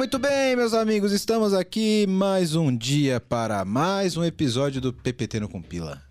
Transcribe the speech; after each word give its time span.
Muito 0.00 0.18
bem, 0.18 0.56
meus 0.56 0.72
amigos. 0.72 1.12
Estamos 1.12 1.52
aqui 1.52 2.06
mais 2.06 2.54
um 2.56 2.74
dia 2.74 3.20
para 3.20 3.66
mais 3.66 4.16
um 4.16 4.24
episódio 4.24 4.80
do 4.80 4.94
PPT 4.94 5.40
no 5.40 5.46
Compila. 5.46 6.02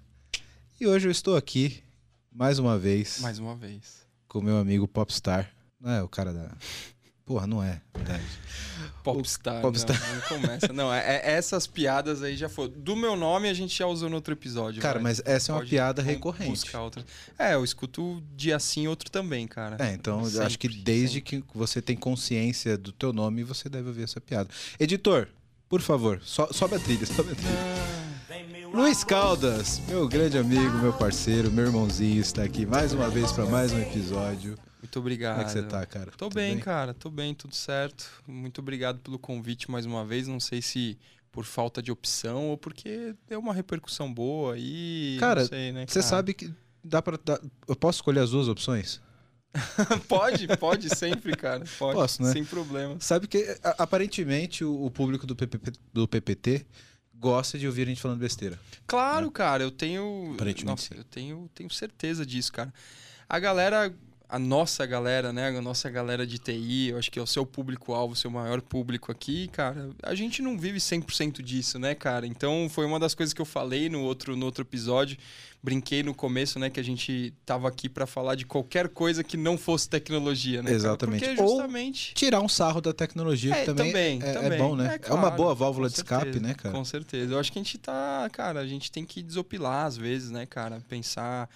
E 0.79 0.85
hoje 0.85 1.07
eu 1.07 1.11
estou 1.11 1.35
aqui 1.35 1.83
mais 2.31 2.59
uma 2.59 2.77
vez 2.77 3.19
Mais 3.19 3.39
uma 3.39 3.55
vez. 3.55 4.05
com 4.27 4.43
meu 4.43 4.57
amigo 4.57 4.87
Popstar. 4.87 5.51
Não 5.81 5.89
é 5.89 6.03
o 6.03 6.07
cara 6.07 6.31
da. 6.31 6.55
Porra, 7.29 7.45
não 7.45 7.61
é, 7.61 7.79
verdade. 7.95 8.23
Popstar. 9.03 9.61
Popstar. 9.61 10.01
Não, 10.01 10.15
não 10.15 10.21
começa. 10.21 10.73
Não, 10.73 10.91
é, 10.91 10.97
é- 11.17 11.31
essas 11.33 11.67
piadas 11.67 12.23
aí 12.23 12.35
já 12.35 12.49
foram. 12.49 12.73
Do 12.75 12.95
meu 12.95 13.15
nome 13.15 13.47
a 13.47 13.53
gente 13.53 13.77
já 13.77 13.85
usou 13.85 14.09
no 14.09 14.15
outro 14.15 14.33
episódio. 14.33 14.81
Cara, 14.81 14.95
vai. 14.95 15.03
mas 15.03 15.21
essa 15.23 15.51
é 15.51 15.55
uma 15.55 15.63
piada 15.63 16.01
recorrente. 16.01 16.75
outra. 16.75 17.05
É, 17.37 17.53
eu 17.53 17.63
escuto 17.63 18.19
dia 18.35 18.57
sim, 18.59 18.87
outro 18.87 19.11
também, 19.11 19.45
cara. 19.47 19.77
É, 19.77 19.93
então 19.93 20.27
eu 20.27 20.41
acho 20.41 20.57
que 20.57 20.67
Sempre, 20.67 20.81
desde 20.83 21.19
sempre. 21.19 21.43
que 21.43 21.43
você 21.55 21.83
tem 21.83 21.95
consciência 21.95 22.75
do 22.79 22.91
teu 22.91 23.13
nome, 23.13 23.43
você 23.43 23.69
deve 23.69 23.89
ouvir 23.89 24.05
essa 24.05 24.19
piada. 24.19 24.49
Editor, 24.79 25.27
por 25.69 25.81
favor, 25.81 26.19
so- 26.23 26.49
sobe 26.51 26.77
a 26.77 26.79
trilha, 26.79 27.05
sobe 27.15 27.33
a 27.33 27.35
trilha. 27.35 28.69
Luiz 28.73 29.03
Caldas, 29.03 29.79
meu 29.87 30.07
grande 30.07 30.35
amigo, 30.35 30.79
meu 30.79 30.93
parceiro, 30.93 31.51
meu 31.51 31.65
irmãozinho, 31.67 32.19
está 32.21 32.41
aqui 32.41 32.65
mais 32.65 32.91
uma 32.91 33.07
vez 33.07 33.31
para 33.31 33.45
mais 33.45 33.71
um 33.71 33.79
episódio. 33.79 34.57
Muito 34.81 34.99
obrigado. 34.99 35.35
Como 35.35 35.41
é 35.41 35.45
que 35.45 35.51
você 35.51 35.63
tá, 35.63 35.85
cara? 35.85 36.11
Tô 36.11 36.29
Tudo 36.29 36.35
bem, 36.35 36.57
cara. 36.59 36.93
Tô 36.93 37.09
bem, 37.09 37.33
tudo 37.33 37.55
certo. 37.55 38.09
Muito 38.25 38.59
obrigado 38.59 38.99
pelo 38.99 39.19
convite 39.19 39.69
mais 39.69 39.85
uma 39.85 40.05
vez. 40.05 40.27
Não 40.27 40.39
sei 40.39 40.61
se 40.61 40.97
por 41.31 41.45
falta 41.45 41.81
de 41.81 41.91
opção 41.91 42.47
ou 42.49 42.57
porque 42.57 43.13
deu 43.27 43.39
uma 43.39 43.53
repercussão 43.53 44.11
boa 44.11 44.55
aí. 44.55 45.17
Cara, 45.19 45.41
não 45.41 45.47
sei, 45.47 45.71
né, 45.71 45.85
Você 45.87 45.99
cara? 45.99 46.09
sabe 46.09 46.33
que 46.33 46.51
dá 46.83 47.01
para 47.01 47.19
eu 47.67 47.75
posso 47.75 47.97
escolher 47.97 48.21
as 48.21 48.31
duas 48.31 48.47
opções? 48.47 49.01
pode, 50.07 50.47
pode 50.57 50.95
sempre, 50.95 51.35
cara. 51.35 51.63
Pode. 51.77 51.95
Posso, 51.95 52.21
né? 52.23 52.31
Sem 52.31 52.45
problema. 52.45 52.97
Sabe 52.99 53.27
que 53.27 53.57
aparentemente 53.77 54.63
o, 54.63 54.85
o 54.85 54.91
público 54.91 55.25
do, 55.25 55.35
PPP 55.35 55.71
do 55.91 56.07
PPT 56.07 56.65
gosta 57.15 57.57
de 57.57 57.67
ouvir 57.67 57.83
a 57.83 57.85
gente 57.85 58.01
falando 58.01 58.19
besteira. 58.19 58.59
Claro, 58.87 59.29
cara, 59.31 59.63
eu 59.63 59.71
tenho. 59.71 60.31
Aparentemente 60.33 60.65
Nossa, 60.65 60.93
sim. 60.93 60.95
eu 60.97 61.03
tenho, 61.03 61.49
tenho 61.53 61.69
certeza 61.69 62.25
disso, 62.25 62.53
cara. 62.53 62.73
A 63.27 63.39
galera, 63.39 63.93
a 64.29 64.37
nossa 64.37 64.85
galera, 64.85 65.33
né? 65.33 65.47
A 65.49 65.61
nossa 65.61 65.89
galera 65.89 66.25
de 66.25 66.37
TI, 66.37 66.89
eu 66.89 66.99
acho 66.99 67.09
que 67.09 67.17
é 67.17 67.21
o 67.21 67.25
seu 67.25 67.47
público-alvo, 67.47 68.13
o 68.13 68.15
seu 68.15 68.29
maior 68.29 68.61
público 68.61 69.11
aqui, 69.11 69.47
cara. 69.47 69.89
A 70.03 70.13
gente 70.13 70.39
não 70.43 70.55
vive 70.55 70.77
100% 70.77 71.41
disso, 71.41 71.79
né, 71.79 71.95
cara? 71.95 72.27
Então 72.27 72.67
foi 72.69 72.85
uma 72.85 72.99
das 72.99 73.15
coisas 73.15 73.33
que 73.33 73.41
eu 73.41 73.45
falei 73.45 73.89
no 73.89 74.03
outro, 74.03 74.35
no 74.35 74.45
outro 74.45 74.63
episódio. 74.63 75.17
Brinquei 75.61 76.03
no 76.03 76.13
começo, 76.13 76.57
né, 76.57 76.69
que 76.69 76.79
a 76.79 76.83
gente 76.83 77.33
tava 77.45 77.67
aqui 77.67 77.89
pra 77.89 78.05
falar 78.05 78.35
de 78.35 78.45
qualquer 78.45 78.87
coisa 78.87 79.23
que 79.25 79.35
não 79.35 79.57
fosse 79.57 79.89
tecnologia, 79.89 80.59
né? 80.59 80.65
cara? 80.65 80.75
Exatamente. 80.75 81.25
Porque 81.25 81.41
Ou 81.41 81.49
justamente. 81.49 82.13
Tirar 82.13 82.39
um 82.39 82.47
sarro 82.47 82.79
da 82.79 82.93
tecnologia, 82.93 83.53
É, 83.53 83.59
que 83.61 83.65
também, 83.65 83.91
também, 83.91 84.21
é, 84.23 84.29
é 84.29 84.33
também. 84.41 84.57
bom, 84.59 84.75
né? 84.75 84.99
É, 85.03 85.11
uma 85.11 85.21
claro, 85.21 85.35
boa 85.35 85.55
válvula 85.55 85.89
de 85.89 85.95
escape, 85.95 86.25
certeza, 86.25 86.47
né, 86.47 86.53
cara? 86.53 86.73
Com 86.73 86.85
certeza. 86.85 87.33
Eu 87.33 87.39
acho 87.39 87.51
que 87.51 87.59
a 87.59 87.63
gente 87.63 87.77
tá, 87.77 88.29
cara, 88.31 88.59
a 88.61 88.67
gente 88.67 88.89
tem 88.91 89.03
que 89.03 89.21
desopilar 89.21 89.85
às 89.87 89.97
vezes, 89.97 90.29
né, 90.31 90.45
cara? 90.45 90.81
Pensar, 90.87 91.49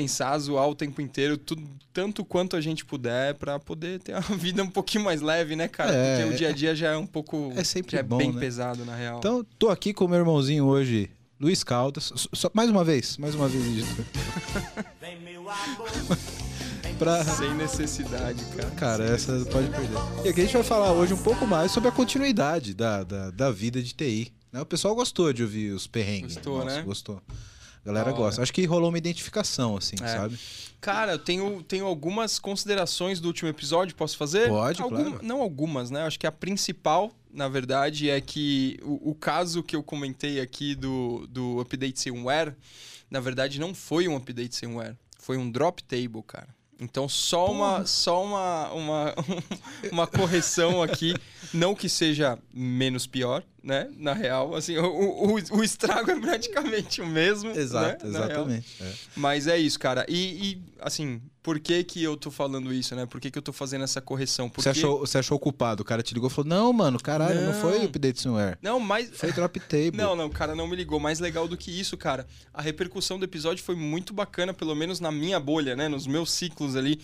pensar, 0.00 0.38
zoar 0.38 0.68
o 0.68 0.74
tempo 0.74 1.00
inteiro, 1.02 1.36
tudo, 1.36 1.62
tanto 1.92 2.24
quanto 2.24 2.54
a 2.56 2.60
gente 2.60 2.84
puder, 2.84 3.34
pra 3.34 3.58
poder 3.58 3.98
ter 4.00 4.12
uma 4.12 4.20
vida 4.38 4.62
um 4.62 4.70
pouquinho 4.70 5.04
mais 5.04 5.20
leve, 5.20 5.56
né, 5.56 5.66
cara? 5.68 5.92
É, 5.92 6.18
Porque 6.18 6.34
o 6.34 6.36
dia 6.36 6.48
a 6.50 6.52
dia 6.52 6.74
já 6.76 6.92
é 6.92 6.96
um 6.96 7.06
pouco. 7.06 7.52
É 7.56 7.64
sempre 7.64 7.92
já 7.92 7.98
é 7.98 8.02
bom, 8.02 8.18
bem 8.18 8.32
né? 8.32 8.40
pesado, 8.40 8.84
na 8.84 8.94
real. 8.94 9.18
Então, 9.18 9.44
tô 9.58 9.68
aqui 9.70 9.92
com 9.92 10.04
o 10.04 10.08
meu 10.08 10.18
irmãozinho 10.18 10.64
hoje, 10.66 11.10
Luiz 11.40 11.64
Caldas. 11.64 12.12
Só- 12.14 12.28
só- 12.32 12.50
mais 12.54 12.70
uma 12.70 12.84
vez, 12.84 13.16
mais 13.18 13.34
uma 13.34 13.48
vez, 13.48 13.64
editor. 13.66 14.04
pra... 16.98 17.24
Sem 17.24 17.54
necessidade, 17.54 18.44
cara. 18.56 18.70
Cara, 18.72 19.06
Sem 19.06 19.14
essa 19.14 19.32
necessidade. 19.32 19.68
pode 19.68 19.88
perder. 19.88 20.26
E 20.26 20.28
aqui 20.30 20.40
a 20.40 20.44
gente 20.44 20.52
vai 20.54 20.62
falar 20.64 20.92
hoje 20.92 21.14
um 21.14 21.22
pouco 21.22 21.46
mais 21.46 21.70
sobre 21.70 21.88
a 21.88 21.92
continuidade 21.92 22.74
da, 22.74 23.04
da, 23.04 23.30
da 23.30 23.50
vida 23.50 23.80
de 23.82 23.94
TI. 23.94 24.32
né? 24.52 24.60
O 24.60 24.66
pessoal 24.66 24.94
gostou 24.94 25.32
de 25.32 25.42
ouvir 25.42 25.72
os 25.72 25.86
perrengues. 25.86 26.34
Gostou, 26.34 26.64
né? 26.64 26.82
Gostou. 26.82 27.22
A 27.88 27.92
galera 27.92 28.12
gosta. 28.12 28.42
Acho 28.42 28.52
que 28.52 28.64
rolou 28.66 28.90
uma 28.90 28.98
identificação, 28.98 29.76
assim, 29.76 29.96
É. 30.02 30.06
sabe? 30.08 30.38
Cara, 30.80 31.12
eu 31.12 31.18
tenho, 31.18 31.62
tenho 31.62 31.86
algumas 31.86 32.38
considerações 32.38 33.18
do 33.18 33.26
último 33.28 33.48
episódio, 33.48 33.96
posso 33.96 34.16
fazer? 34.16 34.48
Pode, 34.48 34.80
Alguma- 34.82 35.02
claro. 35.04 35.24
Não 35.24 35.40
algumas, 35.40 35.90
né? 35.90 36.02
Acho 36.02 36.18
que 36.18 36.26
a 36.26 36.30
principal, 36.32 37.10
na 37.32 37.48
verdade, 37.48 38.10
é 38.10 38.20
que 38.20 38.78
o, 38.82 39.10
o 39.10 39.14
caso 39.14 39.62
que 39.62 39.74
eu 39.74 39.82
comentei 39.82 40.38
aqui 40.40 40.74
do, 40.74 41.26
do 41.28 41.60
update 41.60 42.00
firmware, 42.02 42.54
na 43.10 43.20
verdade, 43.20 43.58
não 43.58 43.74
foi 43.74 44.06
um 44.06 44.14
update 44.16 44.56
firmware. 44.56 44.94
Foi 45.18 45.36
um 45.36 45.50
drop 45.50 45.82
table, 45.82 46.22
cara. 46.26 46.48
Então, 46.80 47.08
só 47.08 47.50
uma, 47.50 47.84
só 47.84 48.22
uma, 48.24 48.72
uma, 48.72 49.14
uma 49.90 50.06
correção 50.06 50.80
aqui. 50.80 51.14
Não 51.52 51.74
que 51.74 51.88
seja 51.88 52.38
menos 52.54 53.06
pior, 53.06 53.42
né? 53.62 53.88
Na 53.96 54.12
real, 54.12 54.54
assim, 54.54 54.76
o, 54.76 54.86
o, 54.86 55.34
o 55.34 55.64
estrago 55.64 56.10
é 56.10 56.20
praticamente 56.20 57.00
o 57.00 57.06
mesmo. 57.06 57.50
Exato, 57.50 58.06
né? 58.06 58.18
Exatamente. 58.18 58.82
É. 58.82 58.92
Mas 59.16 59.46
é 59.46 59.58
isso, 59.58 59.78
cara. 59.78 60.06
E, 60.08 60.52
e, 60.52 60.62
assim, 60.80 61.20
por 61.48 61.58
que 61.58 61.82
que 61.82 62.02
eu 62.02 62.14
tô 62.14 62.30
falando 62.30 62.70
isso, 62.74 62.94
né? 62.94 63.06
Por 63.06 63.18
que 63.18 63.30
que 63.30 63.38
eu 63.38 63.42
tô 63.42 63.54
fazendo 63.54 63.82
essa 63.82 64.02
correção? 64.02 64.50
Porque... 64.50 64.60
Você, 64.60 64.68
achou, 64.68 64.98
você 64.98 65.16
achou 65.16 65.38
culpado? 65.38 65.80
O 65.80 65.84
cara 65.84 66.02
te 66.02 66.12
ligou 66.12 66.28
e 66.28 66.30
falou: 66.30 66.46
Não, 66.46 66.70
mano, 66.74 67.00
caralho, 67.00 67.40
não, 67.40 67.52
Não. 67.54 67.60
foi 67.62 67.86
update 67.86 68.20
firmware. 68.20 68.58
Não, 68.60 68.78
mas... 68.78 69.08
Foi 69.14 69.32
drop 69.32 69.58
table. 69.60 69.92
Não, 69.96 70.14
não, 70.14 70.26
o 70.26 70.30
cara 70.30 70.54
não 70.54 70.68
me 70.68 70.76
ligou. 70.76 71.00
Mais 71.00 71.20
legal 71.20 71.48
do 71.48 71.56
que 71.56 71.70
isso, 71.70 71.96
cara. 71.96 72.26
A 72.52 72.60
repercussão 72.60 73.18
do 73.18 73.24
episódio 73.24 73.64
foi 73.64 73.74
muito 73.74 74.12
bacana, 74.12 74.52
pelo 74.52 74.74
menos 74.74 75.00
na 75.00 75.10
minha 75.10 75.40
bolha, 75.40 75.74
né? 75.74 75.88
Nos 75.88 76.06
meus 76.06 76.30
ciclos 76.30 76.76
ali. 76.76 77.00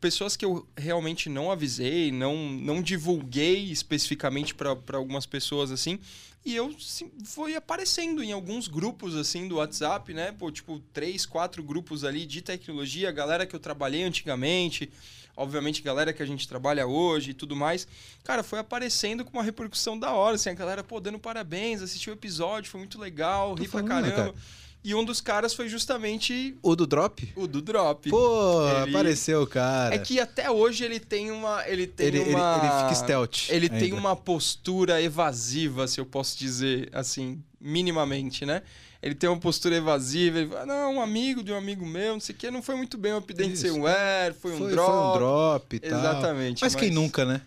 Pessoas 0.00 0.34
que 0.36 0.44
eu 0.44 0.66
realmente 0.76 1.28
não 1.28 1.50
avisei, 1.50 2.10
não, 2.10 2.34
não 2.50 2.80
divulguei 2.80 3.70
especificamente 3.70 4.54
para 4.54 4.96
algumas 4.96 5.26
pessoas 5.26 5.70
assim. 5.70 5.98
E 6.44 6.56
eu 6.56 6.74
sim, 6.78 7.10
fui 7.24 7.54
aparecendo 7.54 8.22
em 8.24 8.32
alguns 8.32 8.66
grupos 8.66 9.14
assim 9.14 9.46
do 9.46 9.56
WhatsApp, 9.56 10.14
né? 10.14 10.32
Pô, 10.32 10.50
tipo, 10.50 10.80
três, 10.92 11.26
quatro 11.26 11.62
grupos 11.62 12.02
ali 12.02 12.24
de 12.24 12.40
tecnologia, 12.40 13.12
galera 13.12 13.44
que 13.44 13.54
eu 13.54 13.60
trabalhei 13.60 14.02
antigamente, 14.02 14.90
obviamente 15.36 15.82
galera 15.82 16.14
que 16.14 16.22
a 16.22 16.26
gente 16.26 16.48
trabalha 16.48 16.86
hoje 16.86 17.32
e 17.32 17.34
tudo 17.34 17.54
mais. 17.54 17.86
Cara, 18.24 18.42
foi 18.42 18.58
aparecendo 18.58 19.22
com 19.22 19.32
uma 19.36 19.42
repercussão 19.42 19.98
da 19.98 20.12
hora, 20.12 20.36
assim, 20.36 20.48
a 20.48 20.54
galera, 20.54 20.82
pô, 20.82 20.98
dando 20.98 21.18
parabéns, 21.18 21.82
assistiu 21.82 22.14
o 22.14 22.16
episódio, 22.16 22.70
foi 22.70 22.80
muito 22.80 22.98
legal, 22.98 23.54
Tô 23.54 23.62
ri 23.62 23.68
pra 23.68 23.82
caramba. 23.82 24.14
cara. 24.14 24.34
E 24.82 24.94
um 24.94 25.04
dos 25.04 25.20
caras 25.20 25.52
foi 25.52 25.68
justamente 25.68 26.56
O 26.62 26.74
do 26.74 26.86
drop? 26.86 27.30
o 27.36 27.46
do 27.46 27.60
Drop. 27.60 28.08
Pô, 28.08 28.66
Ele- 28.82 28.90
apareceu 28.96 29.42
o 29.42 29.46
cara. 29.46 29.94
É 29.94 29.98
que 29.98 30.18
até 30.18 30.50
hoje 30.50 30.84
ele 30.84 30.98
tem 30.98 31.30
uma. 31.30 31.62
Ele 31.68 31.86
tem 31.86 32.06
ele, 32.06 32.18
ele, 32.20 32.30
uma. 32.34 32.58
ele 32.62 32.82
fica 32.84 32.94
stealth. 32.94 33.50
Ele 33.50 33.68
tem 33.68 33.82
ainda. 33.84 33.96
uma 33.96 34.16
postura 34.16 35.02
evasiva, 35.02 35.86
se 35.86 36.00
eu 36.00 36.06
posso 36.06 36.38
dizer 36.38 36.88
assim, 36.92 37.42
minimamente, 37.60 38.46
né? 38.46 38.62
Ele 39.02 39.14
tem 39.14 39.28
uma 39.30 39.38
postura 39.38 39.76
evasiva, 39.76 40.38
ele 40.40 40.48
fala, 40.50 40.66
não, 40.66 40.96
um 40.96 41.00
amigo 41.02 41.42
de 41.42 41.50
um 41.52 41.56
amigo 41.56 41.84
meu, 41.86 42.14
não 42.14 42.20
sei 42.20 42.34
o 42.34 42.38
que, 42.38 42.50
não 42.50 42.62
foi 42.62 42.74
muito 42.76 42.98
bem 42.98 43.12
o 43.12 43.16
update 43.18 43.52
Isso. 43.52 43.62
firmware, 43.62 44.34
foi 44.34 44.52
um 44.52 44.68
drop. 44.68 44.86
foi 44.90 44.94
um 44.98 45.12
drop 45.14 45.76
e 45.76 45.80
tal. 45.80 45.98
Exatamente. 45.98 46.62
Mas, 46.62 46.74
quem 46.74 46.90
nunca, 46.90 47.24
né? 47.24 47.40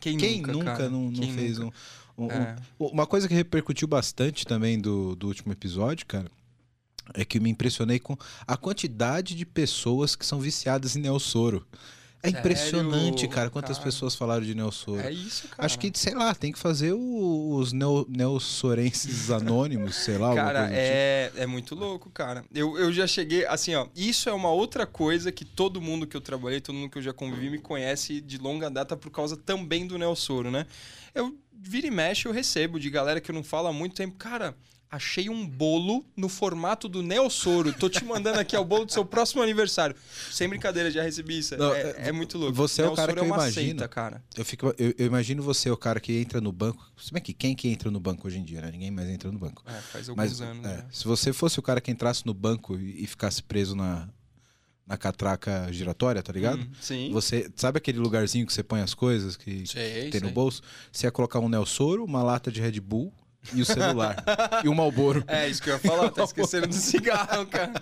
Quem, 0.00 0.16
Quem 0.18 0.36
nunca, 0.42 0.52
nunca, 0.52 0.88
não, 0.90 1.02
não 1.04 1.12
Quem 1.12 1.32
fez 1.34 1.58
nunca? 1.58 1.74
um, 2.16 2.24
um- 2.26 2.30
É. 2.30 2.56
um- 2.78 2.86
Uma 2.88 3.06
coisa 3.06 3.26
que 3.26 3.34
repercutiu 3.34 3.88
bastante 3.88 4.46
também 4.46 4.78
do, 4.78 5.14
do 5.16 5.26
último 5.28 5.50
episódio, 5.52 6.04
cara, 6.06 6.30
é 7.14 7.24
que 7.24 7.38
eu 7.38 7.42
me 7.42 7.50
impressionei 7.50 7.98
com 7.98 8.16
a 8.46 8.56
quantidade 8.56 9.34
de 9.34 9.44
pessoas 9.46 10.14
que 10.16 10.24
são 10.26 10.40
viciadas 10.40 10.96
em 10.96 11.00
Neossoro. 11.00 11.66
É 12.20 12.30
Sério? 12.30 12.40
impressionante, 12.40 13.28
cara, 13.28 13.48
quantas 13.48 13.76
Cara. 13.78 13.84
pessoas 13.90 14.16
falaram 14.16 14.44
de 14.44 14.52
Neossoro. 14.52 15.00
É 15.00 15.12
isso, 15.12 15.46
cara. 15.48 15.64
Acho 15.64 15.78
que, 15.78 15.88
sei 15.94 16.14
lá, 16.14 16.34
tem 16.34 16.50
que 16.50 16.58
fazer 16.58 16.92
os 16.92 17.72
neo, 17.72 18.04
neossorenses 18.08 19.30
anônimos, 19.30 19.94
sei 19.94 20.18
lá, 20.18 20.34
Cara, 20.34 20.62
do 20.62 20.66
tipo. 20.66 20.76
é, 20.80 21.32
é 21.36 21.46
muito 21.46 21.76
louco, 21.76 22.10
cara. 22.10 22.44
Eu, 22.52 22.76
eu 22.76 22.92
já 22.92 23.06
cheguei, 23.06 23.46
assim, 23.46 23.74
ó. 23.76 23.86
Isso 23.94 24.28
é 24.28 24.32
uma 24.32 24.50
outra 24.50 24.84
coisa 24.84 25.30
que 25.30 25.44
todo 25.44 25.80
mundo 25.80 26.08
que 26.08 26.16
eu 26.16 26.20
trabalhei, 26.20 26.60
todo 26.60 26.74
mundo 26.74 26.90
que 26.90 26.98
eu 26.98 27.02
já 27.02 27.12
convivi, 27.12 27.50
me 27.50 27.58
conhece 27.60 28.20
de 28.20 28.36
longa 28.36 28.68
data 28.68 28.96
por 28.96 29.10
causa 29.12 29.36
também 29.36 29.86
do 29.86 29.96
Neossoro, 29.96 30.50
né? 30.50 30.66
Eu 31.14 31.38
vira 31.52 31.86
e 31.86 31.90
mexe, 31.90 32.26
eu 32.26 32.32
recebo 32.32 32.80
de 32.80 32.90
galera 32.90 33.20
que 33.20 33.30
eu 33.30 33.34
não 33.34 33.44
falo 33.44 33.68
há 33.68 33.72
muito 33.72 33.94
tempo. 33.94 34.16
Cara, 34.16 34.56
achei 34.90 35.28
um 35.28 35.46
bolo 35.46 36.04
no 36.16 36.28
formato 36.28 36.88
do 36.88 37.02
Neossoro. 37.02 37.72
Tô 37.72 37.88
te 37.88 38.04
mandando 38.04 38.40
aqui, 38.40 38.56
é 38.56 38.58
o 38.58 38.64
bolo 38.64 38.86
do 38.86 38.92
seu 38.92 39.04
próximo 39.04 39.42
aniversário. 39.42 39.94
Sem 40.30 40.48
brincadeira, 40.48 40.90
já 40.90 41.02
recebi 41.02 41.38
isso. 41.38 41.56
Não, 41.56 41.74
é, 41.74 41.80
é, 41.82 42.08
é 42.08 42.12
muito 42.12 42.38
louco. 42.38 42.54
você 42.54 42.82
é 42.82 42.86
o 42.86 42.94
cara 42.94 43.12
Neossoro 43.12 43.14
que 43.14 43.20
eu 43.20 43.24
uma 43.36 43.44
imagino. 43.44 43.66
seita, 43.66 43.88
cara. 43.88 44.24
Eu, 44.36 44.44
fico, 44.44 44.74
eu, 44.78 44.94
eu 44.98 45.06
imagino 45.06 45.42
você, 45.42 45.70
o 45.70 45.76
cara 45.76 46.00
que 46.00 46.12
entra 46.18 46.40
no 46.40 46.52
banco. 46.52 46.90
Se 46.96 47.12
bem 47.12 47.22
que 47.22 47.32
quem 47.32 47.54
que 47.54 47.68
entra 47.68 47.90
no 47.90 48.00
banco 48.00 48.26
hoje 48.26 48.38
em 48.38 48.44
dia, 48.44 48.60
né? 48.60 48.70
Ninguém 48.70 48.90
mais 48.90 49.08
entra 49.08 49.30
no 49.30 49.38
banco. 49.38 49.62
É, 49.66 49.72
faz 49.80 50.08
alguns 50.08 50.24
Mas 50.24 50.40
anos, 50.40 50.64
é, 50.64 50.76
né? 50.78 50.84
se 50.90 51.04
você 51.04 51.32
fosse 51.32 51.58
o 51.58 51.62
cara 51.62 51.80
que 51.80 51.90
entrasse 51.90 52.24
no 52.24 52.32
banco 52.34 52.76
e, 52.78 53.04
e 53.04 53.06
ficasse 53.06 53.42
preso 53.42 53.76
na, 53.76 54.08
na 54.86 54.96
catraca 54.96 55.68
giratória, 55.70 56.22
tá 56.22 56.32
ligado? 56.32 56.62
Hum, 56.62 56.70
sim. 56.80 57.12
Você 57.12 57.50
sabe 57.54 57.76
aquele 57.76 57.98
lugarzinho 57.98 58.46
que 58.46 58.52
você 58.52 58.62
põe 58.62 58.80
as 58.80 58.94
coisas 58.94 59.36
que 59.36 59.66
Sei, 59.66 60.08
tem 60.10 60.20
no 60.22 60.28
sei. 60.28 60.34
bolso? 60.34 60.62
Você 60.90 61.06
ia 61.06 61.10
colocar 61.12 61.40
um 61.40 61.48
Nelsoro, 61.48 62.04
uma 62.04 62.22
lata 62.22 62.50
de 62.50 62.60
Red 62.62 62.80
Bull 62.80 63.12
e 63.52 63.62
o 63.62 63.64
celular. 63.64 64.22
e 64.64 64.68
o 64.68 64.74
Malboro. 64.74 65.24
É, 65.26 65.48
isso 65.48 65.62
que 65.62 65.70
eu 65.70 65.74
ia 65.74 65.80
falar, 65.80 66.10
tá 66.10 66.24
esquecendo 66.24 66.66
do 66.66 66.74
cigarro, 66.74 67.46
cara. 67.46 67.72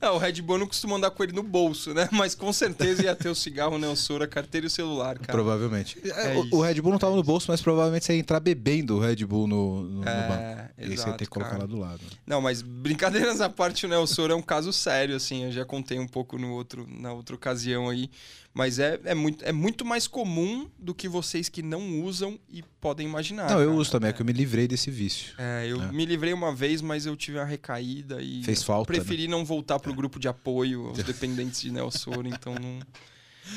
Não, 0.00 0.16
o 0.16 0.18
Red 0.18 0.42
Bull 0.42 0.58
não 0.58 0.66
costumo 0.66 0.96
andar 0.96 1.10
com 1.10 1.22
ele 1.22 1.32
no 1.32 1.42
bolso, 1.42 1.94
né? 1.94 2.08
Mas 2.10 2.34
com 2.34 2.52
certeza 2.52 3.04
ia 3.04 3.14
ter 3.14 3.28
o 3.28 3.34
cigarro, 3.34 3.78
né? 3.78 3.86
O 3.88 3.96
soro, 3.96 4.24
a 4.24 4.26
carteira 4.26 4.66
e 4.66 4.68
o 4.68 4.70
celular, 4.70 5.18
cara. 5.18 5.32
Provavelmente. 5.32 5.98
É 6.04 6.34
o, 6.34 6.56
o, 6.56 6.60
Red 6.60 6.80
Bull 6.80 6.92
não 6.92 6.98
tava 6.98 7.14
no 7.14 7.22
bolso, 7.22 7.50
mas 7.50 7.60
provavelmente 7.60 8.04
você 8.04 8.14
ia 8.14 8.18
entrar 8.18 8.40
bebendo 8.40 8.96
o 8.96 9.00
Red 9.00 9.24
Bull 9.24 9.46
no, 9.46 9.82
no, 9.82 10.08
é, 10.08 10.22
no 10.22 10.28
banco. 10.28 10.70
E 10.78 10.84
aí 10.84 10.96
você 10.96 11.08
ia 11.08 11.14
ter 11.14 11.24
que 11.24 11.30
colocar 11.30 11.50
cara. 11.50 11.62
lá 11.62 11.66
do 11.66 11.78
lado. 11.78 12.00
Não, 12.26 12.40
mas 12.40 12.62
brincadeiras 12.62 13.40
à 13.40 13.48
parte, 13.48 13.86
né? 13.86 13.96
O 13.98 14.06
soro 14.06 14.32
é 14.32 14.36
um 14.36 14.42
caso 14.42 14.72
sério, 14.72 15.14
assim. 15.14 15.44
Eu 15.44 15.52
já 15.52 15.64
contei 15.64 15.98
um 15.98 16.08
pouco 16.08 16.36
no 16.38 16.52
outro, 16.52 16.86
na 16.88 17.12
outra 17.12 17.36
ocasião 17.36 17.88
aí. 17.88 18.10
Mas 18.54 18.78
é, 18.78 19.00
é, 19.04 19.14
muito, 19.14 19.44
é 19.44 19.52
muito 19.52 19.84
mais 19.84 20.06
comum 20.06 20.68
do 20.78 20.94
que 20.94 21.08
vocês 21.08 21.48
que 21.48 21.62
não 21.62 22.02
usam 22.02 22.38
e 22.50 22.62
podem 22.80 23.06
imaginar. 23.06 23.48
Não, 23.48 23.60
eu 23.60 23.68
cara. 23.68 23.80
uso 23.80 23.90
também, 23.90 24.10
é. 24.10 24.12
que 24.12 24.20
eu 24.20 24.26
me 24.26 24.32
livrei 24.32 24.68
desse 24.68 24.90
vício. 24.90 25.34
É, 25.38 25.66
eu 25.66 25.80
é. 25.80 25.90
me 25.90 26.04
livrei 26.04 26.34
uma 26.34 26.54
vez, 26.54 26.82
mas 26.82 27.06
eu 27.06 27.16
tive 27.16 27.38
uma 27.38 27.46
recaída 27.46 28.20
e. 28.20 28.42
Fez 28.44 28.62
falta. 28.62 28.92
Preferi 28.92 29.26
né? 29.26 29.30
não 29.30 29.44
voltar 29.44 29.78
pro 29.78 29.92
é. 29.92 29.94
grupo 29.94 30.18
de 30.18 30.28
apoio 30.28 30.88
aos 30.88 30.98
dependentes 31.02 31.62
de 31.62 31.72
Nelsoro, 31.72 32.28
então 32.28 32.54
não. 32.54 32.80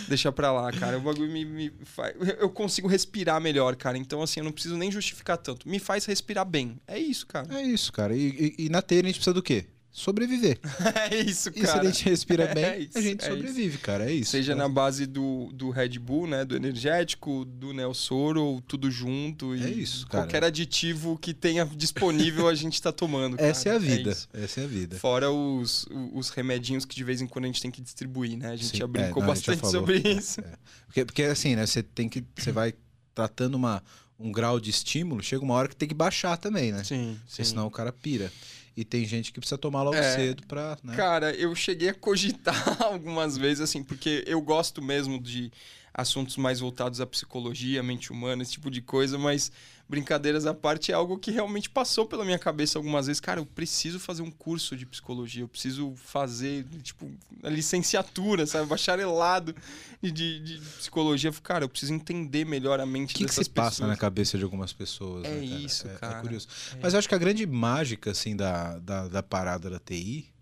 Deixa 0.08 0.32
pra 0.32 0.52
lá, 0.52 0.72
cara. 0.72 0.98
O 0.98 1.02
bagulho 1.02 1.32
me, 1.32 1.46
me 1.46 1.72
faz. 1.84 2.16
Eu 2.40 2.50
consigo 2.50 2.88
respirar 2.88 3.40
melhor, 3.40 3.76
cara. 3.76 3.98
Então, 3.98 4.22
assim, 4.22 4.40
eu 4.40 4.44
não 4.44 4.52
preciso 4.52 4.78
nem 4.78 4.92
justificar 4.92 5.38
tanto. 5.38 5.68
Me 5.68 5.78
faz 5.78 6.06
respirar 6.06 6.46
bem. 6.46 6.80
É 6.88 6.98
isso, 6.98 7.28
cara. 7.28 7.48
É 7.54 7.62
isso, 7.62 7.92
cara. 7.92 8.16
E, 8.16 8.56
e, 8.58 8.66
e 8.66 8.70
na 8.70 8.82
teia 8.82 9.02
a 9.02 9.06
gente 9.06 9.16
precisa 9.16 9.34
do 9.34 9.44
quê? 9.44 9.66
Sobreviver. 9.96 10.60
é 11.10 11.16
isso, 11.16 11.52
cara. 11.52 11.64
E 11.64 11.68
se 11.68 11.78
a 11.78 11.84
gente 11.84 12.10
respira 12.10 12.48
bem, 12.54 12.66
é 12.66 12.80
isso, 12.80 12.98
a 12.98 13.02
gente 13.02 13.24
é 13.24 13.30
sobrevive, 13.30 13.76
isso. 13.76 13.80
cara. 13.80 14.12
É 14.12 14.14
isso. 14.14 14.32
Seja 14.32 14.54
cara. 14.54 14.68
na 14.68 14.74
base 14.74 15.06
do, 15.06 15.50
do 15.54 15.70
Red 15.70 15.98
Bull, 16.00 16.28
né? 16.28 16.44
Do 16.44 16.56
energético, 16.56 17.46
do 17.46 17.74
Nelsoro, 17.74 18.62
tudo 18.68 18.92
junto. 18.92 19.54
é 19.54 19.70
isso, 19.70 20.06
cara. 20.08 20.26
Qualquer 20.26 20.44
aditivo 20.44 21.18
que 21.18 21.34
tenha 21.34 21.66
disponível 21.66 22.50
a 22.50 22.54
gente 22.54 22.82
tá 22.82 22.92
tomando. 22.92 23.38
Cara. 23.46 23.50
Essa 23.50 23.70
é 23.70 23.76
a 23.76 23.78
vida. 23.78 24.18
É 24.34 24.44
Essa 24.44 24.62
é 24.62 24.64
a 24.66 24.68
vida. 24.68 24.98
Fora 24.98 25.32
os, 25.32 25.88
os 26.14 26.30
remedinhos 26.30 26.84
que 26.84 26.96
de 26.96 27.04
vez 27.04 27.22
em 27.22 27.28
quando 27.28 27.46
a 27.46 27.48
gente 27.48 27.62
tem 27.62 27.72
que 27.72 27.82
distribuir, 27.82 28.38
né? 28.38 28.50
A 28.50 28.56
gente 28.56 28.72
Sim, 28.72 28.78
já 28.78 28.88
brincou 28.88 29.24
é, 29.24 29.26
não, 29.26 29.34
bastante 29.34 29.62
já 29.62 29.70
sobre 29.70 30.02
é, 30.04 30.12
isso. 30.14 30.42
É. 30.42 30.58
Porque, 30.88 31.06
porque 31.06 31.24
assim, 31.24 31.56
né? 31.56 31.66
Você 31.66 31.82
tem 31.82 32.10
que. 32.10 32.24
Você 32.36 32.52
vai 32.52 32.74
tratando 33.14 33.56
uma, 33.56 33.82
um 34.20 34.32
grau 34.32 34.60
de 34.60 34.70
estímulo, 34.70 35.22
chega 35.24 35.44
uma 35.44 35.54
hora 35.54 35.68
que 35.68 35.76
tem 35.76 35.88
que 35.88 35.96
baixar 35.96 36.38
também, 36.38 36.72
né? 36.72 36.84
Sim. 36.84 37.18
Porque 37.28 37.44
senão 37.44 37.68
o 37.68 37.72
cara 37.72 37.92
pira. 37.92 38.32
E 38.76 38.84
tem 38.84 39.06
gente 39.06 39.32
que 39.32 39.40
precisa 39.40 39.58
tomar 39.58 39.84
logo 39.84 39.96
é, 39.96 40.16
cedo 40.16 40.44
pra. 40.48 40.78
Né? 40.84 40.96
Cara, 40.96 41.34
eu 41.34 41.56
cheguei 41.56 41.90
a 41.90 41.94
cogitar 41.94 42.56
algumas 42.84 43.38
vezes, 43.38 43.62
assim, 43.62 43.84
porque 43.84 44.24
eu 44.28 44.42
gosto 44.42 44.82
mesmo 44.82 45.20
de 45.20 45.52
assuntos 45.94 46.36
mais 46.36 46.60
voltados 46.60 47.00
à 47.00 47.06
psicologia, 47.06 47.82
mente 47.82 48.12
humana, 48.12 48.44
esse 48.44 48.52
tipo 48.52 48.70
de 48.70 48.82
coisa, 48.82 49.18
mas 49.18 49.50
brincadeiras 49.88 50.46
à 50.46 50.54
parte, 50.54 50.92
é 50.92 50.96
algo 50.96 51.18
que 51.18 51.30
realmente 51.30 51.70
passou 51.70 52.06
pela 52.06 52.26
minha 52.26 52.40
cabeça 52.40 52.80
algumas 52.80 53.06
vezes. 53.06 53.20
Cara, 53.20 53.40
eu 53.40 53.46
preciso 53.46 54.00
fazer 54.00 54.24
um 54.24 54.32
curso 54.32 54.76
de 54.76 54.86
psicologia, 54.86 55.44
eu 55.44 55.48
preciso 55.48 55.94
fazer, 55.96 56.66
tipo, 56.82 57.12
a 57.44 57.50
licenciatura, 57.50 58.48
sabe? 58.48 58.68
Bacharelado 58.68 59.56
de, 60.02 60.40
de, 60.40 60.62
psicologia. 60.78 61.32
Cara, 61.44 61.66
eu 61.66 61.70
preciso 61.70 61.94
entender 61.94 62.46
melhor 62.46 62.80
a 62.80 62.86
mente 62.86 63.14
que 63.14 63.24
dessas 63.24 63.40
que 63.40 63.44
se 63.46 63.50
passa 63.50 63.86
na 63.86 63.96
cabeça 63.96 64.38
de 64.38 64.44
algumas 64.44 64.74
pessoas? 64.74 65.24
É 65.26 65.30
né, 65.30 65.48
cara? 65.48 65.62
isso, 65.62 65.88
é, 65.88 65.94
é 65.94 65.98
cara. 65.98 66.18
É 66.18 66.22
curioso. 66.22 66.48
É. 66.74 66.80
Mas 66.82 66.94
eu 66.94 67.00
acho 67.00 67.08
que 67.08 67.16
a 67.16 67.20
grande 67.20 67.46
mágica, 67.46 68.12
assim, 68.12 68.36
da, 68.36 68.80
da, 68.80 69.08
da 69.08 69.24
parada 69.24 69.70
da 69.70 69.80
TI 69.80 70.34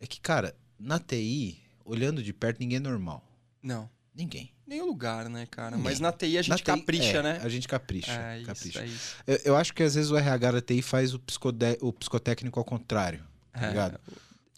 é 0.00 0.06
que, 0.06 0.20
cara, 0.20 0.54
na 0.78 1.00
TI, 1.00 1.58
olhando 1.84 2.22
de 2.22 2.32
perto, 2.32 2.60
ninguém 2.60 2.76
é 2.76 2.80
normal. 2.80 3.24
Não. 3.60 3.90
Ninguém. 4.14 4.52
Nem 4.68 4.82
o 4.82 4.86
lugar, 4.86 5.30
né, 5.30 5.46
cara? 5.50 5.78
Mas 5.78 5.98
na 5.98 6.12
TI 6.12 6.36
a 6.36 6.42
gente 6.42 6.62
capricha, 6.62 7.18
é, 7.18 7.22
né? 7.22 7.40
A 7.42 7.48
gente 7.48 7.66
capricha. 7.66 8.12
É 8.12 8.42
capricha. 8.44 8.68
Isso, 8.68 8.78
é 8.78 8.86
isso. 8.86 9.16
Eu, 9.26 9.52
eu, 9.52 9.56
acho 9.56 9.72
que 9.72 9.82
às 9.82 9.94
vezes 9.94 10.10
o 10.10 10.16
RH 10.16 10.52
da 10.52 10.60
TI 10.60 10.82
faz 10.82 11.14
o, 11.14 11.18
psicode... 11.18 11.78
o 11.80 11.90
psicotécnico 11.90 12.58
ao 12.58 12.64
contrário. 12.66 13.24
Tá 13.50 13.64
é. 13.64 13.68
ligado? 13.70 13.98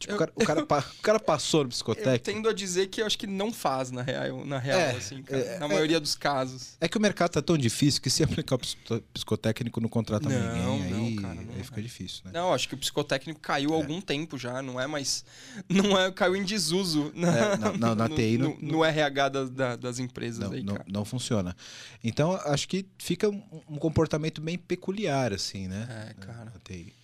Tipo, 0.00 0.14
eu, 0.14 0.17
o, 0.17 0.19
cara, 0.19 0.32
o, 0.35 0.67
cara, 0.67 0.87
o, 0.88 1.02
cara, 1.02 1.20
passou 1.20 1.62
no 1.62 1.69
psicotécnico. 1.69 2.31
Eu 2.31 2.35
tendo 2.35 2.49
a 2.49 2.55
dizer 2.55 2.87
que 2.87 3.02
eu 3.02 3.06
acho 3.06 3.19
que 3.19 3.26
não 3.26 3.52
faz, 3.52 3.91
na 3.91 4.00
real, 4.00 4.47
na 4.47 4.58
real 4.58 4.81
é, 4.81 4.91
assim, 4.93 5.23
cara, 5.23 5.43
é, 5.43 5.58
na 5.58 5.69
maioria 5.69 5.99
é, 5.99 6.00
dos 6.00 6.14
casos. 6.14 6.79
É 6.81 6.88
que 6.88 6.97
o 6.97 7.00
mercado 7.00 7.32
tá 7.32 7.43
tão 7.43 7.58
difícil 7.58 8.00
que 8.00 8.08
se 8.08 8.23
aplicar 8.25 8.55
o 8.55 9.00
psicotécnico 9.12 9.79
não 9.79 9.91
contrata 9.91 10.26
não, 10.26 10.41
ninguém. 10.41 10.62
Não, 10.62 10.97
aí, 10.97 11.17
cara, 11.17 11.35
não, 11.35 11.55
aí 11.55 11.62
fica 11.62 11.82
difícil, 11.82 12.23
né? 12.25 12.31
Não, 12.32 12.55
acho 12.55 12.67
que 12.67 12.75
o 12.75 12.79
psicotécnico 12.79 13.41
caiu 13.41 13.75
há 13.75 13.76
é. 13.76 13.81
algum 13.82 14.00
tempo 14.00 14.38
já, 14.38 14.62
não 14.62 14.81
é 14.81 14.87
mais. 14.87 15.23
Não 15.69 16.00
é, 16.00 16.11
caiu 16.11 16.35
em 16.35 16.44
desuso 16.44 17.12
na, 17.14 17.37
é, 17.37 17.56
não, 17.58 17.76
não, 17.76 17.94
na 17.94 18.08
no, 18.08 18.17
TI. 18.17 18.38
No, 18.38 18.56
no, 18.58 18.73
no 18.73 18.85
RH 18.85 19.29
da, 19.29 19.44
da, 19.44 19.76
das 19.76 19.99
empresas 19.99 20.49
não, 20.49 20.53
aí, 20.53 20.64
cara. 20.64 20.85
Não, 20.88 21.05
funciona. 21.05 21.55
Então, 22.03 22.41
acho 22.46 22.67
que 22.67 22.87
fica 22.96 23.29
um, 23.29 23.43
um 23.69 23.76
comportamento 23.76 24.41
bem 24.41 24.56
peculiar, 24.56 25.35
assim, 25.35 25.69
né? 25.69 26.08
É, 26.08 26.14
cara. 26.14 26.46
Na 26.46 26.61
TI. 26.64 26.94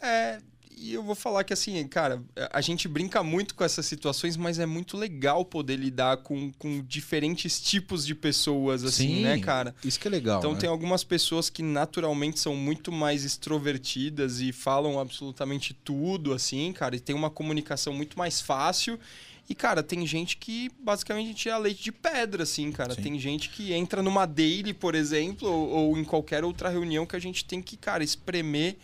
É, 0.00 0.38
e 0.76 0.92
eu 0.92 1.02
vou 1.02 1.14
falar 1.14 1.42
que, 1.42 1.54
assim, 1.54 1.86
cara, 1.88 2.22
a 2.52 2.60
gente 2.60 2.86
brinca 2.86 3.22
muito 3.22 3.54
com 3.54 3.64
essas 3.64 3.86
situações, 3.86 4.36
mas 4.36 4.58
é 4.58 4.66
muito 4.66 4.96
legal 4.96 5.42
poder 5.42 5.76
lidar 5.76 6.18
com, 6.18 6.52
com 6.58 6.84
diferentes 6.86 7.58
tipos 7.58 8.04
de 8.04 8.14
pessoas, 8.14 8.84
assim, 8.84 9.16
Sim, 9.16 9.22
né, 9.22 9.38
cara? 9.38 9.74
Isso 9.82 9.98
que 9.98 10.06
é 10.06 10.10
legal. 10.10 10.38
Então, 10.38 10.52
né? 10.52 10.58
tem 10.58 10.68
algumas 10.68 11.02
pessoas 11.02 11.48
que 11.48 11.62
naturalmente 11.62 12.38
são 12.38 12.54
muito 12.54 12.92
mais 12.92 13.24
extrovertidas 13.24 14.40
e 14.40 14.52
falam 14.52 15.00
absolutamente 15.00 15.72
tudo, 15.72 16.34
assim, 16.34 16.70
cara, 16.74 16.94
e 16.94 17.00
tem 17.00 17.16
uma 17.16 17.30
comunicação 17.30 17.94
muito 17.94 18.18
mais 18.18 18.42
fácil. 18.42 19.00
E, 19.48 19.54
cara, 19.54 19.82
tem 19.82 20.06
gente 20.06 20.36
que 20.36 20.70
basicamente 20.78 21.32
tira 21.32 21.56
leite 21.56 21.82
de 21.82 21.92
pedra, 21.92 22.42
assim, 22.42 22.70
cara. 22.70 22.94
Sim. 22.94 23.02
Tem 23.02 23.18
gente 23.18 23.48
que 23.48 23.72
entra 23.72 24.02
numa 24.02 24.26
daily, 24.26 24.74
por 24.74 24.94
exemplo, 24.94 25.48
ou, 25.48 25.68
ou, 25.68 25.98
em 25.98 26.04
qualquer 26.04 26.44
outra 26.44 26.68
reunião 26.68 27.06
que 27.06 27.16
a 27.16 27.20
gente 27.20 27.44
tem 27.44 27.62
que, 27.62 27.76
cara, 27.76 28.04
espremer 28.04 28.76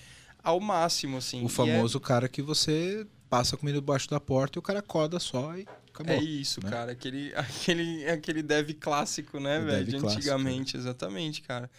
ao 0.43 0.61
máximo, 0.61 1.19
assim. 1.19 1.45
O 1.45 1.49
famoso 1.49 1.99
é... 1.99 2.01
cara 2.01 2.29
que 2.29 2.43
você 2.43 3.07
passa 3.29 3.57
comida 3.57 3.79
debaixo 3.79 4.11
da 4.11 4.21
porta 4.21 4.59
e 4.59 4.61
o 4.61 4.63
cara 4.63 4.83
coda 4.83 5.19
só 5.19 5.57
e 5.57 5.67
acabou. 5.89 6.15
É 6.15 6.23
isso, 6.23 6.63
né? 6.63 6.71
cara. 6.71 6.93
Aquele, 6.93 7.33
aquele, 7.37 8.07
aquele 8.09 8.43
dev 8.43 8.71
clássico, 8.75 9.41
né, 9.41 9.61
velho? 9.61 9.87
De 9.87 9.97
antigamente, 9.97 10.73
clássico, 10.73 10.79
exatamente, 10.79 11.43
cara. 11.43 11.71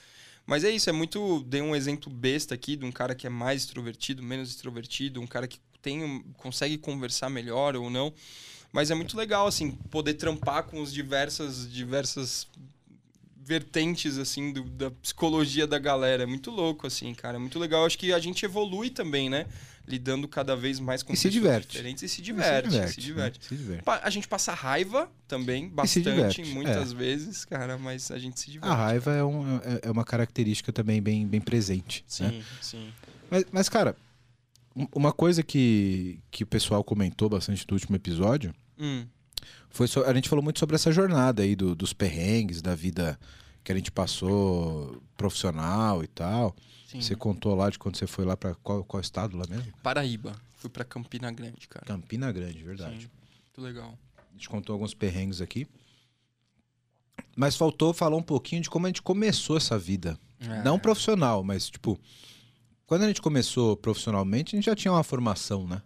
Mas 0.45 0.63
é 0.63 0.71
isso, 0.71 0.89
é 0.89 0.93
muito. 0.93 1.43
Dei 1.43 1.61
um 1.61 1.75
exemplo 1.75 2.11
besta 2.11 2.53
aqui 2.55 2.75
de 2.75 2.85
um 2.85 2.91
cara 2.91 3.15
que 3.15 3.25
é 3.25 3.29
mais 3.29 3.61
extrovertido, 3.61 4.21
menos 4.21 4.49
extrovertido, 4.49 5.21
um 5.21 5.27
cara 5.27 5.47
que 5.47 5.59
tem, 5.81 6.23
consegue 6.37 6.77
conversar 6.77 7.29
melhor 7.29 7.75
ou 7.75 7.89
não. 7.89 8.13
Mas 8.71 8.89
é 8.89 8.95
muito 8.95 9.15
legal, 9.15 9.45
assim, 9.45 9.71
poder 9.91 10.15
trampar 10.15 10.63
com 10.63 10.81
os 10.81 10.91
diversas, 10.91 11.71
diversas 11.71 12.47
vertentes, 13.43 14.17
assim, 14.17 14.53
do, 14.53 14.63
da 14.63 14.89
psicologia 14.89 15.67
da 15.67 15.77
galera. 15.77 16.23
É 16.23 16.25
muito 16.25 16.49
louco, 16.49 16.87
assim, 16.87 17.13
cara. 17.13 17.35
É 17.35 17.39
muito 17.39 17.59
legal. 17.59 17.85
Acho 17.85 17.97
que 17.97 18.13
a 18.13 18.19
gente 18.19 18.45
evolui 18.45 18.89
também, 18.89 19.29
né? 19.29 19.45
Lidando 19.85 20.27
cada 20.29 20.55
vez 20.55 20.79
mais 20.79 21.03
com 21.03 21.11
e 21.11 21.17
se 21.17 21.29
diverte. 21.29 21.73
diferentes 21.73 22.03
e 22.03 22.07
se 22.09 22.21
diverte. 22.21 22.69
E 22.69 22.71
se 22.71 22.77
diverte. 22.77 22.93
Se 22.93 23.01
diverte. 23.01 23.39
Né? 23.39 23.45
Se 23.49 23.55
diverte. 23.55 23.83
A 23.85 24.09
gente 24.09 24.27
passa 24.29 24.53
raiva 24.53 25.11
também, 25.27 25.67
bastante, 25.67 26.41
muitas 26.45 26.93
é. 26.93 26.95
vezes, 26.95 27.43
cara, 27.43 27.77
mas 27.77 28.09
a 28.09 28.17
gente 28.17 28.39
se 28.39 28.49
diverte. 28.49 28.73
A 28.73 28.75
raiva 28.75 29.13
é, 29.13 29.23
um, 29.23 29.57
é, 29.57 29.79
é, 29.83 29.91
uma 29.91 30.05
característica 30.05 30.71
também 30.71 31.01
bem, 31.01 31.27
bem 31.27 31.41
presente. 31.41 32.05
Sim, 32.07 32.23
né? 32.23 32.43
sim. 32.61 32.93
Mas, 33.29 33.45
mas, 33.51 33.67
cara, 33.67 33.93
uma 34.95 35.11
coisa 35.11 35.43
que, 35.43 36.17
que 36.31 36.45
o 36.45 36.47
pessoal 36.47 36.81
comentou 36.81 37.27
bastante 37.27 37.65
no 37.67 37.73
último 37.73 37.95
episódio 37.97 38.55
hum 38.79 39.05
foi 39.69 39.87
so, 39.87 40.03
a 40.03 40.13
gente 40.13 40.29
falou 40.29 40.43
muito 40.43 40.59
sobre 40.59 40.75
essa 40.75 40.91
jornada 40.91 41.41
aí 41.43 41.55
do, 41.55 41.75
dos 41.75 41.93
perrengues, 41.93 42.61
da 42.61 42.75
vida 42.75 43.19
que 43.63 43.71
a 43.71 43.75
gente 43.75 43.91
passou 43.91 45.01
profissional 45.17 46.03
e 46.03 46.07
tal. 46.07 46.55
Sim. 46.87 47.01
Você 47.01 47.15
contou 47.15 47.55
lá 47.55 47.69
de 47.69 47.79
quando 47.79 47.95
você 47.95 48.05
foi 48.05 48.25
lá 48.25 48.37
para 48.37 48.53
qual, 48.55 48.83
qual 48.83 49.01
estado 49.01 49.37
lá 49.37 49.45
mesmo? 49.49 49.71
Paraíba. 49.81 50.35
Fui 50.57 50.69
para 50.69 50.83
Campina 50.83 51.31
Grande, 51.31 51.67
cara. 51.67 51.85
Campina 51.85 52.31
Grande, 52.31 52.63
verdade. 52.63 53.01
Sim. 53.01 53.09
Muito 53.45 53.61
legal. 53.61 53.97
A 54.17 54.33
gente 54.33 54.49
contou 54.49 54.73
alguns 54.73 54.93
perrengues 54.93 55.41
aqui. 55.41 55.67
Mas 57.35 57.55
faltou 57.55 57.93
falar 57.93 58.15
um 58.15 58.21
pouquinho 58.21 58.61
de 58.61 58.69
como 58.69 58.85
a 58.85 58.89
gente 58.89 59.01
começou 59.01 59.57
essa 59.57 59.77
vida. 59.77 60.19
É. 60.39 60.63
Não 60.63 60.77
profissional, 60.77 61.43
mas 61.43 61.69
tipo, 61.69 61.99
quando 62.85 63.03
a 63.03 63.07
gente 63.07 63.21
começou 63.21 63.75
profissionalmente, 63.77 64.55
a 64.55 64.57
gente 64.57 64.65
já 64.65 64.75
tinha 64.75 64.91
uma 64.91 65.03
formação, 65.03 65.67
né? 65.67 65.81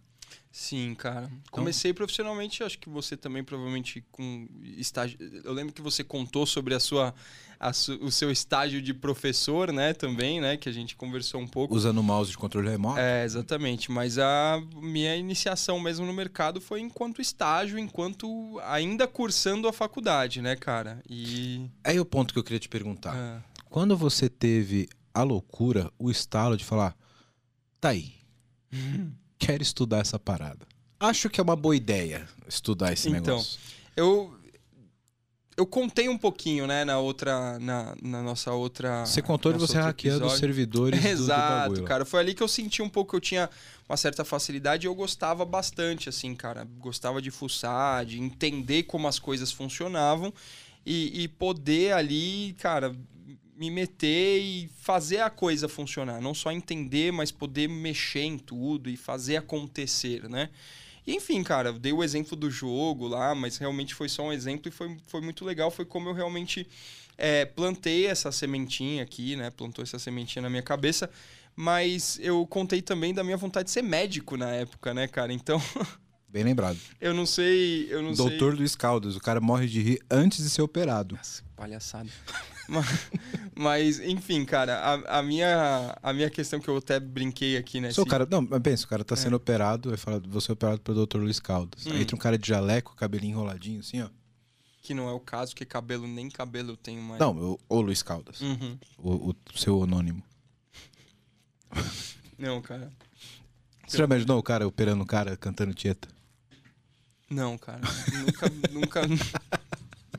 Sim, 0.57 0.95
cara. 0.95 1.25
Então... 1.25 1.39
Comecei 1.51 1.93
profissionalmente, 1.93 2.63
acho 2.63 2.79
que 2.79 2.89
você 2.89 3.15
também 3.15 3.43
provavelmente 3.43 4.03
com 4.11 4.47
estágio. 4.63 5.15
Eu 5.43 5.53
lembro 5.53 5.71
que 5.71 5.83
você 5.83 6.03
contou 6.03 6.47
sobre 6.47 6.73
a 6.73 6.79
sua, 6.79 7.13
a 7.59 7.71
su... 7.71 7.93
o 8.01 8.11
seu 8.11 8.31
estágio 8.31 8.81
de 8.81 8.91
professor, 8.91 9.71
né, 9.71 9.93
também, 9.93 10.41
né, 10.41 10.57
que 10.57 10.67
a 10.67 10.71
gente 10.71 10.95
conversou 10.95 11.39
um 11.39 11.47
pouco. 11.47 11.75
Usando 11.75 11.99
o 11.99 12.03
mouse 12.03 12.31
de 12.31 12.39
controle 12.39 12.67
remoto. 12.67 12.97
É, 12.97 13.23
exatamente. 13.23 13.91
Mas 13.91 14.17
a 14.17 14.59
minha 14.81 15.15
iniciação 15.15 15.79
mesmo 15.79 16.07
no 16.07 16.11
mercado 16.11 16.59
foi 16.59 16.81
enquanto 16.81 17.21
estágio, 17.21 17.77
enquanto 17.77 18.59
ainda 18.63 19.07
cursando 19.07 19.67
a 19.67 19.71
faculdade, 19.71 20.41
né, 20.41 20.55
cara? 20.55 21.03
E 21.07 21.69
aí 21.83 21.99
o 21.99 22.05
ponto 22.05 22.33
que 22.33 22.39
eu 22.39 22.43
queria 22.43 22.59
te 22.59 22.67
perguntar. 22.67 23.15
É. 23.15 23.43
Quando 23.69 23.95
você 23.95 24.27
teve 24.27 24.89
a 25.13 25.21
loucura, 25.21 25.91
o 25.99 26.09
estalo 26.09 26.57
de 26.57 26.65
falar, 26.65 26.97
tá 27.79 27.89
aí. 27.89 28.15
quero 29.37 29.61
estudar 29.61 29.99
essa 29.99 30.19
parada. 30.19 30.65
Acho 30.99 31.29
que 31.29 31.39
é 31.39 31.43
uma 31.43 31.55
boa 31.55 31.75
ideia 31.75 32.27
estudar 32.47 32.93
esse 32.93 33.09
então, 33.09 33.37
negócio. 33.37 33.59
Eu 33.95 34.37
eu 35.57 35.65
contei 35.65 36.07
um 36.07 36.17
pouquinho, 36.17 36.67
né, 36.67 36.85
na 36.85 36.99
outra. 36.99 37.57
Na, 37.57 37.95
na 37.99 38.21
nossa 38.21 38.53
outra. 38.53 39.03
Você 39.03 39.23
contou 39.23 39.51
de 39.51 39.57
você 39.57 39.79
hackeando 39.79 40.27
os 40.27 40.37
servidores 40.37 41.03
Exato, 41.03 41.73
do, 41.73 41.81
do 41.81 41.83
cara. 41.83 42.05
Foi 42.05 42.19
ali 42.19 42.35
que 42.35 42.43
eu 42.43 42.47
senti 42.47 42.83
um 42.83 42.89
pouco 42.89 43.09
que 43.09 43.15
eu 43.15 43.21
tinha 43.21 43.49
uma 43.89 43.97
certa 43.97 44.23
facilidade 44.23 44.85
e 44.85 44.87
eu 44.87 44.93
gostava 44.93 45.43
bastante, 45.43 46.09
assim, 46.09 46.35
cara. 46.35 46.67
Gostava 46.77 47.19
de 47.19 47.31
fuçar, 47.31 48.05
de 48.05 48.21
entender 48.21 48.83
como 48.83 49.07
as 49.07 49.17
coisas 49.17 49.51
funcionavam 49.51 50.31
e, 50.85 51.23
e 51.23 51.27
poder 51.27 51.93
ali, 51.93 52.55
cara, 52.59 52.95
me 53.57 53.71
meter 53.71 54.39
e 54.39 54.69
fazer 54.81 55.19
a 55.19 55.29
coisa 55.29 55.67
funcionar. 55.67 56.21
Não 56.21 56.33
só 56.33 56.51
entender, 56.51 57.11
mas 57.11 57.31
poder 57.31 57.67
mexer 57.67 58.21
em 58.21 58.37
tudo 58.37 58.89
e 58.89 58.95
fazer 58.95 59.37
acontecer, 59.37 60.29
né? 60.29 60.49
E, 61.05 61.15
enfim, 61.15 61.41
cara, 61.41 61.69
eu 61.69 61.79
dei 61.79 61.91
o 61.91 62.03
exemplo 62.03 62.35
do 62.35 62.51
jogo 62.51 63.07
lá, 63.07 63.33
mas 63.33 63.57
realmente 63.57 63.95
foi 63.95 64.09
só 64.09 64.23
um 64.23 64.33
exemplo 64.33 64.67
e 64.67 64.71
foi, 64.71 64.95
foi 65.07 65.21
muito 65.21 65.43
legal. 65.43 65.71
Foi 65.71 65.85
como 65.85 66.07
eu 66.09 66.13
realmente 66.13 66.67
é, 67.17 67.45
plantei 67.45 68.05
essa 68.05 68.31
sementinha 68.31 69.01
aqui, 69.01 69.35
né? 69.35 69.49
Plantou 69.49 69.81
essa 69.81 69.97
sementinha 69.97 70.43
na 70.43 70.49
minha 70.49 70.61
cabeça. 70.61 71.09
Mas 71.55 72.19
eu 72.21 72.45
contei 72.45 72.83
também 72.83 73.13
da 73.13 73.23
minha 73.23 73.37
vontade 73.37 73.65
de 73.65 73.71
ser 73.71 73.81
médico 73.81 74.37
na 74.37 74.51
época, 74.51 74.93
né, 74.93 75.07
cara? 75.07 75.33
Então. 75.33 75.59
Bem 76.29 76.43
lembrado. 76.43 76.77
Eu 77.01 77.13
não 77.13 77.25
sei. 77.25 77.87
Eu 77.89 78.03
não 78.03 78.11
Doutor 78.11 78.51
sei... 78.51 78.59
Luiz 78.59 78.75
Caldas, 78.75 79.15
o 79.15 79.19
cara 79.19 79.41
morre 79.41 79.65
de 79.65 79.81
rir 79.81 79.99
antes 80.11 80.43
de 80.43 80.49
ser 80.49 80.61
operado. 80.61 81.15
Nossa, 81.15 81.41
palhaçada. 81.55 82.09
mas, 83.55 83.99
enfim, 83.99 84.43
cara, 84.45 84.77
a, 84.79 85.19
a, 85.19 85.23
minha, 85.23 85.97
a 86.01 86.13
minha 86.13 86.29
questão 86.29 86.59
que 86.59 86.67
eu 86.67 86.77
até 86.77 86.99
brinquei 86.99 87.57
aqui, 87.57 87.79
né? 87.79 87.91
Sou 87.91 88.03
se... 88.03 88.09
cara, 88.09 88.27
não, 88.29 88.41
mas 88.41 88.61
pensa, 88.61 88.85
o 88.85 88.87
cara 88.89 89.03
tá 89.03 89.15
sendo 89.15 89.33
é. 89.33 89.37
operado, 89.37 89.89
vai 89.89 89.97
falar, 89.97 90.19
você 90.19 90.51
é 90.51 90.53
operado 90.53 90.81
pelo 90.81 91.05
Dr. 91.05 91.17
Luiz 91.17 91.39
Caldas. 91.39 91.85
Hum. 91.85 91.91
Aí 91.93 92.01
entra 92.01 92.15
um 92.15 92.19
cara 92.19 92.37
de 92.37 92.47
jaleco, 92.47 92.95
cabelinho 92.95 93.31
enroladinho, 93.31 93.79
assim, 93.79 94.01
ó. 94.01 94.09
Que 94.81 94.93
não 94.93 95.09
é 95.09 95.11
o 95.11 95.19
caso, 95.19 95.55
que 95.55 95.65
cabelo, 95.65 96.07
nem 96.07 96.29
cabelo 96.29 96.71
eu 96.71 96.77
tenho 96.77 97.01
mais. 97.01 97.19
Não, 97.19 97.35
o, 97.35 97.59
o 97.67 97.81
Luiz 97.81 98.01
Caldas. 98.01 98.39
Uhum. 98.39 98.77
O, 98.97 99.31
o, 99.31 99.35
seu 99.55 99.83
anônimo. 99.83 100.23
Não, 102.37 102.61
cara. 102.61 102.93
Você 103.85 103.97
já 103.97 104.03
imaginou 104.03 104.37
o 104.37 104.43
cara 104.43 104.67
operando 104.67 105.03
o 105.03 105.07
cara 105.07 105.35
cantando 105.35 105.73
Tieta? 105.73 106.07
Não, 107.29 107.57
cara. 107.57 107.81
nunca, 108.23 108.49
nunca. 108.71 109.01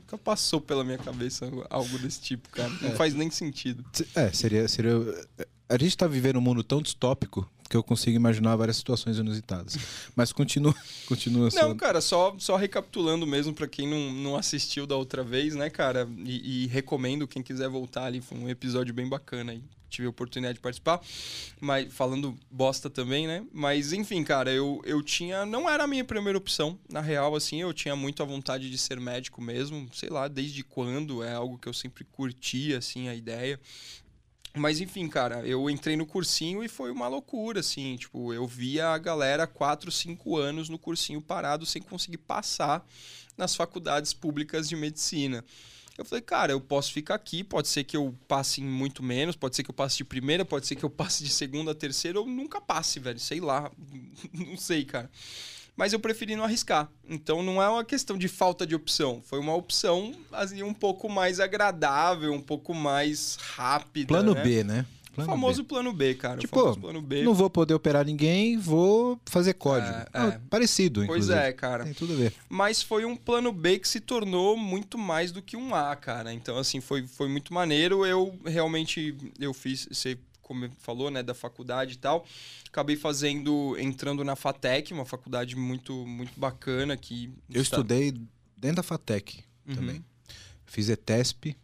Nunca 0.09 0.17
passou 0.17 0.59
pela 0.59 0.83
minha 0.83 0.97
cabeça 0.97 1.45
algo 1.69 1.99
desse 1.99 2.19
tipo, 2.19 2.49
cara. 2.49 2.69
Não 2.81 2.89
é. 2.89 2.95
faz 2.95 3.13
nem 3.13 3.29
sentido. 3.29 3.85
É, 4.15 4.31
seria, 4.33 4.67
seria. 4.67 4.95
A 5.69 5.77
gente 5.77 5.95
tá 5.95 6.07
vivendo 6.07 6.37
um 6.37 6.41
mundo 6.41 6.63
tão 6.63 6.81
distópico 6.81 7.47
que 7.69 7.77
eu 7.77 7.83
consigo 7.83 8.15
imaginar 8.15 8.55
várias 8.55 8.77
situações 8.77 9.19
inusitadas. 9.19 9.77
Mas 10.15 10.33
continua, 10.33 10.73
continua 11.07 11.49
Não, 11.53 11.75
cara, 11.77 12.01
só, 12.01 12.35
só 12.39 12.55
recapitulando 12.55 13.27
mesmo 13.27 13.53
para 13.53 13.67
quem 13.67 13.87
não, 13.87 14.11
não 14.11 14.35
assistiu 14.35 14.87
da 14.87 14.95
outra 14.95 15.23
vez, 15.23 15.53
né, 15.53 15.69
cara? 15.69 16.09
E, 16.17 16.63
e, 16.63 16.67
recomendo 16.67 17.27
quem 17.27 17.43
quiser 17.43 17.69
voltar 17.69 18.05
ali, 18.05 18.19
foi 18.19 18.37
um 18.37 18.49
episódio 18.49 18.93
bem 18.93 19.07
bacana 19.07 19.51
aí 19.51 19.61
tive 19.89 20.05
a 20.05 20.09
oportunidade 20.09 20.55
de 20.55 20.59
participar, 20.61 21.01
mas 21.59 21.91
falando 21.91 22.37
bosta 22.49 22.89
também, 22.89 23.27
né? 23.27 23.43
Mas 23.51 23.91
enfim, 23.91 24.23
cara, 24.23 24.51
eu, 24.51 24.81
eu 24.85 25.01
tinha. 25.01 25.45
Não 25.45 25.69
era 25.69 25.83
a 25.83 25.87
minha 25.87 26.05
primeira 26.05 26.37
opção, 26.37 26.77
na 26.87 27.01
real, 27.01 27.35
assim, 27.35 27.61
eu 27.61 27.73
tinha 27.73 27.95
muito 27.95 28.21
a 28.21 28.25
vontade 28.25 28.69
de 28.69 28.77
ser 28.77 28.99
médico 28.99 29.41
mesmo, 29.41 29.89
sei 29.91 30.09
lá, 30.09 30.27
desde 30.27 30.63
quando, 30.63 31.23
é 31.23 31.33
algo 31.33 31.57
que 31.57 31.67
eu 31.67 31.73
sempre 31.73 32.03
curti, 32.03 32.73
assim, 32.73 33.09
a 33.09 33.15
ideia. 33.15 33.59
Mas 34.55 34.81
enfim, 34.81 35.07
cara, 35.07 35.45
eu 35.45 35.69
entrei 35.69 35.95
no 35.95 36.05
cursinho 36.05 36.63
e 36.63 36.67
foi 36.67 36.91
uma 36.91 37.07
loucura, 37.07 37.59
assim. 37.59 37.95
Tipo, 37.95 38.33
eu 38.33 38.47
via 38.47 38.89
a 38.89 38.97
galera 38.97 39.45
4, 39.45 39.91
5 39.91 40.37
anos 40.37 40.69
no 40.69 40.79
cursinho 40.79 41.21
parado 41.21 41.65
sem 41.65 41.81
conseguir 41.81 42.17
passar 42.17 42.85
nas 43.37 43.55
faculdades 43.55 44.13
públicas 44.13 44.67
de 44.67 44.75
medicina. 44.75 45.43
Eu 45.97 46.05
falei, 46.05 46.21
cara, 46.21 46.53
eu 46.53 46.61
posso 46.61 46.93
ficar 46.93 47.15
aqui, 47.15 47.43
pode 47.43 47.67
ser 47.67 47.83
que 47.83 47.97
eu 47.97 48.15
passe 48.25 48.61
em 48.61 48.65
muito 48.65 49.03
menos, 49.03 49.35
pode 49.35 49.55
ser 49.55 49.63
que 49.63 49.69
eu 49.69 49.73
passe 49.73 49.97
de 49.97 50.05
primeira, 50.05 50.45
pode 50.45 50.65
ser 50.65 50.75
que 50.75 50.83
eu 50.83 50.89
passe 50.89 51.23
de 51.23 51.29
segunda 51.29 51.71
a 51.71 51.75
terceira, 51.75 52.19
ou 52.19 52.25
nunca 52.25 52.61
passe, 52.61 52.99
velho, 52.99 53.19
sei 53.19 53.41
lá, 53.41 53.69
não 54.33 54.55
sei, 54.55 54.85
cara. 54.85 55.11
Mas 55.79 55.93
eu 55.93 55.99
preferi 55.99 56.35
não 56.35 56.43
arriscar. 56.43 56.91
Então 57.09 57.41
não 57.41 57.63
é 57.63 57.69
uma 57.69 57.85
questão 57.85 58.17
de 58.17 58.27
falta 58.27 58.67
de 58.67 58.75
opção, 58.75 59.21
foi 59.23 59.39
uma 59.39 59.55
opção 59.55 60.13
assim, 60.29 60.61
um 60.61 60.73
pouco 60.73 61.07
mais 61.07 61.39
agradável, 61.39 62.33
um 62.33 62.41
pouco 62.41 62.73
mais 62.73 63.37
rápida. 63.55 64.07
Plano 64.07 64.33
né? 64.33 64.43
B, 64.43 64.63
né? 64.65 64.85
Plano 65.15 65.31
famoso 65.31 65.63
B. 65.63 65.69
plano 65.69 65.93
B, 65.93 66.15
cara. 66.15 66.37
Tipo, 66.37 66.77
plano 66.77 67.01
B. 67.01 67.23
não 67.23 67.33
vou 67.33 67.49
poder 67.49 67.73
operar 67.73 68.05
ninguém, 68.05 68.57
vou 68.57 69.17
fazer 69.25 69.53
código. 69.53 69.95
É, 69.95 70.07
ah, 70.13 70.27
é. 70.27 70.41
Parecido, 70.49 71.01
inclusive. 71.01 71.33
Pois 71.33 71.45
é, 71.45 71.53
cara. 71.53 71.85
Tem 71.85 71.93
tudo 71.93 72.11
a 72.11 72.17
ver. 72.17 72.33
Mas 72.49 72.81
foi 72.81 73.05
um 73.05 73.15
plano 73.15 73.53
B 73.53 73.79
que 73.79 73.87
se 73.87 74.01
tornou 74.01 74.57
muito 74.57 74.97
mais 74.97 75.31
do 75.31 75.41
que 75.41 75.55
um 75.55 75.73
A, 75.73 75.95
cara. 75.95 76.33
Então, 76.33 76.57
assim, 76.57 76.81
foi, 76.81 77.07
foi 77.07 77.29
muito 77.29 77.53
maneiro. 77.53 78.05
Eu 78.05 78.37
realmente, 78.45 79.15
eu 79.39 79.53
fiz, 79.53 79.87
você 79.89 80.17
como 80.49 80.67
falou, 80.79 81.11
né, 81.11 81.21
da 81.21 81.35
faculdade 81.35 81.93
e 81.93 81.97
tal. 81.97 82.25
Acabei 82.67 82.95
fazendo, 82.95 83.77
entrando 83.77 84.23
na 84.23 84.35
FATEC, 84.35 84.91
uma 84.91 85.05
faculdade 85.05 85.55
muito, 85.55 85.93
muito 86.07 86.39
bacana 86.39 86.97
que... 86.97 87.31
Eu 87.47 87.61
está... 87.61 87.77
estudei 87.77 88.19
dentro 88.57 88.77
da 88.77 88.83
FATEC 88.83 89.43
uhum. 89.67 89.75
também. 89.75 90.05
Fiz 90.65 90.89
ETESP, 90.89 91.55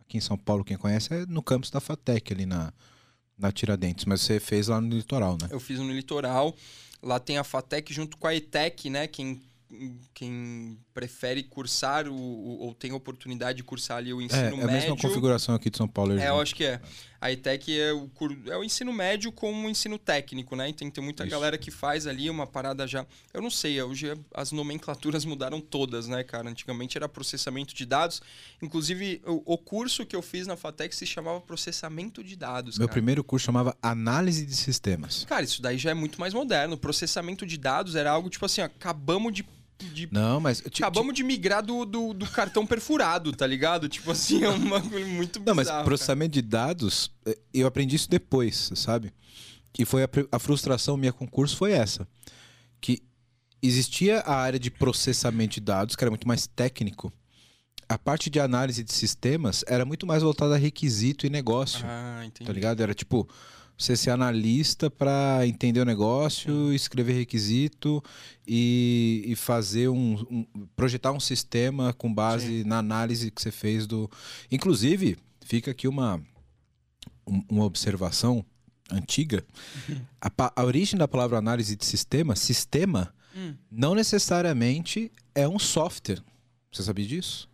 aqui 0.00 0.18
em 0.18 0.20
São 0.20 0.38
Paulo, 0.38 0.64
quem 0.64 0.76
conhece, 0.76 1.12
é 1.12 1.26
no 1.26 1.42
campus 1.42 1.68
da 1.68 1.80
FATEC, 1.80 2.32
ali 2.32 2.46
na, 2.46 2.72
na 3.36 3.50
Tiradentes, 3.50 4.04
mas 4.04 4.20
você 4.20 4.38
fez 4.38 4.68
lá 4.68 4.80
no 4.80 4.94
litoral, 4.94 5.36
né? 5.42 5.48
Eu 5.50 5.58
fiz 5.58 5.80
no 5.80 5.90
litoral. 5.90 6.54
Lá 7.02 7.18
tem 7.18 7.38
a 7.38 7.44
FATEC 7.44 7.92
junto 7.92 8.16
com 8.16 8.28
a 8.28 8.34
ETEC, 8.36 8.88
né? 8.88 9.08
Quem 9.08 9.42
quem 10.14 10.78
prefere 10.98 11.44
cursar 11.44 12.08
o, 12.08 12.12
ou 12.12 12.74
tem 12.74 12.90
oportunidade 12.90 13.58
de 13.58 13.62
cursar 13.62 13.98
ali 13.98 14.12
o 14.12 14.20
ensino 14.20 14.40
é, 14.40 14.50
médio. 14.50 14.62
É 14.62 14.64
a 14.64 14.72
mesma 14.72 14.96
configuração 14.96 15.54
aqui 15.54 15.70
de 15.70 15.76
São 15.76 15.86
Paulo. 15.86 16.18
É, 16.18 16.28
eu 16.28 16.40
acho 16.40 16.56
que 16.56 16.64
é. 16.64 16.80
A 17.20 17.32
ETEC 17.32 17.78
é 17.78 17.92
o, 17.92 18.10
é 18.46 18.56
o 18.56 18.64
ensino 18.64 18.92
médio 18.92 19.32
com 19.32 19.52
o 19.52 19.68
ensino 19.68 19.98
técnico, 19.98 20.54
né? 20.54 20.68
Então 20.68 20.88
tem 20.88 21.02
muita 21.02 21.24
Isso. 21.24 21.30
galera 21.30 21.58
que 21.58 21.70
faz 21.70 22.06
ali 22.06 22.28
uma 22.30 22.46
parada 22.46 22.86
já. 22.86 23.04
Eu 23.32 23.40
não 23.40 23.50
sei, 23.50 23.80
hoje 23.80 24.12
as 24.34 24.50
nomenclaturas 24.52 25.24
mudaram 25.26 25.60
todas, 25.60 26.08
né, 26.08 26.24
cara? 26.24 26.48
Antigamente 26.48 26.96
era 26.96 27.08
processamento 27.08 27.74
de 27.74 27.86
dados. 27.86 28.20
Inclusive, 28.60 29.20
o, 29.24 29.54
o 29.54 29.58
curso 29.58 30.04
que 30.04 30.16
eu 30.16 30.22
fiz 30.22 30.46
na 30.48 30.56
FATEC 30.56 30.94
se 30.94 31.06
chamava 31.06 31.40
processamento 31.40 32.22
de 32.24 32.34
dados. 32.34 32.78
Meu 32.78 32.88
cara. 32.88 32.94
primeiro 32.94 33.22
curso 33.22 33.46
chamava 33.46 33.76
análise 33.80 34.44
de 34.44 34.54
sistemas. 34.54 35.24
Cara, 35.24 35.44
isso 35.44 35.62
daí 35.62 35.78
já 35.78 35.90
é 35.90 35.94
muito 35.94 36.20
mais 36.20 36.34
moderno. 36.34 36.76
Processamento 36.76 37.46
de 37.46 37.56
dados 37.56 37.94
era 37.94 38.10
algo 38.10 38.28
tipo 38.28 38.46
assim, 38.46 38.62
ó, 38.62 38.64
acabamos 38.64 39.32
de 39.32 39.44
de. 39.86 40.08
Não, 40.10 40.40
mas. 40.40 40.62
Acabamos 40.66 41.14
de 41.14 41.22
migrar 41.22 41.64
do, 41.64 41.84
do, 41.84 42.12
do, 42.12 42.26
cartão 42.26 42.66
perfurado, 42.66 43.32
tá 43.32 43.46
ligado? 43.46 43.88
Tipo 43.88 44.10
assim, 44.10 44.42
é 44.44 44.50
um 44.50 44.68
bagulho 44.68 45.06
muito 45.06 45.40
bizarro. 45.40 45.56
Não, 45.56 45.72
mas 45.74 45.84
processamento 45.84 46.32
cara. 46.32 46.42
de 46.42 46.48
dados, 46.48 47.10
eh, 47.26 47.38
eu 47.54 47.66
aprendi 47.66 47.96
isso 47.96 48.10
depois, 48.10 48.70
sabe? 48.74 49.12
E 49.78 49.84
foi 49.84 50.02
a, 50.02 50.08
a 50.32 50.38
frustração 50.38 50.96
minha 50.96 51.12
com 51.12 51.24
o 51.24 51.30
curso 51.30 51.56
foi 51.56 51.72
essa. 51.72 52.06
Que 52.80 53.02
existia 53.62 54.20
a 54.20 54.36
área 54.36 54.58
de 54.58 54.70
processamento 54.70 55.54
de 55.54 55.60
dados, 55.60 55.94
que 55.94 56.02
era 56.02 56.10
muito 56.10 56.26
mais 56.26 56.46
técnico. 56.46 57.12
A 57.88 57.96
parte 57.96 58.28
de 58.28 58.38
análise 58.38 58.84
de 58.84 58.92
sistemas 58.92 59.64
era 59.66 59.84
muito 59.84 60.06
mais 60.06 60.22
voltada 60.22 60.54
a 60.54 60.58
requisito 60.58 61.26
e 61.26 61.30
negócio. 61.30 61.84
Ah, 61.86 62.22
entendi. 62.24 62.46
Tá 62.46 62.52
ligado? 62.52 62.82
Era 62.82 62.92
tipo 62.92 63.28
você 63.78 63.96
ser 63.96 64.10
analista 64.10 64.90
para 64.90 65.46
entender 65.46 65.80
o 65.80 65.84
negócio, 65.84 66.72
escrever 66.72 67.12
requisito 67.12 68.02
e, 68.44 69.22
e 69.24 69.36
fazer 69.36 69.88
um, 69.88 70.14
um, 70.28 70.66
projetar 70.74 71.12
um 71.12 71.20
sistema 71.20 71.92
com 71.92 72.12
base 72.12 72.62
Sim. 72.62 72.64
na 72.64 72.78
análise 72.78 73.30
que 73.30 73.40
você 73.40 73.52
fez 73.52 73.86
do. 73.86 74.10
Inclusive, 74.50 75.16
fica 75.44 75.70
aqui 75.70 75.86
uma, 75.86 76.20
uma 77.48 77.64
observação 77.64 78.44
antiga. 78.90 79.44
Uhum. 79.88 80.00
A, 80.20 80.60
a, 80.60 80.64
origem 80.64 80.98
da 80.98 81.06
palavra 81.06 81.38
análise 81.38 81.76
de 81.76 81.86
sistema, 81.86 82.34
sistema, 82.34 83.14
hum. 83.36 83.54
não 83.70 83.94
necessariamente 83.94 85.12
é 85.32 85.46
um 85.46 85.58
software. 85.58 86.20
Você 86.72 86.82
sabia 86.82 87.06
disso? 87.06 87.48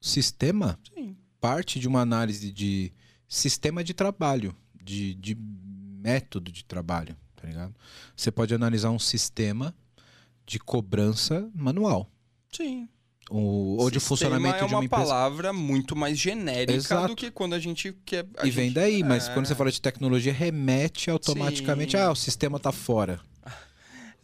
Sistema 0.00 0.76
Sim. 0.92 1.16
parte 1.40 1.78
de 1.78 1.86
uma 1.86 2.00
análise 2.00 2.50
de 2.50 2.92
sistema 3.28 3.84
de 3.84 3.94
trabalho 3.94 4.54
de, 4.84 5.14
de 5.14 5.36
método 5.36 6.52
de 6.52 6.64
trabalho, 6.64 7.16
tá 7.34 7.48
ligado? 7.48 7.74
Você 8.14 8.30
pode 8.30 8.54
analisar 8.54 8.90
um 8.90 8.98
sistema 8.98 9.74
de 10.46 10.58
cobrança 10.58 11.48
manual. 11.54 12.10
Sim. 12.52 12.88
O, 13.30 13.78
ou 13.80 13.90
de 13.90 13.98
funcionamento 13.98 14.56
é 14.62 14.66
de 14.66 14.74
uma 14.74 14.84
empresa. 14.84 15.02
É 15.02 15.06
uma 15.06 15.12
palavra 15.12 15.52
muito 15.52 15.96
mais 15.96 16.18
genérica 16.18 16.74
Exato. 16.74 17.08
do 17.08 17.16
que 17.16 17.30
quando 17.30 17.54
a 17.54 17.58
gente 17.58 17.96
quer. 18.04 18.26
A 18.36 18.42
e 18.42 18.50
gente, 18.50 18.54
vem 18.54 18.72
daí, 18.72 19.02
mas 19.02 19.28
é... 19.28 19.32
quando 19.32 19.46
você 19.46 19.54
fala 19.54 19.72
de 19.72 19.80
tecnologia, 19.80 20.32
remete 20.32 21.10
automaticamente. 21.10 21.92
Sim. 21.92 21.98
Ah, 21.98 22.10
o 22.10 22.16
sistema 22.16 22.58
está 22.58 22.70
fora. 22.70 23.18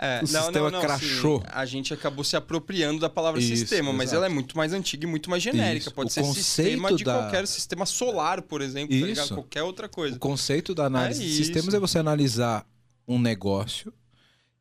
É, 0.03 0.19
o 0.19 0.21
não, 0.21 0.27
sistema 0.27 0.71
não, 0.71 0.71
não, 0.71 0.81
crachou. 0.81 1.41
Sim. 1.41 1.47
A 1.53 1.67
gente 1.67 1.93
acabou 1.93 2.25
se 2.25 2.35
apropriando 2.35 3.01
da 3.01 3.11
palavra 3.11 3.39
Isso, 3.39 3.55
sistema, 3.55 3.93
mas 3.93 4.09
exato. 4.09 4.17
ela 4.17 4.27
é 4.27 4.29
muito 4.31 4.57
mais 4.57 4.73
antiga 4.73 5.05
e 5.05 5.07
muito 5.07 5.29
mais 5.29 5.43
genérica. 5.43 5.89
Isso. 5.89 5.95
Pode 5.95 6.09
o 6.09 6.13
ser 6.13 6.25
sistema 6.25 6.95
de 6.95 7.05
da... 7.05 7.19
qualquer 7.19 7.47
sistema 7.47 7.85
solar, 7.85 8.41
por 8.41 8.63
exemplo, 8.63 8.97
tá 9.15 9.29
qualquer 9.29 9.63
outra 9.63 9.91
coisa. 9.91 10.17
O 10.17 10.19
conceito 10.19 10.75
da 10.75 10.87
análise 10.87 11.23
é 11.23 11.27
de 11.27 11.35
sistemas 11.35 11.75
é 11.75 11.79
você 11.79 11.99
analisar 11.99 12.67
um 13.07 13.19
negócio 13.19 13.93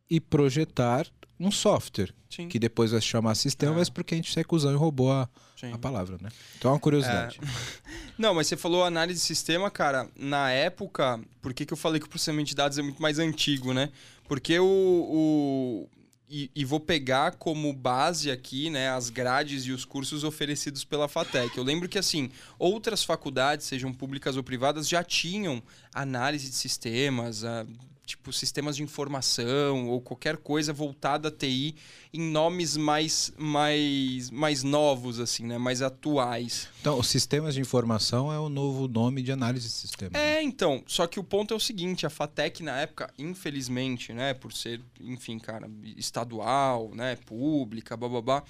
e 0.09 0.19
projetar 0.19 1.07
um 1.39 1.49
software 1.51 2.13
Sim. 2.29 2.49
que 2.49 2.59
depois 2.59 2.91
vai 2.91 2.99
se 2.99 3.07
chamar 3.07 3.33
sistema, 3.35 3.71
é. 3.73 3.75
mas 3.77 3.89
porque 3.89 4.15
a 4.15 4.17
gente 4.17 4.31
se 4.31 4.35
recusou 4.35 4.71
e 4.71 4.75
roubou 4.75 5.11
a, 5.11 5.29
a 5.71 5.77
palavra, 5.77 6.17
né? 6.21 6.29
Então 6.57 6.71
é 6.71 6.73
uma 6.73 6.79
curiosidade. 6.79 7.39
É... 7.41 7.47
Não, 8.17 8.33
mas 8.33 8.47
você 8.47 8.57
falou 8.57 8.83
análise 8.83 9.21
de 9.21 9.25
sistema, 9.25 9.71
cara. 9.71 10.09
Na 10.17 10.51
época, 10.51 11.19
por 11.41 11.53
que, 11.53 11.65
que 11.65 11.71
eu 11.71 11.77
falei 11.77 12.01
que 12.01 12.07
o 12.07 12.09
processamento 12.09 12.49
de 12.49 12.55
dados 12.55 12.77
é 12.77 12.81
muito 12.81 13.01
mais 13.01 13.19
antigo, 13.19 13.73
né? 13.73 13.89
Porque 14.29 14.59
o, 14.59 14.65
o 14.65 15.89
e, 16.29 16.51
e, 16.55 16.63
vou 16.63 16.79
pegar 16.79 17.31
como 17.31 17.73
base 17.73 18.29
aqui 18.29 18.69
né, 18.69 18.87
as 18.91 19.09
grades 19.09 19.63
e 19.65 19.71
os 19.71 19.83
cursos 19.83 20.23
oferecidos 20.23 20.83
pela 20.83 21.07
FATEC. 21.07 21.57
Eu 21.57 21.63
lembro 21.63 21.89
que 21.89 21.97
assim 21.97 22.29
outras 22.59 23.03
faculdades, 23.03 23.65
sejam 23.65 23.91
públicas 23.91 24.37
ou 24.37 24.43
privadas, 24.43 24.87
já 24.87 25.03
tinham 25.03 25.63
análise 25.91 26.47
de 26.47 26.55
sistemas, 26.55 27.43
a, 27.43 27.65
tipo 28.09 28.33
sistemas 28.33 28.75
de 28.75 28.83
informação 28.83 29.87
ou 29.87 30.01
qualquer 30.01 30.37
coisa 30.37 30.73
voltada 30.73 31.29
a 31.29 31.31
TI 31.31 31.75
em 32.11 32.21
nomes 32.21 32.75
mais 32.75 33.31
mais 33.37 34.31
mais 34.31 34.63
novos 34.63 35.19
assim, 35.19 35.45
né, 35.45 35.57
mais 35.57 35.81
atuais. 35.81 36.67
Então, 36.81 36.97
os 36.97 37.07
sistemas 37.07 37.53
de 37.53 37.61
informação 37.61 38.33
é 38.33 38.39
o 38.39 38.49
novo 38.49 38.87
nome 38.87 39.21
de 39.21 39.31
análise 39.31 39.67
de 39.67 39.73
sistemas. 39.73 40.13
É, 40.15 40.35
né? 40.35 40.43
então, 40.43 40.83
só 40.87 41.05
que 41.05 41.19
o 41.19 41.23
ponto 41.23 41.53
é 41.53 41.57
o 41.57 41.59
seguinte, 41.59 42.05
a 42.05 42.09
Fatec 42.09 42.63
na 42.63 42.79
época, 42.81 43.13
infelizmente, 43.17 44.11
né, 44.11 44.33
por 44.33 44.51
ser, 44.51 44.81
enfim, 44.99 45.37
cara, 45.37 45.69
estadual, 45.95 46.91
né, 46.93 47.15
pública, 47.25 47.95
babá 47.95 48.43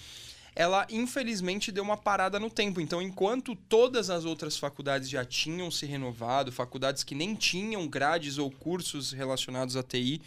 ela 0.59 0.85
infelizmente 0.89 1.71
deu 1.71 1.81
uma 1.81 1.95
parada 1.95 2.37
no 2.37 2.49
tempo. 2.49 2.81
Então, 2.81 3.01
enquanto 3.01 3.55
todas 3.55 4.09
as 4.09 4.25
outras 4.25 4.57
faculdades 4.57 5.07
já 5.09 5.23
tinham 5.23 5.71
se 5.71 5.85
renovado, 5.85 6.51
faculdades 6.51 7.01
que 7.01 7.15
nem 7.15 7.33
tinham 7.33 7.87
grades 7.87 8.37
ou 8.37 8.51
cursos 8.51 9.13
relacionados 9.13 9.77
à 9.77 9.83
TI 9.83 10.21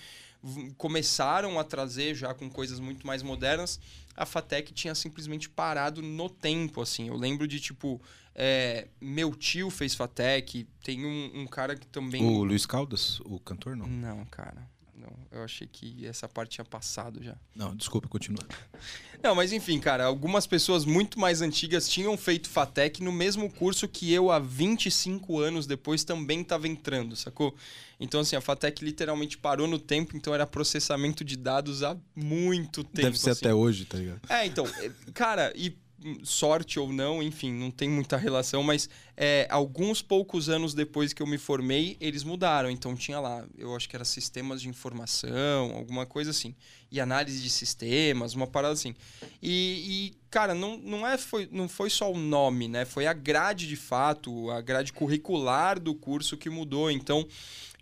começaram 0.79 1.61
a 1.61 1.65
trazer 1.65 2.15
já 2.15 2.33
com 2.33 2.49
coisas 2.49 2.81
muito 2.81 3.07
mais 3.07 3.23
modernas, 3.23 3.79
a 4.17 4.25
Fatec 4.25 4.73
tinha 4.73 4.95
simplesmente 4.95 5.51
parado 5.51 6.01
no 6.01 6.31
tempo, 6.31 6.81
assim. 6.81 7.09
Eu 7.09 7.17
lembro 7.17 7.47
de, 7.47 7.61
tipo, 7.61 8.01
é, 8.35 8.89
meu 8.99 9.35
tio 9.35 9.69
fez 9.69 9.95
Fatec, 9.95 10.67
tem 10.83 11.05
um, 11.05 11.43
um, 11.43 11.47
cara 11.47 11.77
que 11.77 11.87
também... 11.87 12.25
O 12.25 12.43
Luiz 12.43 12.65
Caldas, 12.65 13.21
o 13.21 13.39
cantor, 13.39 13.77
não? 13.77 13.87
Não, 13.87 14.25
cara. 14.25 14.67
Não, 15.03 15.13
eu 15.33 15.43
achei 15.43 15.67
que 15.67 16.07
essa 16.07 16.29
parte 16.29 16.53
tinha 16.53 16.65
passado 16.65 17.21
já. 17.21 17.37
Não, 17.57 17.75
desculpa, 17.75 18.07
continua. 18.07 18.47
Não, 19.21 19.35
mas 19.35 19.53
enfim, 19.53 19.79
cara, 19.81 20.05
algumas 20.05 20.47
pessoas 20.47 20.85
muito 20.85 21.19
mais 21.19 21.43
antigas 21.43 21.89
tinham 21.89 22.17
feito 22.17 22.49
FATEC 22.49 23.03
no 23.03 23.11
mesmo 23.11 23.51
curso 23.51 23.89
que 23.89 24.13
eu, 24.13 24.31
há 24.31 24.39
25 24.39 25.41
anos 25.41 25.67
depois, 25.67 26.05
também 26.05 26.43
estava 26.43 26.69
entrando, 26.69 27.17
sacou? 27.17 27.55
Então, 27.99 28.21
assim, 28.21 28.37
a 28.37 28.41
FATEC 28.41 28.85
literalmente 28.85 29.39
parou 29.39 29.67
no 29.67 29.79
tempo, 29.79 30.17
então 30.17 30.35
era 30.35 30.47
processamento 30.47 31.25
de 31.25 31.37
dados 31.37 31.83
há 31.83 31.97
muito 32.15 32.83
tempo. 32.85 33.03
Deve 33.03 33.19
ser 33.19 33.31
assim. 33.31 33.45
até 33.45 33.55
hoje, 33.55 33.85
tá 33.85 33.99
ligado? 33.99 34.21
É, 34.29 34.47
então, 34.47 34.67
é, 34.67 34.91
cara, 35.13 35.53
e 35.57 35.77
sorte 36.25 36.79
ou 36.79 36.93
não, 36.93 37.23
enfim, 37.23 37.53
não 37.53 37.71
tem 37.71 37.89
muita 37.89 38.17
relação, 38.17 38.63
mas 38.63 38.89
é, 39.17 39.47
alguns 39.51 40.03
poucos 40.03 40.49
anos 40.49 40.75
depois 40.75 41.13
que 41.13 41.23
eu 41.23 41.27
me 41.27 41.39
formei, 41.39 41.97
eles 42.01 42.25
mudaram. 42.25 42.71
Então 42.71 42.95
tinha 42.95 43.21
lá, 43.21 43.45
eu 43.57 43.75
acho 43.75 43.89
que 43.89 43.97
era 43.97 44.05
sistemas 44.05 44.61
de 44.61 44.69
informação, 44.69 45.73
alguma 45.75 46.07
coisa 46.07 46.31
assim. 46.31 46.55
E 46.91 47.01
análise 47.01 47.41
de 47.43 47.49
sistemas, 47.49 48.35
uma 48.35 48.47
parada 48.47 48.75
assim. 48.75 48.95
E, 49.43 50.11
e, 50.13 50.15
cara, 50.31 50.55
não, 50.55 50.77
não, 50.77 51.07
é, 51.07 51.17
foi, 51.17 51.49
não 51.51 51.69
foi 51.69 51.89
só 51.89 52.13
o 52.13 52.19
nome, 52.19 52.69
né? 52.69 52.85
Foi 52.85 53.07
a 53.07 53.13
grade 53.13 53.67
de 53.67 53.77
fato, 53.77 54.51
a 54.51 54.61
grade 54.61 54.93
curricular 54.93 55.81
do 55.81 55.95
curso 55.95 56.37
que 56.37 56.51
mudou. 56.51 56.91
Então, 56.91 57.27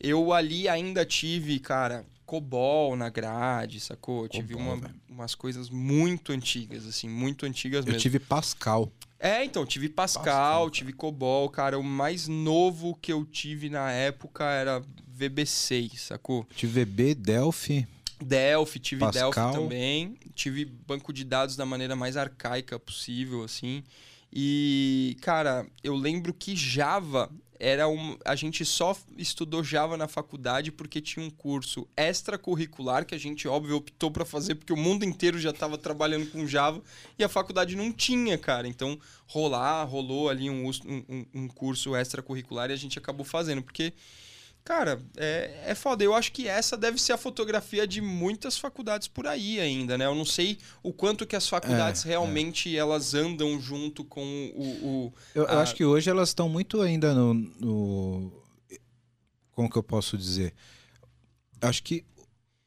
eu 0.01 0.33
ali 0.33 0.69
ainda 0.69 1.05
tive, 1.05 1.59
cara, 1.59 2.07
COBOL 2.31 2.95
na 2.95 3.09
grade, 3.09 3.81
sacou? 3.81 4.23
Eu 4.23 4.29
tive 4.29 4.55
uma, 4.55 4.81
umas 5.09 5.35
coisas 5.35 5.69
muito 5.69 6.31
antigas, 6.31 6.87
assim, 6.87 7.09
muito 7.09 7.45
antigas 7.45 7.85
mesmo. 7.85 7.97
Eu 7.97 8.01
tive 8.01 8.21
Pascal. 8.21 8.89
É, 9.19 9.45
então, 9.45 9.67
tive 9.67 9.89
Pascal, 9.89 10.23
Pascal 10.23 10.71
tive 10.71 10.93
COBOL, 10.93 11.51
cara. 11.51 11.77
O 11.77 11.83
mais 11.83 12.29
novo 12.29 12.95
que 12.95 13.13
eu 13.13 13.25
tive 13.25 13.69
na 13.69 13.91
época 13.91 14.45
era 14.45 14.81
VB6, 15.19 15.97
sacou? 15.97 16.47
Tive 16.55 16.85
VB, 16.85 17.17
Delphi. 17.17 17.89
Delphi, 18.23 18.79
tive 18.79 19.01
Pascal. 19.01 19.33
Delphi 19.33 19.59
também. 19.59 20.17
Tive 20.33 20.65
banco 20.65 21.13
de 21.13 21.25
dados 21.25 21.57
da 21.57 21.67
maneira 21.67 21.97
mais 21.97 22.17
arcaica 22.17 22.79
possível, 22.79 23.43
assim. 23.43 23.83
E, 24.33 25.17
cara, 25.21 25.67
eu 25.83 25.97
lembro 25.97 26.33
que 26.33 26.55
Java 26.55 27.29
era 27.61 27.87
um, 27.87 28.17
a 28.25 28.35
gente 28.35 28.65
só 28.65 28.97
estudou 29.19 29.63
Java 29.63 29.95
na 29.99 30.09
faculdade 30.09 30.73
porque 30.73 30.99
tinha 30.99 31.25
um 31.25 31.29
curso 31.29 31.87
extracurricular 31.95 33.05
que 33.05 33.15
a 33.15 33.19
gente, 33.19 33.47
óbvio, 33.47 33.77
optou 33.77 34.11
para 34.11 34.25
fazer 34.25 34.55
porque 34.55 34.73
o 34.73 34.77
mundo 34.77 35.05
inteiro 35.05 35.39
já 35.39 35.51
estava 35.51 35.77
trabalhando 35.77 36.31
com 36.31 36.47
Java 36.47 36.83
e 37.19 37.23
a 37.23 37.29
faculdade 37.29 37.77
não 37.77 37.93
tinha, 37.93 38.39
cara. 38.39 38.67
Então, 38.67 38.99
rolar, 39.27 39.85
rolou 39.85 40.31
ali 40.31 40.49
um, 40.49 40.71
um, 40.87 41.27
um 41.35 41.49
curso 41.49 41.95
extracurricular 41.95 42.71
e 42.71 42.73
a 42.73 42.77
gente 42.77 42.99
acabou 42.99 43.27
fazendo, 43.27 43.63
porque 43.63 43.93
Cara, 44.65 45.01
é, 45.17 45.65
é 45.67 45.75
foda. 45.75 46.05
Eu 46.05 46.15
acho 46.15 46.33
que 46.33 46.47
essa 46.47 46.77
deve 46.77 47.01
ser 47.01 47.13
a 47.13 47.19
fotografia 47.19 47.87
de 47.87 48.01
muitas 48.01 48.59
faculdades 48.59 49.09
por 49.09 49.27
aí 49.27 49.59
ainda, 49.59 49.97
né? 49.97 50.07
Eu 50.07 50.15
não 50.15 50.25
sei 50.25 50.59
o 50.83 50.93
quanto 50.93 51.27
que 51.27 51.35
as 51.35 51.49
faculdades 51.49 52.05
é, 52.05 52.09
é. 52.09 52.11
realmente 52.11 52.75
é. 52.75 52.79
elas 52.79 53.15
andam 53.15 53.61
junto 53.61 54.05
com 54.05 54.23
o. 54.55 54.87
o 54.87 55.13
eu, 55.35 55.49
a... 55.49 55.53
eu, 55.53 55.59
acho 55.61 55.75
que 55.75 55.85
hoje 55.85 56.11
elas 56.11 56.29
estão 56.29 56.49
muito 56.49 56.81
ainda 56.81 57.15
no, 57.15 57.35
no. 57.35 58.33
Como 59.53 59.69
que 59.69 59.77
eu 59.77 59.83
posso 59.83 60.17
dizer? 60.17 60.55
Acho 61.61 61.83
que 61.83 62.05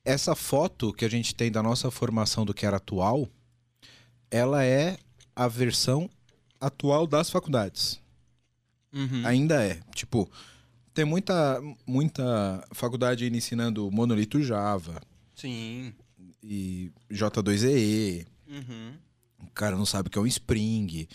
essa 0.03 0.35
foto 0.35 0.91
que 0.91 1.05
a 1.05 1.09
gente 1.09 1.33
tem 1.33 1.51
da 1.51 1.63
nossa 1.63 1.89
formação 1.89 2.43
do 2.43 2.53
que 2.53 2.65
era 2.65 2.77
atual, 2.77 3.27
ela 4.29 4.63
é 4.65 4.97
a 5.35 5.47
versão 5.47 6.09
atual 6.59 7.07
das 7.07 7.29
faculdades. 7.29 8.01
Uhum. 8.91 9.25
Ainda 9.25 9.63
é. 9.63 9.79
Tipo, 9.95 10.29
tem 10.93 11.05
muita, 11.05 11.61
muita 11.85 12.65
faculdade 12.71 13.27
ensinando 13.27 13.89
monolito 13.91 14.41
Java. 14.41 15.01
Sim. 15.35 15.93
E 16.41 16.91
J2EE. 17.11 18.27
Uhum. 18.47 18.93
O 19.39 19.51
cara 19.51 19.75
não 19.75 19.85
sabe 19.85 20.07
o 20.07 20.11
que 20.11 20.17
é 20.17 20.21
um 20.21 20.27
Spring. 20.27 21.07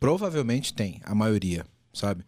Provavelmente 0.00 0.74
tem, 0.74 1.00
a 1.04 1.14
maioria, 1.14 1.64
sabe? 1.92 2.24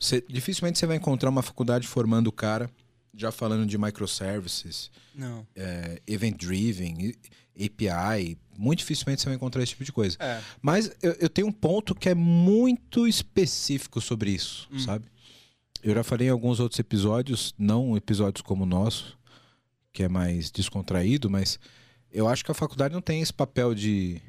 Você, 0.00 0.24
dificilmente 0.28 0.78
você 0.78 0.86
vai 0.86 0.96
encontrar 0.96 1.28
uma 1.28 1.42
faculdade 1.42 1.86
formando 1.86 2.28
o 2.28 2.32
cara 2.32 2.70
já 3.14 3.32
falando 3.32 3.66
de 3.66 3.76
microservices, 3.76 4.90
não. 5.14 5.44
É, 5.56 6.00
event-driven, 6.06 7.12
API. 7.58 8.38
Muito 8.56 8.78
dificilmente 8.78 9.20
você 9.20 9.26
vai 9.26 9.34
encontrar 9.34 9.62
esse 9.62 9.70
tipo 9.70 9.84
de 9.84 9.92
coisa. 9.92 10.16
É. 10.20 10.40
Mas 10.62 10.92
eu, 11.02 11.12
eu, 11.14 11.28
tenho 11.28 11.48
um 11.48 11.52
ponto 11.52 11.94
que 11.94 12.08
é 12.08 12.14
muito 12.14 13.06
específico 13.06 14.00
sobre 14.00 14.30
isso, 14.30 14.68
hum. 14.72 14.78
sabe? 14.78 15.06
Eu 15.88 15.94
já 15.94 16.04
falei 16.04 16.28
em 16.28 16.30
alguns 16.30 16.60
outros 16.60 16.78
episódios, 16.78 17.54
não 17.58 17.96
episódios 17.96 18.42
como 18.42 18.64
o 18.64 18.66
nosso, 18.66 19.18
que 19.90 20.02
é 20.02 20.08
mais 20.08 20.50
descontraído, 20.50 21.30
mas 21.30 21.58
eu 22.12 22.28
acho 22.28 22.44
que 22.44 22.50
a 22.50 22.54
faculdade 22.54 22.92
não 22.92 23.00
tem 23.00 23.22
esse 23.22 23.32
papel 23.32 23.74
de, 23.74 24.20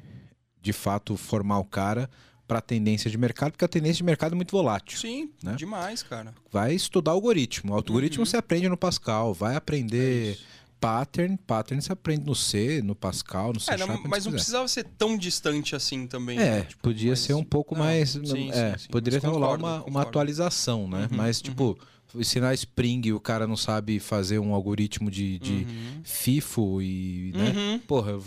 de 0.58 0.72
fato, 0.72 1.18
formar 1.18 1.58
o 1.58 1.64
cara 1.64 2.08
para 2.48 2.60
a 2.60 2.62
tendência 2.62 3.10
de 3.10 3.18
mercado, 3.18 3.52
porque 3.52 3.64
a 3.66 3.68
tendência 3.68 3.98
de 3.98 4.04
mercado 4.04 4.32
é 4.32 4.36
muito 4.36 4.52
volátil. 4.52 4.98
Sim, 4.98 5.30
né? 5.42 5.54
demais, 5.54 6.02
cara. 6.02 6.34
Vai 6.50 6.72
estudar 6.74 7.12
algoritmo. 7.12 7.74
O 7.74 7.76
algoritmo 7.76 8.22
uhum. 8.22 8.26
você 8.26 8.38
aprende 8.38 8.66
no 8.66 8.76
Pascal, 8.78 9.34
vai 9.34 9.54
aprender. 9.54 10.32
É 10.32 10.59
pattern, 10.80 11.36
pattern 11.46 11.82
você 11.82 11.92
aprende 11.92 12.24
no 12.24 12.34
C, 12.34 12.80
no 12.82 12.94
Pascal, 12.94 13.52
no 13.52 13.60
C 13.60 13.72
é, 13.72 13.76
não, 13.76 13.86
Sharp, 13.86 14.06
Mas 14.06 14.24
não 14.24 14.32
precisava 14.32 14.66
ser 14.66 14.84
tão 14.96 15.16
distante 15.16 15.76
assim 15.76 16.06
também. 16.06 16.38
É, 16.38 16.42
né? 16.42 16.62
tipo, 16.62 16.82
podia 16.82 17.14
ser 17.14 17.34
um 17.34 17.44
pouco 17.44 17.74
não, 17.74 17.84
mais... 17.84 18.10
Sim, 18.10 18.50
é, 18.50 18.78
sim, 18.78 18.88
poderia 18.88 19.20
rolar 19.20 19.56
uma, 19.56 19.84
uma 19.84 20.02
atualização, 20.02 20.88
né? 20.88 21.08
Uhum, 21.10 21.16
mas, 21.16 21.38
uhum. 21.38 21.42
tipo, 21.42 21.78
ensinar 22.14 22.54
Spring 22.54 23.02
e 23.04 23.12
o 23.12 23.20
cara 23.20 23.46
não 23.46 23.56
sabe 23.56 24.00
fazer 24.00 24.38
um 24.38 24.54
algoritmo 24.54 25.10
de, 25.10 25.38
de 25.38 25.52
uhum. 25.52 26.00
FIFO 26.02 26.82
e... 26.82 27.32
Né? 27.34 27.50
Uhum. 27.50 27.78
Porra, 27.80 28.18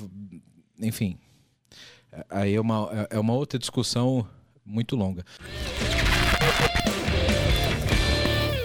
enfim. 0.79 1.17
Aí 2.29 2.53
é 2.53 2.61
uma, 2.61 3.07
é 3.09 3.19
uma 3.19 3.33
outra 3.33 3.57
discussão 3.57 4.27
muito 4.63 4.95
longa. 4.95 5.25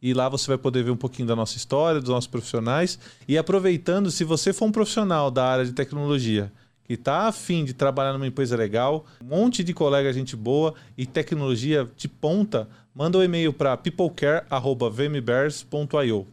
e 0.00 0.14
lá 0.14 0.28
você 0.28 0.46
vai 0.46 0.58
poder 0.58 0.84
ver 0.84 0.90
um 0.90 0.96
pouquinho 0.96 1.28
da 1.28 1.36
nossa 1.36 1.56
história, 1.56 2.00
dos 2.00 2.10
nossos 2.10 2.28
profissionais. 2.28 2.98
E 3.26 3.36
aproveitando, 3.36 4.10
se 4.10 4.24
você 4.24 4.52
for 4.52 4.66
um 4.66 4.72
profissional 4.72 5.30
da 5.30 5.44
área 5.44 5.64
de 5.64 5.72
tecnologia 5.72 6.52
que 6.84 6.96
tá 6.96 7.26
afim 7.26 7.64
de 7.64 7.74
trabalhar 7.74 8.14
numa 8.14 8.26
empresa 8.26 8.56
legal, 8.56 9.04
um 9.22 9.26
monte 9.26 9.62
de 9.62 9.74
colega 9.74 10.10
gente 10.12 10.34
boa 10.34 10.74
e 10.96 11.04
tecnologia 11.04 11.86
de 11.96 12.08
ponta, 12.08 12.66
manda 12.94 13.18
um 13.18 13.22
e-mail 13.22 13.52
para 13.52 13.76
peoplecare@vmbears.io. 13.76 16.26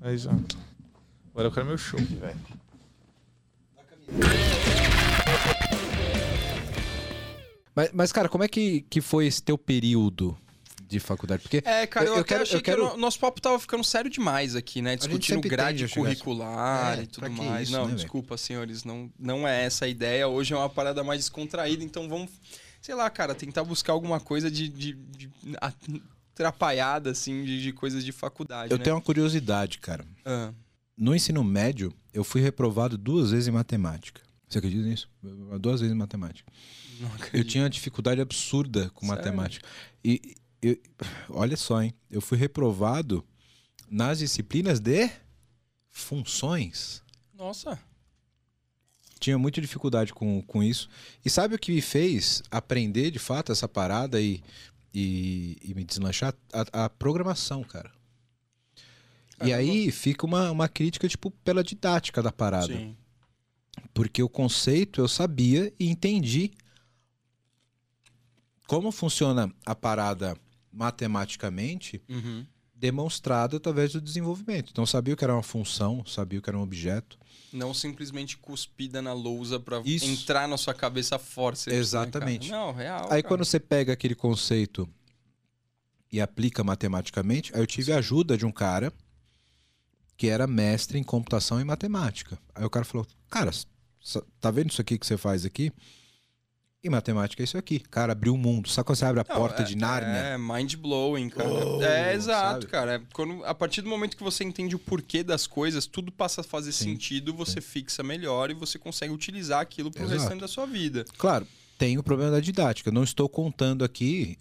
Aí 0.00 0.18
já. 0.18 0.32
Agora 1.30 1.46
eu 1.48 1.52
quero 1.52 1.66
meu 1.66 1.78
show. 1.78 2.00
Mas, 7.74 7.90
mas, 7.92 8.12
cara, 8.12 8.28
como 8.28 8.44
é 8.44 8.48
que, 8.48 8.84
que 8.90 9.00
foi 9.00 9.26
esse 9.26 9.42
teu 9.42 9.56
período 9.56 10.36
de 10.92 11.00
faculdade? 11.00 11.42
Porque 11.42 11.62
é, 11.64 11.86
cara, 11.86 12.06
eu, 12.06 12.16
eu 12.16 12.24
quero, 12.24 12.42
achei 12.42 12.58
eu 12.58 12.62
quero... 12.62 12.90
que 12.90 12.94
o 12.94 12.98
nosso 12.98 13.18
papo 13.18 13.40
tava 13.40 13.58
ficando 13.58 13.82
sério 13.82 14.10
demais 14.10 14.54
aqui, 14.54 14.82
né? 14.82 14.96
Discutindo 14.96 15.40
grade 15.48 15.88
curricular 15.88 16.98
é, 16.98 17.02
e 17.02 17.06
tudo 17.06 17.30
mais. 17.30 17.68
Isso, 17.68 17.78
não, 17.78 17.88
né, 17.88 17.94
desculpa, 17.94 18.36
senhores, 18.36 18.84
não, 18.84 19.10
não 19.18 19.48
é 19.48 19.64
essa 19.64 19.86
a 19.86 19.88
ideia. 19.88 20.28
Hoje 20.28 20.54
é 20.54 20.56
uma 20.56 20.68
parada 20.68 21.02
mais 21.02 21.20
descontraída, 21.20 21.82
então 21.82 22.08
vamos, 22.08 22.30
sei 22.80 22.94
lá, 22.94 23.08
cara, 23.10 23.34
tentar 23.34 23.64
buscar 23.64 23.92
alguma 23.92 24.20
coisa 24.20 24.50
de, 24.50 24.68
de, 24.68 24.92
de 24.92 25.30
atrapalhada, 26.32 27.10
assim, 27.10 27.44
de, 27.44 27.62
de, 27.62 27.72
coisas 27.72 28.04
de 28.04 28.12
faculdade. 28.12 28.72
Eu 28.72 28.78
né? 28.78 28.84
tenho 28.84 28.96
uma 28.96 29.02
curiosidade, 29.02 29.78
cara. 29.78 30.04
Ah. 30.24 30.52
No 30.96 31.14
ensino 31.14 31.42
médio, 31.42 31.92
eu 32.12 32.22
fui 32.22 32.40
reprovado 32.40 32.98
duas 32.98 33.30
vezes 33.30 33.48
em 33.48 33.52
matemática. 33.52 34.20
Você 34.48 34.58
acredita 34.58 34.86
nisso? 34.86 35.08
Duas 35.58 35.80
vezes 35.80 35.94
em 35.94 35.98
matemática. 35.98 36.52
Eu 37.32 37.44
tinha 37.44 37.64
uma 37.64 37.70
dificuldade 37.70 38.20
absurda 38.20 38.90
com 38.90 39.06
Sério? 39.06 39.24
matemática. 39.24 39.66
E 40.04 40.36
eu, 40.62 40.78
olha 41.28 41.56
só, 41.56 41.82
hein? 41.82 41.92
Eu 42.10 42.20
fui 42.20 42.38
reprovado 42.38 43.26
nas 43.90 44.20
disciplinas 44.20 44.78
de 44.78 45.10
funções. 45.90 47.02
Nossa. 47.34 47.78
Tinha 49.18 49.36
muita 49.38 49.60
dificuldade 49.60 50.14
com, 50.14 50.40
com 50.42 50.62
isso. 50.62 50.88
E 51.24 51.28
sabe 51.28 51.54
o 51.54 51.58
que 51.58 51.72
me 51.72 51.80
fez 51.80 52.42
aprender 52.50 53.10
de 53.10 53.18
fato 53.18 53.52
essa 53.52 53.68
parada 53.68 54.20
e, 54.20 54.42
e, 54.94 55.58
e 55.62 55.74
me 55.74 55.84
deslanchar? 55.84 56.34
A, 56.52 56.84
a 56.84 56.88
programação, 56.88 57.62
cara. 57.62 57.92
Caramba. 59.36 59.48
E 59.48 59.52
aí 59.52 59.90
fica 59.90 60.24
uma, 60.24 60.50
uma 60.50 60.68
crítica, 60.68 61.08
tipo, 61.08 61.30
pela 61.30 61.62
didática 61.62 62.22
da 62.22 62.32
parada. 62.32 62.72
Sim. 62.72 62.96
Porque 63.92 64.22
o 64.22 64.28
conceito 64.28 65.00
eu 65.00 65.08
sabia 65.08 65.72
e 65.78 65.88
entendi 65.88 66.52
como 68.66 68.90
funciona 68.90 69.52
a 69.66 69.74
parada 69.74 70.36
matematicamente, 70.72 72.02
uhum. 72.08 72.46
demonstrado 72.74 73.56
através 73.56 73.92
do 73.92 74.00
desenvolvimento. 74.00 74.70
Então 74.70 74.86
sabia 74.86 75.14
o 75.14 75.16
que 75.16 75.24
era 75.24 75.34
uma 75.34 75.42
função, 75.42 76.04
sabia 76.06 76.38
o 76.38 76.42
que 76.42 76.48
era 76.48 76.58
um 76.58 76.62
objeto. 76.62 77.18
Não 77.52 77.74
simplesmente 77.74 78.38
cuspida 78.38 79.02
na 79.02 79.12
lousa 79.12 79.60
para 79.60 79.82
entrar 79.86 80.48
na 80.48 80.56
sua 80.56 80.72
cabeça 80.72 81.18
força. 81.18 81.70
Né, 81.70 81.76
Exatamente. 81.76 82.50
Né, 82.50 82.56
Não, 82.56 82.72
real. 82.72 83.04
Aí 83.04 83.08
cara. 83.08 83.22
quando 83.22 83.44
você 83.44 83.60
pega 83.60 83.92
aquele 83.92 84.14
conceito 84.14 84.88
e 86.10 86.20
aplica 86.20 86.64
matematicamente, 86.64 87.54
aí 87.54 87.60
eu 87.60 87.66
tive 87.66 87.92
a 87.92 87.98
ajuda 87.98 88.36
de 88.36 88.46
um 88.46 88.52
cara 88.52 88.92
que 90.16 90.28
era 90.28 90.46
mestre 90.46 90.98
em 90.98 91.02
computação 91.02 91.60
e 91.60 91.64
matemática. 91.64 92.38
Aí 92.54 92.64
o 92.64 92.70
cara 92.70 92.84
falou: 92.84 93.06
"Cara, 93.28 93.50
tá 94.40 94.50
vendo 94.50 94.70
isso 94.70 94.80
aqui 94.80 94.98
que 94.98 95.06
você 95.06 95.18
faz 95.18 95.44
aqui? 95.44 95.72
E 96.84 96.90
matemática 96.90 97.40
é 97.40 97.44
isso 97.44 97.56
aqui. 97.56 97.78
Cara, 97.78 98.10
abriu 98.10 98.34
o 98.34 98.38
mundo. 98.38 98.68
Sabe 98.68 98.86
quando 98.86 98.98
você 98.98 99.04
abre 99.04 99.20
a 99.20 99.26
Não, 99.28 99.36
porta 99.36 99.62
é, 99.62 99.64
de 99.64 99.76
Nárnia? 99.76 100.18
É, 100.18 100.38
mind 100.38 100.74
blowing, 100.74 101.28
cara. 101.28 101.48
Oh, 101.48 101.80
é, 101.80 102.12
exato, 102.12 102.62
sabe? 102.62 102.66
cara. 102.66 102.94
É 102.94 103.02
quando, 103.12 103.44
a 103.44 103.54
partir 103.54 103.82
do 103.82 103.88
momento 103.88 104.16
que 104.16 104.22
você 104.22 104.42
entende 104.42 104.74
o 104.74 104.80
porquê 104.80 105.22
das 105.22 105.46
coisas, 105.46 105.86
tudo 105.86 106.10
passa 106.10 106.40
a 106.40 106.44
fazer 106.44 106.72
sim, 106.72 106.86
sentido, 106.86 107.32
você 107.32 107.60
sim. 107.60 107.68
fixa 107.68 108.02
melhor 108.02 108.50
e 108.50 108.54
você 108.54 108.80
consegue 108.80 109.12
utilizar 109.12 109.60
aquilo 109.60 109.92
pro 109.92 110.02
exato. 110.02 110.18
restante 110.18 110.40
da 110.40 110.48
sua 110.48 110.66
vida. 110.66 111.04
Claro, 111.16 111.46
tem 111.78 111.98
o 111.98 112.02
problema 112.02 112.32
da 112.32 112.40
didática. 112.40 112.90
Não 112.90 113.04
estou 113.04 113.28
contando 113.28 113.84
aqui 113.84 114.36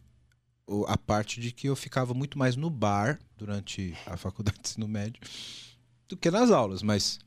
a 0.87 0.97
parte 0.97 1.39
de 1.39 1.51
que 1.51 1.69
eu 1.69 1.75
ficava 1.75 2.11
muito 2.11 2.39
mais 2.39 2.55
no 2.55 2.71
bar 2.71 3.19
durante 3.37 3.95
a 4.07 4.17
faculdade 4.17 4.57
de 4.63 4.67
ensino 4.67 4.87
médio 4.87 5.21
do 6.09 6.17
que 6.17 6.31
nas 6.31 6.49
aulas, 6.49 6.81
mas 6.81 7.19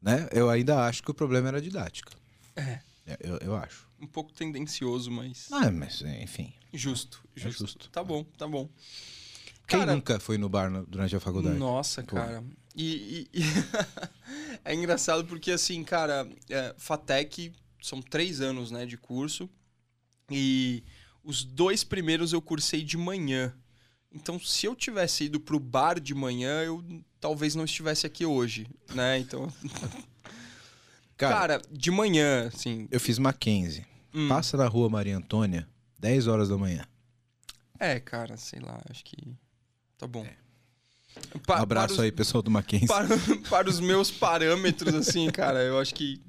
né, 0.00 0.28
eu 0.32 0.50
ainda 0.50 0.84
acho 0.84 1.00
que 1.00 1.10
o 1.12 1.14
problema 1.14 1.46
era 1.46 1.58
a 1.58 1.60
didática. 1.60 2.10
É. 2.56 2.80
é 3.06 3.18
eu, 3.20 3.36
eu 3.38 3.56
acho 3.56 3.91
um 4.02 4.06
pouco 4.06 4.32
tendencioso, 4.32 5.10
mas. 5.10 5.48
Ah, 5.52 5.70
mas 5.70 6.02
enfim. 6.02 6.52
Justo, 6.72 7.22
justo. 7.34 7.64
É 7.64 7.66
justo. 7.66 7.90
Tá 7.90 8.02
bom, 8.02 8.24
tá 8.36 8.48
bom. 8.48 8.68
Quem 9.66 9.78
cara, 9.78 9.94
nunca 9.94 10.18
foi 10.18 10.36
no 10.36 10.48
bar 10.48 10.70
durante 10.86 11.14
a 11.14 11.20
faculdade? 11.20 11.56
Nossa, 11.56 12.02
Pô. 12.02 12.16
cara. 12.16 12.44
E, 12.74 13.28
e, 13.32 13.40
e 13.40 13.42
é 14.64 14.74
engraçado 14.74 15.24
porque, 15.24 15.52
assim, 15.52 15.84
cara, 15.84 16.28
é, 16.50 16.74
FATEC 16.76 17.52
são 17.80 18.02
três 18.02 18.40
anos 18.40 18.70
né, 18.70 18.84
de 18.84 18.96
curso. 18.96 19.48
E 20.30 20.82
os 21.22 21.44
dois 21.44 21.84
primeiros 21.84 22.32
eu 22.32 22.42
cursei 22.42 22.82
de 22.82 22.96
manhã. 22.96 23.54
Então, 24.12 24.38
se 24.38 24.66
eu 24.66 24.74
tivesse 24.74 25.24
ido 25.24 25.40
pro 25.40 25.60
bar 25.60 26.00
de 26.00 26.14
manhã, 26.14 26.62
eu 26.62 26.84
talvez 27.20 27.54
não 27.54 27.64
estivesse 27.64 28.06
aqui 28.06 28.26
hoje, 28.26 28.66
né? 28.94 29.18
Então. 29.18 29.50
cara, 31.16 31.58
cara, 31.58 31.62
de 31.70 31.90
manhã, 31.90 32.48
assim. 32.48 32.88
Eu 32.90 33.00
fiz 33.00 33.18
Mackenzie. 33.18 33.86
Hum. 34.14 34.28
Passa 34.28 34.56
na 34.56 34.66
rua 34.66 34.88
Maria 34.88 35.16
Antônia, 35.16 35.68
10 35.98 36.26
horas 36.26 36.48
da 36.48 36.58
manhã. 36.58 36.86
É, 37.78 37.98
cara, 37.98 38.36
sei 38.36 38.60
lá, 38.60 38.80
acho 38.90 39.04
que. 39.04 39.36
Tá 39.98 40.06
bom. 40.06 40.24
É. 40.24 40.42
Pa 41.46 41.58
um 41.58 41.62
abraço 41.62 41.94
os, 41.94 42.00
aí, 42.00 42.10
pessoal 42.10 42.42
do 42.42 42.50
Mackenzie. 42.50 42.86
Para, 42.88 43.06
para, 43.50 43.68
os 43.68 43.80
meus 43.80 44.10
parâmetros, 44.10 44.94
assim, 44.94 45.30
cara, 45.30 45.62
eu 45.62 45.78
acho 45.78 45.94
que 45.94 46.20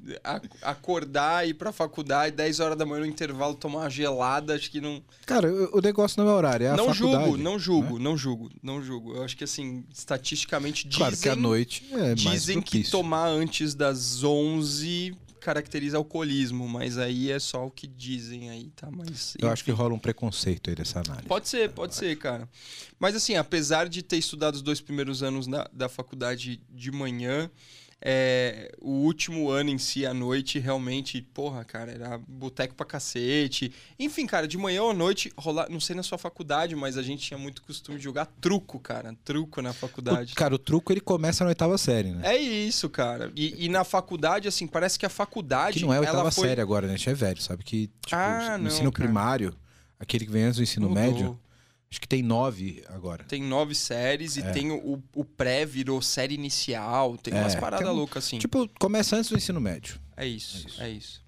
acordar, 0.62 1.48
ir 1.48 1.54
pra 1.54 1.72
faculdade, 1.72 2.36
10 2.36 2.60
horas 2.60 2.78
da 2.78 2.86
manhã 2.86 3.02
no 3.02 3.06
intervalo, 3.06 3.56
tomar 3.56 3.80
uma 3.80 3.90
gelada, 3.90 4.56
acho 4.56 4.70
que 4.70 4.82
não. 4.82 5.02
Cara, 5.26 5.50
o, 5.72 5.80
negócio 5.80 6.22
não 6.22 6.30
é 6.30 6.34
horário, 6.34 6.66
é 6.66 6.70
a 6.70 6.76
não. 6.76 6.94
Julgo, 6.94 7.38
não 7.38 7.58
julgo, 7.58 7.98
né? 7.98 8.04
não 8.04 8.18
julgo, 8.18 8.50
não 8.62 8.82
julgo. 8.82 9.16
Eu 9.16 9.24
acho 9.24 9.38
que, 9.38 9.44
assim, 9.44 9.86
estatisticamente 9.94 10.88
dizem. 10.88 11.00
Claro 11.00 11.18
que 11.18 11.30
à 11.30 11.36
noite 11.36 11.86
é 11.94 12.14
Dizem 12.14 12.62
que 12.62 12.84
tomar 12.90 13.28
antes 13.28 13.74
das 13.74 14.24
11 14.24 15.16
caracteriza 15.44 15.98
alcoolismo, 15.98 16.68
mas 16.68 16.98
aí 16.98 17.30
é 17.30 17.38
só 17.38 17.68
o 17.68 17.72
que 17.72 17.86
dizem 17.86 18.50
aí, 18.50 18.72
tá? 18.76 18.90
Mas, 18.90 19.36
Eu 19.40 19.50
acho 19.50 19.64
que 19.64 19.72
rola 19.72 19.94
um 19.94 20.00
preconceito 20.00 20.70
aí 20.70 20.76
dessa 20.76 21.02
análise. 21.02 21.28
Pode 21.28 21.50
ser, 21.50 21.70
pode 21.72 21.94
ser, 21.96 22.18
cara. 22.18 22.48
Mas 22.98 23.16
assim, 23.16 23.36
apesar 23.36 23.90
de 23.90 24.02
ter 24.02 24.18
estudado 24.18 24.56
os 24.56 24.62
dois 24.62 24.80
primeiros 24.80 25.22
anos 25.22 25.46
da, 25.46 25.70
da 25.74 25.90
faculdade 25.90 26.62
de 26.70 26.92
manhã, 26.92 27.52
é, 28.06 28.76
o 28.82 28.90
último 28.90 29.50
ano 29.50 29.70
em 29.70 29.78
si, 29.78 30.06
à 30.06 30.14
noite, 30.14 30.60
realmente, 30.60 31.22
porra, 31.22 31.64
cara, 31.64 31.90
era 31.90 32.18
boteco 32.28 32.76
pra 32.76 32.86
cacete. 32.86 33.72
Enfim, 33.98 34.28
cara, 34.28 34.46
de 34.46 34.58
manhã 34.58 34.84
ou 34.84 34.90
à 34.90 34.94
noite, 34.94 35.32
rolar, 35.38 35.70
não 35.70 35.80
sei 35.80 35.96
na 35.96 36.04
sua 36.04 36.18
faculdade, 36.18 36.76
mas 36.76 36.98
a 36.98 37.02
gente 37.02 37.26
tinha 37.26 37.38
muito 37.38 37.62
costume 37.62 37.98
de 37.98 38.04
jogar 38.04 38.26
truco, 38.42 38.78
cara. 38.78 39.16
Truco 39.24 39.62
na 39.62 39.72
faculdade. 39.72 40.34
O, 40.34 40.36
cara, 40.36 40.54
o 40.54 40.58
truco 40.58 40.92
ele 40.92 41.00
começa 41.00 41.46
na 41.46 41.50
oitava 41.50 41.78
série, 41.78 42.12
né? 42.12 42.36
É 42.36 42.38
isso, 42.38 42.90
cara. 42.90 43.32
E, 43.38 43.66
e 43.66 43.70
na 43.70 43.86
faculdade, 43.86 44.50
assim, 44.50 44.68
parece 44.68 45.00
que 45.00 45.06
a 45.06 45.10
faculdade. 45.10 45.80
Que 45.80 45.86
não 45.86 45.94
é 45.94 45.98
a 45.98 46.02
oitava 46.02 46.30
foi... 46.30 46.50
série 46.50 46.60
agora, 46.60 46.88
né? 46.88 46.96
A 46.96 46.98
gente 46.98 47.10
é 47.10 47.14
velho, 47.14 47.42
sabe? 47.42 47.64
Que, 47.64 47.88
tipo, 48.06 48.16
ah, 48.16 48.58
no 48.58 48.66
não, 48.66 48.68
ensino 48.68 48.92
cara. 48.92 49.06
primário, 49.06 49.56
aquele 49.98 50.26
que 50.26 50.32
vem 50.32 50.44
antes 50.44 50.58
do 50.58 50.64
ensino 50.64 50.90
Mudou. 50.90 51.02
médio 51.02 51.40
Acho 51.94 52.02
que 52.02 52.08
tem 52.08 52.24
nove 52.24 52.84
agora. 52.88 53.24
Tem 53.24 53.40
nove 53.40 53.76
séries 53.76 54.36
e 54.36 54.40
é. 54.40 54.50
tem 54.50 54.72
o, 54.72 55.00
o 55.16 55.24
pré 55.24 55.64
virou 55.64 56.02
série 56.02 56.34
inicial. 56.34 57.16
Tem 57.18 57.32
é, 57.32 57.40
umas 57.40 57.54
paradas 57.54 57.88
um, 57.88 57.94
loucas 57.94 58.26
assim. 58.26 58.40
Tipo, 58.40 58.68
começa 58.80 59.16
antes 59.16 59.30
do 59.30 59.38
ensino 59.38 59.62
médio. 59.62 60.00
É 60.18 60.26
isso, 60.26 60.58
é 60.58 60.70
isso. 60.70 60.82
É 60.82 60.90
isso. 60.90 61.24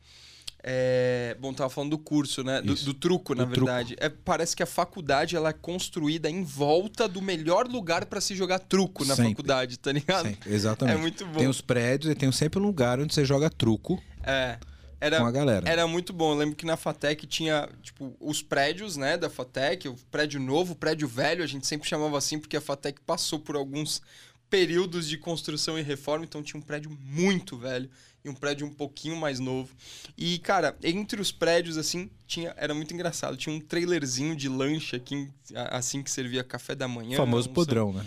É, 0.63 1.37
bom, 1.39 1.53
tava 1.53 1.69
falando 1.69 1.91
do 1.91 1.99
curso, 1.99 2.43
né? 2.43 2.63
Do, 2.63 2.73
do, 2.73 2.95
truco, 2.95 3.35
na 3.35 3.45
verdade. 3.45 3.95
Truco. 3.95 4.03
É, 4.03 4.09
parece 4.09 4.55
que 4.55 4.63
a 4.63 4.65
faculdade 4.65 5.35
ela 5.35 5.49
é 5.49 5.53
construída 5.53 6.31
em 6.31 6.43
volta 6.43 7.07
do 7.07 7.21
melhor 7.21 7.67
lugar 7.67 8.07
para 8.07 8.19
se 8.19 8.33
jogar 8.33 8.57
truco 8.57 9.05
na 9.05 9.15
sempre. 9.15 9.33
faculdade, 9.33 9.77
tá 9.77 9.91
ligado? 9.91 10.29
Sempre. 10.29 10.51
Exatamente. 10.51 10.97
É 10.97 10.99
muito 10.99 11.25
bom. 11.27 11.37
Tem 11.37 11.47
os 11.47 11.61
prédios 11.61 12.11
e 12.11 12.15
tem 12.15 12.31
sempre 12.31 12.59
um 12.59 12.63
lugar 12.63 12.99
onde 12.99 13.13
você 13.13 13.23
joga 13.23 13.51
truco. 13.51 14.01
É 14.23 14.57
era, 15.05 15.19
com 15.19 15.25
a 15.25 15.31
galera. 15.31 15.69
Era 15.69 15.87
muito 15.87 16.11
bom. 16.11 16.33
Eu 16.33 16.37
lembro 16.37 16.55
que 16.55 16.65
na 16.65 16.77
Fatec 16.77 17.25
tinha, 17.27 17.69
tipo, 17.81 18.15
os 18.19 18.41
prédios, 18.41 18.97
né, 18.97 19.17
da 19.17 19.29
Fatec, 19.29 19.87
o 19.87 19.95
prédio 20.11 20.39
novo, 20.39 20.73
o 20.73 20.75
prédio 20.75 21.07
velho, 21.07 21.43
a 21.43 21.47
gente 21.47 21.65
sempre 21.67 21.87
chamava 21.87 22.17
assim 22.17 22.39
porque 22.39 22.57
a 22.57 22.61
Fatec 22.61 22.99
passou 23.01 23.39
por 23.39 23.55
alguns 23.55 24.01
períodos 24.49 25.07
de 25.07 25.17
construção 25.17 25.77
e 25.77 25.81
reforma, 25.81 26.23
então 26.23 26.41
tinha 26.43 26.59
um 26.59 26.63
prédio 26.63 26.95
muito 27.01 27.57
velho 27.57 27.89
e 28.23 28.29
um 28.29 28.33
prédio 28.33 28.65
um 28.65 28.71
pouquinho 28.71 29.15
mais 29.15 29.39
novo. 29.39 29.73
E, 30.17 30.39
cara, 30.39 30.75
entre 30.83 31.21
os 31.21 31.31
prédios, 31.31 31.77
assim, 31.77 32.09
tinha 32.25 32.53
era 32.57 32.73
muito 32.73 32.93
engraçado. 32.93 33.37
Tinha 33.37 33.55
um 33.55 33.59
trailerzinho 33.59 34.35
de 34.35 34.49
lancha 34.49 34.97
aqui, 34.97 35.29
assim, 35.69 36.01
que 36.01 36.09
servia 36.09 36.43
café 36.43 36.73
da 36.73 36.87
manhã. 36.87 37.17
Famoso 37.17 37.49
podrão, 37.51 37.93
né? 37.93 38.03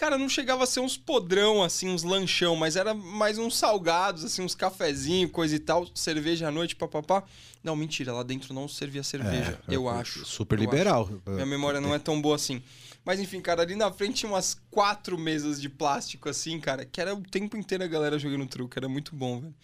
Cara, 0.00 0.16
não 0.16 0.30
chegava 0.30 0.64
a 0.64 0.66
ser 0.66 0.80
uns 0.80 0.96
podrão, 0.96 1.62
assim, 1.62 1.90
uns 1.90 2.02
lanchão, 2.02 2.56
mas 2.56 2.74
era 2.74 2.94
mais 2.94 3.36
uns 3.36 3.58
salgados, 3.58 4.24
assim, 4.24 4.40
uns 4.40 4.54
cafezinhos, 4.54 5.30
coisa 5.30 5.54
e 5.54 5.58
tal, 5.58 5.86
cerveja 5.94 6.48
à 6.48 6.50
noite, 6.50 6.74
papapá. 6.74 7.22
Não, 7.62 7.76
mentira, 7.76 8.10
lá 8.10 8.22
dentro 8.22 8.54
não 8.54 8.66
servia 8.66 9.02
cerveja, 9.02 9.60
é, 9.68 9.76
eu 9.76 9.90
acho. 9.90 10.24
Super 10.24 10.58
liberal. 10.58 11.02
Acho. 11.02 11.34
Minha 11.34 11.44
memória 11.44 11.82
não 11.82 11.94
é 11.94 11.98
tão 11.98 12.18
boa 12.18 12.36
assim. 12.36 12.62
Mas 13.04 13.20
enfim, 13.20 13.42
cara, 13.42 13.60
ali 13.60 13.76
na 13.76 13.92
frente 13.92 14.20
tinha 14.20 14.32
umas 14.32 14.58
quatro 14.70 15.18
mesas 15.18 15.60
de 15.60 15.68
plástico, 15.68 16.30
assim, 16.30 16.58
cara, 16.58 16.86
que 16.86 16.98
era 16.98 17.14
o 17.14 17.20
tempo 17.20 17.58
inteiro 17.58 17.84
a 17.84 17.86
galera 17.86 18.18
jogando 18.18 18.46
truque, 18.46 18.78
era 18.78 18.88
muito 18.88 19.14
bom, 19.14 19.38
velho. 19.38 19.54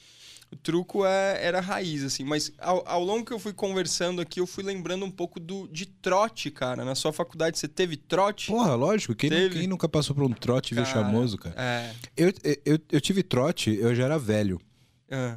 O 0.51 0.55
truco 0.55 1.05
é, 1.05 1.45
era 1.45 1.61
raiz, 1.61 2.05
assim. 2.05 2.25
Mas 2.25 2.53
ao, 2.59 2.87
ao, 2.87 3.03
longo 3.03 3.25
que 3.25 3.33
eu 3.33 3.39
fui 3.39 3.53
conversando 3.53 4.21
aqui, 4.21 4.39
eu 4.39 4.47
fui 4.47 4.63
lembrando 4.63 5.05
um 5.05 5.11
pouco 5.11 5.41
do, 5.41 5.67
de 5.69 5.87
trote, 5.87 6.51
cara. 6.51 6.85
Na 6.85 6.95
sua 6.95 7.13
faculdade 7.13 7.59
você 7.59 7.67
teve 7.67 7.97
trote? 7.97 8.47
Porra, 8.47 8.75
lógico. 8.75 9.15
Quem, 9.15 9.31
quem 9.51 9.67
nunca 9.67 9.89
passou 9.89 10.15
por 10.15 10.25
um 10.25 10.31
trote 10.31 10.75
cara, 10.75 10.87
vexamoso, 10.87 11.37
cara? 11.37 11.55
É. 11.59 11.95
Eu, 12.17 12.33
eu, 12.65 12.79
eu 12.93 13.01
tive 13.01 13.25
trote, 13.25 13.75
eu 13.75 13.95
já 13.95 14.05
era 14.05 14.19
velho. 14.19 14.61
É. 15.09 15.37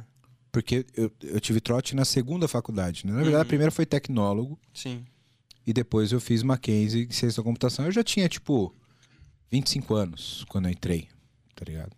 Porque 0.52 0.86
eu, 0.96 1.10
eu 1.22 1.40
tive 1.40 1.60
trote 1.60 1.94
na 1.94 2.04
segunda 2.04 2.46
faculdade. 2.46 3.04
Né? 3.04 3.12
Na 3.12 3.18
verdade, 3.18 3.36
uhum. 3.36 3.42
a 3.42 3.46
primeira 3.46 3.70
foi 3.70 3.86
tecnólogo. 3.86 4.58
Sim. 4.72 5.04
E 5.66 5.72
depois 5.72 6.12
eu 6.12 6.20
fiz 6.20 6.42
Mackenzie, 6.42 7.08
ciência 7.10 7.42
da 7.42 7.44
computação. 7.44 7.84
Eu 7.84 7.92
já 7.92 8.02
tinha, 8.02 8.28
tipo, 8.28 8.74
25 9.50 9.94
anos 9.94 10.44
quando 10.48 10.66
eu 10.66 10.72
entrei, 10.72 11.08
tá 11.54 11.64
ligado? 11.64 11.96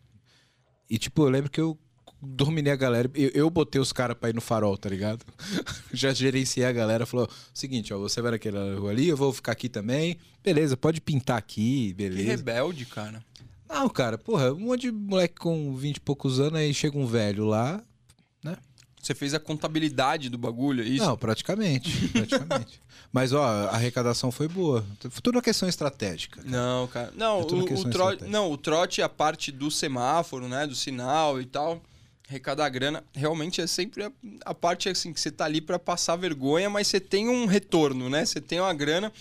E, 0.88 0.98
tipo, 0.98 1.22
eu 1.22 1.31
lembro 1.31 1.51
que 1.51 1.61
eu 1.61 1.79
dominei 2.22 2.72
a 2.72 2.76
galera. 2.76 3.11
Eu, 3.14 3.30
eu 3.35 3.50
botei 3.50 3.80
os 3.80 3.92
caras 3.92 4.16
pra 4.16 4.30
ir 4.30 4.35
no 4.35 4.40
farol, 4.40 4.78
tá 4.78 4.88
ligado? 4.88 5.26
Já 5.92 6.12
gerenciei 6.12 6.64
a 6.64 6.72
galera. 6.72 7.04
Falou: 7.04 7.28
seguinte, 7.52 7.92
ó, 7.92 7.98
você 7.98 8.22
vai 8.22 8.32
naquela 8.32 8.78
rua 8.78 8.92
ali, 8.92 9.08
eu 9.08 9.16
vou 9.16 9.32
ficar 9.32 9.52
aqui 9.52 9.68
também. 9.68 10.16
Beleza, 10.42 10.76
pode 10.76 11.00
pintar 11.00 11.37
aqui, 11.37 11.92
beleza. 11.94 12.22
Que 12.22 12.28
rebelde, 12.28 12.87
cara. 12.87 13.24
Não, 13.68 13.88
cara, 13.88 14.16
porra, 14.16 14.52
um 14.52 14.61
monte 14.61 14.82
de 14.82 14.92
moleque 14.92 15.35
com 15.37 15.74
20 15.74 15.96
e 15.96 16.00
poucos 16.00 16.38
anos, 16.38 16.61
aí 16.61 16.72
chega 16.74 16.98
um 16.98 17.06
velho 17.06 17.46
lá, 17.46 17.82
né? 18.44 18.56
Você 19.00 19.14
fez 19.14 19.35
a 19.35 19.40
contabilidade 19.40 20.28
do 20.28 20.38
bagulho, 20.38 20.82
é 20.82 20.87
isso? 20.87 21.04
Não, 21.04 21.16
praticamente. 21.16 22.08
praticamente. 22.12 22.80
Mas, 23.11 23.32
ó, 23.32 23.42
a 23.42 23.70
arrecadação 23.70 24.30
foi 24.30 24.46
boa. 24.46 24.85
Tudo 25.22 25.37
uma 25.37 25.42
questão 25.42 25.68
estratégica. 25.68 26.42
Cara. 26.42 26.50
Não, 26.50 26.87
cara. 26.87 27.12
Não, 27.16 27.40
é 27.40 27.42
o, 27.42 27.80
o 27.80 27.90
trote, 27.90 28.24
não, 28.24 28.52
o 28.52 28.56
trote 28.56 29.00
é 29.00 29.04
a 29.04 29.08
parte 29.08 29.50
do 29.50 29.70
semáforo, 29.70 30.48
né? 30.48 30.66
Do 30.66 30.74
sinal 30.74 31.40
e 31.40 31.46
tal 31.46 31.82
arrecadar 32.33 32.68
grana, 32.68 33.05
realmente 33.14 33.61
é 33.61 33.66
sempre 33.66 34.05
a, 34.05 34.12
a 34.45 34.55
parte 34.55 34.88
assim 34.88 35.12
que 35.12 35.21
você 35.21 35.31
tá 35.31 35.45
ali 35.45 35.61
para 35.61 35.79
passar 35.79 36.16
vergonha, 36.16 36.71
mas 36.71 36.87
você 36.87 36.99
tem 36.99 37.29
um 37.29 37.47
retorno, 37.47 38.09
né? 38.09 38.25
Você 38.25 38.40
tem 38.40 38.59
uma 38.59 38.73
grana 38.73 39.12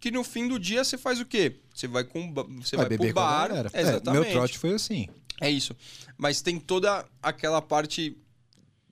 que 0.00 0.10
no 0.10 0.24
fim 0.24 0.48
do 0.48 0.58
dia 0.58 0.82
você 0.82 0.98
faz 0.98 1.20
o 1.20 1.24
quê? 1.24 1.56
Você 1.74 1.86
vai 1.86 2.04
com 2.04 2.32
você 2.60 2.76
vai, 2.76 2.88
vai 2.88 2.98
pro 2.98 3.12
bar, 3.12 3.50
é, 3.72 3.80
exatamente. 3.80 4.22
meu 4.22 4.32
trote 4.32 4.58
foi 4.58 4.74
assim. 4.74 5.08
É 5.40 5.50
isso. 5.50 5.76
Mas 6.16 6.40
tem 6.40 6.58
toda 6.58 7.04
aquela 7.22 7.60
parte 7.60 8.16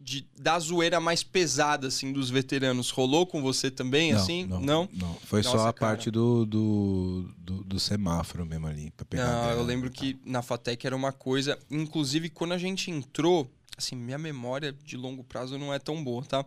de, 0.02 0.26
da 0.38 0.58
zoeira 0.58 1.00
mais 1.00 1.22
pesada, 1.22 1.86
assim, 1.86 2.12
dos 2.12 2.28
veteranos. 2.28 2.90
Rolou 2.90 3.26
com 3.26 3.40
você 3.40 3.70
também, 3.70 4.12
não, 4.12 4.20
assim? 4.20 4.46
Não, 4.46 4.60
não. 4.60 4.88
não. 4.92 5.14
Foi 5.24 5.42
Nossa, 5.42 5.56
só 5.56 5.68
a 5.68 5.72
cara. 5.72 5.92
parte 5.92 6.10
do, 6.10 6.44
do, 6.44 7.28
do, 7.38 7.64
do, 7.64 7.80
semáforo 7.80 8.44
mesmo 8.44 8.66
ali. 8.66 8.90
Pra 8.90 9.06
pegar 9.06 9.26
não, 9.26 9.50
eu 9.52 9.62
lembro 9.62 9.90
que 9.90 10.18
na 10.24 10.42
Fatec 10.42 10.84
era 10.86 10.96
uma 10.96 11.12
coisa... 11.12 11.58
Inclusive, 11.70 12.28
quando 12.28 12.52
a 12.52 12.58
gente 12.58 12.90
entrou... 12.90 13.50
Assim, 13.82 13.96
minha 13.96 14.18
memória 14.18 14.72
de 14.84 14.96
longo 14.96 15.24
prazo 15.24 15.58
não 15.58 15.74
é 15.74 15.78
tão 15.78 16.02
boa, 16.02 16.24
tá? 16.24 16.44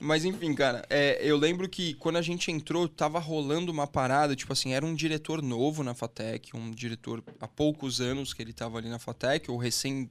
Mas 0.00 0.24
enfim, 0.24 0.54
cara, 0.54 0.84
é, 0.88 1.18
eu 1.22 1.36
lembro 1.36 1.68
que 1.68 1.94
quando 1.94 2.16
a 2.16 2.22
gente 2.22 2.50
entrou, 2.50 2.88
tava 2.88 3.18
rolando 3.18 3.70
uma 3.70 3.86
parada, 3.86 4.34
tipo 4.34 4.52
assim, 4.52 4.72
era 4.72 4.84
um 4.84 4.94
diretor 4.94 5.42
novo 5.42 5.82
na 5.82 5.94
Fatec, 5.94 6.56
um 6.56 6.70
diretor 6.70 7.22
há 7.40 7.46
poucos 7.46 8.00
anos 8.00 8.32
que 8.32 8.40
ele 8.40 8.52
tava 8.52 8.78
ali 8.78 8.88
na 8.88 8.98
Fatec, 8.98 9.50
ou 9.50 9.58
recém 9.58 10.10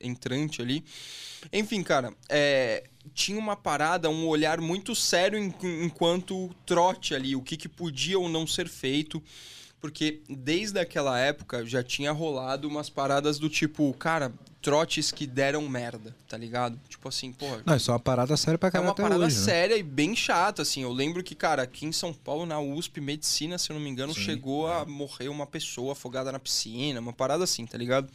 entrante 0.00 0.62
ali. 0.62 0.82
Enfim, 1.52 1.82
cara, 1.82 2.14
é, 2.30 2.84
tinha 3.12 3.38
uma 3.38 3.54
parada, 3.54 4.08
um 4.08 4.26
olhar 4.26 4.60
muito 4.60 4.94
sério 4.94 5.38
enquanto 5.38 6.50
trote 6.64 7.14
ali, 7.14 7.36
o 7.36 7.42
que, 7.42 7.56
que 7.56 7.68
podia 7.68 8.18
ou 8.18 8.28
não 8.28 8.46
ser 8.46 8.68
feito. 8.68 9.22
Porque 9.84 10.22
desde 10.26 10.80
aquela 10.80 11.18
época 11.18 11.62
já 11.66 11.82
tinha 11.82 12.10
rolado 12.10 12.66
umas 12.66 12.88
paradas 12.88 13.38
do 13.38 13.50
tipo, 13.50 13.92
cara, 13.98 14.32
trotes 14.62 15.12
que 15.12 15.26
deram 15.26 15.68
merda, 15.68 16.16
tá 16.26 16.38
ligado? 16.38 16.80
Tipo 16.88 17.10
assim, 17.10 17.30
porra. 17.30 17.62
Não, 17.66 17.76
isso 17.76 17.90
é 17.90 17.92
uma 17.92 18.00
parada 18.00 18.34
séria 18.34 18.56
pra 18.56 18.70
caralho. 18.70 18.86
É 18.86 18.88
uma 18.88 18.94
parada 18.94 19.26
hoje, 19.26 19.36
né? 19.36 19.44
séria 19.44 19.74
né? 19.74 19.80
e 19.80 19.82
bem 19.82 20.16
chata, 20.16 20.62
assim. 20.62 20.80
Eu 20.80 20.90
lembro 20.90 21.22
que, 21.22 21.34
cara, 21.34 21.64
aqui 21.64 21.84
em 21.84 21.92
São 21.92 22.14
Paulo, 22.14 22.46
na 22.46 22.58
USP, 22.58 22.98
medicina, 22.98 23.58
se 23.58 23.70
eu 23.70 23.74
não 23.74 23.82
me 23.82 23.90
engano, 23.90 24.14
Sim, 24.14 24.22
chegou 24.22 24.70
é. 24.70 24.80
a 24.80 24.84
morrer 24.86 25.28
uma 25.28 25.46
pessoa 25.46 25.92
afogada 25.92 26.32
na 26.32 26.38
piscina, 26.38 26.98
uma 26.98 27.12
parada 27.12 27.44
assim, 27.44 27.66
tá 27.66 27.76
ligado? 27.76 28.10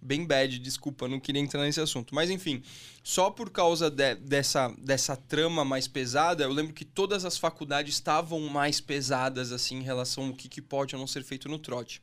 Bem 0.00 0.24
bad, 0.24 0.58
desculpa, 0.58 1.08
não 1.08 1.18
queria 1.18 1.40
entrar 1.40 1.62
nesse 1.62 1.80
assunto. 1.80 2.14
Mas 2.14 2.30
enfim, 2.30 2.62
só 3.02 3.30
por 3.30 3.50
causa 3.50 3.90
de, 3.90 4.14
dessa, 4.16 4.68
dessa 4.78 5.16
trama 5.16 5.64
mais 5.64 5.88
pesada, 5.88 6.44
eu 6.44 6.52
lembro 6.52 6.72
que 6.72 6.84
todas 6.84 7.24
as 7.24 7.38
faculdades 7.38 7.94
estavam 7.94 8.40
mais 8.48 8.80
pesadas, 8.80 9.52
assim, 9.52 9.76
em 9.76 9.82
relação 9.82 10.28
ao 10.28 10.34
que, 10.34 10.48
que 10.48 10.62
pode 10.62 10.94
ou 10.94 11.00
não 11.00 11.06
ser 11.06 11.24
feito 11.24 11.48
no 11.48 11.58
trote. 11.58 12.02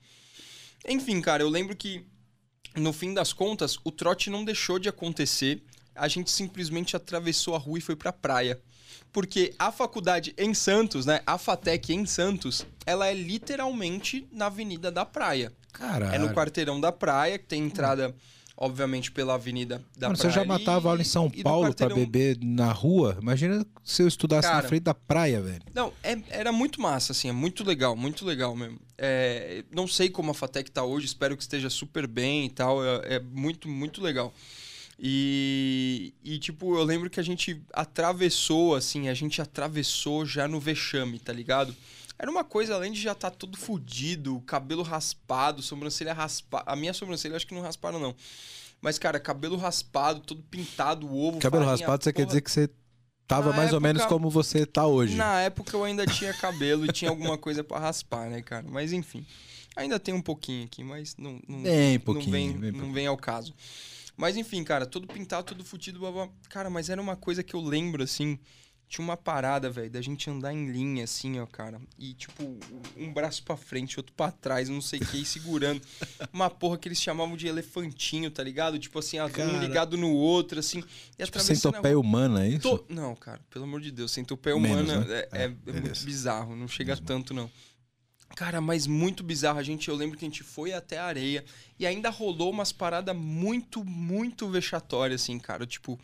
Enfim, 0.87 1.21
cara, 1.21 1.43
eu 1.43 1.49
lembro 1.49 1.75
que, 1.75 2.05
no 2.75 2.91
fim 2.91 3.13
das 3.13 3.31
contas, 3.31 3.77
o 3.83 3.91
trote 3.91 4.29
não 4.29 4.43
deixou 4.43 4.79
de 4.79 4.89
acontecer. 4.89 5.63
A 5.95 6.07
gente 6.07 6.29
simplesmente 6.31 6.95
atravessou 6.95 7.55
a 7.55 7.59
rua 7.59 7.77
e 7.77 7.81
foi 7.81 7.95
pra 7.95 8.11
praia 8.11 8.61
porque 9.13 9.53
a 9.59 9.71
faculdade 9.71 10.33
em 10.37 10.55
Santos, 10.55 11.05
né, 11.05 11.21
a 11.25 11.37
FATEC 11.37 11.93
em 11.93 12.05
Santos, 12.05 12.65
ela 12.83 13.07
é 13.07 13.13
literalmente 13.13 14.27
na 14.31 14.47
Avenida 14.47 14.91
da 14.91 15.05
Praia. 15.05 15.53
Caralho. 15.73 16.15
É 16.15 16.17
no 16.17 16.33
quarteirão 16.33 16.79
da 16.79 16.91
praia, 16.91 17.37
que 17.37 17.45
tem 17.45 17.63
entrada, 17.63 18.15
obviamente, 18.55 19.11
pela 19.11 19.33
Avenida 19.33 19.83
da 19.97 20.07
Mano, 20.07 20.17
Praia. 20.17 20.31
Você 20.31 20.39
já 20.39 20.45
matava 20.45 20.89
aula 20.89 21.01
em 21.01 21.03
São 21.03 21.29
Paulo 21.29 21.67
quarteirão... 21.67 21.95
pra 21.95 22.05
beber 22.05 22.37
na 22.41 22.71
rua? 22.71 23.17
Imagina 23.19 23.65
se 23.83 24.03
eu 24.03 24.07
estudasse 24.07 24.47
Cara, 24.47 24.61
na 24.61 24.67
frente 24.69 24.83
da 24.83 24.93
praia, 24.93 25.41
velho. 25.41 25.63
Não, 25.73 25.91
é, 26.03 26.17
era 26.29 26.51
muito 26.51 26.79
massa, 26.79 27.11
assim, 27.11 27.27
é 27.27 27.33
muito 27.33 27.63
legal, 27.63 27.95
muito 27.95 28.23
legal 28.23 28.55
mesmo. 28.55 28.79
É, 28.97 29.65
não 29.71 29.87
sei 29.87 30.09
como 30.09 30.31
a 30.31 30.33
FATEC 30.33 30.71
tá 30.71 30.83
hoje, 30.83 31.07
espero 31.07 31.35
que 31.35 31.43
esteja 31.43 31.69
super 31.69 32.07
bem 32.07 32.45
e 32.45 32.49
tal, 32.49 32.85
é, 32.85 33.15
é 33.15 33.19
muito, 33.19 33.67
muito 33.67 34.01
legal. 34.01 34.33
E, 34.99 36.13
e, 36.23 36.37
tipo, 36.37 36.77
eu 36.77 36.83
lembro 36.83 37.09
que 37.09 37.19
a 37.19 37.23
gente 37.23 37.59
atravessou, 37.73 38.75
assim, 38.75 39.09
a 39.09 39.13
gente 39.13 39.41
atravessou 39.41 40.25
já 40.25 40.47
no 40.47 40.59
vexame, 40.59 41.19
tá 41.19 41.33
ligado? 41.33 41.75
Era 42.17 42.29
uma 42.29 42.43
coisa, 42.43 42.75
além 42.75 42.91
de 42.91 43.01
já 43.01 43.11
estar 43.11 43.31
tá 43.31 43.37
tudo 43.37 43.57
fudido, 43.57 44.41
cabelo 44.41 44.83
raspado, 44.83 45.61
sobrancelha 45.61 46.13
raspada. 46.13 46.63
A 46.67 46.75
minha 46.75 46.93
sobrancelha 46.93 47.35
acho 47.35 47.47
que 47.47 47.53
não 47.53 47.61
rasparam, 47.61 47.99
não. 47.99 48.15
Mas, 48.81 48.99
cara, 48.99 49.19
cabelo 49.19 49.55
raspado, 49.55 50.19
todo 50.19 50.43
pintado, 50.43 51.07
ovo. 51.07 51.39
Cabelo 51.39 51.63
farinha, 51.63 51.85
raspado, 51.85 52.03
você 52.03 52.13
quer 52.13 52.25
dizer 52.25 52.41
que 52.41 52.51
você 52.51 52.69
tava 53.27 53.49
na 53.49 53.57
mais 53.57 53.67
época, 53.69 53.75
ou 53.75 53.81
menos 53.81 54.05
como 54.05 54.29
você 54.29 54.65
tá 54.65 54.85
hoje? 54.85 55.15
Na 55.15 55.39
época 55.41 55.75
eu 55.75 55.83
ainda 55.83 56.05
tinha 56.05 56.33
cabelo 56.33 56.85
e 56.85 56.91
tinha 56.91 57.09
alguma 57.09 57.37
coisa 57.37 57.63
para 57.63 57.79
raspar, 57.79 58.29
né, 58.29 58.41
cara? 58.41 58.65
Mas 58.69 58.93
enfim. 58.93 59.25
Ainda 59.75 59.99
tem 59.99 60.13
um 60.13 60.21
pouquinho 60.21 60.65
aqui, 60.65 60.83
mas 60.83 61.15
não, 61.17 61.39
não, 61.47 61.63
bem 61.63 61.99
pouquinho, 61.99 62.25
não, 62.25 62.31
vem, 62.31 62.71
bem 62.71 62.71
não 62.71 62.93
vem 62.93 63.07
ao 63.07 63.17
caso. 63.17 63.55
Mas 64.15 64.37
enfim, 64.37 64.63
cara, 64.63 64.85
todo 64.85 65.07
pintado, 65.07 65.47
todo 65.47 65.65
fudido, 65.65 65.99
blá, 65.99 66.29
Cara, 66.49 66.69
mas 66.69 66.89
era 66.89 67.01
uma 67.01 67.15
coisa 67.15 67.41
que 67.41 67.55
eu 67.55 67.61
lembro, 67.61 68.03
assim. 68.03 68.37
Tinha 68.93 69.03
uma 69.03 69.17
parada, 69.17 69.71
velho, 69.71 69.89
da 69.89 70.03
gente 70.03 70.29
andar 70.29 70.53
em 70.53 70.71
linha, 70.71 71.05
assim, 71.05 71.39
ó, 71.39 71.47
cara. 71.47 71.81
E, 71.97 72.13
tipo, 72.13 72.59
um 72.95 73.11
braço 73.11 73.41
pra 73.41 73.57
frente, 73.57 73.99
outro 73.99 74.13
pra 74.15 74.29
trás, 74.29 74.69
não 74.69 74.81
sei 74.81 74.99
o 74.99 75.05
que, 75.07 75.25
segurando. 75.25 75.81
uma 76.31 76.47
porra 76.47 76.77
que 76.77 76.89
eles 76.89 77.01
chamavam 77.01 77.35
de 77.35 77.47
elefantinho, 77.47 78.29
tá 78.29 78.43
ligado? 78.43 78.77
Tipo 78.77 78.99
assim, 78.99 79.17
um 79.19 79.59
ligado 79.59 79.97
no 79.97 80.13
outro, 80.13 80.59
assim. 80.59 80.83
E 81.17 81.25
tipo, 81.25 81.39
centopeia 81.39 81.97
humana, 81.97 82.45
é 82.45 82.49
isso? 82.49 82.59
Tô... 82.59 82.85
Não, 82.87 83.15
cara, 83.15 83.41
pelo 83.49 83.65
amor 83.65 83.81
de 83.81 83.89
Deus, 83.89 84.11
centopeia 84.11 84.55
humana 84.55 84.83
Menos, 84.83 85.07
né? 85.07 85.21
é, 85.21 85.29
é, 85.31 85.43
é 85.45 85.47
muito 85.47 86.05
bizarro, 86.05 86.55
não 86.55 86.67
chega 86.67 86.91
Mesmo. 86.91 87.07
tanto, 87.07 87.33
não. 87.33 87.49
Cara, 88.35 88.61
mas 88.61 88.85
muito 88.85 89.23
bizarro. 89.23 89.57
A 89.57 89.63
gente, 89.63 89.89
eu 89.89 89.95
lembro 89.95 90.19
que 90.19 90.23
a 90.23 90.27
gente 90.27 90.43
foi 90.43 90.71
até 90.71 90.99
a 90.99 91.05
areia 91.05 91.43
e 91.79 91.87
ainda 91.87 92.11
rolou 92.11 92.51
umas 92.51 92.71
paradas 92.71 93.15
muito, 93.15 93.83
muito 93.83 94.47
vexatórias, 94.49 95.23
assim, 95.23 95.39
cara. 95.39 95.65
Tipo, 95.65 95.99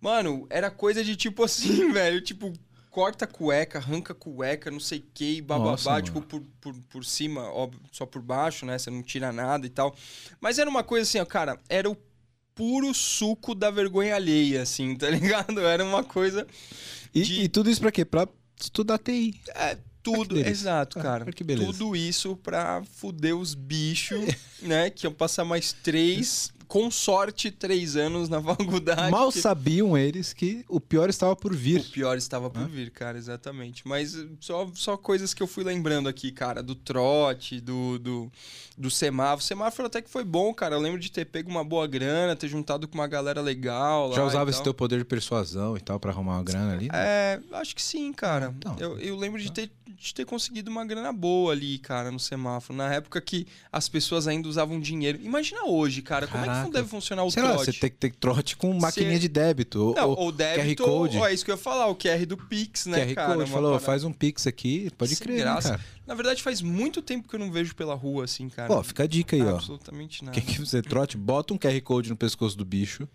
mano, 0.00 0.46
era 0.50 0.70
coisa 0.70 1.04
de 1.04 1.16
tipo 1.16 1.44
assim, 1.44 1.90
velho. 1.92 2.20
Tipo, 2.20 2.52
corta 2.90 3.26
cueca, 3.26 3.78
arranca 3.78 4.12
cueca, 4.14 4.70
não 4.70 4.80
sei 4.80 4.98
o 4.98 5.04
que, 5.14 5.40
bababá, 5.40 5.70
Nossa, 5.70 6.02
tipo, 6.02 6.20
por, 6.20 6.42
por, 6.60 6.74
por 6.90 7.04
cima, 7.04 7.42
óbvio, 7.42 7.80
só 7.92 8.04
por 8.04 8.20
baixo, 8.20 8.66
né? 8.66 8.76
Você 8.78 8.90
não 8.90 9.02
tira 9.02 9.32
nada 9.32 9.66
e 9.66 9.70
tal. 9.70 9.94
Mas 10.40 10.58
era 10.58 10.68
uma 10.68 10.82
coisa 10.82 11.08
assim, 11.08 11.18
ó, 11.18 11.24
cara, 11.24 11.58
era 11.68 11.88
o 11.88 11.96
puro 12.54 12.92
suco 12.92 13.54
da 13.54 13.70
vergonha 13.70 14.16
alheia, 14.16 14.62
assim, 14.62 14.96
tá 14.96 15.08
ligado? 15.10 15.60
Era 15.60 15.84
uma 15.84 16.02
coisa. 16.02 16.46
E, 17.14 17.22
de... 17.22 17.42
e 17.42 17.48
tudo 17.48 17.70
isso 17.70 17.80
pra 17.80 17.92
quê? 17.92 18.04
Pra 18.04 18.28
estudar 18.60 18.98
TI. 18.98 19.40
É, 19.54 19.78
tudo, 20.02 20.38
exato, 20.38 20.98
ah, 20.98 21.02
cara. 21.02 21.32
que 21.32 21.44
tudo 21.44 21.94
isso 21.94 22.36
pra 22.36 22.82
fuder 22.84 23.36
os 23.36 23.54
bichos, 23.54 24.20
né? 24.60 24.90
Que 24.90 25.06
iam 25.06 25.12
passar 25.12 25.44
mais 25.44 25.72
três 25.72 26.52
com 26.70 26.88
sorte, 26.88 27.50
três 27.50 27.96
anos 27.96 28.28
na 28.28 28.40
faculdade. 28.40 29.10
Mal 29.10 29.32
sabiam 29.32 29.98
eles 29.98 30.32
que 30.32 30.64
o 30.68 30.80
pior 30.80 31.10
estava 31.10 31.34
por 31.34 31.52
vir. 31.52 31.80
O 31.80 31.90
pior 31.90 32.16
estava 32.16 32.48
por 32.48 32.64
vir, 32.68 32.92
cara, 32.92 33.18
exatamente. 33.18 33.86
Mas 33.88 34.16
só, 34.38 34.70
só 34.72 34.96
coisas 34.96 35.34
que 35.34 35.42
eu 35.42 35.48
fui 35.48 35.64
lembrando 35.64 36.08
aqui, 36.08 36.30
cara, 36.30 36.62
do 36.62 36.76
trote, 36.76 37.60
do, 37.60 37.98
do, 37.98 38.32
do 38.78 38.88
semáforo. 38.88 39.40
O 39.40 39.44
semáforo 39.44 39.86
até 39.88 40.00
que 40.00 40.08
foi 40.08 40.22
bom, 40.22 40.54
cara. 40.54 40.76
Eu 40.76 40.80
lembro 40.80 41.00
de 41.00 41.10
ter 41.10 41.24
pego 41.24 41.50
uma 41.50 41.64
boa 41.64 41.88
grana, 41.88 42.36
ter 42.36 42.46
juntado 42.46 42.86
com 42.86 42.94
uma 42.94 43.08
galera 43.08 43.40
legal. 43.40 44.14
Já 44.14 44.24
usava 44.24 44.48
esse 44.48 44.62
teu 44.62 44.72
poder 44.72 44.98
de 44.98 45.04
persuasão 45.04 45.76
e 45.76 45.80
tal 45.80 45.98
para 45.98 46.12
arrumar 46.12 46.36
uma 46.36 46.44
grana 46.44 46.74
ali? 46.74 46.86
Né? 46.86 46.92
É, 46.94 47.40
acho 47.54 47.74
que 47.74 47.82
sim, 47.82 48.12
cara. 48.12 48.54
Então, 48.56 48.76
eu, 48.78 48.96
eu 49.00 49.16
lembro 49.16 49.42
de 49.42 49.50
ter 49.50 49.72
de 50.00 50.14
ter 50.14 50.24
conseguido 50.24 50.70
uma 50.70 50.82
grana 50.82 51.12
boa 51.12 51.52
ali, 51.52 51.78
cara, 51.78 52.10
no 52.10 52.18
semáforo. 52.18 52.74
Na 52.74 52.92
época 52.94 53.20
que 53.20 53.46
as 53.70 53.86
pessoas 53.86 54.26
ainda 54.26 54.48
usavam 54.48 54.80
dinheiro. 54.80 55.18
Imagina 55.22 55.66
hoje, 55.66 56.00
cara, 56.00 56.26
como 56.26 56.42
é 56.42 56.48
que 56.48 56.59
não 56.64 56.70
deve 56.70 56.88
funcionar 56.88 57.24
o 57.24 57.30
Sei 57.30 57.42
trote? 57.42 57.58
lá, 57.58 57.64
você 57.64 57.72
tem 57.72 57.90
que 57.90 57.96
ter 57.96 58.14
trote 58.14 58.56
com 58.56 58.72
maquininha 58.78 59.18
de 59.18 59.28
débito. 59.28 59.80
Ou, 59.80 59.94
Não, 59.94 60.10
ou 60.10 60.18
ou 60.18 60.32
débito, 60.32 60.82
QR 60.84 60.88
Code. 60.88 61.18
ou 61.18 61.26
é 61.26 61.32
isso 61.34 61.44
que 61.44 61.50
eu 61.50 61.54
ia 61.56 61.60
falar, 61.60 61.86
o 61.88 61.94
QR 61.96 62.24
do 62.26 62.36
Pix, 62.36 62.86
né, 62.86 63.06
QR 63.06 63.14
cara? 63.14 63.34
Code 63.36 63.50
falou, 63.50 63.70
parada- 63.70 63.84
faz 63.86 64.04
um 64.04 64.12
pix 64.12 64.46
aqui, 64.46 64.90
pode 64.98 65.14
Sem 65.16 65.24
crer, 65.24 65.36
né, 65.38 65.42
graça. 65.42 65.80
Na 66.06 66.14
verdade, 66.14 66.42
faz 66.42 66.60
muito 66.62 67.00
tempo 67.02 67.28
que 67.28 67.34
eu 67.34 67.38
não 67.40 67.50
vejo 67.52 67.74
pela 67.74 67.94
rua, 67.94 68.24
assim, 68.24 68.48
cara. 68.48 68.68
Pô, 68.68 68.82
fica 68.82 69.04
a 69.04 69.06
dica 69.06 69.36
aí, 69.36 69.42
ó. 69.42 69.50
Absolutamente 69.56 70.24
nada. 70.24 70.38
Quem 70.40 70.44
que 70.54 70.58
você 70.60 70.82
trote, 70.82 71.16
bota 71.16 71.54
um 71.54 71.58
QR 71.58 71.80
Code 71.82 72.10
no 72.10 72.16
pescoço 72.16 72.56
do 72.56 72.64
bicho 72.64 73.08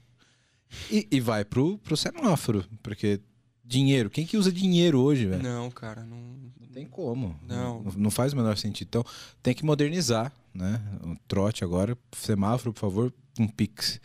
e, 0.90 1.08
e 1.12 1.20
vai 1.20 1.44
pro, 1.46 1.78
pro 1.80 1.96
semáforo. 1.98 2.66
Porque 2.82 3.20
dinheiro, 3.64 4.10
quem 4.10 4.26
que 4.26 4.38
usa 4.38 4.52
dinheiro 4.52 5.00
hoje, 5.00 5.26
velho? 5.26 5.42
Não, 5.44 5.70
cara, 5.72 6.04
não... 6.04 6.45
Não 6.76 6.82
tem 6.82 6.86
como. 6.90 7.40
Não. 7.48 7.84
não. 7.84 7.92
não 7.94 8.12
faz 8.12 8.34
o 8.34 8.36
menor 8.36 8.58
sentido. 8.58 8.88
Então, 8.90 9.04
tem 9.42 9.54
que 9.54 9.64
modernizar, 9.64 10.32
né? 10.54 10.82
O 11.04 11.16
trote 11.28 11.64
agora, 11.64 11.98
semáforo, 12.12 12.74
por 12.74 12.80
favor, 12.82 13.14
um 13.40 13.48
pix. 13.48 14.00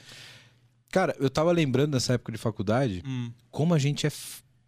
Cara, 0.91 1.15
eu 1.19 1.29
tava 1.29 1.51
lembrando 1.53 1.93
dessa 1.93 2.15
época 2.15 2.31
de 2.33 2.39
faculdade, 2.39 3.03
Hum, 3.05 3.33
como 3.51 3.75
a 3.75 3.79
gente 3.79 4.07
é 4.07 4.11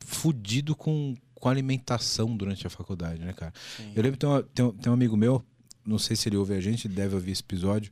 fudido 0.01 0.75
com, 0.75 1.15
com 1.35 1.49
alimentação 1.49 2.37
durante 2.37 2.67
a 2.67 2.71
faculdade, 2.71 3.21
né, 3.21 3.33
cara? 3.33 3.53
sim. 3.77 3.93
Eu 3.95 4.03
lembro 4.03 4.13
que 4.13 4.19
tem, 4.19 4.29
uma- 4.29 4.43
tem 4.43 4.65
um- 4.65 4.73
tem 4.73 4.91
um 4.91 4.95
amigo 4.95 5.17
meu, 5.17 5.45
não 5.87 5.99
sei 5.99 6.15
se 6.17 6.29
ele 6.29 6.37
ouve 6.37 6.55
a 6.55 6.61
gente, 6.61 6.87
ele 6.87 6.95
deve 6.95 7.15
ouvir 7.15 7.33
esse 7.33 7.43
episódio, 7.43 7.91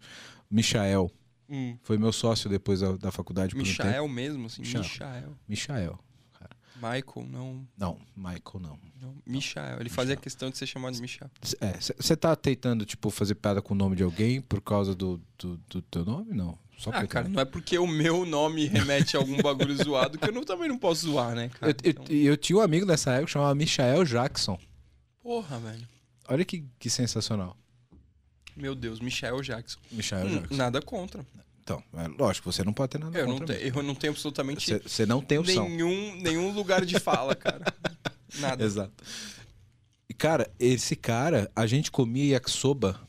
Michael. 0.51 1.11
Hum. 1.49 1.77
Foi 1.83 1.99
meu 1.99 2.13
sócio 2.13 2.49
depois 2.49 2.81
da, 2.81 2.93
da 2.97 3.11
faculdade 3.11 3.55
por 3.55 3.63
um. 3.63 3.65
Michael 3.65 4.09
mesmo, 4.09 4.47
assim, 4.47 4.63
Michael. 4.63 4.83
Michael. 4.85 5.37
Michael. 5.49 5.99
Michael, 6.83 7.27
não, 7.29 7.67
Não, 7.77 7.99
Michael 8.17 8.61
não. 8.61 8.79
não. 9.01 9.15
Michael. 9.27 9.81
Ele 9.81 9.89
fazia 9.91 10.17
questão 10.17 10.51
de 10.51 10.57
ser 10.59 10.67
chamado 10.67 10.95
de 10.95 11.01
Michael. 11.03 11.31
Você 11.99 12.17
tá 12.17 12.35
tentando, 12.35 12.85
tipo, 12.87 13.11
fazer 13.11 13.35
piada 13.35 13.61
com 13.61 13.75
o 13.75 13.77
nome 13.77 13.97
de 13.97 14.03
alguém 14.03 14.41
por 14.41 14.61
causa 14.61 14.95
do, 14.95 15.21
do, 15.39 15.57
do 15.69 15.83
teu 15.83 16.05
nome? 16.05 16.33
Não. 16.35 16.59
Só 16.79 16.91
Ah, 16.95 17.07
cara, 17.07 17.29
não 17.29 17.41
é 17.43 17.45
porque 17.45 17.77
o 17.79 17.87
meu 17.87 18.25
nome 18.25 18.65
remete 18.67 19.15
a 19.17 19.21
algum 19.21 19.37
bagulho 19.43 19.77
zoado 19.85 20.17
que 20.19 20.25
eu 20.29 20.33
não- 20.33 20.43
também 20.45 20.67
não 20.69 20.79
posso 20.79 21.03
zoar, 21.07 21.35
né, 21.35 21.51
cara? 21.51 21.73
Eu, 21.73 21.77
eu- 21.85 21.91
Então, 21.91 22.05
eu 22.09 22.37
tinha 22.39 22.57
um 22.59 22.63
amigo 22.63 22.87
nessa 22.87 23.11
época 23.13 23.27
que 23.27 23.33
chamava 23.33 23.55
Michael 23.55 24.05
Jackson. 24.07 24.59
Porra, 25.23 25.59
velho. 25.59 25.87
Olha 26.27 26.45
que, 26.45 26.65
que 26.79 26.89
sensacional. 26.89 27.55
Meu 28.57 28.75
Deus, 28.75 28.99
Michael 29.01 29.43
Jackson. 29.43 29.79
Michael 29.93 30.27
Hum, 30.27 30.35
Jackson. 30.41 30.55
nada 30.57 30.81
contra. 30.81 31.25
Então, 31.63 31.83
é 31.95 32.09
lógico, 32.09 32.51
você 32.51 32.65
não 32.65 32.73
pode 32.73 32.93
ter 32.93 32.99
nada 32.99 33.17
Eu 33.19 33.27
não, 33.29 33.39
te- 33.41 33.53
eu 33.75 33.83
não 33.83 33.95
tenho 33.95 34.13
absolutamente 34.13 34.79
Você 34.81 35.07
não 35.07 35.21
tem 35.21 35.39
opção. 35.39 35.69
nenhum, 35.69 36.17
nenhum 36.17 36.53
lugar 36.53 36.85
de 36.85 36.99
fala, 36.99 37.35
cara. 37.35 37.65
Nada. 38.39 38.65
Exato. 38.65 38.93
E, 40.09 40.15
cara, 40.15 40.51
esse 40.59 40.97
cara, 40.97 41.51
a 41.55 41.67
gente 41.67 41.91
comia 41.91 42.35
yakisoba 42.35 43.01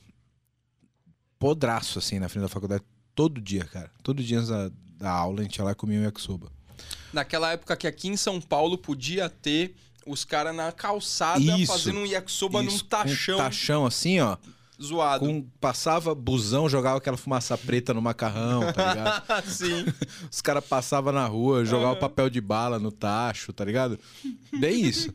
podraço, 1.39 1.99
assim, 1.99 2.19
na 2.19 2.29
frente 2.29 2.43
da 2.43 2.49
faculdade, 2.49 2.83
todo 3.15 3.41
dia, 3.41 3.65
cara. 3.65 3.89
Todo 4.03 4.23
dia 4.23 4.37
antes 4.37 4.49
da, 4.49 4.69
da 4.97 5.09
aula, 5.11 5.39
a 5.41 5.43
gente 5.43 5.57
ia 5.57 5.63
lá 5.65 5.71
e 5.71 5.75
comia 5.75 5.99
um 5.99 6.03
yakisoba. 6.03 6.51
Naquela 7.11 7.51
época 7.51 7.75
que 7.75 7.87
aqui 7.87 8.07
em 8.07 8.17
São 8.17 8.39
Paulo 8.39 8.77
podia 8.77 9.29
ter 9.29 9.75
os 10.05 10.23
caras 10.23 10.55
na 10.55 10.71
calçada 10.71 11.39
Isso, 11.39 11.71
fazendo 11.71 11.99
um 11.99 12.05
yakisoba 12.05 12.61
num 12.61 12.69
Isso, 12.69 12.85
tachão 12.85 13.35
Um 13.35 13.37
tachão, 13.43 13.85
assim, 13.85 14.19
ó. 14.19 14.37
Zoado. 14.81 15.25
Com, 15.25 15.43
passava 15.59 16.13
busão, 16.15 16.67
jogava 16.69 16.97
aquela 16.97 17.17
fumaça 17.17 17.57
preta 17.57 17.93
no 17.93 18.01
macarrão, 18.01 18.71
tá 18.73 18.93
ligado? 18.93 19.43
Sim. 19.49 19.85
Os 20.29 20.41
caras 20.41 20.63
passavam 20.65 21.13
na 21.13 21.25
rua, 21.25 21.63
jogavam 21.65 21.95
papel 21.95 22.29
de 22.29 22.41
bala 22.41 22.79
no 22.79 22.91
tacho, 22.91 23.53
tá 23.53 23.63
ligado? 23.65 23.99
Bem 24.59 24.85
isso. 24.85 25.13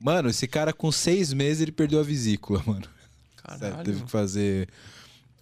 Mano, 0.00 0.28
esse 0.28 0.46
cara 0.46 0.72
com 0.72 0.90
seis 0.92 1.32
meses 1.32 1.62
ele 1.62 1.72
perdeu 1.72 2.00
a 2.00 2.02
vesícula, 2.02 2.62
mano. 2.66 2.84
Caralho. 3.36 3.84
teve 3.84 4.02
que 4.04 4.10
fazer 4.10 4.68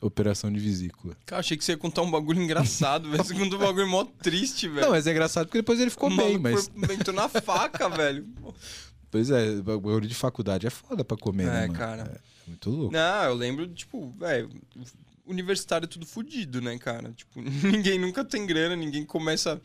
operação 0.00 0.52
de 0.52 0.58
vesícula. 0.58 1.16
Cara, 1.24 1.40
achei 1.40 1.56
que 1.56 1.64
você 1.64 1.72
ia 1.72 1.78
contar 1.78 2.02
um 2.02 2.10
bagulho 2.10 2.42
engraçado, 2.42 3.08
velho. 3.08 3.22
Você 3.24 3.34
contou 3.34 3.58
um 3.58 3.62
bagulho 3.62 3.86
mó 3.88 4.04
triste, 4.04 4.68
velho. 4.68 4.80
Não, 4.82 4.90
mas 4.90 5.06
é 5.06 5.12
engraçado 5.12 5.46
porque 5.46 5.58
depois 5.58 5.78
ele 5.80 5.90
ficou 5.90 6.14
bem, 6.14 6.38
mas. 6.38 6.70
entrou 6.90 7.14
na 7.14 7.28
faca, 7.28 7.88
velho. 7.90 8.26
Pois 9.10 9.30
é, 9.30 9.56
bagulho 9.60 10.06
de 10.08 10.14
faculdade 10.14 10.66
é 10.66 10.70
foda 10.70 11.04
pra 11.04 11.16
comer, 11.16 11.46
né, 11.46 11.64
É, 11.64 11.66
mano? 11.68 11.78
cara. 11.78 12.20
É 12.28 12.31
muito 12.46 12.70
louco. 12.70 12.92
Não, 12.92 13.24
eu 13.24 13.34
lembro, 13.34 13.66
tipo, 13.68 14.10
velho, 14.18 14.50
universitário 15.26 15.84
é 15.86 15.88
tudo 15.88 16.06
fudido, 16.06 16.60
né, 16.60 16.76
cara? 16.78 17.12
Tipo, 17.12 17.40
ninguém 17.70 17.98
nunca 17.98 18.24
tem 18.24 18.46
grana, 18.46 18.74
ninguém 18.76 19.04
começa 19.04 19.60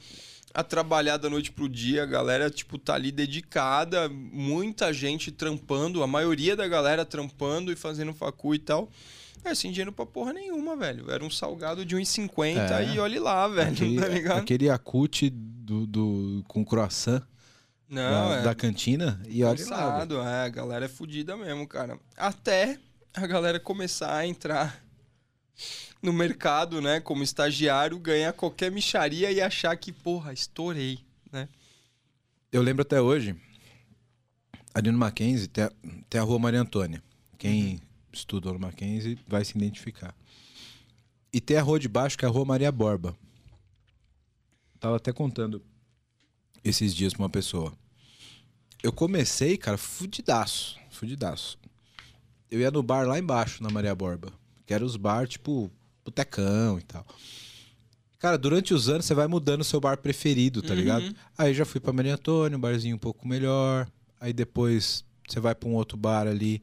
a 0.54 0.64
trabalhar 0.64 1.18
da 1.18 1.30
noite 1.30 1.52
pro 1.52 1.68
dia, 1.70 2.04
a 2.04 2.06
galera, 2.06 2.50
tipo, 2.50 2.78
tá 2.78 2.96
ali 2.96 3.12
dedicada, 3.12 4.10
muita 4.10 4.92
gente 4.94 5.32
trampando, 5.32 6.02
a 6.02 6.08
maioria 6.08 6.56
da 6.56 6.68
galera 6.68 7.06
trampando 7.06 7.72
e 7.72 7.76
fazendo 7.76 8.14
facu 8.14 8.56
e 8.56 8.60
tal. 8.60 8.90
É, 9.44 9.54
sem 9.54 9.72
dinheiro 9.72 9.92
pra 9.92 10.06
porra 10.06 10.34
nenhuma, 10.34 10.76
velho. 10.76 11.10
Era 11.12 11.24
um 11.24 11.30
salgado 11.30 11.86
de 11.86 11.96
1,50 11.96 12.58
É. 12.58 12.96
e 12.96 13.00
olhe 13.00 13.20
lá, 13.20 13.48
velho, 13.48 13.72
Aquele, 13.72 13.96
tá 14.02 14.08
ligado? 14.08 14.40
aquele 14.40 14.66
Yakut 14.66 15.30
do, 15.30 15.86
do, 15.86 16.44
com 16.48 16.66
croissant 16.66 17.22
Não, 17.90 18.30
da, 18.30 18.36
é. 18.36 18.42
da 18.44 18.56
cantina 18.56 19.22
e 19.28 19.44
olha 19.44 19.66
lá. 19.70 20.06
é, 20.30 20.46
a 20.46 20.50
galera 20.50 20.86
é 20.86 20.90
fodida 20.90 21.38
mesmo, 21.38 21.68
cara. 21.68 21.98
Até 22.18 22.78
a 23.14 23.26
galera 23.26 23.60
começar 23.60 24.16
a 24.16 24.28
entrar 24.28 24.84
no 26.02 26.14
mercado, 26.14 26.82
né, 26.82 27.00
como 27.00 27.24
estagiário, 27.24 27.98
ganhar 27.98 28.34
qualquer 28.34 28.72
micharia 28.72 29.32
e 29.32 29.42
achar 29.42 29.76
que, 29.76 29.92
porra, 29.92 30.34
estourei, 30.34 31.00
né? 31.32 31.50
Eu 32.52 32.62
lembro 32.62 32.84
até 32.84 33.02
hoje, 33.02 33.36
ali 34.74 34.92
no 34.92 34.98
Mackenzie, 34.98 35.48
tem 35.48 35.64
a, 35.64 35.72
tem 36.10 36.22
a 36.22 36.24
rua 36.24 36.40
Maria 36.40 36.62
Antônia. 36.62 37.02
Quem 37.38 37.82
estudou 38.12 38.54
no 38.54 38.60
Mackenzie 38.60 39.18
vai 39.28 39.44
se 39.44 39.58
identificar. 39.58 40.16
E 41.34 41.42
tem 41.42 41.58
a 41.58 41.62
rua 41.62 41.80
de 41.80 41.88
baixo, 41.88 42.18
que 42.18 42.26
é 42.26 42.28
a 42.28 42.32
rua 42.32 42.46
Maria 42.46 42.72
Borba. 42.72 43.18
Tava 44.80 44.98
até 44.98 45.12
contando 45.12 45.62
esses 46.64 46.94
dias 46.94 47.14
pra 47.14 47.24
uma 47.24 47.30
pessoa. 47.30 47.74
Eu 48.84 48.92
comecei, 48.92 49.58
cara, 49.58 49.78
fudidaço. 49.78 50.78
Fudidaço. 50.90 51.58
Eu 52.50 52.60
ia 52.60 52.72
no 52.72 52.82
bar 52.82 53.08
lá 53.08 53.20
embaixo, 53.20 53.62
na 53.62 53.70
Maria 53.70 53.94
Borba. 53.96 54.32
Que 54.66 54.74
era 54.74 54.86
os 54.86 54.96
bar, 54.96 55.28
tipo, 55.28 55.72
botecão 56.06 56.80
e 56.80 56.84
tal. 56.84 57.06
Cara, 58.20 58.38
durante 58.38 58.74
os 58.74 58.90
anos 58.90 59.06
você 59.06 59.14
vai 59.14 59.28
mudando 59.28 59.62
o 59.62 59.66
seu 59.66 59.80
bar 59.80 59.98
preferido, 59.98 60.62
tá 60.62 60.74
ligado? 60.74 61.16
Aí 61.38 61.54
já 61.54 61.66
fui 61.66 61.80
pra 61.80 61.94
Maria 61.94 62.16
Antônia, 62.16 62.58
um 62.58 62.62
barzinho 62.62 62.96
um 62.96 63.00
pouco 63.00 63.28
melhor. 63.28 63.88
Aí 64.20 64.34
depois 64.34 65.06
você 65.28 65.40
vai 65.40 65.54
pra 65.54 65.70
um 65.70 65.74
outro 65.74 65.98
bar 65.98 66.28
ali, 66.28 66.62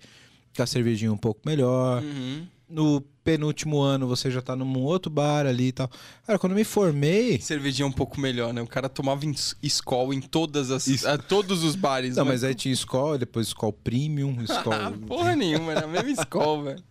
com 0.56 0.62
a 0.62 0.66
cervejinha 0.66 1.12
um 1.12 1.16
pouco 1.16 1.40
melhor. 1.46 2.02
Uhum. 2.02 2.46
No 2.74 3.00
penúltimo 3.22 3.80
ano 3.80 4.08
você 4.08 4.30
já 4.30 4.42
tá 4.42 4.56
num 4.56 4.78
outro 4.80 5.08
bar 5.08 5.46
ali 5.46 5.68
e 5.68 5.72
tal. 5.72 5.88
Cara, 6.26 6.38
quando 6.38 6.52
eu 6.52 6.56
me 6.56 6.64
formei. 6.64 7.40
Cervejinha 7.40 7.86
um 7.86 7.92
pouco 7.92 8.20
melhor, 8.20 8.52
né? 8.52 8.60
O 8.60 8.66
cara 8.66 8.88
tomava 8.88 9.24
Skol 9.62 10.12
em 10.12 10.20
todas 10.20 10.72
as, 10.72 10.88
Isso. 10.88 11.08
a, 11.08 11.16
todos 11.16 11.62
os 11.62 11.76
bares. 11.76 12.16
Não, 12.16 12.24
né? 12.24 12.32
mas 12.32 12.42
aí 12.42 12.52
tinha 12.52 12.74
Skol, 12.74 13.16
depois 13.16 13.46
Skol 13.46 13.72
Premium, 13.72 14.36
Skol. 14.42 14.72
Ah, 14.72 14.92
porra 15.06 15.36
nenhuma, 15.36 15.70
era 15.70 15.84
a 15.84 15.88
mesma 15.88 16.10
Skol, 16.10 16.64
velho. 16.64 16.82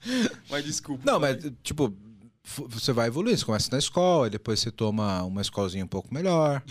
Mas 0.49 0.63
desculpa. 0.63 1.03
Não, 1.05 1.19
mas, 1.19 1.37
tipo, 1.61 1.93
você 2.43 2.93
vai 2.93 3.07
evoluir. 3.07 3.37
Você 3.37 3.45
começa 3.45 3.69
na 3.71 3.77
escola, 3.77 4.29
depois 4.29 4.61
você 4.61 4.71
toma 4.71 5.21
uma 5.23 5.41
escolzinha 5.41 5.83
um 5.83 5.87
pouco 5.87 6.13
melhor. 6.13 6.63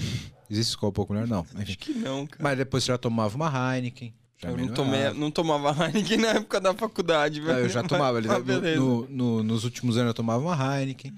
Existe 0.50 0.70
escola 0.70 0.90
um 0.90 0.94
pouco 0.94 1.12
melhor? 1.12 1.28
Não. 1.28 1.40
Enfim. 1.54 1.62
Acho 1.62 1.78
que 1.78 1.92
não, 1.94 2.26
cara. 2.26 2.42
Mas 2.42 2.58
depois 2.58 2.84
você 2.84 2.92
já 2.92 2.98
tomava 2.98 3.36
uma 3.36 3.74
Heineken. 3.74 4.14
Eu 4.42 4.56
não, 4.56 4.68
tomei, 4.74 5.10
não 5.12 5.30
tomava 5.30 5.70
Heineken 5.86 6.18
na 6.18 6.28
época 6.28 6.60
da 6.60 6.74
faculdade, 6.74 7.38
Não, 7.40 7.46
velho. 7.46 7.60
eu 7.60 7.68
já 7.68 7.82
tomava. 7.82 8.18
ali, 8.18 8.26
Mas 8.28 8.42
beleza. 8.42 8.80
no- 8.80 9.06
no- 9.08 9.42
nos 9.42 9.64
últimos 9.64 9.96
anos 9.96 10.08
eu 10.08 10.14
tomava 10.14 10.42
uma 10.44 10.80
Heineken. 10.80 11.12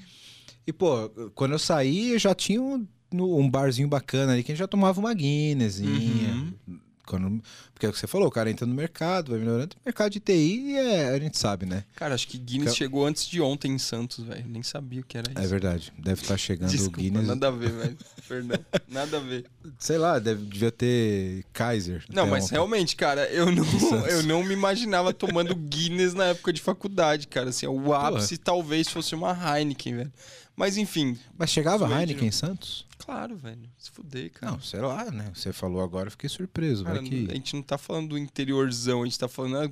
E, 0.67 0.73
pô, 0.73 1.09
quando 1.35 1.53
eu 1.53 1.59
saí, 1.59 2.13
eu 2.13 2.19
já 2.19 2.35
tinha 2.35 2.61
um, 2.61 2.87
um 3.13 3.49
barzinho 3.51 3.87
bacana 3.89 4.33
ali 4.33 4.43
que 4.43 4.51
a 4.51 4.55
gente 4.55 4.61
já 4.61 4.69
tomava 4.69 4.99
uma 4.99 5.13
Guinnessinha. 5.15 6.33
Uhum. 6.69 6.81
Quando, 7.07 7.43
porque 7.75 7.85
é 7.85 7.89
o 7.91 7.93
que 7.93 7.99
você 7.99 8.07
falou, 8.07 8.29
o 8.29 8.31
cara 8.31 8.51
entra 8.51 8.65
no 8.65 8.75
mercado, 8.75 9.31
vai 9.33 9.39
melhorando. 9.39 9.77
Mercado 9.85 10.11
de 10.13 10.21
TI, 10.21 10.75
é, 10.75 11.11
a 11.11 11.19
gente 11.19 11.37
sabe, 11.39 11.67
né? 11.67 11.85
Cara, 11.95 12.15
acho 12.15 12.27
que 12.27 12.39
Guinness 12.39 12.69
Cal- 12.71 12.75
chegou 12.77 13.07
antes 13.07 13.27
de 13.29 13.43
ontem 13.43 13.73
em 13.73 13.79
Santos, 13.79 14.25
velho. 14.25 14.47
Nem 14.49 14.63
sabia 14.63 15.03
o 15.03 15.05
que 15.05 15.19
era 15.19 15.31
isso. 15.31 15.39
É 15.39 15.47
verdade. 15.47 15.93
Deve 15.99 16.23
estar 16.23 16.39
chegando 16.39 16.71
Desculpa, 16.71 16.99
o 16.99 17.03
Guinness. 17.03 17.27
nada 17.27 17.49
a 17.49 17.51
ver, 17.51 17.73
velho. 17.73 17.99
Perdão. 18.27 18.59
Nada 18.89 19.19
a 19.19 19.21
ver. 19.21 19.45
Sei 19.79 19.99
lá, 19.99 20.19
deve, 20.19 20.45
devia 20.45 20.71
ter 20.71 21.45
Kaiser. 21.53 22.05
Não, 22.09 22.27
mas 22.27 22.45
ontem. 22.45 22.55
realmente, 22.55 22.97
cara, 22.97 23.29
eu 23.31 23.51
não, 23.51 23.65
eu 24.09 24.23
não 24.23 24.45
me 24.45 24.53
imaginava 24.53 25.13
tomando 25.13 25.55
Guinness 25.55 26.15
na 26.15 26.27
época 26.27 26.53
de 26.53 26.61
faculdade, 26.61 27.27
cara. 27.29 27.51
Assim, 27.51 27.67
o 27.67 27.93
ápice 27.93 28.37
talvez 28.37 28.89
fosse 28.89 29.15
uma 29.15 29.33
Heineken, 29.33 29.97
velho. 29.97 30.13
Mas 30.57 30.77
enfim, 30.77 31.19
Mas 31.37 31.51
chegava 31.51 31.89
Heineken 31.89 32.29
em 32.29 32.31
Santos? 32.31 32.87
claro, 32.99 33.37
velho. 33.37 33.69
Se 33.77 33.91
fuder, 33.91 34.31
cara. 34.33 34.53
Não, 34.53 34.61
sei 34.61 34.81
lá, 34.81 35.11
né? 35.11 35.31
Você 35.35 35.53
falou 35.53 35.83
agora, 35.83 36.07
eu 36.07 36.13
fiquei 36.13 36.29
surpreso. 36.29 36.85
Cara, 36.85 37.03
que... 37.03 37.29
A 37.31 37.35
gente 37.35 37.55
não 37.55 37.63
tá 37.63 37.77
falando 37.77 38.11
do 38.11 38.19
interiorzão, 38.19 39.03
a 39.03 39.05
gente 39.05 39.19
tá 39.19 39.29
falando 39.29 39.59
a 39.59 39.71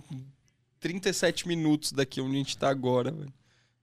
37 0.80 1.46
minutos 1.46 1.92
daqui 1.92 2.20
onde 2.20 2.34
a 2.34 2.38
gente 2.38 2.58
tá 2.58 2.68
agora, 2.68 3.10
velho. 3.10 3.32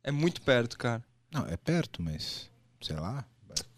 É 0.03 0.11
muito 0.11 0.41
perto, 0.41 0.77
cara. 0.77 1.03
Não, 1.31 1.45
é 1.47 1.55
perto, 1.55 2.01
mas 2.01 2.49
sei 2.81 2.95
lá. 2.95 3.25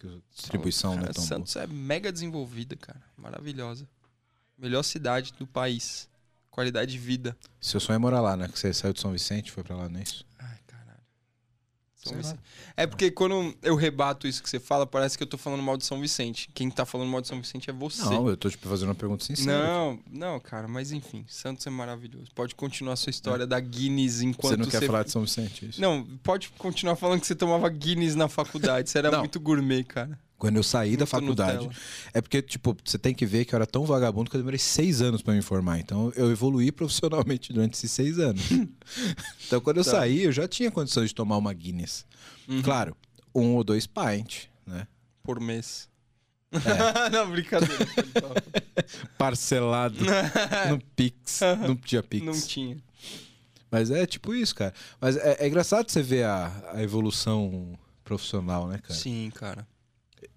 A 0.07 0.35
distribuição 0.35 0.93
é 0.93 1.01
Cara, 1.01 1.13
tão 1.13 1.23
boa. 1.23 1.27
Santos 1.27 1.55
é 1.55 1.67
mega 1.67 2.11
desenvolvida, 2.11 2.75
cara. 2.75 3.01
Maravilhosa. 3.17 3.87
Melhor 4.57 4.83
cidade 4.83 5.33
do 5.37 5.47
país. 5.47 6.09
Qualidade 6.49 6.91
de 6.91 6.97
vida. 6.97 7.37
Seu 7.59 7.79
sonho 7.79 7.95
é 7.95 7.99
morar 7.99 8.21
lá, 8.21 8.35
né? 8.35 8.47
Que 8.47 8.59
você 8.59 8.73
saiu 8.73 8.93
de 8.93 8.99
São 8.99 9.11
Vicente, 9.11 9.51
foi 9.51 9.63
pra 9.63 9.75
lá, 9.75 9.87
não 9.87 9.99
é 9.99 10.03
isso? 10.03 10.25
Ai. 10.37 10.59
É 12.75 12.87
porque 12.87 13.11
quando 13.11 13.53
eu 13.61 13.75
rebato 13.75 14.27
isso 14.27 14.41
que 14.41 14.49
você 14.49 14.59
fala, 14.59 14.87
parece 14.87 15.17
que 15.17 15.23
eu 15.23 15.27
tô 15.27 15.37
falando 15.37 15.61
mal 15.61 15.77
de 15.77 15.85
São 15.85 15.99
Vicente. 15.99 16.49
Quem 16.53 16.69
tá 16.69 16.85
falando 16.85 17.09
mal 17.09 17.21
de 17.21 17.27
São 17.27 17.39
Vicente 17.39 17.69
é 17.69 17.73
você. 17.73 18.03
Não, 18.03 18.27
eu 18.27 18.37
tô 18.37 18.49
tipo, 18.49 18.67
fazendo 18.67 18.89
uma 18.89 18.95
pergunta 18.95 19.23
sincera. 19.23 19.67
Não, 19.67 19.99
não, 20.09 20.39
cara, 20.39 20.67
mas 20.67 20.91
enfim, 20.91 21.23
Santos 21.27 21.65
é 21.67 21.69
maravilhoso. 21.69 22.31
Pode 22.33 22.55
continuar 22.55 22.93
a 22.93 22.97
sua 22.97 23.11
história 23.11 23.43
é. 23.43 23.47
da 23.47 23.59
Guinness 23.59 24.21
enquanto 24.21 24.53
você... 24.53 24.57
não 24.57 24.65
quer 24.65 24.79
você... 24.79 24.87
falar 24.87 25.03
de 25.03 25.11
São 25.11 25.21
Vicente, 25.21 25.65
é 25.65 25.69
isso? 25.69 25.81
Não, 25.81 26.03
pode 26.23 26.49
continuar 26.57 26.95
falando 26.95 27.19
que 27.21 27.27
você 27.27 27.35
tomava 27.35 27.69
Guinness 27.69 28.15
na 28.15 28.27
faculdade. 28.27 28.89
Você 28.89 28.97
era 28.97 29.19
muito 29.19 29.39
gourmet, 29.39 29.83
cara. 29.83 30.17
Quando 30.41 30.55
eu 30.55 30.63
saí 30.63 30.97
da 30.97 31.05
faculdade. 31.05 31.65
Nutella. 31.65 31.75
É 32.15 32.19
porque, 32.19 32.41
tipo, 32.41 32.75
você 32.83 32.97
tem 32.97 33.13
que 33.13 33.27
ver 33.27 33.45
que 33.45 33.53
eu 33.53 33.57
era 33.57 33.67
tão 33.67 33.85
vagabundo 33.85 34.27
que 34.27 34.35
eu 34.35 34.41
demorei 34.41 34.57
seis 34.57 34.99
anos 34.99 35.21
para 35.21 35.35
me 35.35 35.41
formar. 35.43 35.77
Então, 35.77 36.11
eu 36.15 36.31
evoluí 36.31 36.71
profissionalmente 36.73 37.53
durante 37.53 37.75
esses 37.75 37.91
seis 37.91 38.17
anos. 38.17 38.41
então, 39.45 39.61
quando 39.61 39.77
eu 39.77 39.85
tá. 39.85 39.91
saí, 39.91 40.23
eu 40.23 40.31
já 40.31 40.47
tinha 40.47 40.71
condições 40.71 41.09
de 41.09 41.15
tomar 41.15 41.37
uma 41.37 41.53
Guinness. 41.53 42.07
Uhum. 42.47 42.63
Claro, 42.63 42.97
um 43.35 43.53
ou 43.53 43.63
dois 43.63 43.85
pint, 43.85 44.45
né? 44.65 44.87
Por 45.21 45.39
mês. 45.39 45.87
É. 46.51 47.09
não, 47.13 47.29
brincadeira. 47.29 47.85
Parcelado 49.19 50.03
no 50.71 50.81
Pix. 50.95 51.41
Não 51.67 51.75
tinha 51.75 52.01
Pix. 52.01 52.25
Não 52.25 52.41
tinha. 52.41 52.77
Mas 53.69 53.91
é 53.91 54.07
tipo 54.07 54.33
isso, 54.33 54.55
cara. 54.55 54.73
Mas 54.99 55.17
é, 55.17 55.37
é 55.39 55.47
engraçado 55.47 55.87
você 55.87 56.01
ver 56.01 56.23
a, 56.25 56.71
a 56.73 56.81
evolução 56.81 57.77
profissional, 58.03 58.67
né, 58.67 58.79
cara? 58.79 58.99
Sim, 58.99 59.31
cara. 59.35 59.67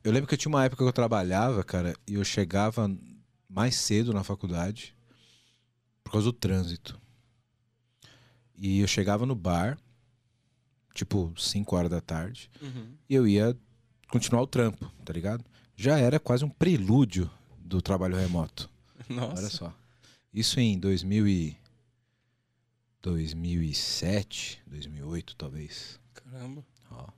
Eu 0.04 0.12
lembro 0.12 0.28
que 0.28 0.34
eu 0.34 0.38
tinha 0.38 0.50
uma 0.50 0.62
época 0.62 0.84
que 0.84 0.88
eu 0.88 0.92
trabalhava, 0.92 1.64
cara, 1.64 1.96
e 2.06 2.14
eu 2.14 2.24
chegava 2.24 2.94
mais 3.48 3.74
cedo 3.76 4.12
na 4.12 4.22
faculdade 4.22 4.94
por 6.04 6.12
causa 6.12 6.26
do 6.26 6.32
trânsito. 6.32 7.00
E 8.54 8.80
eu 8.80 8.86
chegava 8.86 9.24
no 9.24 9.34
bar, 9.34 9.78
tipo 10.92 11.32
5 11.34 11.74
horas 11.74 11.90
da 11.90 12.02
tarde, 12.02 12.50
uhum. 12.60 12.94
e 13.08 13.14
eu 13.14 13.26
ia 13.26 13.56
continuar 14.08 14.42
o 14.42 14.46
trampo, 14.46 14.92
tá 15.02 15.12
ligado? 15.12 15.42
Já 15.74 15.98
era 15.98 16.20
quase 16.20 16.44
um 16.44 16.50
prelúdio 16.50 17.30
do 17.58 17.80
trabalho 17.80 18.14
remoto. 18.14 18.68
Nossa. 19.08 19.40
Olha 19.40 19.50
só. 19.50 19.74
Isso 20.32 20.60
em 20.60 20.78
2000 20.78 21.26
e... 21.26 21.56
2007, 23.00 24.62
2008 24.66 25.36
talvez. 25.36 25.98
Caramba. 26.12 26.64
Ó. 26.90 27.08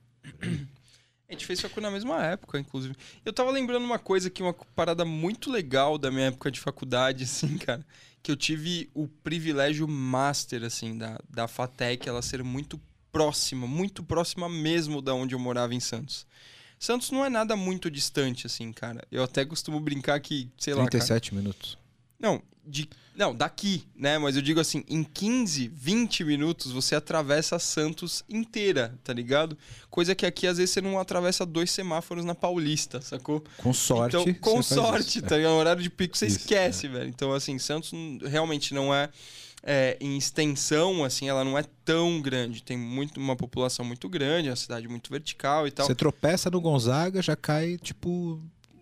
A 1.29 1.33
gente 1.33 1.45
fez 1.45 1.59
faculdade 1.59 1.91
na 1.93 1.99
mesma 1.99 2.23
época, 2.23 2.57
inclusive. 2.57 2.95
Eu 3.25 3.33
tava 3.33 3.51
lembrando 3.51 3.83
uma 3.83 3.99
coisa 3.99 4.29
que 4.29 4.41
uma 4.41 4.53
parada 4.53 5.03
muito 5.03 5.51
legal 5.51 5.97
da 5.97 6.09
minha 6.09 6.27
época 6.27 6.49
de 6.49 6.59
faculdade, 6.59 7.25
assim, 7.25 7.57
cara. 7.57 7.85
Que 8.23 8.31
eu 8.31 8.35
tive 8.35 8.89
o 8.93 9.07
privilégio 9.07 9.87
master, 9.87 10.63
assim, 10.63 10.97
da, 10.97 11.19
da 11.29 11.47
FATEC, 11.47 12.07
ela 12.07 12.21
ser 12.21 12.43
muito 12.43 12.79
próxima, 13.11 13.67
muito 13.67 14.03
próxima 14.03 14.47
mesmo 14.47 15.01
da 15.01 15.13
onde 15.13 15.35
eu 15.35 15.39
morava 15.39 15.73
em 15.75 15.79
Santos. 15.79 16.25
Santos 16.79 17.11
não 17.11 17.25
é 17.25 17.29
nada 17.29 17.55
muito 17.55 17.89
distante, 17.89 18.45
assim, 18.45 18.71
cara. 18.71 19.03
Eu 19.11 19.23
até 19.23 19.43
costumo 19.43 19.79
brincar 19.79 20.19
que, 20.19 20.49
sei 20.57 20.73
37 20.73 20.77
lá. 20.77 20.89
37 20.89 21.35
minutos. 21.35 21.77
Não, 22.19 22.41
de, 22.65 22.89
não, 23.15 23.33
daqui, 23.33 23.87
né? 23.95 24.17
Mas 24.17 24.35
eu 24.35 24.41
digo 24.41 24.59
assim, 24.59 24.83
em 24.87 25.03
15, 25.03 25.69
20 25.69 26.23
minutos 26.23 26.71
você 26.71 26.95
atravessa 26.95 27.57
Santos 27.57 28.23
inteira, 28.29 28.93
tá 29.03 29.13
ligado? 29.13 29.57
Coisa 29.89 30.13
que 30.13 30.25
aqui 30.25 30.45
às 30.45 30.57
vezes 30.57 30.71
você 30.71 30.81
não 30.81 30.99
atravessa 30.99 31.45
dois 31.45 31.71
semáforos 31.71 32.25
na 32.25 32.35
Paulista, 32.35 33.01
sacou? 33.01 33.43
Com 33.57 33.73
sorte. 33.73 34.17
Então, 34.17 34.33
com 34.35 34.61
sorte, 34.61 35.21
tá 35.21 35.37
ligado? 35.37 35.53
No 35.53 35.59
horário 35.59 35.81
de 35.81 35.89
pico 35.89 36.17
você 36.17 36.27
isso, 36.27 36.39
esquece, 36.39 36.87
é. 36.87 36.89
velho. 36.89 37.09
Então, 37.09 37.33
assim, 37.33 37.57
Santos 37.57 37.91
realmente 38.23 38.73
não 38.73 38.93
é, 38.93 39.09
é, 39.63 39.97
em 39.99 40.17
extensão, 40.17 41.03
assim, 41.03 41.27
ela 41.29 41.43
não 41.43 41.57
é 41.57 41.63
tão 41.83 42.21
grande. 42.21 42.61
Tem 42.61 42.77
muito, 42.77 43.19
uma 43.19 43.35
população 43.35 43.85
muito 43.85 44.07
grande, 44.09 44.49
é 44.49 44.51
uma 44.51 44.57
cidade 44.57 44.87
muito 44.87 45.09
vertical 45.09 45.65
e 45.65 45.71
tal. 45.71 45.87
Você 45.87 45.95
tropeça 45.95 46.51
no 46.51 46.61
Gonzaga, 46.61 47.21
já 47.21 47.35
cai, 47.35 47.77
tipo, 47.77 48.39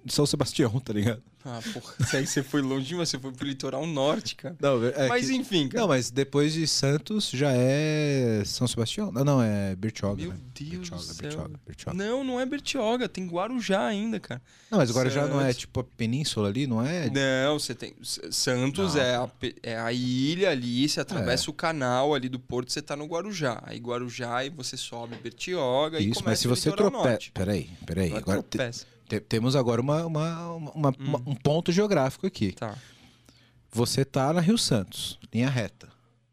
São 0.07 0.25
Sebastião, 0.25 0.77
tá 0.81 0.91
ligado? 0.91 1.23
Ah, 1.47 1.59
porra. 1.71 1.93
Se 2.07 2.17
aí 2.17 2.25
você 2.25 2.41
foi 2.41 2.59
longe, 2.59 2.95
mas 2.95 3.09
você 3.09 3.19
foi 3.19 3.31
pro 3.31 3.45
litoral 3.45 3.85
norte, 3.85 4.35
cara. 4.35 4.55
Não, 4.59 4.83
é 4.83 5.07
mas 5.07 5.27
que... 5.27 5.35
enfim, 5.35 5.67
cara. 5.67 5.81
Não, 5.81 5.87
mas 5.87 6.09
depois 6.09 6.53
de 6.53 6.65
Santos 6.65 7.29
já 7.29 7.51
é 7.51 8.41
São 8.43 8.67
Sebastião? 8.67 9.11
Não, 9.11 9.23
não, 9.23 9.43
é 9.43 9.75
Bertioga. 9.75 10.19
Meu 10.19 10.31
né? 10.31 10.39
Deus 10.55 10.71
Bertioga, 10.71 11.03
do 11.03 11.13
céu. 11.13 11.21
Bertioga, 11.21 11.59
Bertioga. 11.63 11.97
Não, 11.97 12.23
não 12.23 12.39
é 12.39 12.45
Bertioga, 12.47 13.07
tem 13.07 13.27
Guarujá 13.27 13.85
ainda, 13.85 14.19
cara. 14.19 14.41
Não, 14.71 14.79
mas 14.79 14.89
Guarujá 14.89 15.21
Santos. 15.21 15.35
não 15.35 15.45
é 15.45 15.53
tipo 15.53 15.79
a 15.81 15.83
península 15.83 16.49
ali, 16.49 16.65
não 16.65 16.83
é? 16.83 17.11
Não, 17.11 17.59
você 17.59 17.75
tem. 17.75 17.93
Santos 18.01 18.95
é 18.95 19.15
a, 19.15 19.29
é 19.61 19.77
a 19.77 19.93
ilha 19.93 20.49
ali, 20.49 20.89
você 20.89 20.99
atravessa 20.99 21.45
é. 21.45 21.49
o 21.51 21.53
canal 21.53 22.15
ali 22.15 22.27
do 22.27 22.39
porto, 22.39 22.71
você 22.71 22.81
tá 22.81 22.95
no 22.95 23.05
Guarujá. 23.05 23.61
Aí 23.67 23.77
Guarujá 23.77 24.43
e 24.43 24.49
você 24.49 24.75
sobe 24.75 25.15
Bertioga 25.17 25.99
Isso, 25.99 26.07
e 26.07 26.13
começa 26.13 26.29
mas 26.31 26.39
se 26.39 26.47
você 26.47 26.71
tropeça. 26.71 27.29
Peraí, 27.31 27.69
peraí. 27.85 28.11
Agora, 28.13 28.41
tropeça. 28.41 28.94
Temos 29.27 29.55
agora 29.55 29.81
uma, 29.81 30.05
uma, 30.05 30.51
uma, 30.51 30.89
hum. 30.89 31.23
um 31.27 31.35
ponto 31.35 31.71
geográfico 31.71 32.25
aqui. 32.25 32.51
Tá. 32.51 32.75
Você 33.71 34.05
tá 34.05 34.31
na 34.31 34.39
Rio 34.39 34.57
Santos, 34.57 35.19
linha 35.33 35.49
reta, 35.49 35.89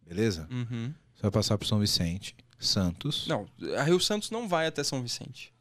beleza? 0.06 0.46
Uhum. 0.50 0.94
Você 1.14 1.22
vai 1.22 1.30
passar 1.30 1.58
por 1.58 1.66
São 1.66 1.80
Vicente, 1.80 2.36
Santos. 2.58 3.26
Não, 3.26 3.46
a 3.76 3.82
Rio 3.82 3.98
Santos 3.98 4.30
não 4.30 4.48
vai 4.48 4.66
até 4.66 4.84
São 4.84 5.02
Vicente. 5.02 5.52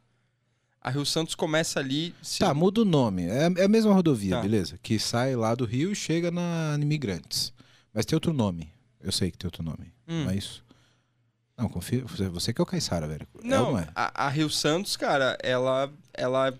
A 0.80 0.90
Rio 0.90 1.06
Santos 1.06 1.34
começa 1.34 1.78
ali. 1.78 2.14
Se... 2.22 2.40
Tá, 2.40 2.52
muda 2.52 2.82
o 2.82 2.84
nome. 2.84 3.24
É, 3.26 3.48
é 3.56 3.64
a 3.64 3.68
mesma 3.68 3.94
rodovia, 3.94 4.36
tá. 4.36 4.42
beleza? 4.42 4.78
Que 4.82 4.98
sai 4.98 5.36
lá 5.36 5.54
do 5.54 5.64
Rio 5.64 5.92
e 5.92 5.94
chega 5.94 6.30
na 6.30 6.76
Imigrantes. 6.80 7.52
Mas 7.94 8.04
tem 8.04 8.16
outro 8.16 8.32
nome. 8.32 8.72
Eu 9.00 9.12
sei 9.12 9.30
que 9.30 9.38
tem 9.38 9.46
outro 9.46 9.62
nome. 9.62 9.92
Hum. 10.08 10.24
Não 10.24 10.30
é 10.30 10.36
isso? 10.36 10.64
Não, 11.56 11.68
confia. 11.68 12.04
Você 12.04 12.52
que 12.52 12.60
é 12.60 12.64
o 12.64 12.66
Caissara, 12.66 13.06
velho. 13.06 13.26
Não, 13.42 13.68
é, 13.68 13.72
não 13.72 13.78
é? 13.78 13.88
A, 13.94 14.26
a, 14.26 14.28
Rio 14.28 14.50
Santos, 14.50 14.96
cara, 14.96 15.38
ela, 15.42 15.92
ela 16.12 16.52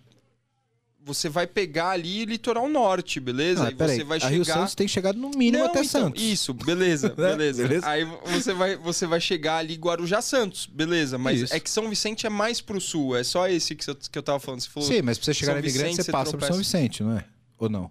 você 1.05 1.29
vai 1.29 1.47
pegar 1.47 1.91
ali 1.91 2.25
litoral 2.25 2.69
norte, 2.69 3.19
beleza? 3.19 3.65
Ah, 3.65 3.69
aí 3.69 3.75
você 3.75 3.93
aí. 3.93 4.05
vai 4.05 4.19
a 4.19 4.21
chegar. 4.21 4.35
Rio 4.35 4.45
Santos 4.45 4.75
tem 4.75 4.87
chegado 4.89 5.19
no 5.19 5.31
mínimo 5.31 5.59
Não, 5.59 5.67
até 5.71 5.81
então, 5.81 6.03
Santos. 6.03 6.23
Isso, 6.23 6.55
beleza, 6.55 7.09
beleza. 7.15 7.63
beleza. 7.63 7.89
Aí 7.89 8.05
você 8.27 8.53
vai, 8.53 8.77
você 8.77 9.07
vai 9.07 9.21
chegar 9.21 9.59
ali 9.59 9.75
Guarujá 9.75 10.23
Santos, 10.23 10.67
beleza? 10.67 11.19
Mas 11.19 11.41
isso. 11.41 11.55
é 11.55 11.61
que 11.61 11.69
São 11.69 11.89
Vicente 11.89 12.27
é 12.27 12.31
mais 12.31 12.61
pro 12.61 12.81
sul, 12.81 13.17
é 13.17 13.25
só 13.25 13.49
esse 13.49 13.75
que, 13.75 13.89
eu, 13.89 13.97
que 13.97 14.19
eu 14.19 14.23
tava 14.23 14.39
falando. 14.39 14.61
Você 14.61 14.69
falou, 14.69 14.89
Sim, 14.89 15.03
mas 15.03 15.19
pra 15.19 15.25
você 15.25 15.35
chegar 15.35 15.53
São 15.53 15.61
na 15.61 15.67
Imigrante, 15.67 15.97
você, 15.97 16.03
você 16.05 16.13
passa 16.13 16.31
tropeça. 16.31 16.53
por 16.53 16.55
São 16.55 16.63
Vicente, 16.63 17.03
não 17.03 17.17
é? 17.17 17.25
Ou 17.59 17.69
não? 17.69 17.91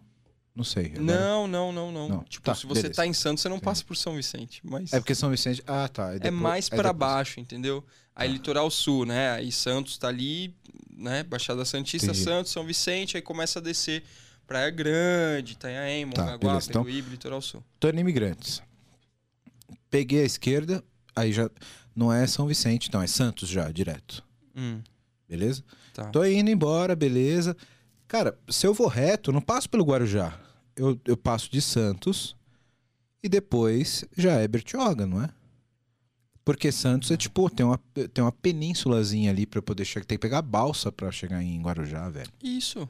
Não 0.55 0.63
sei. 0.63 0.87
Agora... 0.87 1.01
Não, 1.01 1.47
não, 1.47 1.71
não, 1.71 1.91
não, 1.91 2.09
não. 2.09 2.23
Tipo, 2.23 2.45
tá, 2.45 2.55
se 2.55 2.65
você 2.65 2.83
beleza. 2.83 2.95
tá 2.95 3.07
em 3.07 3.13
Santos, 3.13 3.41
você 3.41 3.49
não 3.49 3.57
Sim. 3.57 3.63
passa 3.63 3.83
por 3.85 3.95
São 3.95 4.15
Vicente. 4.15 4.61
Mas... 4.63 4.91
É 4.91 4.99
porque 4.99 5.15
São 5.15 5.29
Vicente. 5.29 5.63
Ah, 5.65 5.87
tá. 5.87 6.11
Depois... 6.11 6.27
É 6.27 6.31
mais 6.31 6.69
para 6.69 6.91
baixo, 6.91 7.39
entendeu? 7.39 7.83
Aí 8.15 8.29
ah. 8.29 8.33
litoral 8.33 8.69
sul, 8.69 9.05
né? 9.05 9.31
Aí 9.31 9.51
Santos 9.51 9.97
tá 9.97 10.09
ali, 10.09 10.53
né? 11.01 11.23
Baixada 11.23 11.65
Santista, 11.65 12.07
Entendi. 12.07 12.23
Santos, 12.23 12.51
São 12.51 12.65
Vicente, 12.65 13.17
aí 13.17 13.21
começa 13.21 13.59
a 13.59 13.61
descer 13.61 14.03
Praia 14.47 14.69
Grande, 14.69 15.53
Itanhaém, 15.53 16.05
Mongaguá, 16.05 16.59
tá, 16.59 16.67
Peruíbe, 16.67 16.99
então, 16.99 17.11
litoral 17.11 17.41
sul. 17.41 17.63
Tô 17.79 17.89
em 17.89 17.99
imigrantes. 17.99 18.61
Peguei 19.89 20.21
a 20.21 20.25
esquerda, 20.25 20.83
aí 21.15 21.31
já 21.33 21.49
não 21.95 22.11
é 22.11 22.25
São 22.27 22.47
Vicente, 22.47 22.91
não, 22.93 23.01
é 23.01 23.07
Santos 23.07 23.49
já, 23.49 23.71
direto. 23.71 24.23
Hum. 24.55 24.81
Beleza? 25.27 25.63
Tá. 25.93 26.05
Tô 26.05 26.23
indo 26.25 26.49
embora, 26.49 26.95
beleza. 26.95 27.55
Cara, 28.07 28.37
se 28.49 28.67
eu 28.67 28.73
vou 28.73 28.87
reto, 28.87 29.31
não 29.31 29.41
passo 29.41 29.69
pelo 29.69 29.85
Guarujá. 29.85 30.37
Eu, 30.75 30.99
eu 31.05 31.15
passo 31.15 31.49
de 31.51 31.61
Santos 31.61 32.35
e 33.23 33.29
depois 33.29 34.03
já 34.17 34.33
é 34.33 34.47
Bertioga, 34.47 35.05
não 35.05 35.21
é? 35.21 35.29
Porque 36.43 36.71
Santos 36.71 37.11
é 37.11 37.17
tipo, 37.17 37.49
tem 37.49 37.65
uma, 37.65 37.79
tem 38.13 38.23
uma 38.23 38.31
penínsulazinha 38.31 39.29
ali 39.29 39.45
para 39.45 39.61
poder 39.61 39.85
chegar. 39.85 40.05
Tem 40.05 40.17
que 40.17 40.21
pegar 40.21 40.41
balsa 40.41 40.91
para 40.91 41.11
chegar 41.11 41.41
em 41.41 41.61
Guarujá, 41.61 42.09
velho. 42.09 42.31
Isso. 42.41 42.89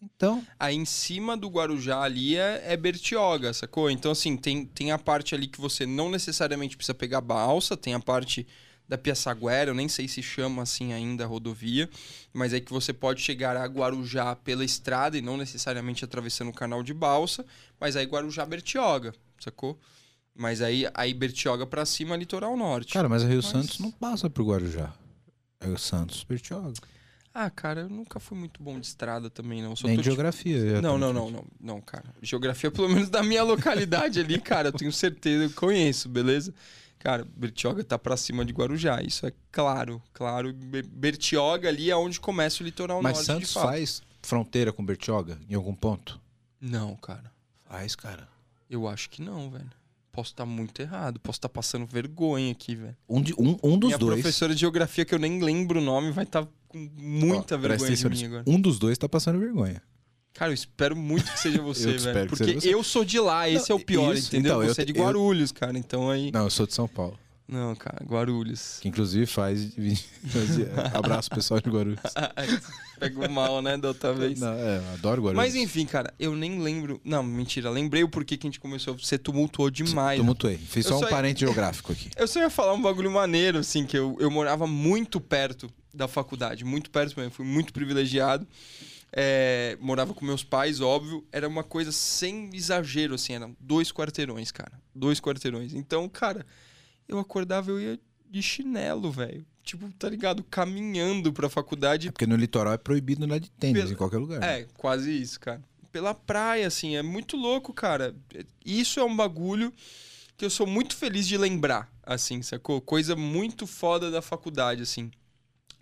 Então. 0.00 0.44
Aí 0.58 0.76
em 0.76 0.84
cima 0.84 1.36
do 1.36 1.48
Guarujá 1.48 2.02
ali 2.02 2.36
é, 2.36 2.62
é 2.66 2.76
Bertioga, 2.76 3.52
sacou? 3.52 3.90
Então, 3.90 4.12
assim, 4.12 4.36
tem, 4.36 4.64
tem 4.64 4.92
a 4.92 4.98
parte 4.98 5.34
ali 5.34 5.46
que 5.46 5.60
você 5.60 5.84
não 5.84 6.10
necessariamente 6.10 6.76
precisa 6.76 6.94
pegar 6.94 7.20
balsa, 7.20 7.76
tem 7.76 7.94
a 7.94 8.00
parte 8.00 8.46
da 8.88 8.96
Piaçaguera, 8.96 9.70
eu 9.70 9.74
nem 9.74 9.86
sei 9.86 10.08
se 10.08 10.22
chama 10.22 10.62
assim 10.62 10.94
ainda 10.94 11.24
a 11.24 11.26
rodovia, 11.26 11.90
mas 12.32 12.54
é 12.54 12.60
que 12.60 12.72
você 12.72 12.90
pode 12.90 13.20
chegar 13.20 13.54
a 13.54 13.66
Guarujá 13.66 14.34
pela 14.34 14.64
estrada 14.64 15.18
e 15.18 15.20
não 15.20 15.36
necessariamente 15.36 16.04
atravessando 16.04 16.48
o 16.48 16.54
canal 16.54 16.82
de 16.82 16.94
balsa, 16.94 17.44
mas 17.78 17.96
aí 17.96 18.06
Guarujá 18.06 18.46
Bertioga, 18.46 19.12
sacou? 19.38 19.78
Mas 20.38 20.62
aí, 20.62 20.88
aí 20.94 21.12
Bertioga 21.12 21.66
para 21.66 21.84
cima, 21.84 22.16
litoral 22.16 22.56
norte. 22.56 22.92
Cara, 22.92 23.08
mas 23.08 23.24
a 23.24 23.26
Rio 23.26 23.38
mas... 23.38 23.46
Santos 23.46 23.80
não 23.80 23.90
passa 23.90 24.30
por 24.30 24.44
Guarujá. 24.44 24.94
É 25.58 25.66
o 25.66 25.76
Santos, 25.76 26.22
Bertioga. 26.22 26.74
Ah, 27.34 27.50
cara, 27.50 27.80
eu 27.80 27.88
nunca 27.88 28.20
fui 28.20 28.38
muito 28.38 28.62
bom 28.62 28.78
de 28.78 28.86
estrada 28.86 29.28
também, 29.28 29.60
não. 29.60 29.74
Só 29.74 29.88
Nem 29.88 30.00
geografia. 30.00 30.60
Tipo... 30.60 30.80
Não, 30.80 30.96
não, 30.96 31.12
não, 31.12 31.28
não, 31.28 31.44
não, 31.60 31.80
cara. 31.80 32.04
Geografia, 32.22 32.70
pelo 32.70 32.88
menos 32.88 33.10
da 33.10 33.20
minha 33.20 33.42
localidade 33.42 34.20
ali, 34.20 34.40
cara, 34.40 34.68
eu 34.68 34.72
tenho 34.72 34.92
certeza, 34.92 35.44
eu 35.44 35.50
conheço, 35.50 36.08
beleza? 36.08 36.54
Cara, 37.00 37.26
Bertioga 37.36 37.82
tá 37.82 37.98
para 37.98 38.16
cima 38.16 38.44
de 38.44 38.52
Guarujá, 38.52 39.02
isso 39.02 39.26
é 39.26 39.32
claro, 39.50 40.00
claro. 40.12 40.52
Bertioga 40.52 41.68
ali 41.68 41.90
é 41.90 41.96
onde 41.96 42.20
começa 42.20 42.62
o 42.62 42.66
litoral 42.66 43.02
Mas 43.02 43.16
norte. 43.26 43.28
Mas 43.28 43.50
Santos 43.50 43.52
faz 43.52 44.02
fronteira 44.22 44.72
com 44.72 44.84
Bertioga 44.84 45.36
em 45.48 45.54
algum 45.54 45.74
ponto? 45.74 46.20
Não, 46.60 46.94
cara. 46.96 47.32
Faz, 47.68 47.96
cara. 47.96 48.28
Eu 48.70 48.86
acho 48.86 49.10
que 49.10 49.20
não, 49.20 49.50
velho. 49.50 49.70
Posso 50.18 50.32
estar 50.32 50.44
muito 50.44 50.82
errado, 50.82 51.20
posso 51.20 51.36
estar 51.38 51.48
passando 51.48 51.86
vergonha 51.86 52.50
aqui, 52.50 52.74
velho. 52.74 52.96
Um, 53.08 53.22
de, 53.22 53.32
um, 53.34 53.56
um 53.62 53.78
dos 53.78 53.88
Minha 53.90 53.98
dois. 53.98 54.14
professora 54.20 54.52
de 54.52 54.60
geografia, 54.60 55.04
que 55.04 55.14
eu 55.14 55.18
nem 55.18 55.40
lembro 55.40 55.78
o 55.78 55.82
nome, 55.82 56.10
vai 56.10 56.24
estar 56.24 56.44
com 56.66 56.90
muita 56.96 57.54
Ó, 57.54 57.58
vergonha 57.58 57.94
de 57.94 58.08
mim 58.08 58.24
agora. 58.24 58.42
Um 58.44 58.60
dos 58.60 58.80
dois 58.80 58.98
tá 58.98 59.08
passando 59.08 59.38
vergonha. 59.38 59.80
Cara, 60.34 60.50
eu 60.50 60.54
espero 60.54 60.96
muito 60.96 61.30
que 61.30 61.38
seja 61.38 61.62
você, 61.62 61.90
Eu 61.94 62.00
velho. 62.00 62.28
Porque 62.30 62.54
você. 62.54 62.74
eu 62.74 62.82
sou 62.82 63.04
de 63.04 63.20
lá, 63.20 63.48
esse 63.48 63.70
Não, 63.70 63.76
é 63.78 63.80
o 63.80 63.84
pior, 63.84 64.12
isso, 64.16 64.26
entendeu? 64.28 64.54
então, 64.54 64.62
eu 64.64 64.74
você 64.74 64.82
é 64.82 64.84
de 64.84 64.92
te- 64.92 64.98
eu- 64.98 65.04
Guarulhos, 65.04 65.52
cara, 65.52 65.78
então 65.78 66.10
aí... 66.10 66.32
Não, 66.32 66.44
eu 66.44 66.50
sou 66.50 66.66
de 66.66 66.74
São 66.74 66.88
Paulo. 66.88 67.16
Não, 67.48 67.74
cara, 67.74 68.04
Guarulhos. 68.04 68.78
Que 68.82 68.88
inclusive 68.88 69.24
faz. 69.24 69.72
fazia- 70.26 70.70
Abraço 70.92 71.30
pessoal 71.30 71.60
de 71.60 71.70
Guarulhos. 71.70 71.98
Pegou 73.00 73.28
mal, 73.30 73.62
né, 73.62 73.76
da 73.78 73.88
outra 73.88 74.12
vez. 74.12 74.38
Não, 74.38 74.52
é, 74.52 74.76
adoro 74.92 75.22
Guarulhos. 75.22 75.36
Mas 75.36 75.54
enfim, 75.54 75.86
cara, 75.86 76.12
eu 76.18 76.36
nem 76.36 76.60
lembro. 76.60 77.00
Não, 77.02 77.22
mentira, 77.22 77.70
lembrei 77.70 78.04
o 78.04 78.08
porquê 78.08 78.36
que 78.36 78.46
a 78.46 78.50
gente 78.50 78.60
começou. 78.60 78.98
Você 78.98 79.16
tumultuou 79.16 79.70
demais. 79.70 80.18
Tumultuei. 80.20 80.58
Fiz 80.58 80.84
Eu 80.84 80.92
só 80.92 80.96
um 80.98 81.00
só- 81.00 81.08
parente 81.08 81.40
geográfico 81.40 81.90
aqui. 81.92 82.10
Eu 82.18 82.28
só 82.28 82.38
ia 82.40 82.50
falar 82.50 82.74
um 82.74 82.82
bagulho 82.82 83.10
maneiro, 83.10 83.58
assim, 83.58 83.86
que 83.86 83.96
eu, 83.96 84.16
eu 84.20 84.30
morava 84.30 84.66
muito 84.66 85.18
perto 85.20 85.70
da 85.94 86.06
faculdade, 86.06 86.64
muito 86.66 86.90
perto 86.90 87.18
mesmo, 87.18 87.32
fui 87.32 87.46
muito 87.46 87.72
privilegiado. 87.72 88.46
É, 89.10 89.78
morava 89.80 90.12
com 90.12 90.22
meus 90.24 90.44
pais, 90.44 90.80
óbvio. 90.82 91.24
Era 91.32 91.48
uma 91.48 91.64
coisa 91.64 91.90
sem 91.92 92.50
exagero, 92.52 93.14
assim, 93.14 93.32
eram 93.32 93.56
dois 93.58 93.90
quarteirões, 93.90 94.50
cara. 94.52 94.72
Dois 94.94 95.18
quarteirões. 95.18 95.72
Então, 95.72 96.06
cara, 96.10 96.44
eu 97.08 97.18
acordava, 97.18 97.70
eu 97.70 97.80
ia 97.80 97.98
de 98.30 98.42
chinelo, 98.42 99.10
velho. 99.10 99.44
Tipo, 99.62 99.90
tá 99.98 100.08
ligado? 100.08 100.42
Caminhando 100.44 101.32
pra 101.32 101.48
faculdade 101.48 102.08
É 102.08 102.10
porque 102.12 102.26
no 102.26 102.36
litoral 102.36 102.72
é 102.72 102.78
proibido 102.78 103.24
andar 103.24 103.38
de 103.38 103.50
tênis 103.50 103.82
Pela- 103.82 103.92
em 103.92 103.96
qualquer 103.96 104.18
lugar. 104.18 104.42
É, 104.42 104.66
quase 104.76 105.10
isso, 105.20 105.38
cara. 105.40 105.62
Pela 105.92 106.14
praia, 106.14 106.66
assim, 106.66 106.96
é 106.96 107.02
muito 107.02 107.36
louco, 107.36 107.72
cara. 107.72 108.14
Isso 108.64 109.00
é 109.00 109.04
um 109.04 109.14
bagulho 109.16 109.72
que 110.36 110.44
eu 110.44 110.50
sou 110.50 110.66
muito 110.66 110.96
feliz 110.96 111.26
de 111.26 111.36
lembrar, 111.36 111.90
assim, 112.02 112.40
sacou? 112.42 112.80
Coisa 112.80 113.16
muito 113.16 113.66
foda 113.66 114.10
da 114.10 114.22
faculdade, 114.22 114.82
assim. 114.82 115.10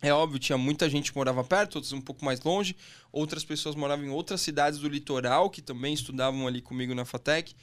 É 0.02 0.12
óbvio, 0.12 0.38
tinha 0.38 0.58
muita 0.58 0.88
gente 0.90 1.10
que 1.10 1.16
morava 1.18 1.42
perto, 1.42 1.76
outros 1.76 1.92
um 1.92 2.00
pouco 2.00 2.24
mais 2.24 2.40
longe, 2.42 2.76
outras 3.12 3.44
pessoas 3.44 3.74
moravam 3.74 4.04
em 4.04 4.10
outras 4.10 4.40
cidades 4.40 4.78
do 4.78 4.88
litoral 4.88 5.48
que 5.50 5.62
também 5.62 5.94
estudavam 5.94 6.46
ali 6.46 6.60
comigo 6.60 6.94
na 6.94 7.04
FATEC. 7.04 7.54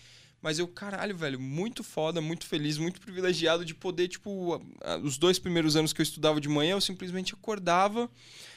Mas 0.44 0.60
eu, 0.60 0.68
caralho, 0.68 1.16
velho, 1.16 1.40
muito 1.40 1.84
foda, 1.86 2.20
muito 2.20 2.46
feliz, 2.46 2.78
muito 2.78 3.00
privilegiado 3.00 3.64
de 3.64 3.74
poder, 3.74 4.10
tipo, 4.10 4.62
a- 4.84 4.94
a- 4.94 4.98
os 4.98 5.18
dois 5.18 5.40
primeiros 5.40 5.78
anos 5.78 5.94
que 5.94 6.02
eu 6.02 6.04
estudava 6.04 6.42
de 6.42 6.50
manhã, 6.50 6.74
eu 6.74 6.82
simplesmente 6.82 7.34
acordava, 7.34 8.10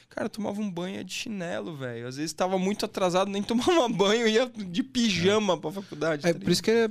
cara, 0.09 0.27
tomava 0.27 0.59
um 0.59 0.69
banho 0.69 1.01
de 1.01 1.13
chinelo, 1.13 1.77
velho. 1.77 2.05
Às 2.05 2.17
vezes 2.17 2.33
tava 2.33 2.59
muito 2.59 2.83
atrasado, 2.83 3.31
nem 3.31 3.41
tomava 3.81 3.87
banho, 3.87 4.27
ia 4.27 4.45
de 4.47 4.83
pijama 4.83 5.57
pra 5.57 5.71
faculdade. 5.71 6.27
É, 6.27 6.33
tá 6.33 6.39
por 6.39 6.51
isso 6.51 6.61
que 6.61 6.71
é, 6.71 6.89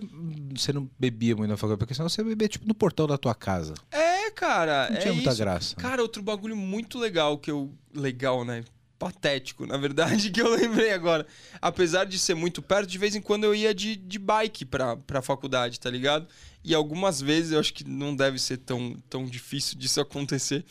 você 0.57 0.73
não 0.73 0.89
bebia 0.99 1.37
muito 1.37 1.51
na 1.51 1.59
faculdade, 1.59 1.79
porque 1.81 1.95
senão 1.95 2.09
você 2.09 2.25
bebia 2.25 2.49
tipo 2.49 2.67
no 2.67 2.75
portão 2.75 3.07
da 3.07 3.19
tua 3.19 3.35
casa. 3.35 3.75
É, 3.91 4.31
cara, 4.31 4.89
Não 4.89 4.97
é 4.97 5.01
tinha 5.01 5.13
muita 5.13 5.29
isso. 5.31 5.39
graça. 5.39 5.77
Cara, 5.77 6.01
outro 6.01 6.23
bagulho 6.23 6.57
muito 6.57 6.99
legal 6.99 7.37
que 7.37 7.51
eu. 7.51 7.71
Legal, 7.95 8.45
né? 8.47 8.65
Patético, 8.99 9.67
na 9.67 9.77
verdade, 9.77 10.31
que 10.33 10.41
eu 10.41 10.51
lembrei 10.51 10.93
agora. 10.93 11.27
Apesar 11.61 12.05
de 12.05 12.19
ser 12.19 12.35
muito 12.35 12.63
perto, 12.63 12.89
de 12.89 12.99
vez 12.99 13.15
em 13.15 13.21
quando 13.21 13.45
eu 13.45 13.55
ia 13.55 13.75
de, 13.75 13.97
de 13.97 14.19
bike 14.19 14.65
pra, 14.65 14.97
pra 14.97 15.21
faculdade, 15.21 15.79
tá 15.79 15.91
ligado? 15.91 16.27
E 16.65 16.75
algumas 16.75 17.21
vezes, 17.21 17.53
eu 17.53 17.61
acho 17.61 17.73
que 17.73 17.85
não 17.85 18.17
deve 18.17 18.39
ser 18.39 18.57
tão, 18.59 18.97
tão 19.09 19.27
difícil 19.27 19.79
disso 19.79 20.01
acontecer. 20.03 20.65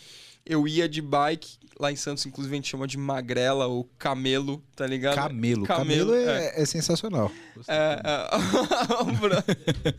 Eu 0.45 0.67
ia 0.67 0.87
de 0.87 1.01
bike, 1.01 1.57
lá 1.79 1.91
em 1.91 1.95
Santos, 1.95 2.25
inclusive, 2.25 2.53
a 2.53 2.57
gente 2.57 2.69
chama 2.69 2.87
de 2.87 2.97
magrela 2.97 3.67
ou 3.67 3.89
camelo, 3.97 4.63
tá 4.75 4.85
ligado? 4.85 5.15
Camelo. 5.15 5.65
Camelo, 5.65 6.11
Camelo, 6.11 6.15
é, 6.15 6.61
é 6.61 6.65
sensacional. 6.65 7.31
É, 7.67 8.01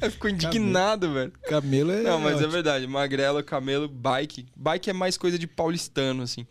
é... 0.03 0.11
ficou 0.11 0.31
indignado, 0.31 1.13
velho. 1.13 1.33
Camelo 1.49 1.93
é. 1.93 2.03
Não, 2.03 2.21
mas 2.21 2.41
é 2.41 2.47
verdade. 2.47 2.87
Magrela, 2.87 3.43
camelo, 3.43 3.89
bike. 3.89 4.47
Bike 4.57 4.91
é 4.91 4.93
mais 4.93 5.17
coisa 5.17 5.39
de 5.39 5.47
paulistano, 5.47 6.23
assim. 6.23 6.47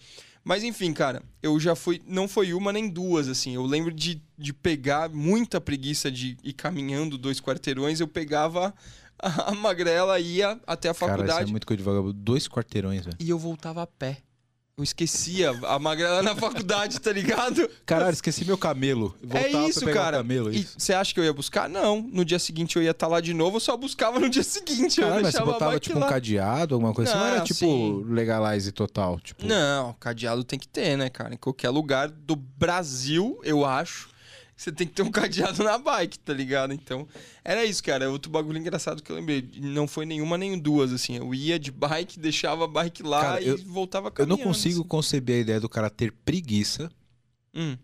Mas 0.46 0.64
enfim, 0.64 0.94
cara, 0.94 1.24
eu 1.42 1.60
já 1.60 1.76
fui. 1.76 2.00
Não 2.08 2.28
foi 2.28 2.54
uma 2.54 2.72
nem 2.72 2.88
duas, 2.88 3.28
assim. 3.28 3.56
Eu 3.56 3.66
lembro 3.66 3.92
de, 3.92 4.22
de 4.38 4.54
pegar 4.54 5.10
muita 5.10 5.60
preguiça 5.60 6.12
de 6.12 6.38
ir 6.44 6.54
caminhando 6.54 7.18
dois 7.18 7.42
quarteirões. 7.42 8.00
Eu 8.00 8.08
pegava 8.08 8.72
a, 9.18 9.52
magrela, 9.56 10.20
ia 10.20 10.52
até 10.68 10.88
a 10.88 10.94
Cara, 10.94 11.14
isso 11.14 11.16
faculdade 11.18 11.50
é 11.50 11.52
muito 11.52 11.66
coisa 11.66 11.80
de 11.80 11.84
vagabundo. 11.84 12.14
Dois 12.14 12.48
quarteirões, 12.48 13.04
velho. 13.04 13.18
e 13.20 13.28
eu 13.28 13.40
voltava 13.40 13.82
a 13.82 13.88
pé. 13.88 14.20
Eu 14.78 14.84
esquecia 14.84 15.52
a 15.70 15.80
magrela 15.80 16.22
na 16.22 16.36
faculdade, 16.36 17.00
tá 17.00 17.10
ligado? 17.10 17.70
Caralho, 17.86 18.12
esqueci 18.12 18.44
meu 18.44 18.58
camelo. 18.58 19.16
Voltava 19.24 19.48
é 19.48 19.50
pra 19.52 19.70
isso, 19.70 19.80
pegar 19.80 19.92
o 19.92 19.94
cara. 20.04 20.18
Camelo, 20.18 20.52
E 20.54 20.60
isso. 20.60 20.76
você 20.78 20.94
acha 20.94 21.14
que 21.14 21.20
eu 21.22 21.24
ia 21.24 21.32
buscar? 21.32 21.70
Não. 21.70 22.02
No 22.02 22.26
dia 22.26 22.38
seguinte 22.38 22.76
eu 22.76 22.84
ia 22.84 22.92
estar 22.92 23.08
lá 23.08 23.22
de 23.22 23.34
novo, 23.34 23.56
eu 23.56 23.62
só 23.62 23.78
buscava 23.78 24.20
no 24.20 24.28
dia 24.30 24.44
seguinte. 24.44 25.00
eu 25.00 25.06
Caralho, 25.08 25.24
mas 25.24 25.34
você 25.34 25.42
botava 25.44 25.80
tipo 25.80 25.98
um 25.98 26.02
lá. 26.02 26.10
cadeado, 26.10 26.76
alguma 26.76 26.94
coisa 26.94 27.10
assim? 27.12 27.18
Não 27.22 27.26
Não, 27.26 27.36
era 27.36 27.46
tipo 27.46 27.58
sim. 27.60 28.04
legalize 28.10 28.70
total? 28.74 29.18
Tipo, 29.22 29.46
Não, 29.46 29.94
cadeado 29.94 30.44
tem 30.44 30.60
que 30.60 30.68
ter, 30.68 30.98
né, 30.98 31.10
cara? 31.10 31.34
Em 31.34 31.38
qualquer 31.38 31.70
lugar 31.70 32.10
do 32.10 32.36
Brasil, 32.36 33.40
eu 33.46 33.64
acho, 33.64 34.10
você 34.56 34.72
tem 34.72 34.88
que 34.88 34.94
ter 34.94 35.02
um 35.04 35.12
cadeado 35.12 35.64
na 35.64 35.78
bike, 35.78 36.18
tá 36.20 36.34
ligado? 36.34 36.74
Então, 36.74 37.08
era 37.44 37.66
isso, 37.66 37.84
cara. 37.84 38.10
Outro 38.10 38.32
bagulho 38.32 38.58
engraçado 38.58 39.04
que 39.04 39.12
eu 39.12 39.16
lembrei. 39.16 39.50
Não 39.58 39.88
foi 39.88 40.06
nenhuma 40.06 40.38
nem 40.38 40.58
duas, 40.58 40.94
assim. 40.94 41.18
Eu 41.18 41.34
ia 41.36 41.60
de 41.60 41.72
bike, 41.72 42.20
deixava 42.20 42.64
a 42.66 42.68
bike 42.68 43.04
lá 43.04 43.22
Cara, 43.22 43.42
e 43.42 43.48
eu- 43.48 43.58
voltava 43.66 44.08
eu 44.08 44.12
caminhando. 44.12 44.38
não 44.40 44.46
consigo 44.46 44.80
assim. 44.80 44.88
conceber 44.88 45.38
a 45.38 45.42
ideia 45.42 45.60
do 45.60 45.68
cara 45.70 45.90
ter 45.90 46.12
preguiça 46.12 46.90
Hum. 47.54 47.78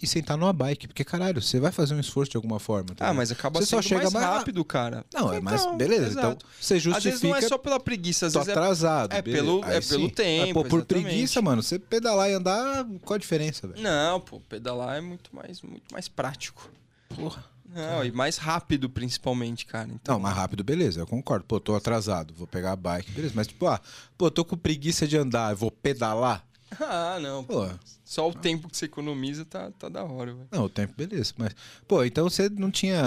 E 0.00 0.06
sentar 0.06 0.36
numa 0.36 0.52
bike. 0.52 0.86
Porque, 0.86 1.04
caralho, 1.04 1.42
você 1.42 1.58
vai 1.58 1.72
fazer 1.72 1.94
um 1.94 2.00
esforço 2.00 2.30
de 2.30 2.36
alguma 2.36 2.60
forma. 2.60 2.94
tá 2.94 3.08
Ah, 3.08 3.12
mas 3.14 3.32
acaba 3.32 3.58
Você 3.60 3.66
só 3.66 3.76
sendo 3.82 3.88
chega 3.88 4.00
mais 4.02 4.12
mais- 4.12 4.26
rápido, 4.26 4.64
cara. 4.64 5.04
Não, 5.12 5.32
é 5.32 5.40
mais. 5.40 5.62
Então, 5.62 5.76
Beleza, 5.76 6.06
exato. 6.06 6.36
então 6.36 6.50
você 6.60 6.74
Às 6.74 6.82
justifica. 6.82 7.10
vezes 7.10 7.22
não 7.28 7.36
é 7.36 7.40
só 7.42 7.58
pela 7.58 7.80
preguiça, 7.80 8.26
às 8.26 8.32
tô 8.32 8.38
vezes 8.38 8.48
é 8.48 8.52
atrasado. 8.52 9.12
é 9.12 9.20
beleza. 9.22 9.44
pelo- 9.44 9.64
Aí 9.64 9.76
é 9.76 9.80
pelo 9.80 10.10
tempo, 10.10 10.44
Mas, 10.44 10.52
pô, 10.52 10.64
por 10.64 10.84
preguiça, 10.84 11.42
mano, 11.42 11.62
você 11.62 11.78
pedalar 11.80 12.30
e 12.30 12.34
andar, 12.34 12.86
qual 13.04 13.16
a 13.16 13.18
diferença, 13.18 13.66
velho? 13.66 13.82
Não, 13.82 14.20
pô, 14.20 14.40
pedalar 14.40 14.96
é 14.96 15.00
muito 15.00 15.34
mais, 15.34 15.60
muito 15.62 15.92
mais 15.92 16.06
prático. 16.08 16.70
Porra. 17.08 17.44
Não, 17.70 18.02
e 18.02 18.10
mais 18.10 18.38
rápido, 18.38 18.88
principalmente, 18.88 19.66
cara. 19.66 19.90
Então, 19.92 20.14
Não, 20.14 20.20
mais 20.22 20.34
rápido, 20.34 20.64
beleza, 20.64 21.00
eu 21.00 21.06
concordo. 21.06 21.44
Pô, 21.44 21.60
tô 21.60 21.74
atrasado, 21.74 22.32
vou 22.34 22.46
pegar 22.46 22.72
a 22.72 22.76
bike, 22.76 23.10
beleza. 23.10 23.34
Mas, 23.36 23.46
tipo, 23.48 23.66
ah, 23.66 23.78
pô, 24.16 24.30
tô 24.30 24.42
com 24.42 24.56
preguiça 24.56 25.06
de 25.06 25.18
andar, 25.18 25.52
eu 25.52 25.56
vou 25.56 25.70
pedalar? 25.70 26.42
Ah, 26.80 27.18
não. 27.20 27.44
Pô, 27.44 27.68
Só 28.04 28.28
o 28.28 28.34
tempo 28.34 28.68
que 28.68 28.76
você 28.76 28.84
economiza 28.86 29.44
tá, 29.44 29.70
tá 29.78 29.88
da 29.88 30.04
hora, 30.04 30.32
velho. 30.32 30.48
não, 30.50 30.64
o 30.64 30.68
tempo, 30.68 30.94
beleza. 30.96 31.32
Mas, 31.36 31.54
pô, 31.86 32.04
então 32.04 32.28
você 32.28 32.48
não 32.48 32.70
tinha 32.70 33.00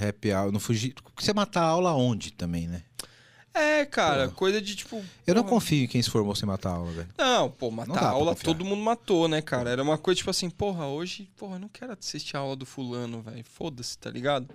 happy 0.00 0.32
hour, 0.32 0.52
não 0.52 0.60
fugir. 0.60 0.94
Você 1.18 1.32
matar 1.32 1.62
a 1.62 1.66
aula 1.68 1.92
onde 1.94 2.32
também, 2.32 2.66
né? 2.68 2.82
É, 3.52 3.84
cara, 3.84 4.28
Pô. 4.28 4.34
coisa 4.36 4.62
de 4.62 4.76
tipo. 4.76 5.02
Eu 5.26 5.34
não 5.34 5.42
porra, 5.42 5.54
confio 5.56 5.84
em 5.84 5.88
quem 5.88 6.00
se 6.00 6.08
formou 6.08 6.36
sem 6.36 6.46
matar 6.46 6.70
a 6.70 6.74
aula, 6.74 6.92
velho. 6.92 7.08
Não, 7.18 7.50
pô, 7.50 7.66
Não 7.66 7.72
matar 7.78 7.92
dá 7.94 7.98
pra 8.00 8.08
aula 8.10 8.34
todo 8.36 8.64
mundo 8.64 8.80
matou, 8.80 9.26
né, 9.26 9.42
cara? 9.42 9.68
Era 9.70 9.82
uma 9.82 9.98
coisa 9.98 10.18
tipo 10.18 10.30
assim, 10.30 10.48
porra, 10.48 10.86
hoje, 10.86 11.28
porra, 11.36 11.56
eu 11.56 11.58
não 11.58 11.68
quero 11.68 11.92
assistir 11.92 12.36
a 12.36 12.40
aula 12.40 12.54
do 12.54 12.64
fulano, 12.64 13.20
velho. 13.22 13.44
Foda-se, 13.44 13.98
tá 13.98 14.08
ligado? 14.08 14.48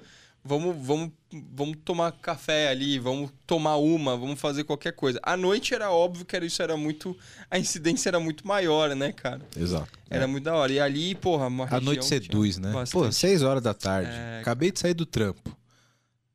Vamos, 0.48 0.76
vamos, 0.86 1.12
vamos 1.52 1.76
tomar 1.84 2.12
café 2.12 2.68
ali, 2.70 3.00
vamos 3.00 3.32
tomar 3.48 3.78
uma, 3.78 4.16
vamos 4.16 4.40
fazer 4.40 4.64
qualquer 4.64 4.94
coisa. 4.94 5.20
À 5.24 5.36
noite 5.36 5.74
era 5.74 5.90
óbvio 5.90 6.24
que 6.24 6.36
era, 6.36 6.46
isso 6.46 6.62
era 6.62 6.78
muito. 6.78 7.18
A 7.50 7.58
incidência 7.58 8.10
era 8.10 8.20
muito 8.20 8.46
maior, 8.48 8.96
né, 8.96 9.12
cara? 9.12 9.42
Exato. 9.58 9.90
Era 10.08 10.28
muito 10.28 10.44
da 10.44 10.54
hora. 10.54 10.72
E 10.72 10.80
ali, 10.80 11.16
porra, 11.16 11.48
uma 11.48 11.68
A 11.70 11.82
noite 11.82 12.06
seduz, 12.06 12.60
né? 12.60 12.72
Pô, 12.72 12.78
bastante- 12.78 13.16
seis 13.16 13.42
horas 13.42 13.64
da 13.64 13.74
tarde. 13.74 14.12
É, 14.14 14.42
Acabei 14.42 14.72
de 14.72 14.80
sair 14.80 14.94
do 14.94 15.04
trampo. 15.06 15.58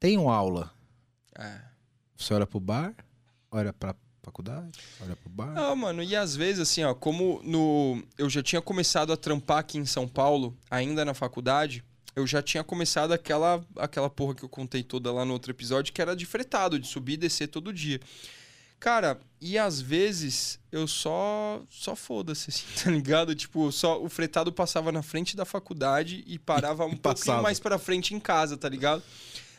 Tenho 0.00 0.28
aula. 0.28 0.72
É. 1.38 1.61
Você 2.16 2.34
olha 2.34 2.48
pro 2.48 2.58
bar, 2.58 2.92
olha 3.48 3.72
pra 3.72 3.94
faculdade, 4.24 4.80
olha 5.02 5.14
pro 5.14 5.30
bar. 5.30 5.52
Não, 5.54 5.76
mano, 5.76 6.02
e 6.02 6.16
às 6.16 6.34
vezes, 6.34 6.61
assim, 6.62 6.82
ó, 6.82 6.94
como 6.94 7.40
no. 7.44 8.02
Eu 8.18 8.28
já 8.28 8.42
tinha 8.42 8.61
começado 8.61 9.12
a 9.12 9.16
trampar 9.16 9.58
aqui 9.58 9.78
em 9.78 9.86
São 9.86 10.08
Paulo, 10.08 10.56
ainda 10.68 11.04
na 11.04 11.14
faculdade, 11.14 11.84
eu 12.14 12.26
já 12.26 12.42
tinha 12.42 12.64
começado 12.64 13.12
aquela, 13.12 13.64
aquela 13.76 14.11
porra 14.11 14.34
que 14.34 14.42
eu 14.42 14.48
contei 14.48 14.82
toda 14.82 15.12
lá 15.12 15.24
no 15.24 15.32
outro 15.32 15.50
episódio, 15.50 15.92
que 15.92 16.02
era 16.02 16.14
de 16.14 16.26
fretado, 16.26 16.78
de 16.78 16.86
subir 16.86 17.14
e 17.14 17.18
descer 17.18 17.48
todo 17.48 17.72
dia. 17.72 18.00
Cara, 18.80 19.20
e 19.38 19.58
às 19.58 19.78
vezes 19.78 20.58
eu 20.72 20.88
só. 20.88 21.62
Só 21.68 21.94
foda-se, 21.94 22.48
assim, 22.48 22.64
tá 22.82 22.90
ligado? 22.90 23.34
Tipo, 23.34 23.70
só 23.70 24.02
o 24.02 24.08
fretado 24.08 24.50
passava 24.50 24.90
na 24.90 25.02
frente 25.02 25.36
da 25.36 25.44
faculdade 25.44 26.24
e 26.26 26.38
parava 26.38 26.84
um 26.86 26.96
pouquinho 26.96 27.42
mais 27.42 27.61
pra 27.61 27.78
frente 27.78 28.14
em 28.14 28.20
casa, 28.20 28.56
tá 28.56 28.68
ligado? 28.68 29.02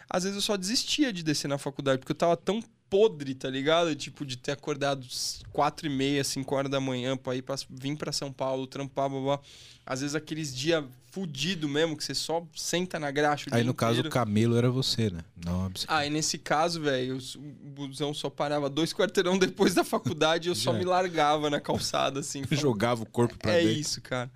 Às 0.09 0.23
vezes 0.23 0.35
eu 0.35 0.41
só 0.41 0.57
desistia 0.57 1.13
de 1.13 1.23
descer 1.23 1.47
na 1.47 1.59
faculdade, 1.59 1.99
porque 1.99 2.11
eu 2.11 2.17
tava 2.17 2.35
tão 2.35 2.61
podre, 2.91 3.33
tá 3.33 3.49
ligado? 3.49 3.95
Tipo, 3.95 4.25
de 4.25 4.35
ter 4.35 4.51
acordado 4.51 5.07
quatro 5.53 5.87
e 5.87 5.89
meia, 5.89 6.25
cinco 6.25 6.53
horas 6.53 6.69
da 6.69 6.81
manhã 6.81 7.15
pra 7.15 7.33
ir 7.33 7.41
pra, 7.41 7.55
vir 7.69 7.95
pra 7.95 8.11
São 8.11 8.33
Paulo, 8.33 8.67
trampar, 8.67 9.09
blá, 9.09 9.21
blá. 9.21 9.39
Às 9.85 10.01
vezes 10.01 10.13
aqueles 10.13 10.53
dias 10.53 10.83
fudido 11.09 11.67
mesmo, 11.67 11.95
que 11.95 12.03
você 12.03 12.13
só 12.13 12.45
senta 12.53 12.99
na 12.99 13.09
graxa 13.09 13.49
Aí 13.51 13.63
no 13.63 13.73
caso 13.73 13.93
inteiro. 13.93 14.09
o 14.09 14.11
camelo 14.11 14.57
era 14.57 14.69
você, 14.69 15.09
né? 15.09 15.21
Não 15.45 15.65
a 15.65 15.69
bicicleta. 15.69 16.01
Ah, 16.01 16.09
nesse 16.09 16.37
caso, 16.37 16.81
velho, 16.81 17.17
o 17.17 17.69
busão 17.69 18.13
só 18.13 18.29
parava 18.29 18.69
dois 18.69 18.93
quarteirão 18.93 19.37
depois 19.39 19.73
da 19.73 19.85
faculdade 19.85 20.49
e 20.49 20.51
eu 20.51 20.55
só 20.55 20.73
me 20.73 20.83
largava 20.83 21.49
na 21.49 21.61
calçada, 21.61 22.19
assim. 22.19 22.43
Jogava 22.51 23.03
o 23.03 23.05
corpo 23.05 23.37
pra 23.37 23.53
é 23.53 23.61
dentro. 23.61 23.79
isso, 23.79 24.01
cara. 24.01 24.29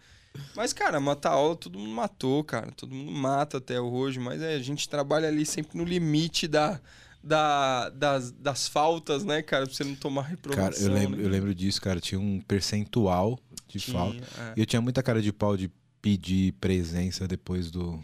Mas, 0.55 0.73
cara, 0.73 0.99
matar 0.99 1.31
aula 1.31 1.55
todo 1.55 1.77
mundo 1.77 1.91
matou, 1.91 2.43
cara. 2.43 2.71
Todo 2.71 2.93
mundo 2.93 3.11
mata 3.11 3.57
até 3.57 3.79
hoje, 3.79 4.19
mas 4.19 4.41
é, 4.41 4.55
a 4.55 4.59
gente 4.59 4.87
trabalha 4.87 5.27
ali 5.27 5.45
sempre 5.45 5.77
no 5.77 5.83
limite 5.83 6.47
da, 6.47 6.79
da, 7.25 7.89
das, 7.89 8.31
das 8.31 8.67
faltas, 8.67 9.25
né, 9.25 9.41
cara? 9.41 9.65
Pra 9.65 9.73
você 9.73 9.83
não 9.83 9.95
tomar 9.95 10.21
reprovação. 10.21 10.71
Cara, 10.71 10.81
eu 10.83 10.93
lembro, 10.93 11.19
né? 11.19 11.25
eu 11.25 11.29
lembro 11.29 11.55
disso, 11.55 11.81
cara. 11.81 11.99
Tinha 11.99 12.19
um 12.21 12.39
percentual 12.39 13.39
de 13.67 13.79
Tinha, 13.79 13.97
falta. 13.97 14.17
é. 14.41 14.53
E 14.55 14.59
eu 14.59 14.65
tinha 14.65 14.79
muita 14.81 15.01
cara 15.01 15.21
de 15.21 15.33
pau 15.33 15.57
de 15.57 15.69
pedir 16.01 16.53
presença 16.53 17.27
depois 17.27 17.71
do. 17.71 17.99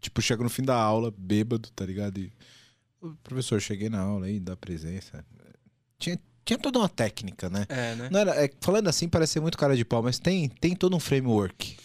Tipo, 0.00 0.22
chega 0.22 0.42
no 0.42 0.48
fim 0.48 0.62
da 0.62 0.74
aula, 0.74 1.12
bêbado, 1.16 1.68
tá 1.76 1.84
ligado? 1.84 2.18
E. 2.18 2.32
"Ô, 3.00 3.10
Professor, 3.22 3.60
cheguei 3.60 3.90
na 3.90 4.00
aula 4.00 4.26
aí, 4.26 4.40
dá 4.40 4.56
presença. 4.56 5.22
Tinha, 5.98 6.18
tinha 6.44 6.58
toda 6.58 6.78
uma 6.78 6.88
técnica, 6.88 7.50
né? 7.50 7.66
É, 7.68 7.94
né? 7.94 8.08
Não 8.10 8.20
era, 8.20 8.44
é, 8.44 8.50
falando 8.60 8.88
assim, 8.88 9.08
parece 9.08 9.34
ser 9.34 9.40
muito 9.40 9.58
cara 9.58 9.76
de 9.76 9.84
pau, 9.84 10.02
mas 10.02 10.18
tem, 10.18 10.48
tem 10.48 10.74
todo 10.74 10.96
um 10.96 11.00
framework. 11.00 11.76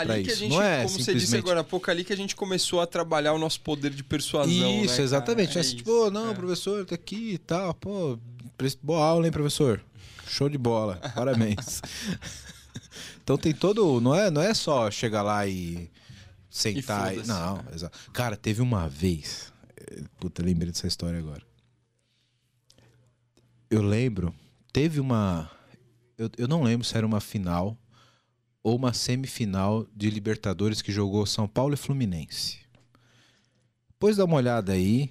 Ali 0.00 0.24
que 0.24 0.32
a 0.32 0.34
gente, 0.36 0.50
Não 0.50 0.62
é 0.62 0.76
como 0.78 0.88
você 0.88 0.96
disse 0.96 1.04
simplesmente- 1.04 1.40
agora 1.40 1.60
há 1.60 1.64
pouco, 1.64 1.90
ali 1.90 2.04
que 2.04 2.12
a 2.12 2.16
gente 2.16 2.34
começou 2.36 2.80
a 2.80 2.86
trabalhar 2.86 3.32
o 3.32 3.38
nosso 3.38 3.60
poder 3.60 3.90
de 3.90 4.02
persuasão. 4.04 4.82
isso, 4.84 4.98
né, 4.98 5.02
exatamente. 5.04 5.52
É 5.52 5.56
Mas, 5.58 5.66
isso, 5.66 5.76
tipo, 5.76 5.90
"Ô, 5.90 6.10
não, 6.10 6.30
é. 6.30 6.34
professor, 6.34 6.84
tá 6.84 6.94
aqui 6.94 7.32
e 7.34 7.38
tal. 7.38 7.72
Pô, 7.74 8.18
boa 8.82 9.04
aula, 9.04 9.26
hein, 9.26 9.32
professor? 9.32 9.80
Show 10.28 10.48
de 10.48 10.58
bola. 10.58 10.96
Parabéns. 11.14 11.80
então 13.22 13.36
tem 13.38 13.52
todo. 13.54 14.00
Não 14.00 14.14
é, 14.14 14.30
não 14.30 14.42
é 14.42 14.52
só 14.54 14.90
chegar 14.90 15.22
lá 15.22 15.46
e 15.46 15.90
sentar. 16.50 17.14
E 17.16 17.20
E 17.20 17.26
não, 17.26 17.62
exato. 17.72 17.98
Cara, 18.12 18.36
teve 18.36 18.60
uma 18.62 18.88
vez. 18.88 19.52
Puta, 20.18 20.42
lembrei 20.42 20.70
dessa 20.72 20.86
história 20.86 21.18
agora. 21.18 21.42
Eu 23.70 23.82
lembro. 23.82 24.34
Teve 24.72 25.00
uma. 25.00 25.50
Eu, 26.16 26.30
eu 26.38 26.48
não 26.48 26.62
lembro 26.62 26.86
se 26.86 26.96
era 26.96 27.06
uma 27.06 27.20
final 27.20 27.76
ou 28.64 28.74
uma 28.76 28.92
semifinal 28.92 29.86
de 29.94 30.10
Libertadores 30.10 30.82
que 30.82 30.90
jogou 30.90 31.24
São 31.26 31.46
Paulo 31.46 31.74
e 31.74 31.76
Fluminense. 31.76 32.58
Depois 33.90 34.16
dá 34.16 34.24
uma 34.24 34.36
olhada 34.36 34.72
aí, 34.72 35.10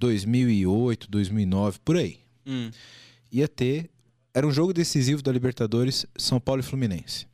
2008, 0.00 1.08
2009, 1.10 1.78
por 1.84 1.96
aí. 1.96 2.18
Hum. 2.46 2.70
Ia 3.30 3.48
ter. 3.48 3.88
Era 4.34 4.46
um 4.46 4.50
jogo 4.52 4.72
decisivo 4.72 5.22
da 5.22 5.30
Libertadores, 5.30 6.06
São 6.16 6.40
Paulo 6.40 6.60
e 6.60 6.64
Fluminense. 6.64 7.26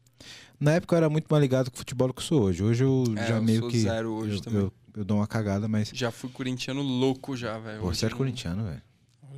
Na 0.61 0.73
época 0.73 0.95
eu 0.95 0.99
era 0.99 1.09
muito 1.09 1.27
mais 1.31 1.41
ligado 1.41 1.71
com 1.71 1.77
o 1.77 1.79
futebol 1.79 2.13
que 2.13 2.21
eu 2.21 2.25
sou 2.25 2.43
hoje. 2.43 2.63
Hoje 2.63 2.85
eu 2.85 3.05
É, 3.17 3.27
já 3.29 3.37
eu 3.37 3.43
meio 3.43 3.69
que. 3.69 3.79
zero 3.81 4.11
hoje 4.13 4.35
eu, 4.37 4.41
também. 4.41 4.61
eu- 4.61 4.73
eu 4.97 5.05
dou 5.05 5.17
uma 5.19 5.27
cagada, 5.27 5.67
mas. 5.69 5.91
Já 5.95 6.11
fui 6.11 6.29
corintiano 6.31 6.83
louco 6.83 7.37
já, 7.37 7.57
velho. 7.59 7.81
Você 7.83 8.05
era 8.05 8.11
não- 8.13 8.19
corintiano, 8.19 8.65
velho. 8.65 8.83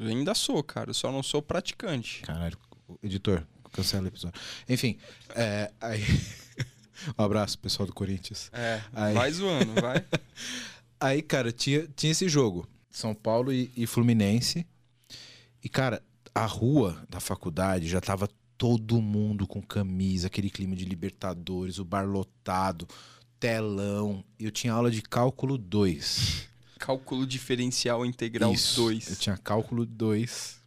Ainda 0.00 0.34
sou, 0.34 0.62
cara. 0.62 0.90
Eu 0.90 0.94
só 0.94 1.12
não 1.12 1.22
sou 1.22 1.42
praticante. 1.42 2.22
Caralho, 2.22 2.56
editor, 3.02 3.46
cancela 3.72 4.04
o 4.04 4.08
episódio. 4.08 4.40
Enfim, 4.68 4.98
é, 5.30 5.70
aí. 5.80 6.02
um 7.18 7.22
abraço, 7.22 7.58
pessoal 7.58 7.86
do 7.86 7.92
Corinthians. 7.92 8.50
É, 8.52 8.80
Aí. 8.92 9.14
vai 9.14 9.32
zoando, 9.32 9.80
vai. 9.80 10.04
Aí, 11.00 11.22
cara, 11.22 11.50
tinha, 11.50 11.88
tinha 11.96 12.12
esse 12.12 12.28
jogo. 12.28 12.68
São 12.90 13.14
Paulo 13.14 13.52
e, 13.52 13.70
e 13.76 13.86
Fluminense. 13.86 14.66
E, 15.62 15.68
cara, 15.68 16.02
a 16.34 16.44
rua 16.44 17.02
da 17.08 17.20
faculdade 17.20 17.88
já 17.88 18.00
tava 18.00 18.28
todo 18.58 19.00
mundo 19.00 19.46
com 19.46 19.62
camisa, 19.62 20.26
aquele 20.26 20.50
clima 20.50 20.76
de 20.76 20.84
Libertadores, 20.84 21.78
o 21.78 21.84
bar 21.84 22.06
lotado, 22.06 22.86
telão. 23.38 24.22
Eu 24.38 24.50
tinha 24.50 24.74
aula 24.74 24.90
de 24.90 25.00
cálculo 25.00 25.56
2. 25.56 26.48
Cálculo 26.78 27.26
diferencial 27.26 28.04
integral 28.04 28.52
Isso, 28.52 28.80
Eu 28.80 28.84
2. 28.84 29.18
tinha 29.18 29.36
cálculo 29.36 29.86
2. 29.86 30.60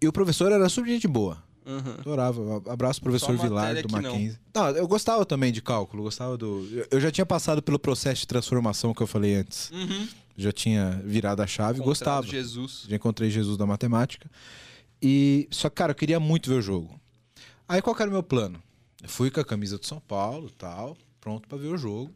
E 0.00 0.06
o 0.06 0.12
professor 0.12 0.52
era 0.52 0.68
super 0.68 0.90
gente 0.90 1.08
boa. 1.08 1.42
Uhum. 1.66 1.94
Adorava. 1.98 2.62
Abraço, 2.72 3.00
professor 3.02 3.36
Vilar, 3.36 3.74
do 3.74 3.82
que 3.88 3.92
não. 3.94 4.02
Mackenzie. 4.12 4.38
Não. 4.54 4.68
eu 4.70 4.88
gostava 4.88 5.24
também 5.26 5.52
de 5.52 5.60
cálculo, 5.62 6.02
gostava 6.02 6.36
do. 6.36 6.66
eu- 6.90 7.00
já 7.00 7.10
tinha 7.10 7.26
passado 7.26 7.62
pelo 7.62 7.78
processo 7.78 8.22
de 8.22 8.26
transformação 8.26 8.92
que 8.94 9.02
eu 9.02 9.06
falei 9.06 9.34
antes. 9.34 9.70
Uhum. 9.70 10.08
Já 10.36 10.52
tinha 10.52 11.02
virado 11.04 11.42
a 11.42 11.46
chave, 11.46 11.80
Encontrado 11.80 11.84
gostava. 12.24 12.26
Jesus. 12.26 12.84
Já 12.88 12.96
encontrei 12.96 13.28
Jesus 13.30 13.56
da 13.58 13.66
matemática. 13.66 14.30
E 15.02 15.46
só 15.50 15.68
que, 15.68 15.76
cara, 15.76 15.92
eu 15.92 15.94
queria 15.96 16.18
muito 16.20 16.48
ver 16.48 16.56
o 16.56 16.62
jogo. 16.62 16.98
Aí 17.68 17.80
qual 17.82 17.94
era 17.98 18.08
o 18.08 18.12
meu 18.12 18.22
plano? 18.22 18.60
Eu 19.02 19.08
fui 19.08 19.30
com 19.30 19.40
a 19.40 19.44
camisa 19.44 19.78
do 19.78 19.86
São 19.86 20.00
Paulo, 20.00 20.50
tal, 20.50 20.96
pronto 21.20 21.48
pra 21.48 21.56
ver 21.58 21.68
o 21.68 21.76
jogo. 21.78 22.10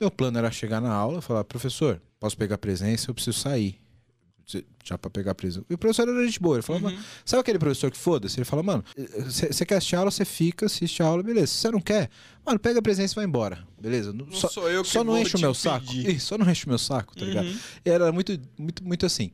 Meu 0.00 0.10
plano 0.10 0.38
era 0.38 0.50
chegar 0.50 0.80
na 0.80 0.92
aula 0.92 1.18
e 1.18 1.22
falar: 1.22 1.44
"Professor, 1.44 2.00
posso 2.18 2.36
pegar 2.36 2.58
presença? 2.58 3.10
Eu 3.10 3.14
preciso 3.14 3.38
sair." 3.38 3.78
Já 4.84 4.98
pra 4.98 5.10
pegar 5.10 5.34
presença. 5.34 5.64
E 5.70 5.74
o 5.74 5.78
professor 5.78 6.08
era 6.08 6.24
gente 6.26 6.40
boa. 6.40 6.56
Ele 6.56 6.62
falou, 6.62 6.82
Uhum. 6.82 6.90
mano, 6.90 7.04
sabe 7.24 7.40
aquele 7.40 7.58
professor 7.58 7.90
que 7.90 7.96
foda-se? 7.96 8.38
Ele 8.38 8.44
fala, 8.44 8.62
mano, 8.62 8.84
você 9.26 9.64
quer 9.64 9.76
assistir 9.76 9.96
a 9.96 10.00
aula, 10.00 10.10
você 10.10 10.24
fica, 10.24 10.66
assiste 10.66 11.02
a 11.02 11.06
aula, 11.06 11.22
beleza. 11.22 11.46
Se 11.48 11.58
você 11.58 11.70
não 11.70 11.80
quer, 11.80 12.10
mano, 12.44 12.58
pega 12.58 12.80
a 12.80 12.82
presença 12.82 13.14
e 13.14 13.16
vai 13.16 13.24
embora. 13.24 13.66
Beleza? 13.80 14.12
Não 14.12 14.30
só 14.32 14.48
sou 14.48 14.68
eu 14.68 14.82
que 14.82 14.90
só 14.90 15.04
não 15.04 15.16
enche 15.18 15.36
o 15.36 15.40
meu 15.40 15.54
saco. 15.54 15.84
impedir. 15.84 16.10
Ih, 16.16 16.20
só 16.20 16.36
não 16.36 16.50
enche 16.50 16.66
o 16.66 16.68
meu 16.68 16.78
saco, 16.78 17.14
tá 17.16 17.24
ligado? 17.24 17.46
Uhum. 17.46 17.58
E 17.84 17.90
era 17.90 18.10
muito, 18.12 18.38
muito, 18.58 18.84
muito 18.84 19.06
assim. 19.06 19.30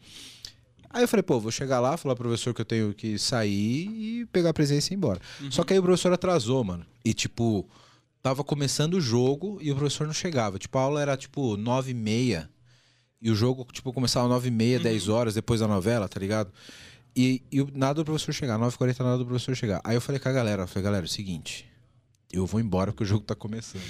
Aí 0.90 1.02
eu 1.02 1.08
falei, 1.08 1.22
pô, 1.22 1.38
vou 1.38 1.50
chegar 1.52 1.80
lá, 1.80 1.96
falar 1.96 2.14
pro 2.14 2.28
professor 2.28 2.54
que 2.54 2.60
eu 2.60 2.64
tenho 2.64 2.94
que 2.94 3.18
sair 3.18 3.88
e 4.22 4.26
pegar 4.32 4.50
a 4.50 4.54
presença 4.54 4.92
e 4.92 4.94
ir 4.94 4.96
embora. 4.96 5.20
Uhum. 5.40 5.50
Só 5.50 5.62
que 5.64 5.72
aí 5.72 5.78
o 5.78 5.82
professor 5.82 6.12
atrasou, 6.12 6.64
mano. 6.64 6.84
E 7.04 7.12
tipo, 7.12 7.68
tava 8.22 8.42
começando 8.42 8.94
o 8.94 9.00
jogo 9.00 9.58
e 9.60 9.70
o 9.70 9.76
professor 9.76 10.06
não 10.06 10.14
chegava. 10.14 10.58
Tipo, 10.58 10.78
a 10.78 10.82
aula 10.82 11.02
era 11.02 11.16
tipo 11.16 11.56
nove 11.56 11.90
e 11.90 11.94
meia. 11.94 12.48
E 13.20 13.30
o 13.30 13.34
jogo, 13.34 13.66
tipo, 13.72 13.92
começava 13.92 14.28
nove 14.28 14.48
e 14.48 14.50
meia, 14.50 14.76
Uhum. 14.78 14.82
dez 14.84 15.08
horas 15.08 15.34
depois 15.34 15.60
da 15.60 15.66
novela, 15.68 16.08
tá 16.08 16.20
ligado? 16.20 16.52
E, 17.16 17.42
e 17.50 17.60
o- 17.60 17.68
nada 17.74 17.94
do 17.94 18.04
professor 18.04 18.32
chegar, 18.32 18.56
9h40 18.58 19.02
nada 19.02 19.18
do 19.18 19.26
professor 19.26 19.56
chegar. 19.56 19.80
Aí 19.82 19.96
eu 19.96 20.00
falei 20.00 20.20
com 20.20 20.28
a 20.28 20.32
galera, 20.32 20.62
eu 20.62 20.68
falei, 20.68 20.84
galera, 20.84 21.04
é 21.04 21.08
o 21.08 21.10
seguinte, 21.10 21.66
eu 22.32 22.46
vou 22.46 22.60
embora 22.60 22.92
porque 22.92 23.02
o 23.02 23.06
jogo 23.06 23.24
tá 23.24 23.34
começando. 23.34 23.82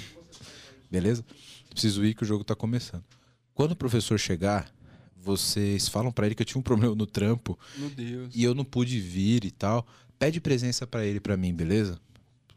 Beleza? 0.89 1.23
Preciso 1.69 2.03
ir 2.03 2.15
que 2.15 2.23
o 2.23 2.25
jogo 2.25 2.43
tá 2.43 2.55
começando. 2.55 3.03
Quando 3.53 3.73
o 3.73 3.75
professor 3.75 4.17
chegar, 4.17 4.73
vocês 5.15 5.87
falam 5.87 6.11
pra 6.11 6.25
ele 6.25 6.33
que 6.33 6.41
eu 6.41 6.45
tinha 6.45 6.59
um 6.59 6.63
problema 6.63 6.95
no 6.95 7.05
trampo 7.05 7.59
Meu 7.77 7.89
Deus. 7.91 8.33
e 8.33 8.43
eu 8.43 8.55
não 8.55 8.63
pude 8.65 8.99
vir 8.99 9.45
e 9.45 9.51
tal. 9.51 9.85
Pede 10.17 10.41
presença 10.41 10.87
pra 10.87 11.05
ele 11.05 11.19
pra 11.19 11.37
mim, 11.37 11.53
beleza? 11.53 11.99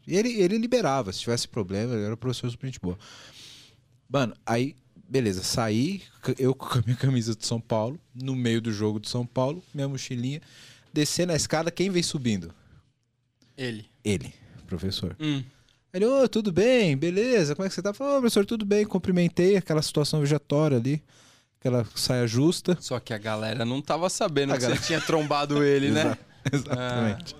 E 0.07 0.15
ele, 0.15 0.29
ele 0.41 0.57
liberava, 0.57 1.13
se 1.13 1.19
tivesse 1.19 1.47
problema, 1.47 1.93
ele 1.93 2.03
era 2.05 2.13
o 2.13 2.17
professor 2.17 2.49
super 2.49 2.65
gente 2.65 2.79
boa. 2.79 2.97
Mano, 4.09 4.33
aí, 4.45 4.75
beleza, 5.13 5.43
saí, 5.43 6.01
eu 6.39 6.53
com 6.55 6.79
a 6.79 6.81
minha 6.83 6.97
camisa 6.97 7.35
de 7.35 7.45
São 7.45 7.61
Paulo, 7.61 7.99
no 8.15 8.35
meio 8.35 8.59
do 8.59 8.71
jogo 8.73 8.99
de 8.99 9.07
São 9.07 9.25
Paulo, 9.27 9.63
minha 9.71 9.87
mochilinha, 9.87 10.41
descendo 10.91 11.31
a 11.31 11.35
escada, 11.35 11.69
quem 11.69 11.91
vem 11.91 12.01
subindo? 12.01 12.51
Ele. 13.55 13.85
Ele, 14.03 14.33
professor. 14.65 15.15
Hum. 15.19 15.43
Ele, 15.93 16.05
ô, 16.05 16.27
tudo 16.27 16.51
bem, 16.51 16.97
beleza, 16.97 17.55
como 17.55 17.63
é 17.63 17.69
que 17.69 17.75
você 17.75 17.81
tá? 17.83 17.93
Falou, 17.93 18.13
ô, 18.17 18.19
professor, 18.21 18.43
tudo 18.43 18.65
bem, 18.65 18.83
cumprimentei 18.87 19.55
aquela 19.55 19.83
situação 19.83 20.19
vejatória 20.21 20.77
ali, 20.77 21.03
aquela 21.59 21.85
saia 21.95 22.25
justa. 22.25 22.75
Só 22.81 22.99
que 22.99 23.13
a 23.13 23.17
galera 23.19 23.63
não 23.63 23.79
tava 23.83 24.09
sabendo 24.09 24.53
A 24.53 24.55
que 24.55 24.63
galera- 24.63 24.81
você 24.81 24.87
tinha 24.87 24.99
trombado 25.01 25.63
ele, 25.63 25.91
né? 25.91 26.17
Exa- 26.51 26.63
Exatamente. 26.73 27.35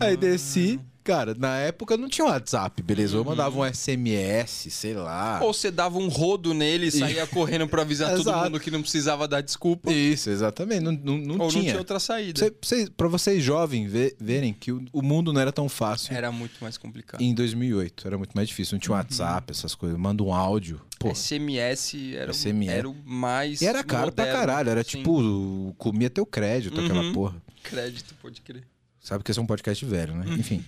Aí 0.00 0.16
desci, 0.16 0.80
cara, 1.08 1.34
na 1.38 1.56
época 1.58 1.96
não 1.96 2.06
tinha 2.06 2.26
WhatsApp, 2.26 2.82
beleza? 2.82 3.16
Eu 3.16 3.24
mandava 3.24 3.58
um 3.58 3.64
SMS, 3.64 4.68
sei 4.70 4.92
lá. 4.92 5.40
Ou 5.42 5.54
você 5.54 5.70
dava 5.70 5.96
um 5.98 6.08
rodo 6.08 6.52
nele 6.52 6.88
e 6.88 6.90
saía 6.92 7.26
correndo 7.26 7.66
pra 7.66 7.80
avisar 7.80 8.10
todo 8.10 8.20
Exato. 8.20 8.44
mundo 8.44 8.60
que 8.60 8.70
não 8.70 8.82
precisava 8.82 9.26
dar 9.26 9.40
desculpa. 9.40 9.90
Isso, 9.90 10.28
exatamente. 10.28 10.80
Não, 10.82 10.92
não, 10.92 11.16
não 11.18 11.32
ou 11.32 11.38
não 11.38 11.48
tinha. 11.48 11.62
tinha 11.64 11.78
outra 11.78 11.98
saída. 11.98 12.38
Cê, 12.38 12.52
cê, 12.62 12.90
pra 12.94 13.08
vocês 13.08 13.42
jovens 13.42 13.90
ve- 13.90 14.14
verem 14.20 14.52
que 14.52 14.70
o, 14.70 14.84
o 14.92 15.00
mundo 15.02 15.32
não 15.32 15.40
era 15.40 15.50
tão 15.50 15.66
fácil 15.68 16.14
Era 16.14 16.30
muito 16.30 16.54
mais 16.60 16.76
complicado. 16.76 17.22
em 17.22 17.32
2008. 17.34 18.06
Era 18.06 18.18
muito 18.18 18.32
mais 18.34 18.46
difícil. 18.48 18.74
Não 18.74 18.80
tinha 18.80 18.94
WhatsApp, 18.96 19.50
essas 19.50 19.74
coisas. 19.74 19.98
Manda 19.98 20.22
um 20.22 20.34
áudio. 20.34 20.80
Pô. 20.98 21.14
SMS 21.14 22.14
era, 22.14 22.30
o- 22.30 22.34
SMS. 22.34 22.70
era 22.72 22.88
o 22.88 22.94
mais. 23.04 23.62
E 23.62 23.66
era 23.66 23.82
caro 23.82 24.12
pra 24.12 24.24
moderno. 24.26 24.46
caralho. 24.46 24.68
Era 24.70 24.84
Sim. 24.84 24.98
tipo, 24.98 25.74
comia 25.78 26.10
teu 26.10 26.26
crédito, 26.26 26.78
aquela 26.78 27.00
Uhum. 27.02 27.12
porra. 27.14 27.42
Crédito, 27.62 28.14
pode 28.20 28.40
crer. 28.42 28.64
Sabe 29.00 29.24
que 29.24 29.30
esse 29.30 29.40
é 29.40 29.42
um 29.42 29.46
podcast 29.46 29.82
velho, 29.86 30.14
né? 30.14 30.26
Enfim. 30.38 30.62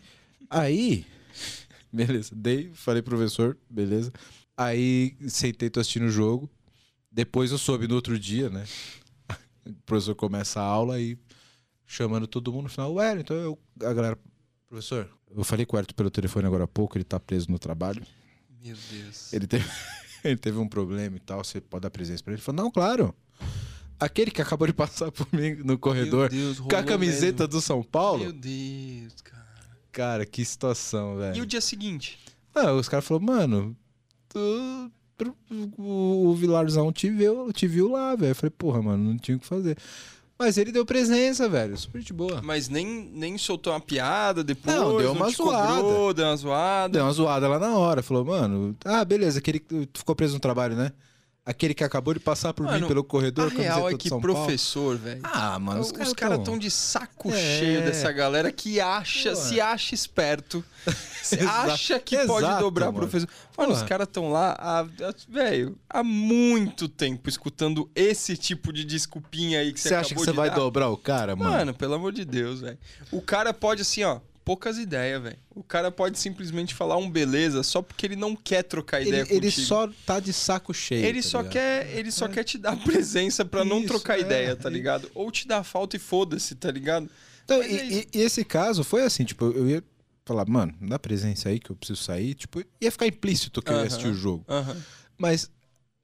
Aí, 0.51 1.07
beleza, 1.93 2.35
dei, 2.35 2.73
falei 2.75 3.01
pro 3.01 3.17
professor, 3.17 3.57
beleza. 3.71 4.13
Aí 4.57 5.17
sentei, 5.29 5.71
tô 5.71 5.79
assistindo 5.79 6.07
o 6.07 6.11
jogo. 6.11 6.51
Depois 7.11 7.53
eu 7.53 7.59
soube 7.59 7.87
no 7.87 7.95
outro 7.95 8.19
dia, 8.19 8.51
né? 8.51 8.65
O 9.65 9.73
professor 9.87 10.15
começa 10.15 10.61
a 10.61 10.65
aula 10.65 11.01
e 11.01 11.17
chamando 11.87 12.27
todo 12.27 12.53
mundo 12.53 12.65
no 12.65 12.69
final. 12.69 12.93
Ué, 12.95 13.21
então 13.21 13.37
eu, 13.37 13.59
a 13.83 13.93
galera, 13.93 14.19
professor, 14.69 15.09
eu 15.35 15.45
falei 15.45 15.65
com 15.65 15.77
o 15.77 15.79
Herto 15.79 15.95
pelo 15.95 16.11
telefone 16.11 16.47
agora 16.47 16.65
há 16.65 16.69
pouco, 16.69 16.97
ele 16.97 17.05
tá 17.05 17.21
preso 17.21 17.51
no 17.51 17.59
trabalho. 17.59 18.03
Meu 18.63 18.77
Deus. 18.91 19.33
Ele 19.33 19.47
teve, 19.47 19.65
ele 20.25 20.37
teve 20.37 20.59
um 20.59 20.69
problema 20.69 21.17
e 21.17 21.21
tal, 21.21 21.45
você 21.45 21.61
pode 21.61 21.83
dar 21.83 21.91
presença 21.91 22.23
pra 22.23 22.33
ele? 22.33 22.39
Ele 22.41 22.45
falou, 22.45 22.65
não, 22.65 22.71
claro. 22.71 23.15
Aquele 23.99 24.31
que 24.31 24.41
acabou 24.41 24.67
de 24.67 24.73
passar 24.73 25.13
por 25.13 25.27
mim 25.33 25.57
no 25.57 25.79
corredor 25.79 26.31
Deus, 26.31 26.59
com 26.59 26.75
a 26.75 26.83
camiseta 26.83 27.45
mesmo. 27.45 27.49
do 27.49 27.61
São 27.61 27.83
Paulo. 27.83 28.25
Meu 28.25 28.33
Deus, 28.33 29.21
cara. 29.23 29.40
Cara, 29.93 30.25
que 30.25 30.45
situação, 30.45 31.17
velho. 31.17 31.37
E 31.37 31.41
o 31.41 31.47
dia 31.47 31.61
seguinte? 31.61 32.19
Ah, 32.55 32.73
os 32.73 32.89
caras 32.89 33.05
falaram, 33.05 33.27
mano, 33.27 33.77
tu- 34.29 34.91
o, 35.79 36.35
Vilarzão 36.35 36.93
te 36.93 37.11
viu, 37.11 37.53
te 37.53 37.67
viu 37.67 37.91
lá, 37.91 38.15
velho. 38.15 38.31
Eu 38.31 38.35
falei, 38.35 38.51
porra, 38.57 38.81
mano, 38.83 39.11
não 39.11 39.19
tinha 39.19 39.37
o 39.37 39.41
que 39.41 39.47
fazer. 39.47 39.77
Mas 40.39 40.57
ele 40.57 40.73
deu 40.73 40.87
presença, 40.87 41.49
velho. 41.49 41.77
Super 41.77 42.01
de 42.03 42.13
boa. 42.15 42.41
Mas 42.43 42.69
nem, 42.69 43.11
nem 43.13 43.37
soltou 43.37 43.73
uma 43.75 43.81
piada 43.81 44.43
depois? 44.43 44.75
Não, 44.75 44.97
deu 44.97 45.13
uma 45.13 45.29
te 45.31 45.37
cobrou, 45.37 45.53
zoada. 45.55 46.15
deu 46.15 46.25
uma 46.27 46.37
zoada. 46.37 46.93
Deu 46.95 47.05
uma 47.05 47.13
zoada 47.13 47.47
lá 47.49 47.59
na 47.59 47.77
hora. 47.77 48.03
Falou, 48.03 48.25
mano, 48.25 48.75
ah, 48.85 49.05
beleza, 49.05 49.39
aquele 49.39 49.59
que 49.59 49.85
tu 49.87 49.99
ficou 49.99 50.15
preso 50.15 50.33
no 50.35 50.41
trabalho, 50.41 50.75
né? 50.77 50.93
Aquele 51.45 51.73
que 51.75 51.83
acabou 51.83 52.13
de 52.13 52.21
passar 52.21 52.53
por 52.53 52.67
Mano, 52.67 52.81
mim 52.83 52.87
pelo 52.87 53.03
corredor. 53.03 53.51
A 53.51 53.55
real 53.63 53.89
é 53.89 53.97
que 53.97 54.09
São 54.11 54.21
Paulo. 54.21 54.37
professor, 54.45 54.97
velho. 54.99 55.21
Ah, 55.25 55.59
mano, 55.59 55.81
os, 55.81 55.87
Os, 55.87 55.93
caras 55.93 56.13
caras 56.13 56.35
tão- 56.37 56.43
estão 56.43 56.59
de 56.59 56.71
saco 56.71 57.31
É. 57.33 57.59
cheio 57.59 57.81
dessa 57.83 58.13
galera 58.13 58.53
que 58.53 58.79
acha, 58.79 59.31
Pô. 59.31 59.37
se 59.37 59.59
acha 59.61 59.95
esperto, 59.95 60.63
se 61.23 61.41
acha 61.41 61.99
que 61.99 62.15
Exato, 62.15 62.29
pode 62.29 62.59
dobrar 62.61 62.87
mano. 62.87 62.99
professor. 62.99 63.29
Mano, 63.57 63.73
os 63.73 63.83
caras 63.83 64.07
estão 64.07 64.31
lá, 64.31 64.87
velho, 65.29 65.77
há 65.89 66.03
muito 66.05 66.89
tempo 66.89 67.29
escutando 67.29 67.91
esse 67.95 68.37
tipo 68.37 68.71
de 68.73 68.85
desculpinha 68.85 69.61
aí 69.61 69.73
que 69.73 69.81
você, 69.81 69.89
Você 69.89 69.95
acha 69.95 70.15
que 70.15 70.21
você 70.21 70.33
vai 70.33 70.51
dar. 70.51 70.57
dobrar 70.57 70.89
o 70.91 70.97
cara, 70.97 71.35
mano? 71.35 71.51
Mano, 71.51 71.75
pelo 71.75 71.95
amor 71.95 72.13
de 72.13 72.25
Deus, 72.25 72.61
velho. 72.61 72.79
O 73.11 73.21
cara 73.23 73.53
pode, 73.55 73.81
assim, 73.83 74.05
ó, 74.05 74.21
poucas 74.51 74.79
ideias, 74.79 75.23
velho. 75.23 75.39
O 75.55 75.63
cara 75.63 75.93
pode 75.93 76.19
simplesmente 76.19 76.75
falar 76.75 76.97
um 76.97 77.09
beleza 77.09 77.63
só 77.63 77.81
porque 77.81 78.05
ele 78.05 78.17
não 78.17 78.35
quer 78.35 78.65
trocar 78.65 79.01
ideia 79.01 79.21
ele, 79.23 79.33
ele 79.37 79.47
contigo. 79.47 79.67
só 79.69 79.89
tá 80.05 80.19
de 80.19 80.33
saco 80.33 80.75
cheio. 80.75 81.05
Ele 81.07 81.23
tá 81.23 81.29
só 81.29 81.39
ligado? 81.39 81.53
quer, 81.53 81.97
ele 81.97 82.11
só 82.11 82.27
quer 82.27 82.43
te 82.43 82.59
dar 82.59 82.75
presença 82.83 83.45
pra 83.45 83.65
não 83.65 83.87
trocar 83.87 84.19
é. 84.19 84.23
ideia, 84.23 84.57
tá 84.57 84.69
ligado? 84.69 85.09
Ou 85.15 85.31
te 85.31 85.47
dar 85.47 85.63
falta 85.63 85.95
e 85.95 86.01
foda-se, 86.01 86.57
tá 86.57 86.69
ligado? 86.69 87.09
Então, 87.45 87.63
e, 87.63 87.77
é 87.77 87.89
e- 87.93 88.09
esse 88.13 88.45
caso 88.45 88.83
foi 88.83 89.05
assim, 89.05 89.25
tipo, 89.25 89.45
eu 89.45 89.69
ia 89.71 89.85
falar, 90.27 90.45
mano, 90.49 90.75
dá 90.81 90.99
presença 90.99 91.49
aí 91.49 91.61
que 91.61 91.71
eu 91.71 91.77
preciso 91.77 92.03
sair. 92.03 92.35
Tipo, 92.35 92.61
ia 92.81 92.91
ficar 92.91 93.07
implícito 93.07 93.63
que 93.63 93.71
eu 93.73 93.77
ia 93.77 93.85
assistir 93.87 94.09
o 94.09 94.15
jogo. 94.15 94.45
Aham. 94.49 94.83
Mas 95.17 95.49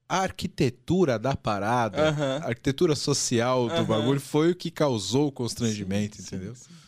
a 0.09 0.20
arquitetura 0.20 1.18
da 1.18 1.34
parada, 1.34 2.11
Aham. 2.11 2.40
a 2.44 2.47
arquitetura 2.47 2.94
social 2.94 3.68
do 3.68 3.84
bagulho 3.84 4.20
foi 4.20 4.53
o 4.53 4.55
que 4.55 4.70
causou 4.70 5.26
o 5.26 5.32
constrangimento, 5.32 6.18
Sim, 6.18 6.22
entendeu? 6.22 6.55
sim, 6.55 6.62
sim. 6.68 6.86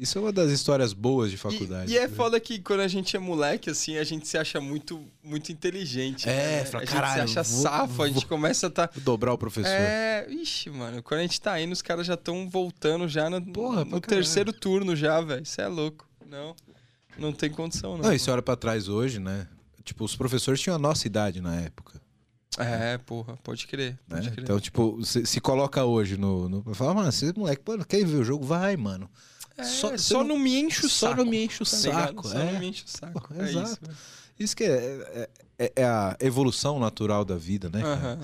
Isso 0.00 0.16
é 0.16 0.20
uma 0.22 0.32
das 0.32 0.50
histórias 0.50 0.94
boas 0.94 1.30
de 1.30 1.36
faculdade. 1.36 1.92
E, 1.92 1.94
e 1.94 1.98
é 1.98 2.08
né? 2.08 2.14
foda 2.16 2.40
que 2.40 2.58
quando 2.58 2.80
a 2.80 2.88
gente 2.88 3.14
é 3.14 3.18
moleque, 3.18 3.68
assim, 3.68 3.98
a 3.98 4.02
gente 4.02 4.26
se 4.26 4.38
acha 4.38 4.58
muito, 4.58 5.04
muito 5.22 5.52
inteligente. 5.52 6.26
É, 6.26 6.60
né? 6.60 6.64
fala, 6.64 6.82
a 6.82 6.86
gente 6.86 6.94
"Caralho, 6.94 7.28
se 7.28 7.38
acha 7.38 7.42
vou- 7.42 7.62
safo, 7.62 8.02
a 8.02 8.08
gente 8.08 8.24
começa 8.24 8.68
a 8.68 8.70
tá. 8.70 8.88
Dobrar 9.04 9.34
o 9.34 9.36
professor. 9.36 9.68
É, 9.68 10.26
ixi, 10.30 10.70
mano, 10.70 11.02
quando 11.02 11.20
a 11.20 11.22
gente 11.22 11.38
tá 11.38 11.60
indo, 11.60 11.72
os 11.72 11.82
caras 11.82 12.06
já 12.06 12.14
estão 12.14 12.48
voltando 12.48 13.06
já 13.08 13.28
no, 13.28 13.42
Porra, 13.52 13.84
no 13.84 14.00
terceiro 14.00 14.54
turno 14.54 14.96
já, 14.96 15.20
velho. 15.20 15.42
Isso 15.42 15.60
é 15.60 15.68
louco. 15.68 16.08
Não, 16.26 16.56
não 17.18 17.30
tem 17.30 17.50
condição, 17.50 17.98
não. 17.98 18.04
Não, 18.04 18.14
e 18.14 18.18
você 18.18 18.30
olha 18.30 18.40
pra 18.40 18.56
trás 18.56 18.88
hoje, 18.88 19.18
né? 19.18 19.46
Tipo, 19.84 20.04
os 20.04 20.16
professores 20.16 20.62
tinham 20.62 20.76
a 20.76 20.78
nossa 20.78 21.06
idade 21.06 21.42
na 21.42 21.56
época. 21.60 22.00
É, 22.56 22.96
porra, 22.96 23.36
pode 23.42 23.66
crer, 23.66 23.98
né? 24.08 24.16
pode 24.16 24.30
crer. 24.30 24.44
Então, 24.44 24.58
tipo, 24.58 25.04
se, 25.04 25.26
se 25.26 25.40
coloca 25.42 25.84
hoje 25.84 26.16
no. 26.16 26.48
no 26.48 26.74
fala, 26.74 26.94
mano, 26.94 27.10
esse 27.10 27.32
moleque, 27.36 27.62
pô, 27.62 27.76
quer 27.84 28.02
ver 28.04 28.16
o 28.16 28.24
jogo? 28.24 28.46
Vai, 28.46 28.78
mano. 28.78 29.10
É, 29.60 29.64
só- 29.64 29.96
só, 29.96 30.18
você 30.22 30.28
não, 30.28 30.38
me 30.38 30.58
enche 30.60 30.86
o 30.86 30.88
só 30.88 31.08
saco. 31.10 31.24
não 31.24 31.30
me 31.30 31.44
enche 31.44 31.62
o 31.62 31.66
tá 31.66 31.76
saco. 31.76 32.28
Só 32.28 32.38
é. 32.38 32.52
não 32.52 32.58
me 32.60 32.66
enche 32.68 32.84
o 32.84 32.88
saco. 32.88 33.28
Pô, 33.28 33.34
é 33.42 33.48
exato. 33.48 33.66
isso, 33.68 33.78
velho. 33.82 33.96
Isso 34.38 34.56
que 34.56 34.64
é, 34.64 35.28
é, 35.58 35.72
é 35.76 35.84
a 35.84 36.16
evolução 36.20 36.78
natural 36.78 37.24
da 37.24 37.36
vida, 37.36 37.68
né? 37.68 37.80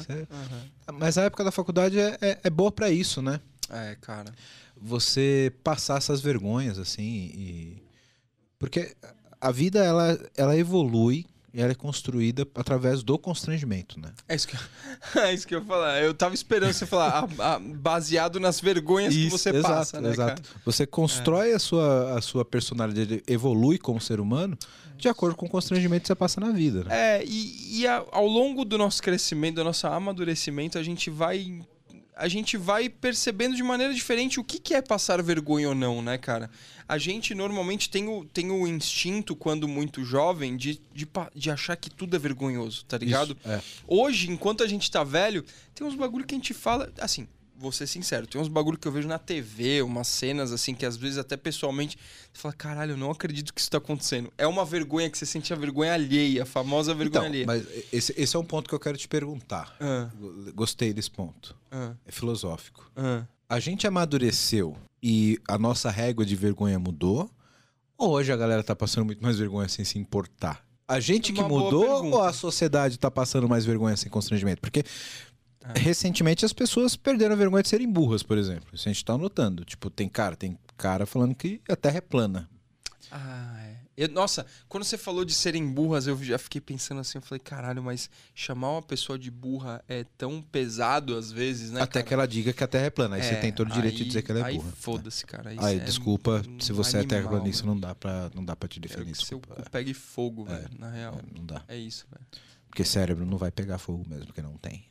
é- 0.08 0.26
aham. 0.34 0.98
Mas 0.98 1.18
a 1.18 1.22
época 1.24 1.44
da 1.44 1.50
faculdade 1.52 1.98
é, 1.98 2.16
é, 2.20 2.40
é 2.44 2.50
boa 2.50 2.72
pra 2.72 2.90
isso, 2.90 3.20
né? 3.20 3.40
É, 3.68 3.96
cara. 4.00 4.32
Você 4.76 5.52
passar 5.62 5.98
essas 5.98 6.20
vergonhas, 6.20 6.78
assim, 6.78 7.02
e. 7.34 7.82
Porque 8.58 8.94
a 9.40 9.50
vida, 9.50 9.84
ela, 9.84 10.18
ela 10.36 10.56
evolui 10.56 11.26
e 11.56 11.62
ela 11.62 11.72
é 11.72 11.74
construída 11.74 12.46
através 12.54 13.02
do 13.02 13.18
constrangimento, 13.18 13.98
né? 13.98 14.12
É 14.28 14.34
isso 14.36 14.46
que, 14.46 14.54
eu- 14.56 14.60
é 15.24 15.32
isso 15.32 15.46
que 15.46 15.54
eu 15.54 15.60
ia 15.60 15.64
falar. 15.64 16.02
Eu 16.02 16.12
tava 16.12 16.34
esperando 16.34 16.74
você 16.74 16.84
falar, 16.84 17.24
ah, 17.24 17.54
ah, 17.54 17.58
baseado 17.58 18.38
nas 18.38 18.60
vergonhas 18.60 19.14
que 19.14 19.30
você 19.30 19.48
exato, 19.48 19.74
passa, 19.74 20.00
né, 20.02 20.10
exato. 20.10 20.42
cara? 20.42 20.54
Você 20.66 20.86
constrói 20.86 21.52
a, 21.54 21.58
sua, 21.58 22.18
a 22.18 22.20
sua 22.20 22.44
personalidade, 22.44 23.22
evolui 23.26 23.78
como 23.78 23.98
ser 24.00 24.20
humano 24.20 24.56
de 24.98 25.08
acordo 25.08 25.34
com 25.36 25.46
o 25.46 25.48
constrangimento 25.48 26.02
que 26.02 26.08
você 26.08 26.14
passa 26.14 26.40
na 26.40 26.50
vida. 26.50 26.84
Né? 26.84 27.18
É, 27.20 27.24
e, 27.24 27.80
e 27.80 27.86
a- 27.86 28.04
ao 28.12 28.26
longo 28.26 28.62
do 28.64 28.76
nosso 28.76 29.02
crescimento, 29.02 29.54
do 29.56 29.64
nosso 29.64 29.86
amadurecimento, 29.86 30.78
a 30.78 30.82
gente 30.82 31.08
vai. 31.10 31.60
A 32.16 32.28
gente 32.28 32.56
vai 32.56 32.88
percebendo 32.88 33.54
de 33.54 33.62
maneira 33.62 33.92
diferente 33.92 34.40
o 34.40 34.44
que, 34.44 34.58
que 34.58 34.72
é 34.72 34.80
passar 34.80 35.22
vergonha 35.22 35.68
ou 35.68 35.74
não, 35.74 36.00
né, 36.00 36.16
cara? 36.16 36.50
A 36.88 36.96
gente 36.96 37.34
normalmente 37.34 37.90
tem 37.90 38.08
o, 38.08 38.24
tem 38.24 38.50
o 38.50 38.66
instinto, 38.66 39.36
quando 39.36 39.68
muito 39.68 40.02
jovem, 40.02 40.56
de, 40.56 40.80
de, 40.94 41.06
de 41.34 41.50
achar 41.50 41.76
que 41.76 41.90
tudo 41.90 42.16
é 42.16 42.18
vergonhoso, 42.18 42.86
tá 42.86 42.96
ligado? 42.96 43.36
Isso, 43.38 43.50
é. 43.50 43.60
Hoje, 43.86 44.30
enquanto 44.30 44.64
a 44.64 44.66
gente 44.66 44.90
tá 44.90 45.04
velho, 45.04 45.44
tem 45.74 45.86
uns 45.86 45.94
bagulho 45.94 46.24
que 46.24 46.34
a 46.34 46.38
gente 46.38 46.54
fala. 46.54 46.90
Assim, 46.98 47.28
vou 47.58 47.72
ser 47.72 47.86
sincero, 47.86 48.26
tem 48.26 48.40
uns 48.40 48.48
bagulho 48.48 48.78
que 48.78 48.86
eu 48.86 48.92
vejo 48.92 49.08
na 49.08 49.18
TV, 49.18 49.80
umas 49.82 50.08
cenas 50.08 50.52
assim, 50.52 50.74
que 50.74 50.84
às 50.84 50.96
vezes 50.96 51.16
até 51.18 51.36
pessoalmente 51.36 51.96
você 52.32 52.40
fala, 52.40 52.54
caralho, 52.54 52.92
eu 52.92 52.96
não 52.96 53.10
acredito 53.10 53.52
que 53.54 53.60
isso 53.60 53.70
tá 53.70 53.78
acontecendo. 53.78 54.32
É 54.36 54.46
uma 54.46 54.64
vergonha 54.64 55.08
que 55.08 55.16
você 55.16 55.24
sente 55.26 55.52
a 55.52 55.56
vergonha 55.56 55.94
alheia, 55.94 56.42
a 56.42 56.46
famosa 56.46 56.92
vergonha 56.94 57.18
Então, 57.20 57.24
alheia. 57.30 57.46
mas 57.46 57.66
esse, 57.92 58.14
esse 58.16 58.36
é 58.36 58.38
um 58.38 58.44
ponto 58.44 58.68
que 58.68 58.74
eu 58.74 58.80
quero 58.80 58.96
te 58.98 59.08
perguntar. 59.08 59.74
Ah, 59.80 60.08
Gostei 60.54 60.92
desse 60.92 61.10
ponto. 61.10 61.56
ah, 61.70 61.94
É 62.06 62.12
filosófico. 62.12 62.90
ah. 62.96 63.24
A 63.48 63.60
gente 63.60 63.86
amadureceu 63.86 64.76
e 65.02 65.38
a 65.48 65.56
nossa 65.56 65.88
régua 65.90 66.26
de 66.26 66.34
vergonha 66.34 66.78
mudou? 66.80 67.30
Ou 67.96 68.10
hoje 68.10 68.32
a 68.32 68.36
galera 68.36 68.62
tá 68.62 68.74
passando 68.74 69.06
muito 69.06 69.22
mais 69.22 69.38
vergonha 69.38 69.68
sem 69.68 69.84
se 69.84 69.98
importar? 69.98 70.66
A 70.88 71.00
gente 71.00 71.32
que 71.32 71.40
Uma 71.40 71.48
boa 71.48 71.62
mudou 71.64 72.04
ou 72.12 72.22
a 72.22 72.32
sociedade 72.32 72.96
tá 72.98 73.10
passando 73.10 73.48
mais 73.48 73.64
vergonha 73.64 73.96
sem 73.96 74.10
constrangimento? 74.10 74.60
Porque 74.60 74.84
Ah. 75.68 75.78
recentemente 75.78 76.44
as 76.44 76.52
pessoas 76.52 76.96
perderam 76.96 77.34
a 77.34 77.36
vergonha 77.38 77.62
de 77.62 77.68
serem 77.68 77.90
burras, 77.90 78.22
por 78.22 78.38
exemplo. 78.38 78.68
Isso 78.72 78.88
a 78.88 78.92
gente 78.92 79.04
tá 79.04 79.16
notando. 79.18 79.64
Tipo, 79.64 79.90
tem 79.90 80.08
cara, 80.08 80.36
tem 80.36 80.58
cara 80.76 81.06
falando 81.06 81.34
que 81.34 81.60
a 81.68 81.76
Terra 81.76 81.98
é 81.98 82.00
plana. 82.00 82.48
Ah, 83.10 83.56
é. 83.60 83.76
Eu- 83.96 84.08
nossa, 84.10 84.44
quando 84.68 84.84
você 84.84 84.98
falou 84.98 85.24
de 85.24 85.32
serem 85.32 85.66
burras, 85.72 86.06
eu 86.06 86.22
já 86.22 86.36
fiquei 86.36 86.60
pensando 86.60 87.00
assim, 87.00 87.16
eu 87.16 87.22
falei, 87.22 87.38
caralho, 87.40 87.82
mas 87.82 88.10
chamar 88.34 88.72
uma 88.72 88.82
pessoa 88.82 89.18
de 89.18 89.30
burra 89.30 89.82
é 89.88 90.04
tão 90.18 90.42
pesado 90.42 91.16
às 91.16 91.32
vezes, 91.32 91.70
né? 91.70 91.80
Até 91.80 92.00
cara? 92.00 92.04
que 92.06 92.14
ela 92.14 92.26
diga 92.28 92.52
que 92.52 92.62
a 92.62 92.66
Terra 92.66 92.86
é 92.86 92.90
plana. 92.90 93.16
Aí 93.16 93.22
você 93.22 93.34
É, 93.34 93.40
tem 93.40 93.52
todo 93.52 93.70
o 93.70 93.72
direito 93.72 93.96
de 93.96 94.02
aí- 94.02 94.08
dizer 94.08 94.22
que 94.22 94.30
ela 94.32 94.40
é 94.40 94.44
aí 94.44 94.56
burra. 94.56 94.72
foda-se, 94.72 95.24
cara. 95.24 95.54
Isso 95.54 95.64
Aí, 95.64 95.76
é 95.78 95.84
desculpa, 95.84 96.42
um 96.46 96.60
se 96.60 96.72
você 96.72 96.96
é 96.96 97.00
animal, 97.00 97.18
terraplanista, 97.18 97.62
velho. 97.62 97.74
não 97.74 97.80
dá 97.80 97.94
pra, 97.94 98.30
não 98.34 98.44
dá 98.44 98.54
pra 98.54 98.68
te 98.68 98.78
Quero 98.80 98.92
defender. 98.92 99.16
que 99.16 99.24
seu 99.26 99.40
cu 99.40 99.70
pegue 99.70 99.94
fogo, 99.94 100.44
velho, 100.44 100.68
na 100.78 100.90
real. 100.90 101.14
É, 101.18 101.38
não 101.38 101.46
dá. 101.46 101.62
É 101.66 101.76
isso, 101.78 102.06
velho. 102.12 102.26
Porque 102.68 102.84
cérebro 102.84 103.24
não 103.24 103.38
vai 103.38 103.50
pegar 103.50 103.78
fogo 103.78 104.04
mesmo, 104.06 104.26
porque 104.26 104.42
não 104.42 104.58
tem. 104.58 104.84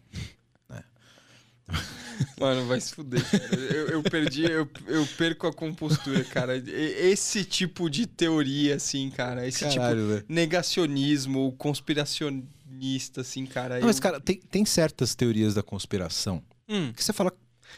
Mano, 2.39 2.65
vai 2.65 2.79
se 2.79 2.93
fuder, 2.93 3.23
cara. 3.29 3.55
Eu, 3.55 3.87
eu 3.89 4.03
perdi, 4.03 4.43
eu, 4.43 4.69
eu 4.87 5.05
perco 5.17 5.47
a 5.47 5.53
compostura, 5.53 6.23
cara. 6.25 6.55
Esse 6.57 7.43
tipo 7.43 7.89
de 7.89 8.05
teoria, 8.05 8.75
assim, 8.75 9.09
cara. 9.09 9.45
Esse 9.47 9.67
tipo 9.67 9.81
Caralho, 9.81 10.07
velho. 10.07 10.25
negacionismo, 10.29 11.51
conspiracionista, 11.57 13.21
assim, 13.21 13.45
cara. 13.45 13.79
Não, 13.79 13.87
mas, 13.87 13.97
eu- 13.97 14.01
cara, 14.01 14.19
tem, 14.19 14.37
tem 14.39 14.65
certas 14.65 15.15
teorias 15.15 15.53
da 15.53 15.63
conspiração 15.63 16.41
Hum, 16.67 16.91
que 16.93 17.03
você 17.03 17.13
fala, 17.13 17.31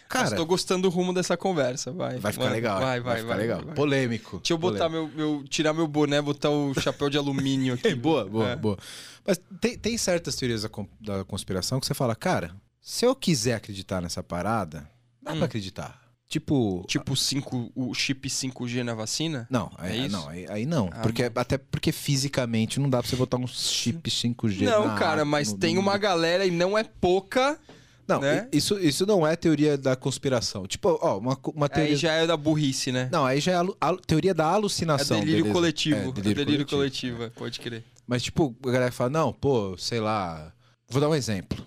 cara, 0.08 0.36
tô 0.36 0.46
gostando 0.46 0.84
do 0.84 0.90
rumo 0.90 1.14
dessa 1.14 1.36
conversa, 1.36 1.92
vai. 1.92 2.18
vai 2.20 2.32
ficar 2.32 2.46
Mano, 2.46 2.56
legal. 2.56 2.80
Vai, 2.80 3.00
vai, 3.00 3.16
ficar 3.18 3.28
vai. 3.28 3.38
legal. 3.38 3.58
vai, 3.58 3.66
vai. 3.68 3.76
Polêmico. 3.76 4.38
Deixa 4.38 4.54
eu 4.54 4.58
botar 4.58 4.88
meu, 4.90 5.08
meu. 5.10 5.44
Tirar 5.50 5.74
meu 5.74 5.88
boné, 5.88 6.22
botar 6.22 6.50
o 6.50 6.74
chapéu 6.80 7.10
de 7.10 7.18
alumínio 7.18 7.74
aqui. 7.76 7.94
boa, 7.96 8.26
boa, 8.26 8.50
É. 8.50 8.56
boa. 8.56 8.78
Mas 9.26 9.40
tem, 9.60 9.78
tem 9.78 9.98
certas 9.98 10.36
teorias 10.36 10.62
da, 10.64 10.70
da 11.02 11.26
conspiração 11.26 11.80
que 11.80 11.86
você 11.86 11.94
fala, 11.94 12.16
cara, 12.16 12.56
se 12.82 13.06
eu 13.06 13.16
quiser 13.16 13.56
acreditar 13.56 14.02
nessa 14.02 14.24
parada, 14.24 14.90
dá 15.22 15.34
Hum. 15.34 15.38
pra 15.38 15.46
acreditar. 15.46 16.02
Tipo. 16.30 16.84
Tipo 16.88 17.16
5, 17.16 17.72
o 17.74 17.94
chip 17.94 18.30
5G 18.30 18.84
na 18.84 18.94
vacina? 18.94 19.48
Não, 19.50 19.72
aí, 19.78 19.98
É 20.00 20.06
isso? 20.08 20.18
não, 20.18 20.28
aí, 20.28 20.46
aí 20.50 20.66
não. 20.66 20.90
Ah, 20.92 21.00
porque, 21.02 21.24
até 21.34 21.58
porque 21.58 21.92
fisicamente 21.94 22.80
não 22.82 22.90
dá 22.90 23.00
pra 23.02 23.10
você 23.10 23.16
botar 23.16 23.38
um 23.38 23.48
chip 23.48 24.10
5G 24.12 24.66
Não, 24.66 24.94
cara, 24.96 25.24
mas 25.24 25.54
no- 25.54 25.58
tem 25.58 25.78
uma 25.78 25.98
galera 25.98 26.46
e 26.46 26.52
não 26.52 26.78
é 26.78 26.84
pouca. 26.84 27.58
Não, 28.06 28.22
né? 28.22 28.48
isso, 28.54 28.80
isso 28.80 29.06
não 29.06 29.26
é 29.28 29.36
teoria 29.36 29.78
da 29.78 29.94
conspiração. 29.96 30.66
Tipo, 30.66 30.98
ó, 31.02 31.18
uma, 31.18 31.38
uma 31.54 31.68
teoria. 31.70 31.92
Aí 31.92 31.98
já 31.98 32.12
é 32.14 32.26
da 32.28 32.38
burrice, 32.38 32.90
né? 32.92 33.10
Não, 33.12 33.26
aí 33.26 33.40
já 33.42 33.52
é 33.52 33.56
a, 33.56 33.66
a 33.90 33.96
teoria 33.98 34.34
da 34.34 34.46
É 34.46 34.54
alucinação. 34.54 35.20
delírio 35.20 35.44
beleza? 35.44 35.54
coletivo. 35.54 35.96
É, 35.98 36.00
É 36.00 36.12
delírio, 36.12 36.36
delírio, 36.46 36.66
coletivo. 36.68 37.18
coletivo, 37.18 37.24
é, 37.24 37.30
pode 37.30 37.60
crer. 37.60 37.84
Mas, 38.06 38.24
tipo, 38.24 38.56
a 38.66 38.72
galera 38.72 38.92
fala, 38.94 39.10
não, 39.10 39.34
pô, 39.34 39.78
sei 39.78 40.00
lá. 40.00 40.54
Vou 40.90 41.02
dar 41.02 41.10
um 41.10 41.16
exemplo. 41.16 41.66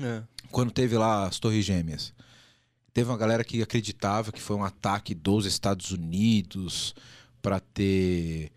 É. 0.00 0.22
Quando 0.54 0.70
teve 0.70 0.96
lá 0.96 1.26
as 1.26 1.38
Torres 1.40 1.64
Gêmeas, 1.64 2.14
teve 2.92 3.10
uma 3.10 3.18
galera 3.18 3.42
que 3.42 3.60
acreditava 3.60 4.30
que 4.30 4.40
foi 4.40 4.54
um 4.54 4.62
ataque 4.62 5.12
dos 5.12 5.46
Estados 5.46 5.90
Unidos 5.90 6.94
para 7.42 7.58
ter 7.58 8.52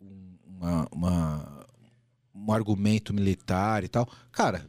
um- 0.00 0.34
uma, 0.46 0.88
uma- 0.90 1.66
um 2.34 2.52
argumento 2.52 3.12
militar 3.12 3.84
e 3.84 3.88
tal. 3.88 4.08
Cara, 4.32 4.66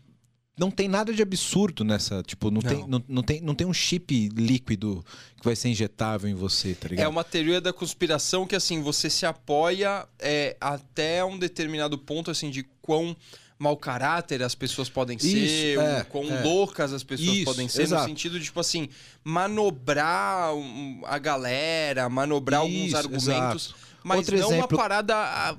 não 0.59 0.69
tem 0.69 0.89
nada 0.89 1.13
de 1.13 1.21
absurdo 1.21 1.86
nessa. 1.86 2.21
Tipo, 2.21 2.51
não, 2.51 2.61
Não. 2.61 2.69
Tem, 2.69 2.88
não, 2.88 3.03
não, 3.07 3.23
tem, 3.23 3.41
não 3.41 3.55
tem 3.55 3.65
um 3.65 3.73
chip 3.73 4.29
líquido 4.36 5.03
que 5.38 5.43
vai 5.45 5.55
ser 5.55 5.69
injetável 5.69 6.29
em 6.29 6.36
você, 6.36 6.75
tá 6.75 6.89
ligado? 6.89 7.05
É 7.05 7.07
uma 7.07 7.23
teoria 7.23 7.61
da 7.61 7.71
conspiração 7.71 8.45
que, 8.45 8.55
assim, 8.57 8.81
você 8.81 9.09
se 9.09 9.25
apoia 9.25 10.05
é, 10.19 10.57
até 10.59 11.23
um 11.23 11.39
determinado 11.39 11.97
ponto, 11.97 12.29
assim, 12.29 12.51
de 12.51 12.63
quão 12.81 13.15
mau 13.59 13.77
caráter 13.77 14.41
as 14.43 14.55
pessoas 14.55 14.89
podem 14.89 15.15
Isso, 15.17 15.27
ser, 15.29 15.77
é, 15.79 16.01
o 16.01 16.05
quão 16.05 16.23
é. 16.31 16.41
loucas 16.43 16.91
as 16.91 17.03
pessoas 17.03 17.29
Isso, 17.29 17.45
podem 17.45 17.67
ser, 17.67 17.83
exato. 17.83 18.01
no 18.03 18.09
sentido 18.09 18.37
de, 18.39 18.45
tipo 18.45 18.59
assim, 18.59 18.89
manobrar 19.23 20.49
a 21.05 21.17
galera, 21.17 22.09
manobrar 22.09 22.61
alguns 22.61 22.87
Isso, 22.87 22.97
argumentos, 22.97 23.65
exato. 23.67 23.75
mas 24.03 24.17
Outro 24.19 24.37
não 24.37 24.47
exemplo- 24.47 24.77
uma 24.77 24.77
parada 24.83 25.15
ah, 25.15 25.55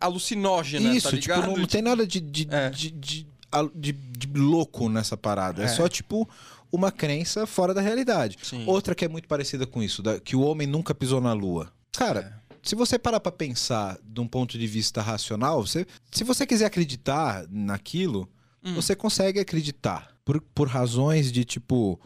alucinógena, 0.00 0.94
Isso, 0.94 1.10
tá 1.10 1.16
tipo, 1.16 1.34
ligado? 1.34 1.46
não, 1.50 1.56
não 1.58 1.66
tem 1.66 1.82
nada 1.82 2.06
de, 2.06 2.20
de, 2.20 2.48
É. 2.50 2.70
de- 2.70 2.90
de 2.90 3.30
de, 3.74 3.92
louco 4.36 4.88
nessa 4.88 5.16
parada. 5.16 5.62
É. 5.62 5.64
é. 5.64 5.68
só, 5.68 5.88
tipo, 5.88 6.28
uma 6.70 6.92
crença 6.92 7.46
fora 7.48 7.74
da 7.74 7.80
realidade. 7.80 8.38
Sim. 8.42 8.64
Outra 8.64 8.94
que 8.94 9.04
é 9.04 9.08
muito 9.08 9.26
parecida 9.26 9.66
com 9.66 9.82
isso, 9.82 10.02
da, 10.02 10.20
que 10.20 10.36
o 10.36 10.40
homem 10.42 10.68
nunca 10.68 10.94
pisou 10.94 11.20
na 11.20 11.32
lua. 11.32 11.72
Cara. 11.92 12.39
Se 12.62 12.74
você 12.74 12.98
parar 12.98 13.20
para 13.20 13.32
pensar 13.32 13.98
de 14.02 14.20
um 14.20 14.26
ponto 14.26 14.58
de 14.58 14.66
vista 14.66 15.00
racional, 15.00 15.64
você, 15.66 15.86
se 16.10 16.24
você 16.24 16.46
quiser 16.46 16.66
acreditar 16.66 17.46
naquilo, 17.50 18.28
hum. 18.62 18.74
você 18.74 18.94
consegue 18.94 19.40
acreditar. 19.40 20.14
Por, 20.24 20.40
por 20.40 20.68
razões 20.68 21.32
de 21.32 21.44
tipo. 21.44 21.98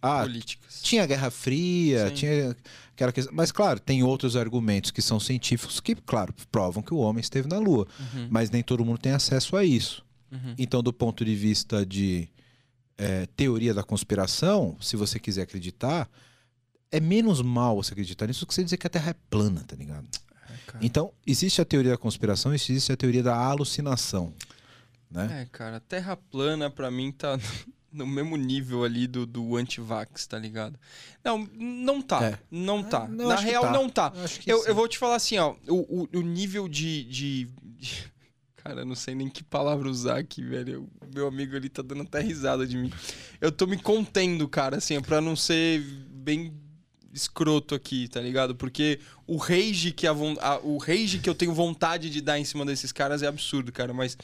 Ah, 0.00 0.22
Políticas. 0.22 0.82
tinha 0.82 1.06
Guerra 1.06 1.30
Fria, 1.30 2.08
Sim. 2.08 2.14
tinha 2.14 2.56
aquela 2.92 3.12
questão. 3.12 3.32
Mas, 3.34 3.52
claro, 3.52 3.78
tem 3.78 4.02
outros 4.02 4.34
argumentos 4.34 4.90
que 4.90 5.00
são 5.00 5.20
científicos 5.20 5.78
que, 5.78 5.94
claro, 5.94 6.34
provam 6.50 6.82
que 6.82 6.92
o 6.92 6.98
homem 6.98 7.20
esteve 7.20 7.48
na 7.48 7.58
Lua. 7.58 7.86
Uhum. 7.98 8.26
Mas 8.28 8.50
nem 8.50 8.64
todo 8.64 8.84
mundo 8.84 8.98
tem 8.98 9.12
acesso 9.12 9.56
a 9.56 9.64
isso. 9.64 10.04
Uhum. 10.30 10.54
Então, 10.58 10.82
do 10.82 10.92
ponto 10.92 11.24
de 11.24 11.36
vista 11.36 11.86
de 11.86 12.28
é, 12.98 13.26
teoria 13.36 13.72
da 13.72 13.84
conspiração, 13.84 14.76
se 14.80 14.96
você 14.96 15.20
quiser 15.20 15.42
acreditar, 15.42 16.10
é 16.92 17.00
menos 17.00 17.40
mal 17.40 17.76
você 17.76 17.92
acreditar 17.92 18.26
nisso 18.26 18.40
do 18.40 18.46
que 18.46 18.54
você 18.54 18.62
dizer 18.62 18.76
que 18.76 18.86
a 18.86 18.90
Terra 18.90 19.10
é 19.10 19.14
plana, 19.30 19.64
tá 19.66 19.74
ligado? 19.74 20.06
É, 20.48 20.78
então, 20.82 21.10
existe 21.26 21.60
a 21.60 21.64
teoria 21.64 21.92
da 21.92 21.98
conspiração 21.98 22.52
e 22.52 22.56
existe 22.56 22.92
a 22.92 22.96
teoria 22.96 23.22
da 23.22 23.34
alucinação. 23.34 24.34
Né? 25.10 25.42
É, 25.42 25.46
cara, 25.50 25.80
Terra 25.80 26.16
plana 26.16 26.70
para 26.70 26.90
mim 26.90 27.10
tá 27.10 27.38
no 27.90 28.06
mesmo 28.06 28.36
nível 28.36 28.84
ali 28.84 29.06
do, 29.06 29.26
do 29.26 29.56
anti-vax, 29.56 30.26
tá 30.26 30.38
ligado? 30.38 30.78
Não, 31.24 31.48
não 31.54 32.02
tá. 32.02 32.24
É. 32.24 32.38
Não 32.50 32.82
tá. 32.82 33.08
Não, 33.08 33.28
Na 33.28 33.36
real, 33.36 33.64
tá. 33.64 33.72
não 33.72 33.88
tá. 33.88 34.12
Eu, 34.46 34.58
eu, 34.58 34.66
eu, 34.66 34.74
vou 34.74 34.86
te 34.86 34.98
falar 34.98 35.16
assim, 35.16 35.38
ó. 35.38 35.54
O, 35.66 36.02
o, 36.02 36.08
o 36.18 36.22
nível 36.22 36.68
de, 36.68 37.04
de, 37.04 37.44
de, 37.64 38.12
Cara, 38.56 38.84
não 38.84 38.94
sei 38.94 39.14
nem 39.14 39.28
que 39.28 39.42
palavra 39.42 39.88
usar 39.88 40.18
aqui, 40.18 40.42
velho. 40.42 40.88
O 41.00 41.14
meu 41.14 41.26
amigo 41.26 41.56
ali 41.56 41.68
tá 41.68 41.82
dando 41.82 42.02
até 42.02 42.20
risada 42.20 42.66
de 42.66 42.76
mim. 42.76 42.92
Eu 43.40 43.50
tô 43.50 43.66
me 43.66 43.76
contendo, 43.76 44.48
cara, 44.48 44.76
assim, 44.76 45.00
pra 45.00 45.20
não 45.20 45.34
ser 45.34 45.80
bem 45.80 46.61
escroto 47.12 47.74
aqui, 47.74 48.08
tá 48.08 48.20
ligado? 48.20 48.54
Porque 48.54 48.98
o 49.26 49.36
rage 49.36 49.92
que, 49.92 50.06
a, 50.06 50.12
a, 50.40 50.58
o 50.60 50.78
rage 50.78 51.18
que 51.18 51.28
eu 51.28 51.34
tenho 51.34 51.52
vontade 51.52 52.08
de 52.10 52.20
dar 52.20 52.38
em 52.38 52.44
cima 52.44 52.64
desses 52.64 52.92
caras 52.92 53.22
é 53.22 53.26
absurdo, 53.26 53.70
cara. 53.70 53.92
Mas 53.92 54.16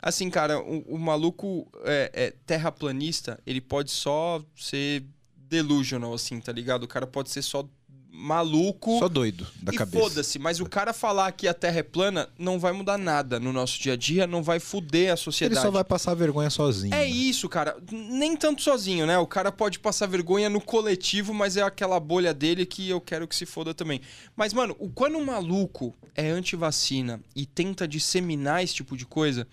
Assim, 0.00 0.30
cara, 0.30 0.60
o, 0.60 0.80
o 0.82 0.98
maluco 0.98 1.66
é, 1.84 2.10
é, 2.12 2.30
terraplanista, 2.46 3.40
ele 3.46 3.60
pode 3.60 3.90
só 3.90 4.44
ser 4.54 5.04
delusional, 5.36 6.12
assim, 6.12 6.40
tá 6.40 6.52
ligado? 6.52 6.84
O 6.84 6.88
cara 6.88 7.06
pode 7.06 7.30
ser 7.30 7.42
só 7.42 7.68
maluco. 8.16 8.98
Só 8.98 9.08
doido 9.08 9.46
da 9.62 9.72
e 9.72 9.76
cabeça. 9.76 10.02
Foda-se, 10.02 10.38
mas 10.38 10.58
o 10.58 10.66
cara 10.66 10.92
falar 10.92 11.30
que 11.32 11.46
a 11.46 11.54
Terra 11.54 11.80
é 11.80 11.82
plana 11.82 12.28
não 12.38 12.58
vai 12.58 12.72
mudar 12.72 12.96
nada 12.96 13.38
no 13.38 13.52
nosso 13.52 13.78
dia 13.80 13.92
a 13.92 13.96
dia, 13.96 14.26
não 14.26 14.42
vai 14.42 14.58
fuder 14.58 15.12
a 15.12 15.16
sociedade. 15.16 15.58
Ele 15.58 15.66
só 15.66 15.70
vai 15.70 15.84
passar 15.84 16.14
vergonha 16.14 16.48
sozinho. 16.48 16.94
É 16.94 16.98
né? 16.98 17.06
isso, 17.06 17.48
cara. 17.48 17.76
Nem 17.90 18.34
tanto 18.36 18.62
sozinho, 18.62 19.06
né? 19.06 19.18
O 19.18 19.26
cara 19.26 19.52
pode 19.52 19.78
passar 19.78 20.06
vergonha 20.06 20.48
no 20.48 20.60
coletivo, 20.60 21.34
mas 21.34 21.56
é 21.56 21.62
aquela 21.62 22.00
bolha 22.00 22.32
dele 22.32 22.64
que 22.64 22.88
eu 22.88 23.00
quero 23.00 23.28
que 23.28 23.36
se 23.36 23.44
foda 23.44 23.74
também. 23.74 24.00
Mas, 24.34 24.52
mano, 24.52 24.74
quando 24.94 25.18
um 25.18 25.24
maluco 25.24 25.94
é 26.14 26.30
anti-vacina 26.30 27.20
e 27.34 27.44
tenta 27.44 27.86
disseminar 27.86 28.64
esse 28.64 28.74
tipo 28.74 28.96
de 28.96 29.04
coisa, 29.04 29.46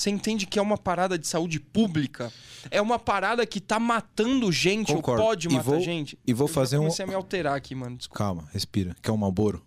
você 0.00 0.10
entende 0.10 0.46
que 0.46 0.58
é 0.58 0.62
uma 0.62 0.78
parada 0.78 1.18
de 1.18 1.26
saúde 1.26 1.60
pública. 1.60 2.32
É 2.70 2.80
uma 2.80 2.98
parada 2.98 3.44
que 3.46 3.60
tá 3.60 3.78
matando 3.78 4.50
gente 4.50 4.94
Concordo. 4.94 5.22
ou 5.22 5.28
pode 5.28 5.48
matar 5.48 5.62
vou, 5.62 5.80
gente. 5.80 6.18
E 6.26 6.32
vou 6.32 6.48
fazer 6.48 6.78
um. 6.78 6.84
comecei 6.84 7.04
a 7.04 7.08
me 7.08 7.14
alterar 7.14 7.54
aqui, 7.54 7.74
mano. 7.74 7.96
Desculpa. 7.96 8.18
Calma, 8.18 8.48
respira. 8.52 8.96
Quer 9.02 9.12
um 9.12 9.16
Malboro? 9.18 9.64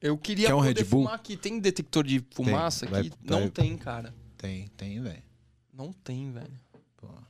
Eu 0.00 0.18
queria 0.18 0.48
Quer 0.48 0.54
um 0.54 0.58
poder 0.58 0.76
Red 0.80 0.84
Bull? 0.84 1.02
fumar 1.02 1.14
aqui. 1.14 1.36
Tem 1.36 1.58
detector 1.58 2.04
de 2.04 2.22
fumaça 2.30 2.86
tem. 2.86 2.98
aqui? 2.98 3.08
Vai, 3.08 3.18
Não 3.22 3.40
vai... 3.40 3.50
tem, 3.50 3.76
cara. 3.78 4.14
Tem, 4.36 4.68
tem, 4.76 5.00
velho. 5.00 5.22
Não 5.72 5.92
tem, 5.92 6.30
velho. 6.30 6.60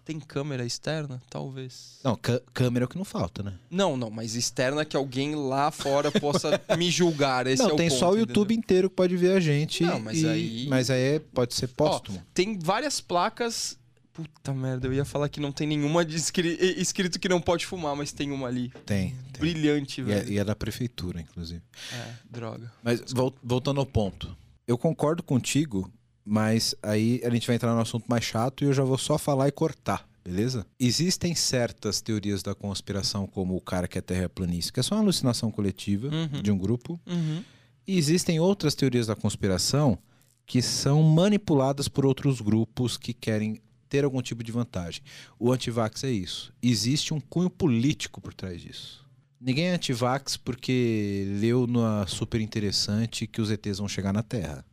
Tem 0.07 0.21
câmera 0.21 0.65
externa? 0.65 1.21
Talvez. 1.29 1.99
Não, 2.05 2.17
câmera 2.55 2.85
é 2.85 2.87
o 2.87 2.89
que 2.89 2.97
não 2.97 3.05
falta, 3.05 3.43
né? 3.43 3.59
Não, 3.69 3.97
não, 3.97 4.09
mas 4.09 4.37
externa 4.37 4.85
que 4.85 4.97
alguém 4.97 5.35
lá 5.35 5.73
fora 5.73 6.13
possa 6.13 6.61
me 6.79 6.93
julgar. 6.93 7.47
Esse 7.49 7.61
não, 7.61 7.71
é 7.71 7.73
o 7.73 7.77
tem 7.77 7.89
ponto, 7.89 7.99
só 7.99 8.11
o 8.11 8.17
YouTube 8.17 8.55
entendeu? 8.55 8.65
inteiro 8.65 8.91
que 8.91 8.95
pode 8.95 9.17
ver 9.17 9.33
a 9.37 9.41
gente. 9.41 9.83
Não, 9.83 9.99
mas 9.99 10.23
e... 10.23 10.29
aí. 10.29 10.67
Mas 10.69 10.91
aí 10.91 11.19
pode 11.19 11.55
ser 11.55 11.67
póstumo. 11.69 12.19
Ó, 12.19 12.23
tem 12.33 12.57
várias 12.57 13.01
placas. 13.01 13.77
Puta 14.13 14.55
merda, 14.55 14.87
eu 14.87 14.95
ia 14.95 15.05
falar 15.05 15.29
que 15.29 15.41
não 15.41 15.51
tem 15.51 15.67
nenhuma 15.67 16.03
escri... 16.05 16.57
escrito 16.81 17.19
que 17.19 17.29
não 17.29 17.41
pode 17.41 17.67
fumar, 17.67 17.95
mas 17.97 18.13
tem 18.13 18.31
uma 18.31 18.47
ali. 18.47 18.73
Tem. 18.87 19.11
tem. 19.33 19.41
Brilhante, 19.41 20.03
velho. 20.03 20.29
E, 20.29 20.31
é, 20.31 20.35
e 20.35 20.39
é 20.39 20.45
da 20.45 20.55
prefeitura, 20.55 21.21
inclusive. 21.21 21.63
É, 21.93 22.13
droga. 22.31 22.73
Mas 22.83 23.03
voltando 23.43 23.81
ao 23.81 23.87
ponto. 23.87 24.35
Eu 24.67 24.79
concordo 24.79 25.23
contigo 25.23 25.93
mas 26.27 26.75
aí 26.83 27.21
a 27.25 27.31
gente 27.31 27.47
vai 27.47 27.55
entrar 27.55 27.73
no 27.73 27.81
assunto 27.81 28.07
mais 28.09 28.25
chato 28.25 28.65
e 28.65 28.67
eu 28.67 28.73
já 28.73 28.83
vou 28.83 28.99
só 28.99 29.17
falar 29.17 29.47
e 29.47 29.53
cortar, 29.53 30.09
beleza? 30.25 30.67
Existem 30.79 31.37
certas 31.37 32.01
teorias 32.01 32.43
da 32.43 32.53
conspiração, 32.53 33.29
como 33.29 33.55
o 33.55 33.61
cara 33.61 33.87
que 33.87 33.97
é 33.97 34.01
terraplanista, 34.01 34.73
que 34.73 34.81
é 34.81 34.83
só 34.83 34.97
uma 34.97 35.03
alucinação 35.03 35.53
coletiva 35.53 36.09
uhum. 36.09 36.43
de 36.43 36.51
um 36.51 36.59
grupo. 36.59 37.01
Uhum. 37.07 37.45
E 37.87 37.97
existem 37.97 38.41
outras 38.41 38.75
teorias 38.75 39.07
da 39.07 39.15
conspiração 39.15 39.97
que 40.45 40.61
são 40.61 41.01
manipuladas 41.01 41.87
por 41.87 42.05
outros 42.05 42.41
grupos 42.41 42.97
que 42.97 43.15
querem 43.15 43.61
ter 43.89 44.05
algum 44.05 44.21
tipo 44.21 44.43
de 44.43 44.51
vantagem. 44.51 45.03
O 45.39 45.53
antivax 45.53 46.03
é 46.03 46.11
isso. 46.11 46.53
Existe 46.61 47.15
um 47.15 47.21
cunho 47.21 47.49
político 47.49 48.21
por 48.21 48.35
trás 48.35 48.61
disso. 48.61 49.07
Ninguém 49.41 49.67
é 49.67 49.75
antivax 49.75 50.37
porque 50.37 51.37
leu 51.41 51.69
na 51.69 52.05
super 52.09 52.41
interessante 52.41 53.29
que 53.29 53.41
os 53.41 53.49
ETs 53.49 53.79
vão 53.79 53.87
chegar 53.87 54.13
na 54.13 54.25
Terra. 54.25 54.65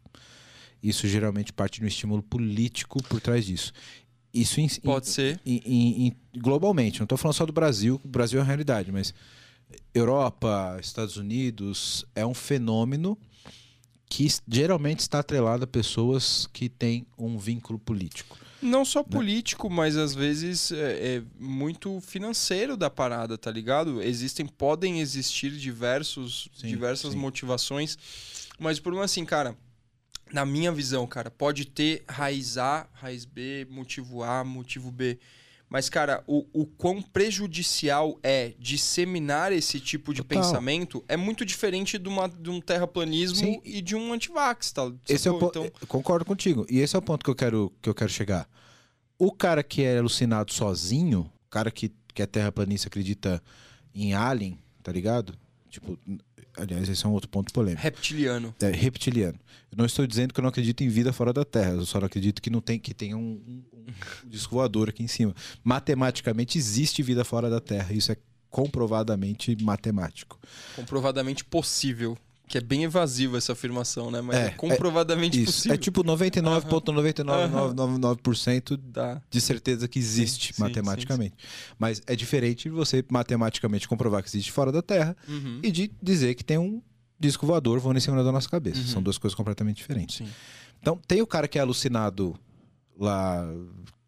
Isso 0.84 1.08
geralmente 1.08 1.54
parte 1.54 1.80
de 1.80 1.86
um 1.86 1.88
estímulo 1.88 2.22
político 2.22 3.02
por 3.04 3.22
trás 3.22 3.46
disso. 3.46 3.72
Isso 4.34 4.60
em, 4.60 4.68
pode 4.84 5.08
em, 5.08 5.12
ser 5.12 5.40
em, 5.46 6.14
globalmente. 6.38 7.00
Não 7.00 7.06
estou 7.06 7.18
falando 7.18 7.36
só 7.36 7.46
do 7.46 7.54
Brasil. 7.54 8.02
O 8.04 8.08
Brasil 8.08 8.40
é 8.40 8.42
a 8.42 8.46
realidade, 8.46 8.92
mas 8.92 9.14
Europa, 9.94 10.78
Estados 10.82 11.18
Unidos 11.18 12.06
é 12.14 12.26
um 12.26 12.34
fenômeno 12.34 13.18
que 14.10 14.28
geralmente 14.48 15.00
está 15.00 15.20
atrelado 15.20 15.64
a 15.64 15.68
pessoas 15.68 16.48
que 16.52 16.68
têm 16.70 17.06
um 17.18 17.38
vínculo 17.38 17.80
político. 17.80 18.38
Não 18.62 18.86
só 18.86 19.00
né? 19.00 19.06
político, 19.10 19.70
mas 19.70 19.98
às 19.98 20.14
vezes 20.14 20.72
é, 20.72 21.16
é, 21.16 21.24
muito 21.40 22.00
financeiro 22.00 22.78
da 22.78 22.90
parada, 22.90 23.38
tá 23.38 23.52
ligado? 23.52 24.02
Existem, 24.02 24.46
podem 24.46 25.02
existir 25.02 25.52
diversos, 25.52 26.48
sim, 26.56 26.68
diversas 26.68 27.14
sim. 27.14 27.18
motivações, 27.18 27.98
mas 28.60 28.80
problema 28.80 29.04
é 29.04 29.06
assim, 29.06 29.26
cara, 29.26 29.58
na 30.34 30.46
minha 30.46 30.72
visão, 30.72 31.06
cara, 31.06 31.30
pode 31.30 31.66
ter 31.66 32.04
raiz 32.10 32.58
A, 32.58 32.88
raiz 32.94 33.24
B, 33.24 33.68
motivo 33.70 34.24
A, 34.24 34.44
motivo 34.44 34.92
B. 34.92 35.20
Mas, 35.70 35.90
cara, 35.90 36.24
o, 36.26 36.46
o 36.52 36.66
quão 36.66 37.02
prejudicial 37.02 38.20
é 38.24 38.54
disseminar 38.60 39.52
esse 39.52 39.80
tipo 39.80 40.12
de 40.12 40.24
Total. 40.24 40.42
pensamento 40.42 41.04
é 41.08 41.16
muito 41.16 41.46
diferente 41.46 42.00
de, 42.00 42.10
uma, 42.10 42.28
de 42.28 42.50
um 42.50 42.60
terraplanismo 42.60 43.38
Sim. 43.38 43.62
e 43.64 43.80
de 43.80 43.96
um 43.96 44.12
antivax, 44.12 44.72
tá? 44.72 44.92
Esse 45.08 45.28
é 45.28 45.32
o 45.32 45.38
então... 45.38 45.72
Concordo 45.88 46.26
contigo. 46.26 46.66
E 46.68 46.80
esse 46.80 46.96
é 46.96 47.00
o 47.00 47.02
ponto 47.02 47.24
que 47.24 47.30
eu 47.30 47.36
quero, 47.36 47.72
que 47.82 47.88
eu 47.88 47.94
quero 47.94 48.10
chegar. 48.10 48.50
O 49.18 49.32
cara 49.32 49.64
que 49.64 49.84
é 49.84 50.00
alucinado 50.00 50.52
sozinho, 50.52 51.32
o 51.46 51.50
cara 51.50 51.70
que, 51.70 51.92
que 52.14 52.24
é 52.24 52.26
terraplanista 52.26 52.88
acredita 52.88 53.42
em 53.94 54.14
alien, 54.14 54.60
tá 54.82 54.92
ligado? 54.92 55.36
Tipo, 55.70 55.98
Aliás, 56.58 56.88
esse 56.88 57.06
é 57.06 57.10
um 57.10 57.12
outro 57.12 57.30
ponto 57.30 57.52
polêmico. 57.52 57.82
Reptiliano. 57.82 58.54
É, 58.62 58.70
reptiliano. 58.70 59.40
Eu 59.72 59.78
não 59.78 59.86
estou 59.86 60.06
dizendo 60.06 60.34
que 60.34 60.40
eu 60.40 60.44
não 60.44 60.50
acredito 60.50 60.84
em 60.84 60.90
vida 60.90 61.12
fora 61.12 61.34
da 61.34 61.44
Terra. 61.44 61.72
Eu 61.72 61.86
só 61.86 62.00
não 62.00 62.06
acredito 62.06 62.42
que 62.42 62.50
não 62.50 62.62
tem 62.62 62.78
que 62.80 62.94
tenha 62.94 63.18
um, 63.18 63.42
um, 63.48 63.64
um 63.74 63.86
disco 64.30 64.56
voador 64.56 64.90
aqui 64.90 65.04
em 65.04 65.08
cima. 65.08 65.36
Matematicamente 65.64 66.58
existe 66.58 67.02
vida 67.02 67.24
fora 67.24 67.50
da 67.50 67.60
Terra. 67.60 67.94
Isso 67.94 68.12
é 68.12 68.18
comprovadamente 68.50 69.58
matemático. 69.64 70.40
Comprovadamente 70.76 71.44
possível. 71.44 72.16
Que 72.54 72.60
é 72.60 72.62
bem 72.62 72.84
evasiva 72.84 73.40
essa 73.40 73.54
afirmação, 73.54 74.12
né? 74.12 74.22
Mas 74.22 74.36
é, 74.36 74.46
é 74.46 74.52
comprovadamente 74.52 75.42
é, 75.42 75.46
possível. 75.46 75.74
É 75.74 75.78
tipo 75.78 76.04
99,9999% 76.04 78.74
uhum. 78.74 78.78
de 79.28 79.42
certeza 79.42 79.88
que 79.88 79.98
existe 79.98 80.54
sim, 80.54 80.62
matematicamente. 80.62 81.34
Sim, 81.36 81.48
sim. 81.48 81.74
Mas 81.80 82.00
é 82.06 82.16
diferente 82.16 82.66
de 82.66 82.70
você 82.70 83.04
matematicamente 83.10 83.88
comprovar 83.88 84.22
que 84.22 84.30
existe 84.30 84.52
fora 84.52 84.72
da 84.72 84.84
Terra 84.84 85.18
uhum. 85.28 85.62
e 85.64 85.72
de 85.72 85.92
dizer 86.00 86.36
que 86.36 86.44
tem 86.44 86.60
um 86.60 86.80
disco 87.20 87.44
voador 87.44 87.80
voando 87.80 87.98
em 87.98 88.02
cima 88.02 88.24
da 88.24 88.32
nossa 88.32 88.48
cabeça. 88.48 88.82
Uhum. 88.82 88.88
São 88.88 89.02
duas 89.02 89.18
coisas 89.18 89.36
completamente 89.36 89.78
diferentes. 89.78 90.22
Então, 90.80 91.02
tem 91.08 91.24
o 91.24 91.28
cara 91.28 91.48
que 91.48 91.58
é 91.58 91.62
alucinado 91.62 92.40
lá 93.00 93.52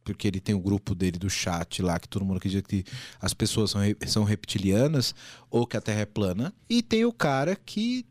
porque 0.04 0.28
ele 0.28 0.40
tem 0.40 0.54
o 0.54 0.60
um 0.60 0.62
grupo 0.62 0.94
dele 0.94 1.18
do 1.18 1.32
chat 1.32 1.82
lá, 1.82 2.00
que 2.00 2.08
todo 2.08 2.24
mundo 2.24 2.38
acredita 2.38 2.70
que 2.70 2.86
as 3.20 3.34
pessoas 3.34 3.72
são, 3.72 3.82
são 4.06 4.24
reptilianas 4.24 5.16
ou 5.50 5.66
que 5.66 5.76
a 5.76 5.82
Terra 5.82 6.02
é 6.02 6.06
plana. 6.06 6.54
E 6.70 6.84
tem 6.84 7.06
o 7.06 7.12
cara 7.12 7.56
que 7.56 8.06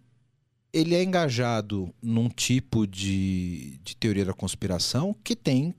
ele 0.75 0.97
é 0.97 1.03
engajado 1.05 1.95
num 2.03 2.29
tipo 2.29 2.85
de, 2.85 3.79
de 3.85 3.97
teoria 3.97 4.25
da 4.25 4.35
conspiração 4.35 5.14
que 5.22 5.37
tem 5.37 5.72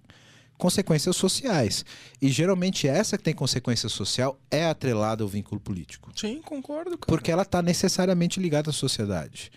consequências 0.58 1.18
sociais. 1.18 1.84
E 2.22 2.30
geralmente 2.30 2.88
essa 2.88 3.18
que 3.18 3.24
tem 3.24 3.34
consequência 3.34 3.90
social 3.90 4.40
é 4.50 4.66
atrelada 4.66 5.22
ao 5.22 5.28
vínculo 5.28 5.60
político. 5.60 6.12
Sim, 6.16 6.42
concordo. 6.42 6.92
Cara. 6.92 7.08
Porque 7.08 7.30
ela 7.30 7.42
está 7.42 7.62
necessariamente 7.62 8.40
ligada 8.40 8.70
à 8.70 8.74
sociedade. 8.74 9.52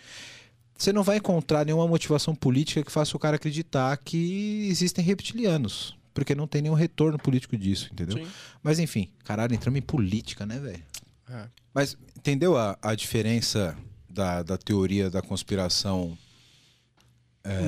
Você 0.77 0.91
não 0.91 1.03
vai 1.03 1.17
encontrar 1.17 1.65
nenhuma 1.65 1.87
motivação 1.87 2.35
política 2.35 2.83
que 2.83 2.91
faça 2.91 3.15
o 3.15 3.19
cara 3.19 3.37
acreditar 3.37 3.95
que 3.97 4.67
existem 4.69 5.03
reptilianos. 5.03 5.97
porque 6.13 6.35
não 6.35 6.47
tem 6.47 6.61
nenhum 6.61 6.73
retorno 6.73 7.17
político 7.17 7.55
disso, 7.55 7.89
entendeu? 7.93 8.17
Sim. 8.17 8.27
Mas 8.61 8.77
enfim, 8.77 9.09
caralho, 9.23 9.55
entramos 9.55 9.77
em 9.77 9.81
política, 9.81 10.45
né, 10.45 10.59
velho? 10.59 10.83
É. 11.29 11.47
Mas 11.73 11.95
entendeu 12.17 12.57
a, 12.57 12.77
a 12.81 12.93
diferença 12.93 13.77
da, 14.09 14.43
da 14.43 14.57
teoria 14.57 15.09
da 15.09 15.21
conspiração? 15.21 16.17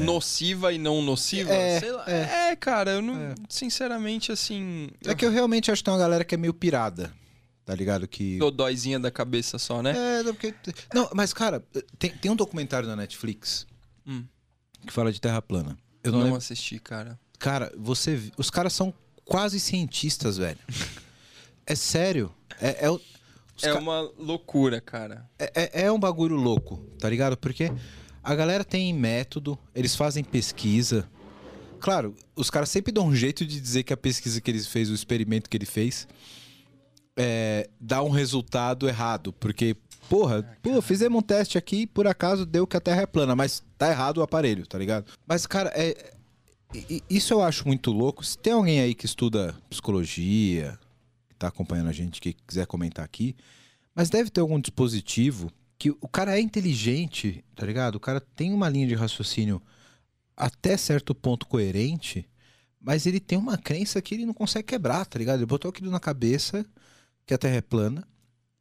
Nociva 0.03 0.71
e 0.73 0.77
não 0.77 1.01
nociva? 1.01 1.51
É, 1.51 1.79
Sei 1.79 1.91
lá. 1.91 2.03
é. 2.07 2.51
É, 2.51 2.55
cara, 2.55 2.91
eu 2.91 3.01
não. 3.01 3.33
Sinceramente, 3.49 4.31
assim. 4.31 4.89
É 5.05 5.15
que 5.15 5.25
eu 5.25 5.31
realmente 5.31 5.71
acho 5.71 5.81
que 5.81 5.85
tem 5.85 5.93
uma 5.93 5.99
galera 5.99 6.23
que 6.25 6.35
é 6.35 6.37
meio 6.37 6.53
pirada, 6.53 7.11
tá 7.65 7.73
ligado? 7.73 8.07
Que. 8.07 8.37
Dodóizinha 8.37 8.99
da 8.99 9.09
cabeça 9.09 9.57
só, 9.57 9.81
né? 9.81 10.19
É, 10.19 10.23
não, 10.23 10.33
porque... 10.33 10.53
não, 10.93 11.09
mas 11.15 11.33
cara, 11.33 11.63
tem, 11.97 12.11
tem 12.11 12.29
um 12.29 12.35
documentário 12.35 12.87
na 12.87 12.95
Netflix 12.95 13.65
Hum. 14.05 14.25
que 14.85 14.91
fala 14.91 15.11
de 15.11 15.21
Terra 15.21 15.41
plana. 15.41 15.77
Eu 16.03 16.11
não, 16.11 16.19
não 16.19 16.25
lembro. 16.25 16.37
assisti, 16.39 16.77
cara. 16.79 17.19
Cara, 17.39 17.71
você, 17.77 18.31
os 18.37 18.49
caras 18.49 18.73
são 18.73 18.93
quase 19.25 19.59
cientistas, 19.59 20.37
velho. 20.37 20.59
é 21.65 21.75
sério. 21.75 22.31
É, 22.59 22.87
é, 22.87 22.99
É 23.63 23.73
ca- 23.73 23.79
uma 23.79 24.01
loucura, 24.17 24.79
cara. 24.81 25.29
é, 25.39 25.51
é- 25.55 25.81
é 25.85 25.91
um 25.91 25.99
bagulho 25.99 26.35
louco, 26.35 26.77
tá 26.99 27.09
ligado? 27.09 27.35
Porque 27.37 27.71
a 28.23 28.35
galera 28.35 28.63
tem 28.63 28.93
método, 28.93 29.57
eles 29.75 29.95
fazem 29.95 30.23
pesquisa. 30.23 31.09
Claro, 31.79 32.15
os 32.35 32.49
caras 32.49 32.69
sempre 32.69 32.91
dão 32.91 33.07
um 33.07 33.15
jeito 33.15 33.45
de 33.45 33.59
dizer 33.59 33.83
que 33.83 33.91
a 33.93 33.97
pesquisa 33.97 34.39
que 34.39 34.51
eles 34.51 34.67
fez, 34.67 34.89
o 34.89 34.93
experimento 34.93 35.49
que 35.49 35.57
ele 35.57 35.65
fez, 35.65 36.07
é, 37.17 37.69
dá 37.79 38.03
um 38.03 38.09
resultado 38.09 38.87
errado. 38.87 39.33
Porque, 39.33 39.75
porra, 40.09 40.43
pô, 40.61 40.81
fizemos 40.81 41.17
um 41.19 41.21
teste 41.21 41.57
aqui 41.57 41.81
e 41.81 41.87
por 41.87 42.07
acaso 42.07 42.45
deu 42.45 42.67
que 42.67 42.77
a 42.77 42.81
Terra 42.81 43.01
é 43.01 43.05
plana, 43.07 43.35
mas 43.35 43.63
tá 43.77 43.89
errado 43.89 44.17
o 44.19 44.21
aparelho, 44.21 44.65
tá 44.67 44.77
ligado? 44.77 45.05
Mas, 45.27 45.45
cara, 45.47 45.71
é, 45.75 46.13
isso 47.09 47.33
eu 47.33 47.41
acho 47.41 47.67
muito 47.67 47.91
louco. 47.91 48.23
Se 48.23 48.37
tem 48.37 48.53
alguém 48.53 48.79
aí 48.79 48.93
que 48.93 49.05
estuda 49.05 49.55
psicologia, 49.69 50.77
que 51.41 51.47
tá 51.47 51.47
acompanhando 51.47 51.89
a 51.89 51.93
gente, 51.93 52.21
que 52.21 52.33
quiser 52.33 52.67
comentar 52.67 53.03
aqui, 53.03 53.35
mas 53.95 54.09
deve 54.09 54.29
ter 54.29 54.41
algum 54.41 54.59
dispositivo 54.59 55.51
que 55.77 55.89
o 55.89 56.07
cara 56.07 56.37
é 56.37 56.39
inteligente, 56.41 57.43
tá 57.55 57.65
ligado? 57.65 57.95
O 57.95 57.99
cara 57.99 58.21
tem 58.21 58.53
uma 58.53 58.69
linha 58.69 58.87
de 58.87 58.93
raciocínio 58.93 59.59
até 60.37 60.77
certo 60.77 61.15
ponto 61.15 61.47
coerente, 61.47 62.29
mas 62.79 63.07
ele 63.07 63.19
tem 63.19 63.37
uma 63.37 63.57
crença 63.57 64.01
que 64.01 64.13
ele 64.13 64.25
não 64.25 64.33
consegue 64.33 64.67
quebrar, 64.67 65.05
tá 65.05 65.17
ligado? 65.17 65.39
Ele 65.39 65.45
botou 65.47 65.69
aquilo 65.69 65.89
na 65.89 65.99
cabeça 65.99 66.63
que 67.25 67.33
a 67.33 67.37
Terra 67.37 67.55
é 67.55 67.61
plana 67.61 68.07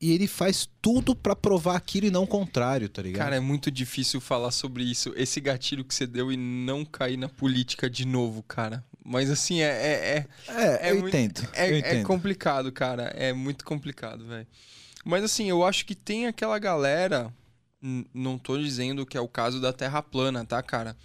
e 0.00 0.12
ele 0.12 0.26
faz 0.26 0.66
tudo 0.80 1.14
pra 1.14 1.36
provar 1.36 1.76
aquilo 1.76 2.06
e 2.06 2.10
não 2.10 2.22
o 2.22 2.26
contrário, 2.26 2.88
tá 2.88 3.02
ligado? 3.02 3.22
Cara, 3.22 3.36
é 3.36 3.40
muito 3.40 3.70
difícil 3.70 4.18
falar 4.20 4.50
sobre 4.50 4.82
isso. 4.82 5.12
Esse 5.14 5.40
gatilho 5.40 5.84
que 5.84 5.94
você 5.94 6.06
deu 6.06 6.32
e 6.32 6.36
não 6.38 6.86
cair 6.86 7.18
na 7.18 7.28
política 7.28 7.90
de 7.90 8.06
novo, 8.06 8.42
cara. 8.42 8.82
Mas 9.04 9.30
assim, 9.30 9.60
é. 9.60 9.66
é, 9.66 10.26
é... 10.48 10.52
é, 10.62 10.88
é 10.88 10.90
eu 10.92 11.00
muito- 11.00 11.08
entendo. 11.08 11.48
É, 11.54 11.70
eu 11.70 11.74
é 11.74 11.78
entendo. 11.78 12.06
complicado, 12.06 12.70
cara. 12.72 13.04
É 13.16 13.32
muito 13.32 13.64
complicado, 13.64 14.26
velho. 14.26 14.46
Mas 15.04 15.24
assim, 15.24 15.48
eu 15.48 15.64
acho 15.64 15.86
que 15.86 15.94
tem 15.94 16.26
aquela 16.26 16.58
galera. 16.58 17.32
Não 18.12 18.36
tô 18.36 18.58
dizendo 18.58 19.06
que 19.06 19.16
é 19.16 19.20
o 19.20 19.28
caso 19.28 19.58
da 19.60 19.72
Terra 19.72 20.02
plana, 20.02 20.44
tá, 20.44 20.62
cara? 20.62 20.96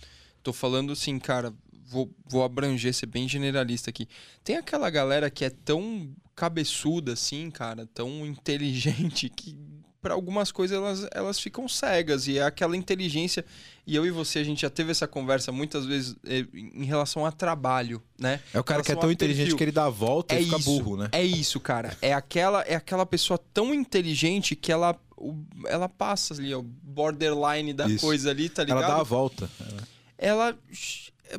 Tô 0.43 0.51
falando 0.51 0.91
assim, 0.91 1.17
cara. 1.19 1.53
Vou, 1.87 2.11
vou 2.27 2.43
abranger, 2.43 2.93
ser 2.93 3.05
bem 3.05 3.29
generalista 3.29 3.91
aqui. 3.91 4.09
Tem 4.43 4.57
aquela 4.57 4.89
galera 4.89 5.29
que 5.29 5.45
é 5.45 5.51
tão 5.51 6.11
cabeçuda, 6.35 7.13
assim, 7.13 7.49
cara, 7.51 7.87
tão 7.93 8.25
inteligente, 8.25 9.29
que 9.29 9.55
para 10.05 10.13
algumas 10.13 10.51
coisas 10.51 10.77
elas, 10.77 11.07
elas 11.11 11.39
ficam 11.39 11.67
cegas. 11.67 12.27
E 12.27 12.37
é 12.37 12.43
aquela 12.43 12.77
inteligência. 12.77 13.43
E 13.87 13.95
eu 13.95 14.05
e 14.05 14.11
você, 14.11 14.37
a 14.37 14.43
gente 14.43 14.61
já 14.61 14.69
teve 14.69 14.91
essa 14.91 15.07
conversa 15.07 15.51
muitas 15.51 15.83
vezes 15.83 16.15
eh, 16.27 16.45
em 16.53 16.85
relação 16.85 17.25
a 17.25 17.31
trabalho, 17.31 17.99
né? 18.19 18.39
É 18.53 18.59
o 18.59 18.63
cara 18.63 18.83
que 18.83 18.91
é 18.91 18.95
tão 18.95 19.11
inteligente 19.11 19.45
perfil. 19.45 19.57
que 19.57 19.63
ele 19.63 19.71
dá 19.71 19.85
a 19.85 19.89
volta 19.89 20.35
É 20.35 20.41
e 20.41 20.43
fica 20.43 20.57
isso, 20.57 20.69
burro, 20.69 20.95
né? 20.97 21.09
É 21.11 21.23
isso, 21.23 21.59
cara. 21.59 21.97
É 22.03 22.13
aquela, 22.13 22.61
é 22.61 22.75
aquela 22.75 23.03
pessoa 23.03 23.39
tão 23.51 23.73
inteligente 23.73 24.55
que 24.55 24.71
ela, 24.71 24.95
o- 25.17 25.43
ela 25.65 25.89
passa 25.89 26.35
ali, 26.35 26.53
ó, 26.53 26.61
borderline 26.63 27.73
da 27.73 27.87
Isso. 27.87 28.05
coisa 28.05 28.29
ali, 28.29 28.47
tá 28.47 28.63
ligado? 28.63 28.83
Ela 28.83 28.93
dá 28.95 28.99
a 29.01 29.03
volta. 29.03 29.49
Ela 30.19 30.55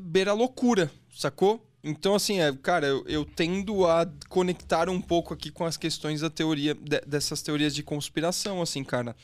beira 0.00 0.32
a 0.32 0.34
loucura, 0.34 0.90
sacou? 1.14 1.64
Então, 1.88 2.16
assim, 2.16 2.40
é, 2.40 2.52
cara, 2.52 2.84
eu, 2.88 3.04
eu 3.06 3.24
tendo 3.24 3.86
a 3.86 4.04
conectar 4.28 4.88
um 4.90 5.00
pouco 5.00 5.32
aqui 5.32 5.52
com 5.52 5.64
as 5.64 5.76
questões 5.76 6.20
da 6.20 6.28
teoria, 6.28 6.74
de- 6.74 7.00
dessas 7.06 7.42
teorias 7.42 7.72
de 7.72 7.82
conspiração, 7.84 8.60
assim, 8.60 8.82
cara. 8.82 9.14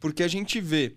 Porque 0.00 0.22
a 0.22 0.28
gente 0.28 0.62
vê, 0.62 0.94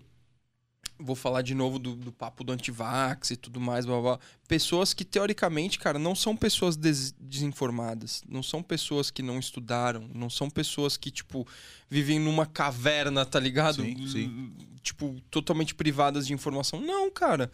vou 0.98 1.14
falar 1.14 1.42
de 1.42 1.54
novo 1.54 1.78
do, 1.78 1.94
do 1.94 2.10
papo 2.10 2.42
do 2.42 2.52
antivax 2.52 3.32
e 3.32 3.36
tudo 3.36 3.60
mais, 3.60 3.84
blá, 3.84 4.00
blá, 4.00 4.16
blá. 4.16 4.20
pessoas 4.48 4.94
que, 4.94 5.04
teoricamente, 5.04 5.78
cara, 5.78 5.98
não 5.98 6.14
são 6.14 6.34
pessoas 6.34 6.74
des- 6.74 7.12
desinformadas, 7.20 8.22
não 8.26 8.42
são 8.42 8.62
pessoas 8.62 9.10
que 9.10 9.22
não 9.22 9.38
estudaram, 9.38 10.08
não 10.14 10.30
são 10.30 10.48
pessoas 10.48 10.96
que, 10.96 11.10
tipo, 11.10 11.46
vivem 11.90 12.18
numa 12.18 12.46
caverna, 12.46 13.26
tá 13.26 13.38
ligado? 13.38 13.82
Sim, 13.82 14.06
sim. 14.06 14.52
Tipo, 14.82 15.20
totalmente 15.30 15.74
privadas 15.74 16.26
de 16.26 16.32
informação. 16.32 16.80
Não, 16.80 17.10
cara. 17.10 17.50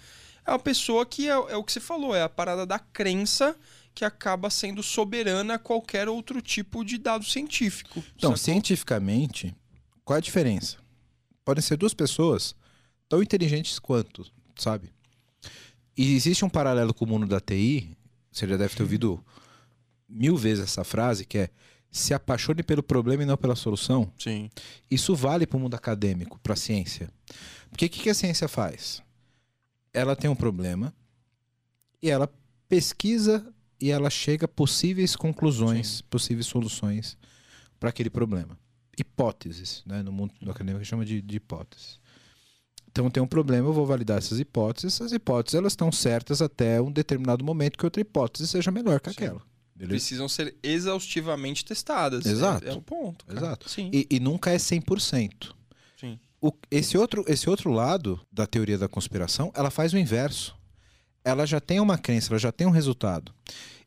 É 0.51 0.53
uma 0.53 0.59
pessoa 0.59 1.07
que 1.07 1.29
é, 1.29 1.31
é 1.31 1.57
o 1.57 1.63
que 1.63 1.71
você 1.71 1.79
falou, 1.79 2.13
é 2.13 2.25
a 2.25 2.29
parada 2.29 2.67
da 2.67 2.77
crença 2.77 3.55
que 3.95 4.05
acaba 4.05 4.51
sendo 4.51 4.83
soberana 4.83 5.55
a 5.55 5.59
qualquer 5.61 6.09
outro 6.09 6.43
tipo 6.43 6.85
de 6.85 6.99
dado 6.99 7.25
científico. 7.25 8.03
Então, 8.17 8.37
cientificamente, 8.37 9.55
qual 10.05 10.17
é 10.17 10.19
a 10.19 10.21
diferença? 10.21 10.79
Podem 11.45 11.63
ser 11.63 11.77
duas 11.77 11.95
pessoas 11.95 12.57
tão 13.09 13.23
inteligentes 13.23 13.79
quanto, 13.79 14.27
sabe? 14.57 14.91
E 15.97 16.17
existe 16.17 16.45
um 16.45 16.49
paralelo 16.49 16.93
com 16.93 17.05
o 17.05 17.09
mundo 17.09 17.29
da 17.29 17.39
TI, 17.39 17.97
você 18.33 18.45
já 18.49 18.57
deve 18.57 18.75
ter 18.75 18.83
ouvido 18.83 19.25
mil 20.09 20.37
vezes 20.37 20.65
essa 20.65 20.83
frase, 20.83 21.25
que 21.25 21.39
é 21.39 21.51
se 21.93 22.13
apaixone 22.13 22.65
pelo 22.65 22.83
problema 22.83 23.23
e 23.23 23.27
não 23.27 23.37
pela 23.37 23.55
solução. 23.55 24.13
Sim. 24.19 24.51
Isso 24.91 25.15
vale 25.15 25.47
para 25.47 25.59
o 25.59 25.61
mundo 25.61 25.77
acadêmico, 25.77 26.41
para 26.41 26.55
a 26.55 26.57
ciência. 26.57 27.09
Porque 27.71 27.87
o 27.87 27.89
que, 27.89 28.01
que 28.01 28.11
a 28.11 28.15
ciência 28.15 28.49
faz? 28.49 29.01
Ela 29.93 30.15
tem 30.15 30.31
um 30.31 30.37
problema 30.37 30.95
e 32.03 32.11
ela 32.11 32.33
pesquisa 32.69 33.53
e 33.81 33.91
ela 33.91 34.11
chega 34.11 34.45
a 34.45 34.49
possíveis 34.49 35.17
conclusões, 35.17 36.03
possíveis 36.03 36.47
soluções 36.47 37.17
para 37.79 37.89
aquele 37.89 38.11
problema. 38.11 38.59
Hipóteses, 38.99 39.83
né? 39.87 40.03
No 40.03 40.13
mundo 40.13 40.35
do 40.41 40.51
acadêmico 40.51 40.85
chama 40.85 41.05
de, 41.05 41.23
de 41.23 41.37
hipóteses. 41.37 41.99
Então 42.91 43.09
tem 43.09 43.23
um 43.23 43.27
problema, 43.27 43.69
eu 43.69 43.73
vou 43.73 43.87
validar 43.87 44.19
essas 44.19 44.39
hipóteses. 44.39 44.95
Essas 44.95 45.13
hipóteses 45.13 45.55
elas 45.55 45.73
estão 45.73 45.91
certas 45.91 46.43
até 46.43 46.81
um 46.81 46.91
determinado 46.91 47.45
momento 47.45 47.79
que 47.79 47.85
outra 47.85 48.01
hipótese 48.01 48.47
seja 48.47 48.71
melhor 48.71 49.01
que 49.01 49.11
Sim. 49.11 49.17
aquela. 49.17 49.43
Beleza? 49.75 49.93
Precisam 49.93 50.29
ser 50.29 50.55
exaustivamente 50.63 51.65
testadas. 51.65 52.27
Exato. 52.27 52.67
É, 52.67 52.71
é 52.71 52.75
o 52.75 52.83
ponto. 52.83 53.25
cara. 53.25 53.39
Exato. 53.39 53.71
Sim. 53.71 53.91
E, 53.95 54.07
e 54.11 54.21
nunca 54.21 54.51
é 54.51 54.57
100%. 54.57 55.55
O- 56.41 56.53
esse, 56.71 56.97
outro, 56.97 57.25
esse 57.29 57.49
outro 57.51 57.71
lado 57.71 58.21
da 58.33 58.47
teoria 58.47 58.79
da 58.79 58.89
conspiração, 58.89 59.53
ela 59.55 59.71
faz 59.71 59.93
o 59.93 59.99
inverso. 59.99 60.57
Ela 61.25 61.45
já 61.47 61.61
tem 61.61 61.81
uma 61.81 61.99
crença, 61.99 62.33
ela 62.33 62.39
já 62.39 62.51
tem 62.51 62.67
um 62.67 62.71
resultado. 62.71 63.33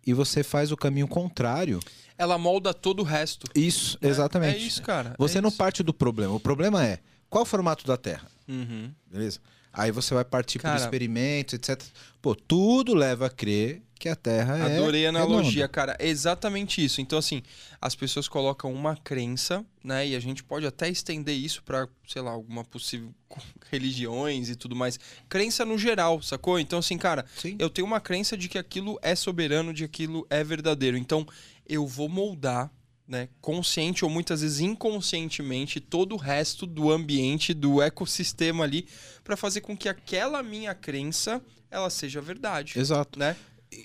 E 0.05 0.13
você 0.13 0.43
faz 0.43 0.71
o 0.71 0.77
caminho 0.77 1.07
contrário. 1.07 1.79
Ela 2.17 2.37
molda 2.37 2.73
todo 2.73 2.99
o 2.99 3.03
resto. 3.03 3.47
Isso, 3.55 3.97
né? 4.01 4.09
exatamente. 4.09 4.55
É 4.57 4.67
isso, 4.67 4.81
cara. 4.83 5.15
Você 5.17 5.39
é 5.39 5.41
não 5.41 5.49
isso. 5.49 5.57
parte 5.57 5.81
do 5.81 5.93
problema. 5.93 6.33
O 6.35 6.39
problema 6.39 6.85
é 6.85 6.99
qual 7.29 7.41
o 7.43 7.45
formato 7.45 7.87
da 7.87 7.97
Terra, 7.97 8.27
Uhum. 8.47 8.91
beleza? 9.09 9.39
Aí 9.71 9.91
você 9.91 10.13
vai 10.13 10.23
partir 10.23 10.59
Cara- 10.59 10.75
por 10.77 10.83
experimentos, 10.83 11.55
etc. 11.55 11.81
Pô, 12.21 12.35
tudo 12.35 12.93
leva 12.93 13.25
a 13.25 13.29
crer 13.31 13.81
que 14.03 14.09
a 14.09 14.17
Terra 14.17 14.57
é. 14.57 14.75
Adorei 14.75 15.05
a 15.05 15.09
analogia, 15.09 15.65
cara. 15.65 15.95
É 15.97 16.09
exatamente 16.09 16.83
isso. 16.83 16.99
Então, 16.99 17.17
assim, 17.17 17.41
as 17.81 17.95
pessoas 17.95 18.27
colocam 18.27 18.73
uma 18.73 18.97
crença, 18.97 19.65
né? 19.81 20.05
E 20.05 20.13
a 20.13 20.19
gente 20.19 20.43
pode 20.43 20.67
até 20.67 20.89
estender 20.89 21.33
isso 21.33 21.63
pra, 21.63 21.87
sei 22.05 22.21
lá, 22.21 22.31
alguma 22.31 22.65
possível 22.65 23.15
religiões 23.71 24.49
e 24.49 24.57
tudo 24.57 24.75
mais. 24.75 24.99
Crença 25.29 25.63
no 25.63 25.77
geral, 25.77 26.21
sacou? 26.21 26.59
Então, 26.59 26.79
assim, 26.79 26.97
cara, 26.97 27.23
Sim. 27.37 27.55
eu 27.57 27.69
tenho 27.69 27.87
uma 27.87 28.01
crença 28.01 28.35
de 28.35 28.49
que 28.49 28.57
aquilo 28.57 28.99
é 29.01 29.15
soberano, 29.15 29.73
de 29.73 29.87
que 29.87 30.03
aquilo 30.03 30.27
é 30.29 30.43
verdadeiro. 30.43 30.97
Então, 30.97 31.25
eu 31.65 31.87
vou 31.87 32.09
moldar, 32.09 32.69
né, 33.07 33.29
consciente 33.39 34.03
ou 34.03 34.11
muitas 34.11 34.41
vezes 34.41 34.59
inconscientemente, 34.59 35.79
todo 35.79 36.13
o 36.15 36.17
resto 36.17 36.65
do 36.65 36.91
ambiente, 36.91 37.53
do 37.53 37.81
ecossistema 37.81 38.65
ali, 38.65 38.85
pra 39.23 39.37
fazer 39.37 39.61
com 39.61 39.77
que 39.77 39.87
aquela 39.87 40.43
minha 40.43 40.75
crença 40.75 41.41
ela 41.71 41.89
seja 41.89 42.19
verdade, 42.19 42.77
Exato. 42.77 43.17
né? 43.17 43.35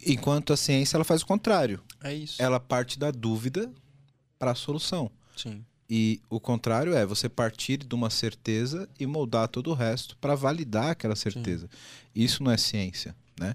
Enquanto 0.07 0.53
a 0.53 0.57
ciência 0.57 0.97
ela 0.97 1.05
faz 1.05 1.23
o 1.23 1.27
contrário. 1.27 1.83
É 2.03 2.15
isso. 2.15 2.41
Ela 2.41 2.61
parte 2.61 2.99
da 2.99 3.11
dúvida 3.11 3.71
para 4.39 4.53
a 4.53 4.55
solução. 4.55 5.11
Sim. 5.37 5.65
E 5.91 6.21
o 6.29 6.39
contrário 6.39 6.95
é 6.95 7.07
você 7.07 7.29
partir 7.29 7.79
de 7.79 7.95
uma 7.95 8.11
certeza 8.11 8.89
e 9.01 9.07
moldar 9.07 9.49
todo 9.49 9.71
o 9.71 9.75
resto 9.75 10.17
para 10.19 10.35
validar 10.35 10.91
aquela 10.91 11.17
certeza. 11.17 11.69
Isso 12.15 12.43
não 12.43 12.51
é 12.51 12.59
ciência, 12.59 13.17
né? 13.41 13.55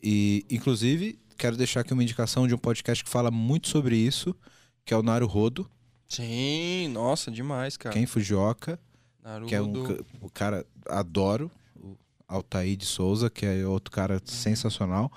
E, 0.00 0.46
inclusive, 0.48 1.18
quero 1.36 1.56
deixar 1.56 1.80
aqui 1.80 1.92
uma 1.92 2.02
indicação 2.02 2.46
de 2.46 2.54
um 2.54 2.58
podcast 2.58 3.02
que 3.02 3.10
fala 3.10 3.30
muito 3.30 3.68
sobre 3.68 3.96
isso, 3.96 4.36
que 4.84 4.94
é 4.94 4.96
o 4.96 5.02
Naru 5.02 5.26
Rodo, 5.26 5.68
Sim, 6.08 6.88
nossa, 6.88 7.30
demais, 7.30 7.76
cara. 7.76 7.92
Ken 7.92 8.06
Fujioka, 8.06 8.78
Naruto. 9.22 9.48
que 9.48 9.54
é 9.54 9.60
um 9.60 9.98
o 10.20 10.30
cara 10.30 10.64
adoro, 10.88 11.50
o 11.76 11.96
Altair 12.28 12.76
de 12.76 12.84
Souza, 12.84 13.30
que 13.30 13.44
é 13.44 13.66
outro 13.66 13.90
cara 13.90 14.20
sensacional. 14.24 15.10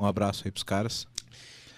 Um 0.00 0.06
abraço 0.06 0.44
aí 0.46 0.50
pros 0.50 0.62
caras. 0.62 1.06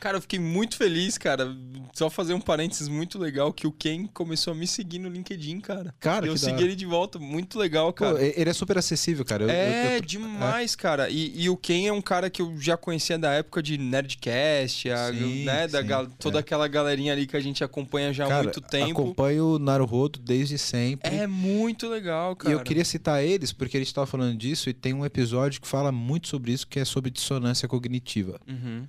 Cara, 0.02 0.16
eu 0.16 0.20
fiquei 0.20 0.40
muito 0.40 0.76
feliz, 0.76 1.16
cara. 1.16 1.56
Só 1.94 2.10
fazer 2.10 2.34
um 2.34 2.40
parênteses 2.40 2.88
muito 2.88 3.20
legal 3.20 3.52
que 3.52 3.68
o 3.68 3.70
Ken 3.72 4.08
começou 4.12 4.52
a 4.52 4.56
me 4.56 4.66
seguir 4.66 4.98
no 4.98 5.08
LinkedIn, 5.08 5.60
cara. 5.60 5.94
Cara, 6.00 6.26
e 6.26 6.28
eu 6.28 6.34
da 6.34 6.40
segui 6.40 6.64
ele 6.64 6.74
de 6.74 6.84
volta. 6.84 7.20
Muito 7.20 7.56
legal, 7.56 7.92
cara. 7.92 8.16
Pô, 8.16 8.18
ele 8.20 8.50
é 8.50 8.52
super 8.52 8.76
acessível, 8.76 9.24
cara. 9.24 9.44
Eu- 9.44 9.48
eu- 9.48 9.54
é, 9.54 9.96
eu- 9.98 10.00
demais, 10.00 10.74
cara. 10.74 11.08
E, 11.08 11.32
e 11.44 11.48
o 11.48 11.56
Ken 11.56 11.86
é 11.86 11.92
um 11.92 12.02
cara 12.02 12.28
que 12.28 12.42
eu 12.42 12.52
já 12.60 12.76
conhecia 12.76 13.16
da 13.16 13.30
época 13.32 13.62
de 13.62 13.78
Nerdcast, 13.78 14.90
a- 14.90 15.12
Sim, 15.12 15.44
né? 15.44 15.68
Da 15.68 15.80
sim, 15.82 15.86
gal- 15.86 16.06
toda 16.18 16.38
é. 16.38 16.40
aquela 16.40 16.66
galerinha 16.66 17.12
ali 17.12 17.24
que 17.24 17.36
a 17.36 17.40
gente 17.40 17.62
acompanha 17.62 18.12
já 18.12 18.24
há 18.24 18.28
Cara, 18.28 18.42
muito 18.42 18.60
tempo. 18.60 18.90
acompanho 19.02 19.46
o 19.54 19.58
Naruhodo 19.60 20.18
desde 20.18 20.58
sempre. 20.58 21.14
É 21.14 21.28
muito 21.28 21.88
legal, 21.88 22.32
E 22.32 22.36
cara. 22.36 22.54
eu 22.54 22.60
queria 22.60 22.84
citar 22.84 23.22
eles 23.22 23.52
porque 23.52 23.76
a 23.76 23.80
gente 23.80 23.94
tava 23.94 24.06
falando 24.08 24.36
disso 24.36 24.68
e 24.68 24.72
tem 24.72 24.92
um 24.92 25.04
episódio 25.04 25.60
que 25.60 25.68
fala 25.68 25.92
muito 25.92 26.26
sobre 26.26 26.50
isso, 26.50 26.66
que 26.66 26.80
é 26.80 26.84
sobre 26.84 27.08
dissonância 27.08 27.68
cognitiva. 27.68 28.40
Uhum. 28.48 28.84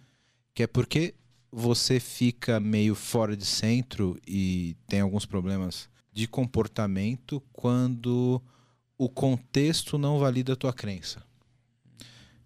Que 0.54 0.64
é 0.64 0.68
porque 0.68 1.14
você 1.52 2.00
fica 2.00 2.60
meio 2.60 2.96
fora 2.96 3.36
de 3.36 3.46
centro 3.46 4.20
e 4.28 4.76
tem 4.88 5.02
alguns 5.02 5.26
problemas 5.26 5.90
de 6.12 6.28
comportamento 6.28 7.42
quando 7.52 8.42
o 8.98 9.10
contexto 9.10 9.98
não 9.98 10.20
valida 10.20 10.54
a 10.54 10.56
tua 10.56 10.72
crença. 10.74 11.24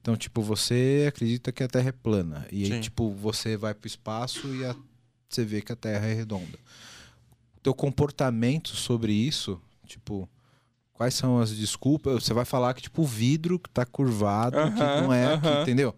Então, 0.02 0.16
tipo, 0.16 0.42
você 0.42 1.06
acredita 1.08 1.52
que 1.52 1.64
a 1.64 1.68
Terra 1.68 1.90
é 1.90 1.92
plana. 1.92 2.48
E 2.52 2.64
aí, 2.72 2.80
tipo, 2.80 3.12
você 3.12 3.58
vai 3.58 3.74
pro 3.74 3.88
espaço 3.88 4.48
e 4.56 4.64
a- 4.64 4.76
você 5.30 5.44
vê 5.44 5.62
que 5.62 5.72
a 5.74 5.76
Terra 5.76 6.06
é 6.08 6.14
redonda. 6.14 6.58
Teu 7.62 7.74
comportamento 7.74 8.70
sobre 8.70 9.12
isso, 9.12 9.62
tipo, 9.86 10.30
quais 10.94 11.14
são 11.14 11.40
as 11.40 11.52
desculpas? 11.54 12.24
Você 12.24 12.34
vai 12.34 12.46
falar 12.46 12.74
que, 12.74 12.84
tipo, 12.84 13.02
o 13.02 13.06
vidro 13.06 13.60
que 13.60 13.70
tá 13.70 13.86
curvado, 13.86 14.56
que 14.56 14.82
Aham, 14.82 15.02
não 15.02 15.14
é, 15.14 15.38
que- 15.40 15.48
aham. 15.48 15.62
entendeu? 15.64 15.96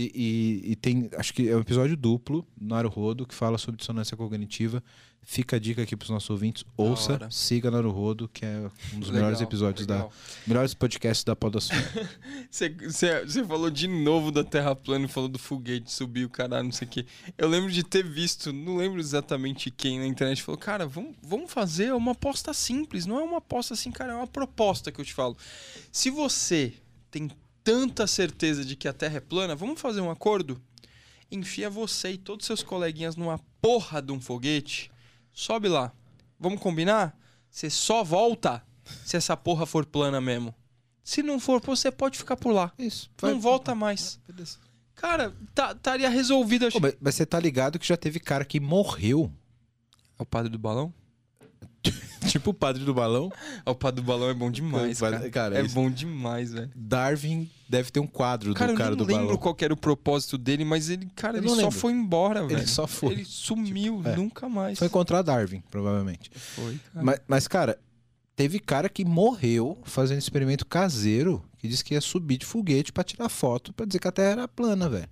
E, 0.00 0.12
e- 0.14 0.70
e 0.72 0.76
tem, 0.76 1.10
acho 1.16 1.34
que 1.34 1.48
é 1.48 1.56
um 1.56 1.60
episódio 1.60 1.96
duplo, 1.96 2.46
no 2.60 2.68
Naruhodo, 2.68 3.26
que 3.26 3.34
fala 3.34 3.58
sobre 3.58 3.78
dissonância 3.78 4.16
cognitiva. 4.16 4.80
Fica 5.20 5.56
a 5.56 5.58
dica 5.58 5.82
aqui 5.82 5.96
pros 5.96 6.08
nossos 6.08 6.30
ouvintes. 6.30 6.64
Ouça, 6.76 7.14
hora. 7.14 7.30
siga 7.30 7.68
Naruhodo, 7.70 8.28
que 8.32 8.46
é 8.46 8.70
um 8.94 9.00
dos 9.00 9.08
Legal, 9.08 9.12
melhores 9.14 9.40
episódios 9.40 9.86
legal. 9.86 10.08
da... 10.08 10.14
Melhores 10.46 10.72
podcasts 10.72 11.24
da 11.24 11.34
Podosfera. 11.34 12.08
Você 12.50 13.44
falou 13.44 13.68
de 13.70 13.88
novo 13.88 14.30
da 14.30 14.44
Terra 14.44 14.74
plana 14.76 15.06
falou 15.08 15.28
do 15.28 15.38
foguete, 15.38 15.90
subiu, 15.92 16.30
caralho, 16.30 16.64
não 16.64 16.72
sei 16.72 16.86
o 16.86 16.90
quê. 16.90 17.04
Eu 17.36 17.48
lembro 17.48 17.70
de 17.70 17.82
ter 17.82 18.04
visto, 18.04 18.52
não 18.52 18.76
lembro 18.76 19.00
exatamente 19.00 19.70
quem 19.70 19.98
na 19.98 20.06
internet 20.06 20.42
falou, 20.42 20.58
cara, 20.58 20.86
vamos, 20.86 21.16
vamos 21.22 21.52
fazer 21.52 21.92
uma 21.92 22.12
aposta 22.12 22.54
simples. 22.54 23.04
Não 23.04 23.18
é 23.18 23.22
uma 23.24 23.38
aposta 23.38 23.74
assim, 23.74 23.90
cara, 23.90 24.12
é 24.12 24.16
uma 24.16 24.26
proposta 24.28 24.90
que 24.92 25.00
eu 25.00 25.04
te 25.04 25.12
falo. 25.12 25.36
Se 25.90 26.08
você 26.08 26.72
tem 27.10 27.28
tanta 27.72 28.06
certeza 28.06 28.64
de 28.64 28.74
que 28.76 28.88
a 28.88 28.92
Terra 28.92 29.18
é 29.18 29.20
plana, 29.20 29.54
vamos 29.54 29.80
fazer 29.80 30.00
um 30.00 30.10
acordo? 30.10 30.60
Enfia 31.30 31.68
você 31.68 32.12
e 32.12 32.18
todos 32.18 32.46
seus 32.46 32.62
coleguinhas 32.62 33.14
numa 33.16 33.38
porra 33.60 34.00
de 34.00 34.10
um 34.12 34.20
foguete, 34.20 34.90
sobe 35.32 35.68
lá. 35.68 35.92
Vamos 36.40 36.60
combinar? 36.60 37.18
Você 37.50 37.68
só 37.68 38.02
volta 38.02 38.62
se 39.04 39.16
essa 39.16 39.36
porra 39.36 39.66
for 39.66 39.84
plana 39.84 40.20
mesmo. 40.20 40.54
Se 41.04 41.22
não 41.22 41.38
for, 41.38 41.60
você 41.60 41.90
pode 41.90 42.16
ficar 42.18 42.36
por 42.36 42.52
lá. 42.52 42.72
Isso. 42.78 43.10
Não 43.22 43.40
volta 43.40 43.74
mais. 43.74 44.18
Beleza. 44.26 44.58
Cara, 44.94 45.34
tá- 45.54 45.72
estaria 45.72 46.08
resolvido. 46.08 46.66
acho- 46.66 46.80
mas, 46.80 46.96
mas 47.00 47.14
você 47.14 47.24
tá 47.26 47.38
ligado 47.38 47.78
que 47.78 47.86
já 47.86 47.96
teve 47.96 48.18
cara 48.18 48.44
que 48.44 48.58
morreu? 48.60 49.30
É 50.18 50.22
o 50.22 50.26
padre 50.26 50.50
do 50.50 50.58
balão? 50.58 50.92
tipo 52.28 52.50
o 52.50 52.54
padre 52.54 52.84
do 52.84 52.92
balão. 52.92 53.30
É, 53.64 53.70
o 53.70 53.74
padre 53.74 54.00
do 54.02 54.06
balão 54.06 54.28
é 54.28 54.34
bom 54.34 54.50
demais, 54.50 54.98
Cara, 55.00 55.18
cara. 55.18 55.30
cara, 55.30 55.58
é 55.58 55.62
isso- 55.64 55.74
bom 55.74 55.90
demais, 55.90 56.52
velho. 56.52 56.70
Darwin 56.74 57.48
deve 57.68 57.90
ter 57.90 58.00
um 58.00 58.06
quadro 58.06 58.52
Cara, 58.54 58.72
do 58.72 58.74
eu 58.74 58.78
cara 58.78 58.96
do 58.96 59.04
lembro 59.04 59.24
balão. 59.26 59.38
qual 59.38 59.54
que 59.54 59.64
era 59.64 59.72
o 59.72 59.76
propósito 59.76 60.36
dele, 60.38 60.64
mas 60.64 60.88
ele, 60.90 61.06
cara, 61.14 61.36
Eu 61.36 61.40
ele 61.40 61.46
não 61.48 61.54
só 61.54 61.62
lembro. 61.62 61.78
foi 61.78 61.92
embora, 61.92 62.46
velho. 62.46 62.66
só 62.68 62.86
foi. 62.86 63.12
Ele 63.12 63.24
sumiu, 63.24 64.02
é. 64.04 64.16
nunca 64.16 64.48
mais. 64.48 64.78
Foi 64.78 64.86
encontrar 64.88 65.22
Darwin, 65.22 65.62
provavelmente. 65.70 66.30
Foi, 66.34 66.78
cara. 66.92 67.04
Mas, 67.04 67.20
mas, 67.28 67.48
cara, 67.48 67.78
teve 68.34 68.58
cara 68.58 68.88
que 68.88 69.04
morreu 69.04 69.78
fazendo 69.84 70.18
experimento 70.18 70.64
caseiro 70.66 71.42
que 71.58 71.68
disse 71.68 71.84
que 71.84 71.94
ia 71.94 72.00
subir 72.00 72.38
de 72.38 72.46
foguete 72.46 72.92
pra 72.92 73.02
tirar 73.04 73.28
foto 73.28 73.72
pra 73.72 73.84
dizer 73.86 73.98
que 73.98 74.08
a 74.08 74.12
Terra 74.12 74.30
era 74.30 74.48
plana, 74.48 74.88
velho. 74.88 75.08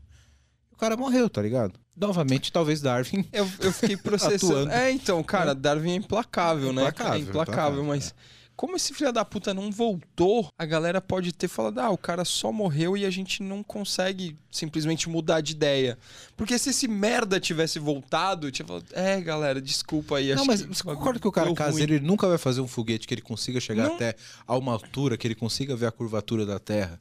O 0.77 0.79
cara 0.79 0.95
morreu, 0.95 1.31
tá 1.31 1.41
ligado? 1.41 1.81
Novamente, 1.97 2.53
talvez 2.53 2.83
Darwin. 2.83 3.27
Eu, 3.33 3.49
eu 3.61 3.73
fiquei 3.73 3.97
processando. 3.97 4.71
É, 4.71 4.93
então, 4.93 5.23
cara, 5.23 5.55
Darwin 5.55 5.93
é 5.93 5.95
implacável, 5.95 6.71
né? 6.71 6.83
Implacável, 6.83 7.15
é 7.15 7.19
implacável, 7.19 7.83
implacável, 7.83 7.85
mas. 7.85 8.15
Como 8.55 8.75
esse 8.75 8.95
filho 8.95 9.13
da 9.13 9.23
puta 9.23 9.53
não 9.53 9.71
voltou, 9.71 10.49
a 10.59 10.65
galera 10.65 10.99
pode 10.99 11.31
ter 11.31 11.47
falado, 11.47 11.79
ah, 11.79 11.91
o 11.91 11.99
cara 11.99 12.25
só 12.25 12.51
morreu 12.51 12.97
e 12.97 13.05
a 13.05 13.11
gente 13.11 13.43
não 13.43 13.63
consegue 13.63 14.35
simplesmente 14.51 15.11
mudar 15.11 15.43
de 15.43 15.53
ideia. 15.53 15.99
Porque 16.35 16.59
se 16.59 16.71
esse 16.71 16.89
merda 16.89 17.39
tivesse 17.39 17.79
voltado, 17.79 18.51
tinha 18.51 18.67
falado, 18.67 18.87
é, 18.93 19.21
galera, 19.21 19.61
desculpa 19.61 20.17
aí. 20.17 20.35
Não, 20.35 20.47
mas 20.47 20.63
que 20.63 20.69
você 20.69 20.83
concorda 20.83 21.21
que 21.21 21.29
o 21.29 21.33
cara 21.33 21.53
caseiro 21.53 21.93
ele 21.93 22.07
nunca 22.07 22.27
vai 22.27 22.39
fazer 22.39 22.63
um 22.63 22.67
foguete 22.67 23.07
que 23.07 23.13
ele 23.13 23.21
consiga 23.21 23.61
chegar 23.61 23.89
Não. 23.89 23.95
até 23.95 24.17
a 24.47 24.57
uma 24.57 24.73
altura 24.73 25.19
que 25.19 25.27
ele 25.27 25.35
consiga 25.35 25.77
ver 25.77 25.85
a 25.85 25.93
curvatura 25.93 26.47
da 26.47 26.59
Terra? 26.59 26.99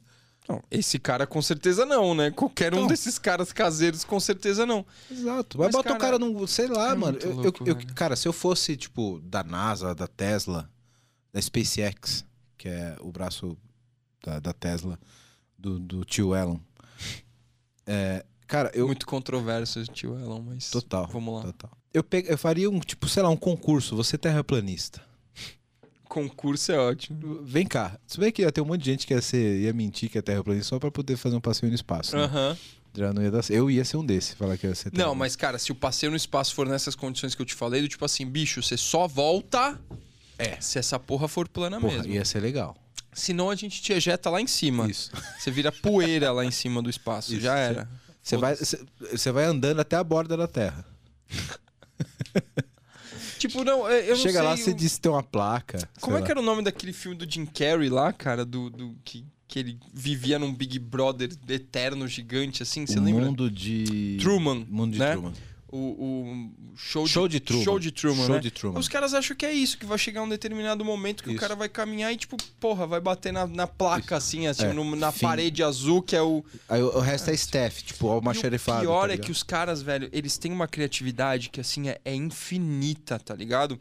Não, 0.48 0.62
esse 0.70 0.98
cara 0.98 1.26
com 1.26 1.42
certeza 1.42 1.84
não, 1.84 2.14
né? 2.14 2.30
Qualquer 2.30 2.72
um 2.72 2.78
Então. 2.78 2.86
desses 2.88 3.18
caras 3.18 3.52
caseiros 3.52 4.04
com 4.04 4.20
certeza 4.20 4.64
não. 4.64 4.86
Exato. 5.10 5.58
Mas, 5.58 5.66
Mas, 5.68 5.72
bota 5.76 5.88
o 5.88 5.92
cara, 5.98 5.98
cara 5.98 6.18
num. 6.18 6.46
Sei 6.46 6.68
lá, 6.68 6.92
é 6.92 6.94
mano. 6.94 7.18
Eu- 7.20 7.30
eu- 7.30 7.36
louco, 7.36 7.64
eu- 7.68 7.74
velho. 7.74 7.94
cara, 7.94 8.14
se 8.16 8.28
eu 8.28 8.32
fosse, 8.32 8.76
tipo, 8.76 9.20
da 9.24 9.42
NASA, 9.42 9.94
da 9.94 10.06
Tesla, 10.06 10.70
da 11.32 11.40
SpaceX, 11.42 12.24
que 12.56 12.68
é 12.68 12.96
o 13.00 13.10
braço 13.10 13.56
da, 14.24 14.38
da 14.38 14.52
Tesla, 14.52 14.98
do, 15.58 15.78
do 15.80 16.04
tio 16.04 16.34
Elon. 16.34 16.58
É, 17.86 18.24
cara, 18.46 18.70
eu. 18.74 18.86
Muito 18.86 19.06
controverso, 19.06 19.82
tio 19.86 20.18
Elon, 20.18 20.42
mas. 20.42 20.70
Total. 20.70 21.06
Vamos 21.08 21.34
lá. 21.34 21.42
Total. 21.52 21.70
Eu, 21.92 22.04
pe- 22.04 22.24
eu 22.28 22.36
faria 22.38 22.68
um, 22.70 22.78
tipo, 22.80 23.08
sei 23.08 23.22
lá, 23.22 23.30
um 23.30 23.36
concurso. 23.36 23.96
Você 23.96 24.16
é 24.16 24.18
terraplanista. 24.18 25.00
Concurso 26.08 26.72
é 26.72 26.78
ótimo. 26.78 27.42
Vem 27.44 27.66
cá. 27.66 27.98
Se 28.06 28.18
bem 28.18 28.30
que 28.32 28.42
ia 28.42 28.52
ter 28.52 28.60
um 28.60 28.64
monte 28.64 28.82
de 28.82 28.90
gente 28.90 29.06
que 29.06 29.14
ia, 29.14 29.20
ser, 29.20 29.60
ia 29.60 29.72
mentir 29.72 30.08
que 30.10 30.18
é 30.18 30.22
terraplanista 30.22 30.68
só 30.70 30.78
pra 30.78 30.90
poder 30.90 31.16
fazer 31.16 31.36
um 31.36 31.40
passeio 31.40 31.70
no 31.70 31.74
espaço. 31.74 32.16
né? 32.16 32.24
Aham. 32.24 32.56
Já 32.96 33.12
não 33.12 33.22
ia 33.22 33.30
dar 33.30 33.42
Eu 33.50 33.70
ia 33.70 33.84
ser 33.84 33.98
um 33.98 34.06
desse, 34.06 34.34
falar 34.34 34.56
que 34.56 34.66
ia 34.66 34.74
ser 34.74 34.90
Não, 34.94 35.14
mas, 35.14 35.36
cara, 35.36 35.58
se 35.58 35.70
o 35.70 35.74
passeio 35.74 36.10
no 36.10 36.16
espaço 36.16 36.54
for 36.54 36.66
nessas 36.66 36.94
condições 36.94 37.34
que 37.34 37.42
eu 37.42 37.46
te 37.46 37.54
falei, 37.54 37.82
do 37.82 37.88
tipo 37.88 38.04
assim, 38.04 38.24
bicho, 38.24 38.62
você 38.62 38.76
só 38.76 39.06
volta. 39.06 39.78
É. 40.38 40.58
Se 40.60 40.78
essa 40.78 40.98
porra 40.98 41.28
for 41.28 41.46
plana 41.46 41.78
Porra, 41.78 41.98
mesmo. 41.98 42.12
ia 42.12 42.24
ser 42.24 42.40
legal. 42.40 42.74
Senão 43.12 43.50
a 43.50 43.54
gente 43.54 43.82
te 43.82 43.92
ejeta 43.92 44.30
lá 44.30 44.40
em 44.40 44.46
cima. 44.46 44.90
Isso. 44.90 45.10
Você 45.38 45.50
vira 45.50 45.72
poeira 45.72 46.30
lá 46.32 46.44
em 46.44 46.50
cima 46.50 46.82
do 46.82 46.90
espaço. 46.90 47.32
Isso, 47.32 47.40
Já 47.40 47.56
era. 47.56 47.88
Você 48.22 48.36
vai, 48.36 48.54
vai 49.32 49.44
andando 49.44 49.80
até 49.80 49.96
a 49.96 50.04
borda 50.04 50.36
da 50.36 50.46
Terra. 50.46 50.84
Tipo, 53.38 53.64
não, 53.64 53.88
eu 53.90 54.16
não 54.16 54.22
Chega 54.22 54.32
sei. 54.38 54.42
lá, 54.42 54.56
você 54.56 54.70
o- 54.70 54.74
diz 54.74 54.94
que 54.94 55.00
tem 55.02 55.12
uma 55.12 55.22
placa. 55.22 55.88
Como 56.00 56.16
é 56.16 56.20
sei 56.20 56.24
que 56.26 56.30
era 56.30 56.40
o 56.40 56.42
nome 56.42 56.62
daquele 56.62 56.92
filme 56.92 57.16
do 57.16 57.30
Jim 57.30 57.46
Carrey 57.46 57.88
lá, 57.88 58.12
cara? 58.12 58.44
Do, 58.44 58.70
do 58.70 58.96
que, 59.04 59.24
que 59.46 59.58
ele 59.58 59.78
vivia 59.92 60.38
num 60.38 60.52
Big 60.54 60.78
Brother 60.78 61.30
eterno, 61.48 62.06
gigante, 62.08 62.62
assim, 62.62 62.86
lá. 62.86 62.92
você 62.94 62.98
o 62.98 63.02
lembra? 63.02 63.24
mundo 63.26 63.50
de. 63.50 64.16
Truman, 64.20 64.66
Mundo 64.68 64.92
de 64.92 64.98
né? 64.98 65.12
Truman. 65.12 65.32
O, 65.68 65.78
o 65.78 66.76
show, 66.76 67.06
Show 67.08 67.26
de 67.26 67.40
Truman. 67.40 67.64
Show 67.64 67.78
de 67.80 67.90
Truman, 67.90 68.26
Show 68.26 68.34
né? 68.36 68.40
de 68.40 68.50
Truman. 68.52 68.78
Os 68.78 68.86
caras 68.88 69.12
acham 69.14 69.36
que 69.36 69.44
é 69.44 69.52
isso, 69.52 69.76
que 69.76 69.84
vai 69.84 69.98
chegar 69.98 70.22
um 70.22 70.28
determinado 70.28 70.84
momento 70.84 71.24
que 71.24 71.28
o 71.28 71.32
Isso. 71.32 71.40
cara 71.40 71.56
vai 71.56 71.68
caminhar 71.68 72.12
e, 72.12 72.16
tipo, 72.16 72.36
porra, 72.60 72.86
vai 72.86 73.00
bater 73.00 73.32
na, 73.32 73.46
na 73.48 73.66
placa, 73.66 74.16
assim, 74.16 74.46
assim 74.46 74.66
É, 74.66 74.72
no- 74.72 74.94
na 74.94 75.10
fim. 75.10 75.20
parede 75.26 75.64
azul, 75.64 76.00
que 76.02 76.14
é 76.14 76.22
o. 76.22 76.44
Aí 76.68 76.80
o, 76.80 76.96
o 76.96 77.00
resto 77.00 77.30
é 77.30 77.34
staff, 77.34 77.82
tipo, 77.82 78.06
E 78.06 78.10
almoxarifado. 78.10 78.78
o 78.78 78.82
pior 78.82 79.08
tá 79.08 79.14
é 79.14 79.18
que 79.18 79.32
os 79.32 79.42
caras, 79.42 79.82
velho, 79.82 80.08
eles 80.12 80.38
têm 80.38 80.52
uma 80.52 80.68
criatividade 80.68 81.50
que, 81.50 81.60
assim, 81.60 81.88
é, 81.88 82.00
é 82.04 82.14
infinita, 82.14 83.18
tá 83.18 83.34
ligado? 83.34 83.78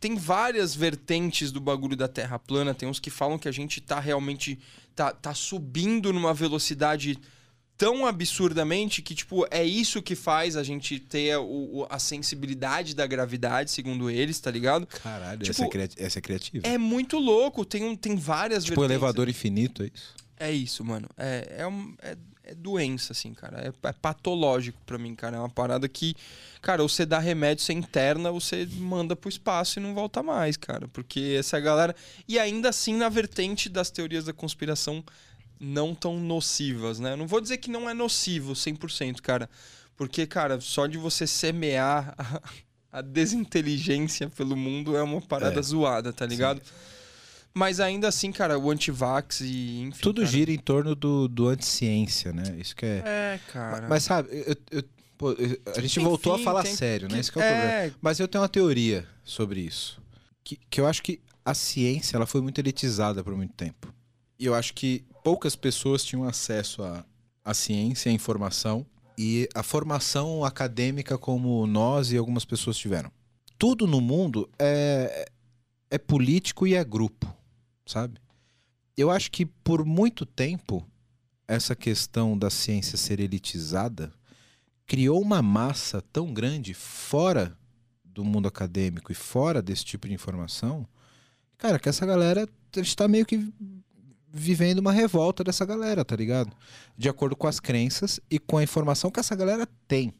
Tem 0.00 0.16
várias 0.16 0.74
vertentes 0.74 1.52
do 1.52 1.60
bagulho 1.60 1.96
da 1.96 2.08
Terra 2.08 2.38
plana. 2.38 2.74
Tem 2.74 2.88
uns 2.88 2.98
que 3.00 3.10
falam 3.10 3.38
que 3.38 3.48
a 3.48 3.52
gente 3.52 3.80
tá 3.80 4.00
realmente. 4.00 4.58
tá, 4.94 5.12
tá 5.12 5.32
subindo 5.34 6.12
numa 6.12 6.34
velocidade 6.34 7.16
tão 7.78 8.04
absurdamente 8.04 9.00
que, 9.00 9.14
tipo, 9.14 9.46
é 9.50 9.62
isso 9.64 10.02
que 10.02 10.16
faz 10.16 10.56
a 10.56 10.64
gente 10.64 10.98
ter 10.98 11.38
o- 11.38 11.44
o- 11.78 11.86
a 11.88 11.98
sensibilidade 12.00 12.94
da 12.94 13.06
gravidade, 13.06 13.70
segundo 13.70 14.10
eles, 14.10 14.40
tá 14.40 14.50
ligado? 14.50 14.84
Caralho, 14.86 15.38
Tipo, 15.38 15.50
essa, 15.52 15.64
é 15.64 15.68
criati- 15.68 15.96
essa 16.02 16.18
é 16.18 16.22
criativa. 16.22 16.66
É 16.66 16.76
muito 16.76 17.18
louco. 17.18 17.64
Tem, 17.64 17.84
um, 17.84 17.94
tem 17.94 18.16
várias 18.16 18.64
tipo, 18.64 18.80
vertentes. 18.80 18.96
elevador 19.00 19.28
infinito, 19.28 19.84
é 19.84 19.90
isso? 19.94 20.14
É 20.40 20.52
isso, 20.52 20.84
mano. 20.84 21.08
É, 21.16 21.54
é, 21.58 21.66
um- 21.68 21.94
é- 22.02 22.16
é 22.44 22.54
doença, 22.54 23.12
assim, 23.12 23.32
cara. 23.32 23.60
É, 23.82 23.88
é 23.88 23.92
patológico 23.92 24.78
pra 24.86 24.98
mim, 24.98 25.14
cara. 25.14 25.36
É 25.36 25.40
uma 25.40 25.48
parada 25.50 25.88
que, 25.88 26.14
cara, 26.62 26.82
ou 26.82 26.88
você 26.88 27.04
dá 27.06 27.18
remédio, 27.18 27.62
você 27.64 27.72
interna, 27.72 28.30
ou 28.30 28.40
você 28.40 28.66
manda 28.76 29.14
pro 29.14 29.28
espaço 29.28 29.78
e 29.78 29.82
não 29.82 29.94
volta 29.94 30.22
mais, 30.22 30.56
cara. 30.56 30.88
Porque 30.88 31.36
essa 31.38 31.58
galera. 31.60 31.94
E 32.26 32.38
ainda 32.38 32.70
assim, 32.70 32.94
na 32.96 33.08
vertente 33.08 33.68
das 33.68 33.90
teorias 33.90 34.24
da 34.24 34.32
conspiração 34.32 35.04
não 35.60 35.94
tão 35.94 36.18
nocivas, 36.20 36.98
né? 36.98 37.12
Eu 37.12 37.16
não 37.16 37.26
vou 37.26 37.40
dizer 37.40 37.58
que 37.58 37.70
não 37.70 37.88
é 37.88 37.94
nocivo 37.94 38.52
100%, 38.52 39.20
cara. 39.20 39.48
Porque, 39.96 40.26
cara, 40.26 40.60
só 40.60 40.86
de 40.86 40.96
você 40.96 41.26
semear 41.26 42.14
a, 42.16 42.40
a 42.98 43.02
desinteligência 43.02 44.28
pelo 44.30 44.56
mundo 44.56 44.96
é 44.96 45.02
uma 45.02 45.20
parada 45.20 45.58
É. 45.58 45.62
zoada, 45.62 46.12
tá 46.12 46.24
ligado? 46.24 46.60
Mas 47.52 47.80
ainda 47.80 48.06
assim, 48.08 48.30
cara, 48.30 48.58
o 48.58 48.70
antivax 48.70 49.40
e 49.40 49.80
enfim. 49.80 50.02
Tudo 50.02 50.20
cara, 50.20 50.30
gira 50.30 50.52
em 50.52 50.58
torno 50.58 50.94
do, 50.94 51.26
do 51.26 51.48
anti-ciência, 51.48 52.32
né? 52.32 52.56
Isso 52.58 52.76
que 52.76 52.86
é. 52.86 53.02
É, 53.04 53.40
cara. 53.50 53.88
Mas 53.88 54.04
sabe, 54.04 54.28
eu, 54.30 54.56
eu 54.70 54.84
Pô, 55.18 55.30
a 55.30 55.80
gente 55.80 55.98
Enfim, 55.98 56.04
voltou 56.04 56.32
a 56.34 56.38
falar 56.38 56.62
tem... 56.62 56.72
sério, 56.72 57.08
né? 57.10 57.18
Esse 57.18 57.32
é 57.34 57.40
o 57.40 57.42
é... 57.42 57.60
problema. 57.60 57.96
Mas 58.00 58.20
eu 58.20 58.28
tenho 58.28 58.40
uma 58.40 58.48
teoria 58.48 59.04
sobre 59.24 59.60
isso. 59.60 60.00
Que, 60.44 60.56
que 60.70 60.80
eu 60.80 60.86
acho 60.86 61.02
que 61.02 61.20
a 61.44 61.54
ciência 61.54 62.16
ela 62.16 62.24
foi 62.24 62.40
muito 62.40 62.60
elitizada 62.60 63.24
por 63.24 63.34
muito 63.34 63.52
tempo. 63.54 63.92
E 64.38 64.46
eu 64.46 64.54
acho 64.54 64.74
que 64.74 65.04
poucas 65.24 65.56
pessoas 65.56 66.04
tinham 66.04 66.24
acesso 66.24 66.82
à, 66.82 67.04
à 67.44 67.52
ciência, 67.52 68.10
à 68.10 68.14
informação 68.14 68.86
e 69.16 69.48
à 69.54 69.62
formação 69.62 70.44
acadêmica 70.44 71.18
como 71.18 71.66
nós 71.66 72.12
e 72.12 72.16
algumas 72.16 72.44
pessoas 72.44 72.76
tiveram. 72.76 73.10
Tudo 73.58 73.86
no 73.86 74.00
mundo 74.00 74.48
é, 74.58 75.28
é 75.90 75.98
político 75.98 76.66
e 76.66 76.74
é 76.74 76.84
grupo, 76.84 77.26
sabe? 77.84 78.20
Eu 78.96 79.10
acho 79.10 79.30
que 79.30 79.44
por 79.44 79.84
muito 79.84 80.24
tempo 80.24 80.86
essa 81.48 81.74
questão 81.74 82.38
da 82.38 82.50
ciência 82.50 82.96
ser 82.96 83.18
elitizada 83.18 84.12
criou 84.86 85.20
uma 85.20 85.42
massa 85.42 86.00
tão 86.12 86.32
grande 86.32 86.74
fora 86.74 87.58
do 88.04 88.24
mundo 88.24 88.48
acadêmico 88.48 89.10
e 89.10 89.14
fora 89.14 89.60
desse 89.60 89.84
tipo 89.84 90.06
de 90.08 90.14
informação, 90.14 90.86
cara, 91.56 91.78
que 91.78 91.88
essa 91.88 92.06
galera 92.06 92.48
está 92.76 93.08
meio 93.08 93.26
que 93.26 93.52
vivendo 94.32 94.78
uma 94.78 94.92
revolta 94.92 95.42
dessa 95.42 95.64
galera, 95.64 96.04
tá 96.04 96.16
ligado? 96.16 96.52
De 96.96 97.08
acordo 97.08 97.36
com 97.36 97.46
as 97.46 97.60
crenças 97.60 98.20
e 98.30 98.38
com 98.38 98.58
a 98.58 98.62
informação 98.62 99.10
que 99.10 99.20
essa 99.20 99.34
galera 99.34 99.66
tem. 99.86 100.12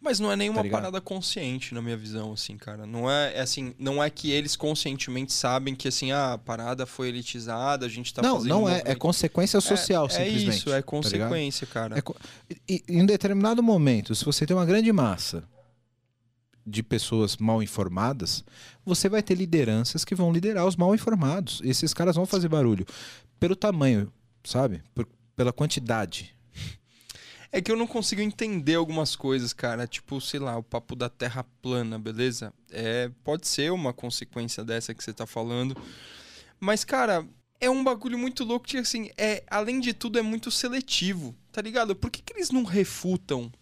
Mas 0.00 0.20
não 0.20 0.30
é 0.30 0.36
nenhuma 0.36 0.62
tá 0.62 0.68
parada 0.68 1.00
consciente, 1.00 1.72
na 1.72 1.80
minha 1.80 1.96
visão, 1.96 2.34
assim, 2.34 2.58
cara. 2.58 2.84
Não 2.84 3.10
é, 3.10 3.36
é, 3.36 3.40
assim, 3.40 3.74
não 3.78 4.04
é 4.04 4.10
que 4.10 4.30
eles 4.30 4.54
conscientemente 4.54 5.32
sabem 5.32 5.74
que 5.74 5.88
assim, 5.88 6.12
ah, 6.12 6.34
a 6.34 6.38
parada 6.38 6.84
foi 6.84 7.08
elitizada, 7.08 7.86
a 7.86 7.88
gente 7.88 8.12
tá 8.12 8.20
não, 8.20 8.36
fazendo. 8.36 8.48
Não, 8.50 8.60
não 8.62 8.68
é, 8.68 8.82
é 8.84 8.94
consequência 8.94 9.58
social, 9.62 10.04
é, 10.06 10.08
simplesmente. 10.10 10.50
É 10.50 10.54
isso, 10.56 10.72
é 10.74 10.76
tá 10.76 10.82
consequência, 10.82 11.66
tá 11.66 11.72
cara. 11.72 11.98
É, 11.98 12.54
e, 12.68 12.82
em 12.86 13.02
um 13.02 13.06
determinado 13.06 13.62
momento, 13.62 14.14
se 14.14 14.24
você 14.26 14.44
tem 14.44 14.54
uma 14.54 14.66
grande 14.66 14.92
massa 14.92 15.42
de 16.66 16.82
pessoas 16.82 17.36
mal 17.36 17.62
informadas, 17.62 18.44
você 18.84 19.08
vai 19.08 19.22
ter 19.22 19.34
lideranças 19.34 20.04
que 20.04 20.14
vão 20.14 20.32
liderar 20.32 20.66
os 20.66 20.76
mal 20.76 20.94
informados. 20.94 21.60
Esses 21.64 21.92
caras 21.92 22.16
vão 22.16 22.26
fazer 22.26 22.48
barulho 22.48 22.86
pelo 23.38 23.54
tamanho, 23.54 24.12
sabe? 24.42 24.82
Por, 24.94 25.06
pela 25.36 25.52
quantidade. 25.52 26.34
É 27.52 27.60
que 27.60 27.70
eu 27.70 27.76
não 27.76 27.86
consigo 27.86 28.20
entender 28.20 28.74
algumas 28.74 29.14
coisas, 29.14 29.52
cara. 29.52 29.86
Tipo, 29.86 30.20
sei 30.20 30.40
lá, 30.40 30.56
o 30.56 30.62
papo 30.62 30.96
da 30.96 31.08
Terra 31.08 31.46
plana, 31.62 31.98
beleza? 31.98 32.52
É, 32.70 33.10
pode 33.22 33.46
ser 33.46 33.70
uma 33.70 33.92
consequência 33.92 34.64
dessa 34.64 34.92
que 34.92 35.04
você 35.04 35.12
tá 35.12 35.24
falando. 35.24 35.76
Mas, 36.58 36.82
cara, 36.82 37.24
é 37.60 37.70
um 37.70 37.84
bagulho 37.84 38.18
muito 38.18 38.42
louco 38.42 38.66
que, 38.66 38.78
assim, 38.78 39.10
é, 39.16 39.44
além 39.48 39.78
de 39.78 39.92
tudo, 39.92 40.18
é 40.18 40.22
muito 40.22 40.50
seletivo, 40.50 41.32
tá 41.52 41.62
ligado? 41.62 41.94
Por 41.94 42.10
que, 42.10 42.22
que 42.22 42.32
eles 42.32 42.50
não 42.50 42.64
refutam 42.64 43.52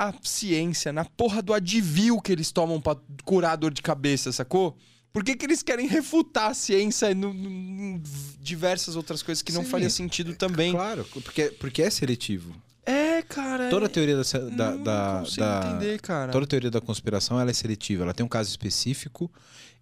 a 0.00 0.14
ciência 0.22 0.94
na 0.94 1.04
porra 1.04 1.42
do 1.42 1.52
advil 1.52 2.22
que 2.22 2.32
eles 2.32 2.50
tomam 2.50 2.80
pra 2.80 2.96
curar 3.22 3.54
dor 3.56 3.70
de 3.70 3.82
cabeça, 3.82 4.32
sacou? 4.32 4.74
Por 5.12 5.22
que, 5.22 5.36
que 5.36 5.44
eles 5.44 5.62
querem 5.62 5.86
refutar 5.86 6.50
a 6.50 6.54
ciência 6.54 7.12
em 7.12 8.02
diversas 8.40 8.96
outras 8.96 9.22
coisas 9.22 9.42
que 9.42 9.52
não 9.52 9.62
Sim, 9.62 9.68
faria 9.68 9.90
sentido 9.90 10.34
também? 10.34 10.72
Claro, 10.72 11.06
porque, 11.12 11.50
porque 11.58 11.82
é 11.82 11.90
seletivo. 11.90 12.54
É, 12.86 13.20
cara. 13.20 13.68
Toda 13.68 13.86
a 13.86 13.88
teoria 13.90 14.16
da, 14.16 14.22
da, 14.22 14.70
não 14.70 14.82
da, 14.82 15.22
da 15.22 15.68
entender, 15.68 16.00
cara. 16.00 16.32
toda 16.32 16.46
teoria 16.46 16.70
da 16.70 16.80
conspiração 16.80 17.38
ela 17.38 17.50
é 17.50 17.54
seletiva. 17.54 18.04
Ela 18.04 18.14
tem 18.14 18.24
um 18.24 18.28
caso 18.28 18.48
específico 18.48 19.30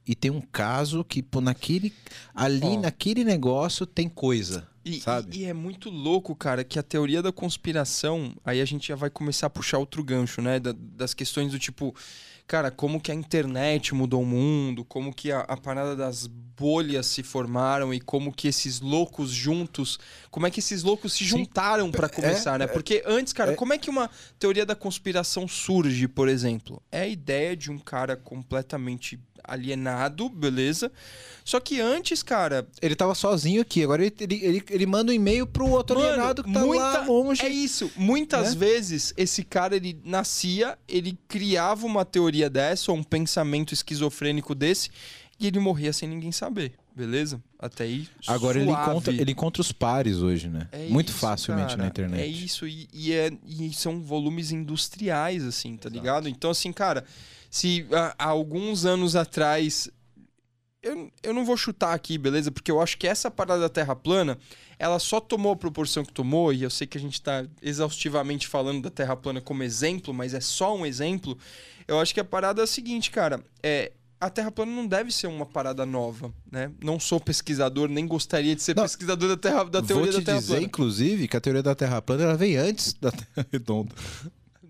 e 0.05 0.17
tem 0.17 0.33
um 0.33 0.41
caso 0.41 1.05
que 1.05 1.23
pô, 1.23 1.41
naquele 1.41 1.95
ali 2.35 2.77
Ó. 2.77 2.81
naquele 2.81 3.23
negócio 3.23 3.87
tem 3.87 4.09
coisa. 4.09 4.67
E, 4.89 5.01
sabe? 5.01 5.37
E, 5.37 5.41
e, 5.43 5.45
é 5.45 5.53
muito 5.53 5.91
louco, 5.91 6.35
cara, 6.35 6.65
que 6.65 6.79
a 6.79 6.83
teoria 6.83 7.23
da 7.23 7.31
conspiração, 7.33 8.35
aí 8.45 8.61
a 8.61 8.65
gente 8.65 8.89
já 8.89 8.95
vai 8.95 9.11
começar 9.11 9.47
a 9.47 9.51
puxar 9.51 9.79
outro 9.79 10.03
gancho, 10.03 10.41
né? 10.41 10.59
Da, 10.59 10.75
das 10.77 11.13
questões 11.15 11.53
do 11.53 11.59
tipo, 11.59 11.95
cara, 12.47 12.71
como 12.71 13.01
que 13.01 13.13
a 13.13 13.15
internet 13.15 13.95
mudou 13.95 14.23
o 14.23 14.27
mundo, 14.27 14.85
como 14.85 15.13
que 15.13 15.31
a, 15.31 15.41
a 15.41 15.57
parada 15.57 15.95
das 15.95 16.27
bolhas 16.27 17.07
se 17.07 17.23
formaram 17.23 17.93
e 17.93 18.01
como 18.01 18.33
que 18.33 18.49
esses 18.49 18.81
loucos 18.81 19.31
juntos, 19.31 19.99
como 20.31 20.47
é 20.47 20.51
que 20.51 20.59
esses 20.59 20.83
loucos 20.83 21.13
se 21.13 21.25
juntaram 21.25 21.91
para 21.91 22.07
é, 22.07 22.09
começar, 22.09 22.55
é, 22.55 22.59
né? 22.59 22.67
Porque 22.67 23.03
antes, 23.07 23.33
cara, 23.33 23.53
é, 23.53 23.55
como 23.55 23.73
é 23.73 23.79
que 23.79 23.91
uma 23.91 24.11
teoria 24.39 24.65
da 24.65 24.75
conspiração 24.75 25.47
surge, 25.47 26.09
por 26.09 26.29
exemplo? 26.29 26.83
É 26.91 27.03
a 27.03 27.07
ideia 27.07 27.57
de 27.57 27.71
um 27.71 27.79
cara 27.79 28.17
completamente 28.17 29.21
alienado, 29.49 30.29
beleza? 30.29 30.93
Só 31.45 31.59
que 31.59 31.81
antes, 31.81 32.23
cara. 32.23 32.69
Ele 32.83 32.95
tava 32.95 33.15
sozinho 33.15 33.63
aqui, 33.63 33.83
agora 33.83 34.05
ele, 34.05 34.15
ele, 34.21 34.45
ele, 34.45 34.65
ele 34.69 34.87
manda 34.87 35.11
um 35.11 35.15
e-mail 35.15 35.47
pro 35.47 35.67
outro 35.71 35.97
Mano, 35.97 36.09
alienado 36.09 36.45
que 36.45 36.53
tá 36.53 36.61
muita, 36.61 36.85
lá 36.85 37.05
longe. 37.07 37.43
É 37.43 37.49
isso. 37.49 37.91
Muitas 37.97 38.55
né? 38.55 38.67
vezes, 38.67 39.15
esse 39.17 39.43
cara, 39.43 39.75
ele 39.75 39.99
nascia, 40.05 40.79
ele 40.87 41.19
criava 41.27 41.87
uma 41.87 42.05
teoria 42.05 42.51
dessa, 42.51 42.93
ou 42.93 42.99
um 42.99 43.03
pensamento 43.03 43.73
esquizofrênico 43.73 44.55
desse, 44.55 44.91
e 45.41 45.47
ele 45.47 45.59
morria 45.59 45.93
sem 45.93 46.07
ninguém 46.07 46.33
saber. 46.33 46.75
Beleza? 46.95 47.41
Até 47.59 47.85
aí. 47.85 48.09
Agora 48.27 48.61
ele 48.61 48.71
encontra, 48.71 49.15
ele 49.15 49.31
encontra 49.31 49.63
os 49.63 49.71
pares 49.71 50.19
hoje, 50.19 50.49
né? 50.49 50.69
É 50.73 50.89
Muito 50.89 51.11
isso, 51.11 51.19
facilmente 51.19 51.71
cara, 51.71 51.83
na 51.83 51.89
internet. 51.89 52.21
É 52.21 52.27
isso, 52.27 52.67
e, 52.67 52.89
e, 52.93 53.13
é, 53.13 53.31
e 53.47 53.73
são 53.73 54.03
volumes 54.03 54.51
industriais, 54.51 55.45
assim, 55.45 55.77
tá 55.77 55.89
Exato. 55.89 55.95
ligado? 55.95 56.29
Então, 56.29 56.51
assim, 56.51 56.73
cara, 56.73 57.05
se 57.51 57.87
há, 57.93 58.15
há 58.19 58.29
alguns 58.29 58.85
anos 58.85 59.17
atrás. 59.17 59.91
Eu, 60.83 61.11
eu 61.23 61.35
não 61.35 61.45
vou 61.45 61.57
chutar 61.57 61.93
aqui, 61.93 62.17
beleza? 62.17 62.53
Porque 62.53 62.71
eu 62.71 62.81
acho 62.81 62.97
que 62.97 63.07
essa 63.07 63.31
parada 63.31 63.63
da 63.63 63.69
Terra 63.69 63.97
plana, 63.97 64.39
ela 64.79 64.99
só 64.99 65.21
tomou 65.21 65.53
a 65.53 65.57
proporção 65.57 66.05
que 66.05 66.13
tomou, 66.13 66.53
e 66.53 66.63
eu 66.63 66.71
sei 66.71 66.87
que 66.87 66.97
a 66.97 67.01
gente 67.01 67.15
está 67.15 67.45
exaustivamente 67.61 68.47
falando 68.47 68.83
da 68.83 68.91
Terra 68.91 69.17
plana 69.17 69.41
como 69.41 69.63
exemplo, 69.63 70.15
mas 70.15 70.35
é 70.35 70.41
só 70.41 70.77
um 70.77 70.87
exemplo. 70.87 71.37
Eu 71.87 71.99
acho 71.99 72.15
que 72.15 72.21
a 72.21 72.25
parada 72.25 72.63
é 72.63 72.65
a 72.65 72.67
seguinte, 72.67 73.11
cara. 73.11 73.43
É, 73.61 73.93
a 74.21 74.29
Terra 74.29 74.51
plana 74.51 74.73
não 74.73 74.87
deve 74.87 75.13
ser 75.13 75.27
uma 75.29 75.47
parada 75.47 75.87
nova, 75.87 76.33
né? 76.51 76.71
Não 76.83 76.99
sou 76.99 77.21
pesquisador, 77.21 77.89
nem 77.89 78.07
gostaria 78.07 78.55
de 78.55 78.63
ser 78.63 78.75
não, 78.75 78.83
pesquisador 78.83 79.29
da, 79.29 79.37
terra, 79.37 79.65
da 79.65 79.83
teoria 79.83 80.13
da 80.13 80.21
Terra 80.21 80.25
plana. 80.25 80.41
Te 80.41 80.47
dizer, 80.47 80.63
inclusive, 80.63 81.29
que 81.29 81.37
a 81.37 81.41
teoria 81.41 81.63
da 81.63 81.75
Terra 81.75 82.03
plana 82.03 82.25
ela 82.25 82.37
vem 82.37 82.57
antes 82.57 82.95
da 82.95 83.13
Terra 83.13 83.47
redonda. 83.53 83.95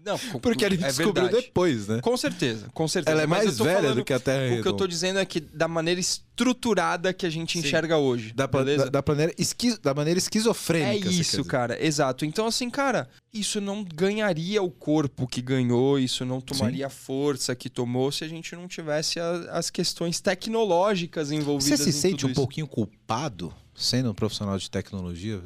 Não, 0.05 0.19
porque 0.41 0.65
ele 0.65 0.77
é 0.77 0.87
descobriu 0.89 1.25
verdade. 1.25 1.47
depois, 1.47 1.89
né? 1.89 2.01
Com 2.01 2.17
certeza, 2.17 2.69
com 2.73 2.87
certeza. 2.89 3.13
Ela 3.15 3.23
é 3.23 3.27
mais 3.27 3.59
velha 3.59 3.81
falando, 3.81 3.97
do 3.97 4.05
que 4.05 4.13
a 4.13 4.21
Terra 4.21 4.43
redonda. 4.43 4.61
O 4.61 4.63
que 4.63 4.69
eu 4.69 4.73
tô 4.73 4.87
dizendo 4.87 5.19
é 5.19 5.25
que 5.25 5.41
da 5.41 5.69
maneira 5.69 6.01
estruturada 6.01 7.13
que 7.13 7.27
a 7.27 7.31
gente 7.31 7.61
Sim. 7.61 7.67
enxerga 7.67 7.99
hoje. 7.99 8.33
Da, 8.33 8.47
beleza? 8.47 8.85
Da, 8.91 9.01
da, 9.01 9.05
maneira 9.07 9.35
esquiz, 9.37 9.79
da 9.79 9.93
maneira 9.93 10.19
esquizofrênica. 10.19 11.09
É 11.09 11.13
isso, 11.13 11.45
cara, 11.45 11.85
exato. 11.85 12.25
Então, 12.25 12.47
assim, 12.47 12.71
cara, 12.71 13.09
isso 13.33 13.61
não 13.61 13.85
ganharia 13.85 14.63
o 14.63 14.71
corpo 14.71 15.27
que 15.27 15.43
ganhou, 15.43 15.99
isso 15.99 16.25
não 16.25 16.41
tomaria 16.41 16.87
a 16.87 16.91
força 16.91 17.55
que 17.55 17.69
tomou 17.69 18.11
se 18.13 18.25
a 18.25 18.29
gente 18.29 18.55
não 18.55 18.69
tivesse 18.69 19.21
a, 19.21 19.31
as 19.53 19.69
questões 19.71 20.21
tecnológicas 20.21 21.31
envolvidas. 21.33 21.81
Você 21.81 21.93
se 21.93 21.93
sente 21.93 22.25
um 22.25 22.31
isso. 22.31 22.41
pouquinho 22.41 22.67
culpado 22.67 23.53
sendo 23.75 24.11
um 24.11 24.15
profissional 24.15 24.59
de 24.59 24.71
tecnologia? 24.71 25.41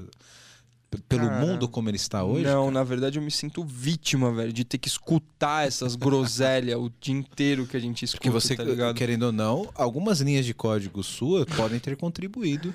Pelo 1.01 1.29
Cara, 1.29 1.41
mundo 1.41 1.69
como 1.69 1.89
ele 1.89 1.97
está 1.97 2.25
hoje? 2.25 2.45
Não, 2.45 2.65
cara? 2.65 2.71
na 2.71 2.85
verdade 2.85 3.19
eu 3.19 3.23
me 3.23 3.31
sinto 3.31 3.65
vítima, 3.65 4.33
velho, 4.33 4.53
de 4.53 4.65
ter 4.65 4.79
que 4.79 4.89
escutar 4.89 5.67
essas 5.67 5.97
groselhas 5.97 6.79
o 6.79 6.91
dia 7.01 7.15
inteiro 7.15 7.67
que 7.67 7.77
a 7.77 7.81
gente 7.81 8.05
escuta, 8.05 8.21
Porque 8.21 8.31
você, 8.31 8.57
tá 8.57 8.65
ligado? 8.65 8.95
querendo 8.95 9.25
ou 9.25 9.33
não, 9.33 9.71
algumas 9.75 10.21
linhas 10.21 10.45
de 10.45 10.53
código 10.53 11.03
sua 11.03 11.47
podem 11.47 11.79
ter 11.79 11.97
contribuído. 11.97 12.75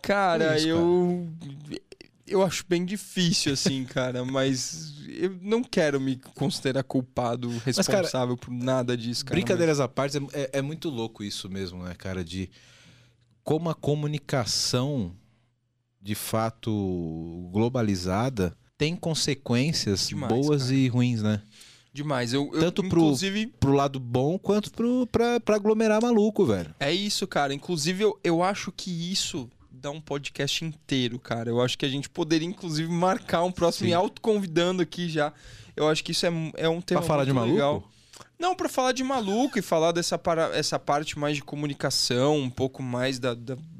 Cara, 0.00 0.56
isso, 0.56 0.68
eu 0.68 1.28
cara. 1.68 1.80
eu 2.26 2.42
acho 2.42 2.64
bem 2.68 2.84
difícil 2.84 3.52
assim, 3.52 3.84
cara, 3.84 4.24
mas 4.24 4.94
eu 5.08 5.36
não 5.42 5.62
quero 5.62 6.00
me 6.00 6.16
considerar 6.34 6.82
culpado, 6.82 7.50
responsável 7.64 8.36
mas, 8.36 8.40
por 8.40 8.52
nada 8.52 8.96
disso, 8.96 9.24
cara. 9.24 9.34
Brincadeiras 9.34 9.78
mas... 9.78 9.84
à 9.84 9.88
parte, 9.88 10.18
é, 10.32 10.50
é 10.54 10.62
muito 10.62 10.88
louco 10.88 11.24
isso 11.24 11.50
mesmo, 11.50 11.82
né, 11.82 11.94
cara, 11.96 12.24
de 12.24 12.48
como 13.42 13.70
a 13.70 13.74
comunicação 13.74 15.12
de 16.08 16.14
fato 16.14 17.50
globalizada 17.52 18.56
tem 18.78 18.96
consequências 18.96 20.08
Demais, 20.08 20.32
boas 20.32 20.62
cara. 20.62 20.74
e 20.74 20.88
ruins, 20.88 21.22
né? 21.22 21.42
Demais. 21.92 22.32
Eu, 22.32 22.48
eu, 22.54 22.60
Tanto 22.60 22.82
pro, 22.88 23.00
inclusive... 23.00 23.48
pro 23.60 23.72
lado 23.72 24.00
bom 24.00 24.38
quanto 24.38 24.72
pro, 24.72 25.06
pra, 25.08 25.38
pra 25.38 25.56
aglomerar 25.56 26.00
maluco, 26.00 26.46
velho. 26.46 26.74
É 26.80 26.90
isso, 26.90 27.26
cara. 27.26 27.52
Inclusive, 27.52 28.04
eu, 28.04 28.18
eu 28.24 28.42
acho 28.42 28.72
que 28.72 28.90
isso 29.12 29.50
dá 29.70 29.90
um 29.90 30.00
podcast 30.00 30.64
inteiro, 30.64 31.18
cara. 31.18 31.50
Eu 31.50 31.60
acho 31.60 31.76
que 31.76 31.84
a 31.84 31.90
gente 31.90 32.08
poderia, 32.08 32.48
inclusive, 32.48 32.90
marcar 32.90 33.42
um 33.44 33.52
próximo 33.52 33.88
Sim. 33.88 33.90
e 33.90 33.94
auto-convidando 33.94 34.80
aqui 34.80 35.10
já. 35.10 35.30
Eu 35.76 35.88
acho 35.88 36.02
que 36.02 36.12
isso 36.12 36.24
é, 36.24 36.30
é 36.56 36.68
um 36.70 36.80
tema 36.80 37.02
pra 37.02 37.06
falar 37.06 37.26
de 37.26 37.34
maluco? 37.34 37.52
legal. 37.52 37.84
Não, 38.38 38.54
para 38.54 38.68
falar 38.70 38.92
de 38.92 39.04
maluco 39.04 39.58
e 39.58 39.62
falar 39.62 39.92
dessa 39.92 40.16
para, 40.16 40.56
essa 40.56 40.78
parte 40.78 41.18
mais 41.18 41.36
de 41.36 41.42
comunicação, 41.42 42.38
um 42.38 42.48
pouco 42.48 42.82
mais 42.82 43.18
da, 43.18 43.34
da, 43.34 43.56
da 43.56 43.77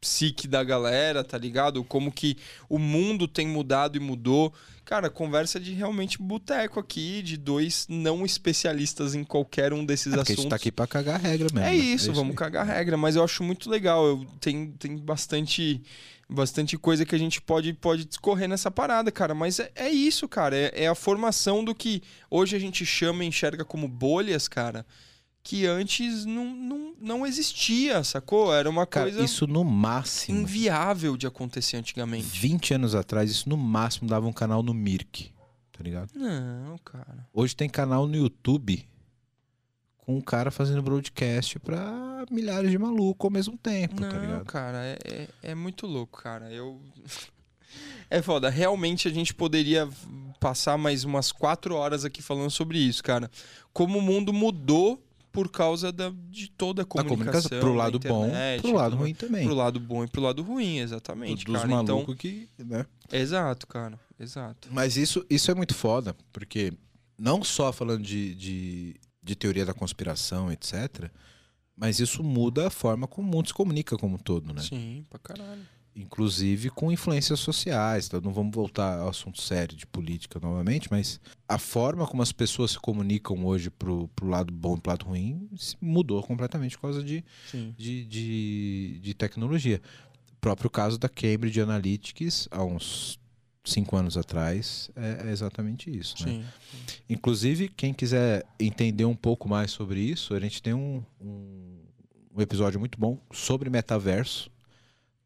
psique 0.00 0.46
da 0.46 0.62
galera, 0.62 1.24
tá 1.24 1.36
ligado? 1.36 1.82
Como 1.84 2.12
que 2.12 2.36
o 2.68 2.78
mundo 2.78 3.26
tem 3.26 3.46
mudado 3.46 3.96
e 3.96 4.00
mudou. 4.00 4.52
Cara, 4.84 5.10
conversa 5.10 5.58
de 5.58 5.72
realmente 5.72 6.22
boteco 6.22 6.78
aqui, 6.78 7.20
de 7.22 7.36
dois 7.36 7.86
não 7.88 8.24
especialistas 8.24 9.14
em 9.14 9.24
qualquer 9.24 9.72
um 9.72 9.84
desses 9.84 10.12
É 10.12 10.16
assuntos. 10.16 10.30
a 10.30 10.36
gente 10.36 10.48
tá 10.48 10.56
aqui 10.56 10.70
pra 10.70 10.86
cagar 10.86 11.20
regra 11.20 11.48
mesmo. 11.52 11.58
É 11.66 11.70
né? 11.70 11.76
isso, 11.76 12.12
vamos 12.12 12.30
aí. 12.30 12.36
cagar 12.36 12.66
regra, 12.66 12.96
mas 12.96 13.16
eu 13.16 13.24
acho 13.24 13.42
muito 13.42 13.68
legal. 13.68 14.06
Eu, 14.06 14.26
tem, 14.40 14.70
tem 14.72 14.96
bastante 14.96 15.82
bastante 16.28 16.76
coisa 16.76 17.04
que 17.06 17.14
a 17.14 17.18
gente 17.18 17.40
pode, 17.40 17.72
pode 17.72 18.04
discorrer 18.04 18.48
nessa 18.48 18.70
parada, 18.70 19.12
cara. 19.12 19.34
Mas 19.34 19.60
é, 19.60 19.70
é 19.74 19.90
isso, 19.90 20.28
cara. 20.28 20.56
É, 20.56 20.84
é 20.84 20.88
a 20.88 20.94
formação 20.94 21.64
do 21.64 21.74
que 21.74 22.02
hoje 22.30 22.56
a 22.56 22.58
gente 22.58 22.84
chama 22.84 23.24
e 23.24 23.28
enxerga 23.28 23.64
como 23.64 23.88
bolhas, 23.88 24.48
cara. 24.48 24.84
Que 25.48 25.64
antes 25.64 26.24
não, 26.24 26.44
não, 26.44 26.94
não 27.00 27.24
existia, 27.26 28.02
sacou? 28.02 28.52
Era 28.52 28.68
uma 28.68 28.84
Cara, 28.84 29.06
coisa 29.06 29.22
isso 29.22 29.46
no 29.46 29.62
máximo. 29.62 30.40
inviável 30.40 31.16
de 31.16 31.24
acontecer 31.24 31.76
antigamente. 31.76 32.26
20 32.26 32.74
anos 32.74 32.96
atrás, 32.96 33.30
isso 33.30 33.48
no 33.48 33.56
máximo 33.56 34.08
dava 34.08 34.26
um 34.26 34.32
canal 34.32 34.60
no 34.60 34.74
Mirk. 34.74 35.32
Tá 35.70 35.84
ligado? 35.84 36.10
Não, 36.16 36.76
cara. 36.78 37.28
Hoje 37.32 37.54
tem 37.54 37.68
canal 37.68 38.08
no 38.08 38.16
YouTube 38.16 38.84
com 39.98 40.16
um 40.16 40.20
cara 40.20 40.50
fazendo 40.50 40.82
broadcast 40.82 41.60
pra 41.60 42.24
milhares 42.28 42.72
de 42.72 42.78
malucos 42.78 43.24
ao 43.26 43.30
mesmo 43.30 43.56
tempo, 43.56 44.00
Não, 44.00 44.08
tá 44.08 44.18
ligado? 44.18 44.44
cara, 44.46 44.78
é, 44.84 44.98
é, 45.04 45.28
é 45.42 45.54
muito 45.54 45.86
louco, 45.86 46.20
cara. 46.20 46.50
Eu. 46.52 46.80
É 48.08 48.22
foda. 48.22 48.48
Realmente 48.48 49.06
a 49.08 49.10
gente 49.10 49.34
poderia 49.34 49.88
passar 50.40 50.78
mais 50.78 51.04
umas 51.04 51.30
quatro 51.32 51.74
horas 51.74 52.04
aqui 52.04 52.22
falando 52.22 52.50
sobre 52.50 52.78
isso, 52.78 53.02
cara. 53.02 53.28
Como 53.72 53.98
o 53.98 54.02
mundo 54.02 54.32
mudou 54.32 55.02
por 55.36 55.50
causa 55.50 55.92
da, 55.92 56.10
de 56.30 56.48
toda 56.48 56.80
a 56.80 56.84
comunicação. 56.86 57.18
comunicação 57.18 57.60
pro 57.60 57.74
lado 57.74 57.98
bom, 57.98 58.24
internet, 58.24 58.62
pro 58.62 58.72
lado 58.72 58.96
ruim 58.96 59.12
também. 59.12 59.44
Pro 59.44 59.54
lado 59.54 59.78
bom 59.78 60.02
e 60.02 60.08
pro 60.08 60.22
lado 60.22 60.42
ruim, 60.42 60.78
exatamente, 60.78 61.44
dos 61.44 61.54
cara. 61.54 61.66
Então, 61.66 61.96
malucos 61.96 62.14
que, 62.16 62.48
né? 62.58 62.86
exato, 63.12 63.66
cara. 63.66 64.00
Exato. 64.18 64.68
Mas 64.72 64.96
isso, 64.96 65.26
isso 65.28 65.50
é 65.50 65.54
muito 65.54 65.74
foda, 65.74 66.16
porque 66.32 66.72
não 67.18 67.44
só 67.44 67.70
falando 67.70 68.02
de, 68.02 68.34
de, 68.34 68.96
de 69.22 69.36
teoria 69.36 69.66
da 69.66 69.74
conspiração, 69.74 70.50
etc., 70.50 71.10
mas 71.76 72.00
isso 72.00 72.22
muda 72.22 72.68
a 72.68 72.70
forma 72.70 73.06
como 73.06 73.28
o 73.28 73.30
mundo 73.30 73.48
se 73.48 73.52
comunica 73.52 73.98
como 73.98 74.14
um 74.14 74.18
todo, 74.18 74.54
né? 74.54 74.62
Sim, 74.62 75.04
pra 75.10 75.18
caralho. 75.18 75.60
Inclusive 75.96 76.68
com 76.68 76.92
influências 76.92 77.40
sociais. 77.40 78.06
Então 78.06 78.20
não 78.20 78.30
vamos 78.30 78.54
voltar 78.54 78.98
ao 78.98 79.08
assunto 79.08 79.40
sério 79.40 79.74
de 79.74 79.86
política 79.86 80.38
novamente, 80.38 80.88
mas 80.90 81.18
a 81.48 81.58
forma 81.58 82.06
como 82.06 82.22
as 82.22 82.32
pessoas 82.32 82.72
se 82.72 82.78
comunicam 82.78 83.46
hoje 83.46 83.70
pro, 83.70 84.06
pro 84.08 84.28
lado 84.28 84.52
bom 84.52 84.76
e 84.76 84.80
pro 84.80 84.90
lado 84.90 85.06
ruim 85.06 85.48
mudou 85.80 86.22
completamente 86.22 86.76
por 86.76 86.82
causa 86.82 87.02
de, 87.02 87.24
de, 87.76 88.04
de, 88.04 89.00
de 89.00 89.14
tecnologia. 89.14 89.80
O 90.32 90.36
próprio 90.38 90.68
caso 90.68 90.98
da 90.98 91.08
Cambridge 91.08 91.60
Analytics, 91.60 92.46
há 92.50 92.62
uns 92.62 93.18
cinco 93.64 93.96
anos 93.96 94.16
atrás, 94.16 94.90
é, 94.94 95.28
é 95.28 95.30
exatamente 95.32 95.90
isso. 95.90 96.14
Né? 96.26 96.44
Inclusive, 97.08 97.68
quem 97.68 97.94
quiser 97.94 98.44
entender 98.60 99.04
um 99.06 99.16
pouco 99.16 99.48
mais 99.48 99.70
sobre 99.70 99.98
isso, 100.00 100.34
a 100.34 100.40
gente 100.40 100.62
tem 100.62 100.74
um, 100.74 101.02
um, 101.20 101.78
um 102.36 102.40
episódio 102.40 102.78
muito 102.78 102.98
bom 102.98 103.18
sobre 103.32 103.70
metaverso, 103.70 104.50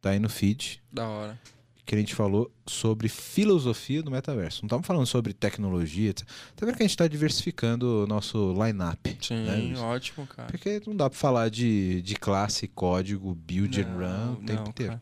tá 0.00 0.10
aí 0.10 0.18
no 0.18 0.28
feed, 0.28 0.82
Da 0.92 1.08
hora. 1.08 1.38
que 1.86 1.94
a 1.94 1.98
gente 1.98 2.14
falou 2.14 2.50
sobre 2.66 3.08
filosofia 3.08 4.02
do 4.02 4.10
metaverso. 4.10 4.62
Não 4.62 4.66
estamos 4.68 4.86
falando 4.86 5.06
sobre 5.06 5.32
tecnologia. 5.32 6.14
Tá 6.14 6.64
vendo 6.64 6.76
que 6.76 6.82
a 6.82 6.86
gente 6.86 6.90
está 6.90 7.08
diversificando 7.08 8.04
o 8.04 8.06
nosso 8.06 8.52
line-up. 8.52 9.16
Sim, 9.20 9.44
né, 9.44 9.78
ótimo, 9.80 10.26
cara. 10.26 10.48
Porque 10.50 10.80
não 10.86 10.94
dá 10.96 11.10
para 11.10 11.18
falar 11.18 11.50
de, 11.50 12.00
de 12.02 12.14
classe, 12.14 12.68
código, 12.68 13.34
build 13.34 13.80
and 13.80 13.86
run 13.92 14.32
o 14.34 14.36
tempo 14.36 14.62
não, 14.62 14.68
inteiro. 14.68 14.92
cara. 14.92 15.00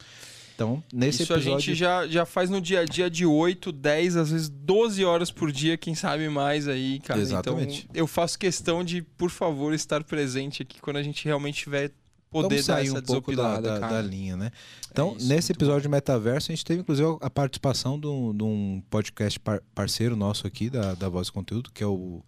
Então, 0.54 0.82
nesse 0.92 1.22
Isso 1.22 1.32
episódio. 1.34 1.56
a 1.56 1.60
gente 1.60 1.74
já, 1.76 2.08
já 2.08 2.26
faz 2.26 2.50
no 2.50 2.60
dia 2.60 2.80
a 2.80 2.84
dia 2.84 3.08
de 3.08 3.24
8, 3.24 3.70
10, 3.70 4.16
às 4.16 4.30
vezes 4.32 4.48
12 4.48 5.04
horas 5.04 5.30
por 5.30 5.52
dia, 5.52 5.76
quem 5.76 5.94
sabe 5.94 6.28
mais 6.28 6.66
aí, 6.66 6.98
cara. 6.98 7.20
Exatamente. 7.20 7.84
Então, 7.84 7.94
eu 7.94 8.08
faço 8.08 8.36
questão 8.36 8.82
de, 8.82 9.02
por 9.02 9.30
favor, 9.30 9.72
estar 9.72 10.02
presente 10.02 10.62
aqui 10.62 10.80
quando 10.80 10.96
a 10.96 11.02
gente 11.02 11.24
realmente 11.24 11.62
tiver 11.62 11.92
poder 12.30 12.62
sair 12.62 12.90
um 12.90 13.00
pouco 13.02 13.34
da, 13.34 13.60
da, 13.60 13.78
da 13.78 14.02
linha, 14.02 14.36
né? 14.36 14.50
Então, 14.90 15.14
isso, 15.16 15.26
nesse 15.28 15.52
episódio 15.52 15.82
de 15.82 15.88
Metaverso, 15.88 16.50
a 16.50 16.54
gente 16.54 16.64
teve, 16.64 16.80
inclusive, 16.80 17.16
a 17.20 17.30
participação 17.30 17.98
de 17.98 18.06
um, 18.06 18.36
de 18.36 18.42
um 18.44 18.82
podcast 18.90 19.38
par- 19.40 19.62
parceiro 19.74 20.14
nosso 20.16 20.46
aqui, 20.46 20.68
da, 20.70 20.94
da 20.94 21.08
Voz 21.08 21.28
do 21.28 21.32
Conteúdo, 21.32 21.70
que 21.72 21.82
é 21.82 21.86
o 21.86 22.22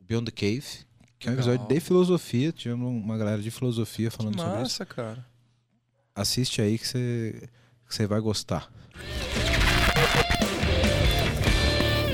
Beyond 0.00 0.30
the 0.30 0.32
Cave, 0.32 0.64
que 1.18 1.28
é 1.28 1.30
um 1.32 1.34
episódio 1.34 1.66
de 1.66 1.80
filosofia. 1.80 2.52
Tivemos 2.52 2.88
uma 2.88 3.16
galera 3.18 3.42
de 3.42 3.50
filosofia 3.50 4.10
Que 4.10 4.16
falando 4.16 4.36
sobre 4.38 4.52
isso. 4.52 4.60
massa, 4.62 4.86
cara. 4.86 5.26
Assiste 6.14 6.60
aí 6.62 6.78
que 6.78 6.86
você 6.86 7.48
que 7.88 7.94
você 7.94 8.06
vai 8.06 8.20
gostar. 8.20 8.70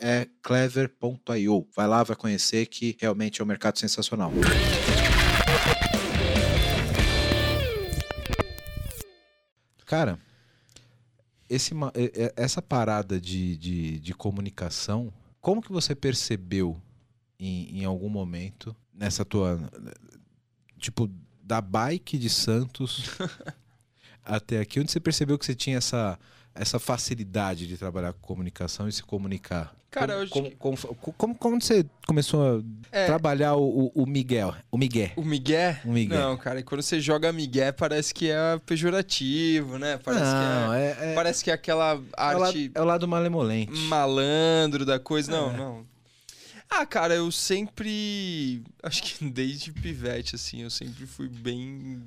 é 0.00 0.28
clever.io. 0.42 1.66
Vai 1.74 1.86
lá, 1.86 2.02
vai 2.02 2.16
conhecer 2.16 2.66
que 2.66 2.96
realmente 3.00 3.40
é 3.40 3.44
um 3.44 3.46
mercado 3.46 3.78
sensacional. 3.78 4.32
Cara, 9.84 10.18
esse, 11.48 11.72
essa 12.36 12.60
parada 12.60 13.20
de, 13.20 13.56
de, 13.56 14.00
de 14.00 14.14
comunicação, 14.14 15.12
como 15.40 15.62
que 15.62 15.72
você 15.72 15.94
percebeu 15.94 16.80
em, 17.38 17.80
em 17.80 17.84
algum 17.84 18.08
momento 18.08 18.74
nessa 18.92 19.24
tua. 19.24 19.58
Tipo, 20.78 21.10
da 21.42 21.60
bike 21.60 22.18
de 22.18 22.28
Santos 22.28 23.04
até 24.24 24.58
aqui, 24.58 24.80
onde 24.80 24.90
você 24.90 24.98
percebeu 24.98 25.38
que 25.38 25.46
você 25.46 25.54
tinha 25.54 25.78
essa, 25.78 26.18
essa 26.58 26.78
facilidade 26.78 27.66
de 27.66 27.76
trabalhar 27.76 28.12
com 28.12 28.20
comunicação 28.20 28.88
e 28.88 28.92
se 28.92 29.02
comunicar? 29.02 29.74
Cara, 29.90 30.08
como, 30.08 30.18
eu 30.18 30.22
acho 30.24 30.32
como, 30.58 30.76
como, 30.76 31.14
como, 31.14 31.34
como 31.36 31.60
você 31.62 31.86
começou 32.06 32.58
a 32.58 32.62
É. 32.92 33.06
trabalhar 33.06 33.54
o, 33.54 33.86
o, 33.94 34.02
o 34.02 34.06
Miguel? 34.06 34.54
O 34.70 34.76
Miguel. 34.76 35.10
O 35.16 35.24
Miguel? 35.24 35.76
O 35.86 35.92
Miguel. 35.92 36.18
Não, 36.20 36.36
cara, 36.36 36.60
e 36.60 36.62
quando 36.62 36.82
você 36.82 37.00
joga 37.00 37.32
Miguel 37.32 37.72
parece 37.72 38.12
que 38.12 38.28
é 38.30 38.58
pejorativo, 38.66 39.78
né? 39.78 39.96
Parece 39.98 40.24
não, 40.24 40.70
que 40.70 40.76
é, 40.76 40.96
é, 41.00 41.12
é, 41.12 41.14
Parece 41.14 41.42
que 41.44 41.50
é 41.50 41.54
aquela 41.54 41.94
é 41.94 42.22
arte 42.22 42.70
é 42.74 42.80
o 42.80 42.84
lado 42.84 43.08
malemolente. 43.08 43.72
malandro 43.72 44.84
da 44.84 44.98
coisa. 44.98 45.30
Não, 45.32 45.50
É. 45.52 45.56
não. 45.56 45.86
Ah, 46.68 46.84
cara, 46.84 47.14
eu 47.14 47.30
sempre. 47.30 48.60
Acho 48.82 49.02
que 49.02 49.24
desde 49.30 49.72
pivete, 49.72 50.34
assim, 50.34 50.62
eu 50.62 50.70
sempre 50.70 51.06
fui 51.06 51.28
bem. 51.28 52.02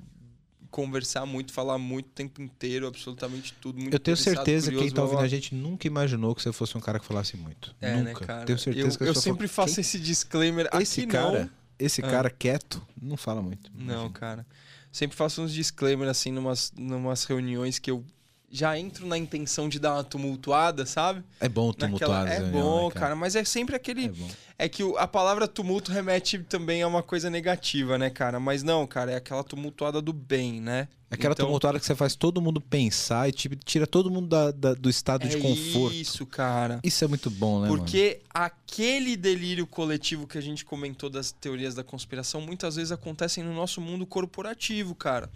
Conversar 0.71 1.25
muito, 1.25 1.51
falar 1.51 1.77
muito 1.79 2.05
o 2.07 2.09
tempo 2.11 2.41
inteiro, 2.41 2.85
absolutamente 2.87 3.53
tudo. 3.59 3.79
Muito 3.79 3.93
Eu 3.93 3.99
tenho 3.99 4.15
certeza 4.15 4.71
que 4.71 4.77
quem 4.77 4.91
tá 4.91 5.01
ouvindo 5.03 5.21
a 5.21 5.27
gente 5.27 5.55
nunca 5.55 5.87
imaginou 5.87 6.35
que 6.35 6.43
você 6.43 6.51
fosse 6.53 6.77
um 6.77 6.81
cara 6.81 6.99
que 6.99 7.05
falasse 7.05 7.35
muito. 7.35 7.75
É, 7.81 7.95
né, 7.95 8.13
nunca. 8.13 8.25
cara? 8.25 8.45
Tenho 8.45 8.59
certeza 8.59 8.87
eu, 8.87 8.97
que 8.97 9.03
eu 9.03 9.15
sempre 9.15 9.47
fala, 9.47 9.67
faço 9.67 9.79
esse 9.79 9.99
disclaimer. 9.99 10.69
"Quem- 10.69 10.81
esse 10.81 11.01
Aqui 11.01 11.09
cara, 11.11 11.39
não. 11.45 11.49
esse 11.79 12.01
Ah. 12.01 12.07
cara 12.09 12.29
quieto 12.29 12.85
não 13.01 13.17
fala 13.17 13.41
muito. 13.41 13.71
Não, 13.73 13.83
Imagina. 13.93 14.09
cara. 14.11 14.47
Sempre 14.91 15.17
faço 15.17 15.41
uns 15.41 15.51
disclaimer 15.51 16.07
assim 16.07 16.31
numas, 16.31 16.71
numas 16.77 17.23
reuniões 17.25 17.79
que 17.79 17.89
eu 17.89 18.03
já 18.51 18.77
entro 18.77 19.05
na 19.07 19.17
intenção 19.17 19.69
de 19.69 19.79
dar 19.79 19.93
uma 19.93 20.03
tumultuada, 20.03 20.85
sabe? 20.85 21.23
É 21.39 21.47
bom 21.49 21.67
Naquela- 21.67 21.87
tumultuar 21.87 22.27
as 22.27 22.31
É 22.33 22.41
bom, 22.51 22.87
né, 22.89 22.93
cara? 22.95 23.15
mas 23.15 23.35
é 23.35 23.43
sempre 23.43 23.75
aquele. 23.75 24.05
É. 24.05 24.48
É 24.61 24.68
que 24.68 24.84
a 24.98 25.07
palavra 25.07 25.48
tumulto 25.48 25.90
remete 25.90 26.38
também 26.40 26.81
a 26.84 26.88
uma 26.88 27.02
coisa 27.02 27.30
negativa, 27.30 27.98
né, 27.98 28.10
cara? 28.10 28.41
Mas 28.41 28.61
não, 28.61 28.86
cara, 28.86 29.10
é 29.14 29.15
aquela 29.15 29.41
tumultuada 29.41 30.02
do 30.02 30.11
bem, 30.11 30.60
né? 30.60 30.90
Aquela 31.10 31.31
Então- 31.34 31.45
tumultuada 31.45 31.80
que 31.80 31.86
você 31.86 31.95
faz 31.95 32.14
todo 32.14 32.41
mundo 32.41 32.60
pensar 32.60 33.30
e 33.30 33.31
tipo, 33.31 33.56
tira 33.56 33.88
todo 33.88 34.11
mundo 34.11 34.27
da- 34.27 34.52
da- 34.52 34.73
do 34.73 34.90
estado 34.90 35.30
de 35.30 35.38
é 35.38 35.40
conforto. 35.40 35.95
isso, 35.95 36.26
cara. 36.26 36.81
Isso 36.84 37.06
é 37.06 37.07
muito 37.07 37.31
bom, 37.31 37.61
né, 37.61 37.69
mano? 37.69 37.77
Porque 37.81 38.19
aquele 38.31 39.15
delírio 39.15 39.65
coletivo 39.65 40.27
que 40.27 40.38
a 40.38 40.41
gente 40.41 40.65
comentou 40.65 41.10
das 41.10 41.31
teorias 41.31 41.73
da 41.73 41.84
conspiração 41.84 42.41
muitas 42.41 42.76
vezes 42.76 42.91
acontecem 42.91 43.41
no 43.44 43.53
nosso 43.53 43.80
mundo 43.80 44.06
corporativo, 44.06 44.94
cara. 44.94 45.30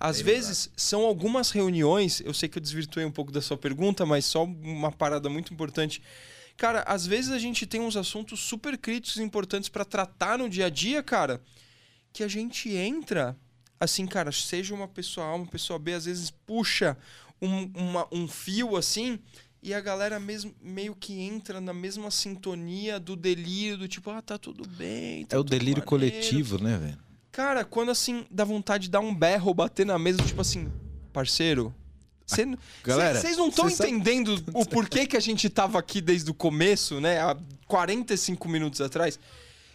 Às 0.00 0.22
vezes 0.22 0.70
são 0.74 1.02
algumas 1.04 1.50
reuniões, 1.50 2.22
eu 2.24 2.32
sei 2.32 2.48
que 2.48 2.56
eu 2.56 2.62
desvirtuei 2.62 3.04
um 3.04 3.12
pouco 3.12 3.30
da 3.30 3.42
sua 3.42 3.58
pergunta, 3.58 4.06
mas 4.06 4.24
só 4.24 4.42
uma 4.44 4.90
parada 4.90 5.28
muito 5.28 5.52
importante. 5.52 6.02
Cara, 6.60 6.82
às 6.86 7.06
vezes 7.06 7.30
a 7.30 7.38
gente 7.38 7.64
tem 7.64 7.80
uns 7.80 7.96
assuntos 7.96 8.38
super 8.38 8.76
críticos 8.76 9.16
e 9.18 9.22
importantes 9.22 9.70
pra 9.70 9.82
tratar 9.82 10.36
no 10.36 10.46
dia 10.46 10.66
a 10.66 10.68
dia, 10.68 11.02
cara, 11.02 11.40
que 12.12 12.22
a 12.22 12.28
gente 12.28 12.68
entra 12.68 13.34
assim, 13.80 14.06
cara, 14.06 14.30
seja 14.30 14.74
uma 14.74 14.86
pessoa 14.86 15.26
A, 15.28 15.34
uma 15.36 15.46
pessoa 15.46 15.78
B, 15.78 15.94
às 15.94 16.04
vezes 16.04 16.30
puxa 16.30 16.98
um, 17.40 17.62
uma- 17.74 18.06
um 18.12 18.28
fio 18.28 18.76
assim 18.76 19.18
e 19.62 19.72
a 19.72 19.80
galera 19.80 20.20
mesmo, 20.20 20.54
meio 20.60 20.94
que 20.94 21.18
entra 21.18 21.62
na 21.62 21.72
mesma 21.72 22.10
sintonia 22.10 23.00
do 23.00 23.16
delírio, 23.16 23.78
do 23.78 23.88
tipo, 23.88 24.10
ah, 24.10 24.20
tá 24.20 24.36
tudo 24.36 24.68
bem. 24.68 25.24
tá 25.24 25.36
É 25.36 25.38
o 25.38 25.42
delírio 25.42 25.82
maneiro. 25.82 25.86
coletivo, 25.86 26.62
né, 26.62 26.76
velho? 26.76 26.98
Cara, 27.32 27.64
quando 27.64 27.90
assim, 27.90 28.26
dá 28.30 28.44
vontade 28.44 28.84
de 28.84 28.90
dar 28.90 29.00
um 29.00 29.14
berro 29.14 29.54
bater 29.54 29.86
na 29.86 29.98
mesa, 29.98 30.22
tipo 30.22 30.42
assim, 30.42 30.70
parceiro. 31.10 31.74
Cê- 32.30 32.46
Galera, 32.84 33.20
Vocês 33.20 33.36
não 33.36 33.48
estão 33.48 33.68
cê 33.68 33.76
sabe- 33.76 33.90
entendendo 33.90 34.42
o 34.54 34.64
porquê 34.66 35.06
que 35.06 35.16
a 35.16 35.20
gente 35.20 35.48
tava 35.50 35.78
aqui 35.78 36.00
desde 36.00 36.30
o 36.30 36.34
começo, 36.34 37.00
né? 37.00 37.20
Há 37.20 37.36
45 37.66 38.48
minutos 38.48 38.80
atrás. 38.80 39.18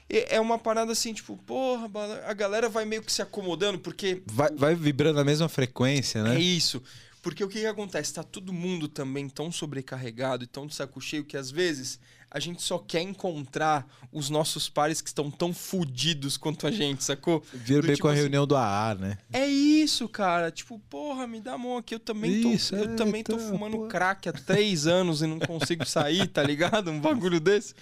E 0.09 0.25
É 0.29 0.39
uma 0.39 0.59
parada 0.59 0.91
assim, 0.91 1.13
tipo, 1.13 1.35
porra, 1.45 1.89
a 2.27 2.33
galera 2.33 2.69
vai 2.69 2.85
meio 2.85 3.01
que 3.01 3.11
se 3.11 3.21
acomodando, 3.21 3.79
porque 3.79 4.21
Vai, 4.27 4.51
vai 4.51 4.75
vibrando 4.75 5.15
na 5.17 5.23
mesma 5.23 5.49
frequência, 5.49 6.19
é 6.19 6.23
né? 6.23 6.39
isso. 6.39 6.81
Porque 7.21 7.43
o 7.43 7.47
que, 7.47 7.59
que 7.61 7.65
acontece? 7.65 8.13
Tá 8.13 8.21
todo 8.21 8.53
mundo 8.53 8.87
também 8.87 9.27
tão 9.27 9.51
sobrecarregado 9.51 10.43
e 10.43 10.47
tão 10.47 10.67
de 10.67 10.75
saco 10.75 11.01
cheio 11.01 11.23
que 11.25 11.35
às 11.35 11.49
vezes 11.49 11.99
a 12.35 12.39
gente 12.41 12.61
só 12.61 12.77
quer 12.77 13.01
encontrar 13.01 13.87
os 14.11 14.29
nossos 14.29 14.67
pares 14.67 14.99
que 14.99 15.07
estão 15.07 15.31
tão 15.31 15.53
fudidos 15.53 16.35
quanto 16.35 16.67
a 16.67 16.71
gente, 16.71 17.01
sacou? 17.01 17.41
Vira 17.53 17.79
Do 17.79 17.87
bem 17.87 17.95
tipo 17.95 18.01
com 18.01 18.09
a 18.09 18.11
assim, 18.11 18.19
reunião 18.23 18.45
do 18.45 18.57
AA, 18.57 18.95
né? 18.95 19.17
É 19.31 19.47
isso, 19.47 20.09
cara. 20.09 20.51
Tipo, 20.51 20.77
porra, 20.89 21.25
me 21.27 21.39
dá 21.39 21.53
a 21.53 21.57
mão 21.57 21.77
aqui. 21.77 21.95
Eu 21.95 21.99
também 21.99 22.41
tô, 22.41 22.51
Isso, 22.51 22.75
eu 22.75 22.91
é, 22.91 22.95
também 22.95 23.23
tô 23.23 23.35
então, 23.35 23.47
fumando 23.47 23.77
porra. 23.77 23.87
crack 23.87 24.27
há 24.27 24.33
três 24.33 24.83
anos 24.85 25.21
e 25.21 25.27
não 25.27 25.39
consigo 25.39 25.85
sair, 25.85 26.27
tá 26.27 26.43
ligado? 26.43 26.91
Um 26.91 26.99
bagulho 26.99 27.39
desse. 27.39 27.73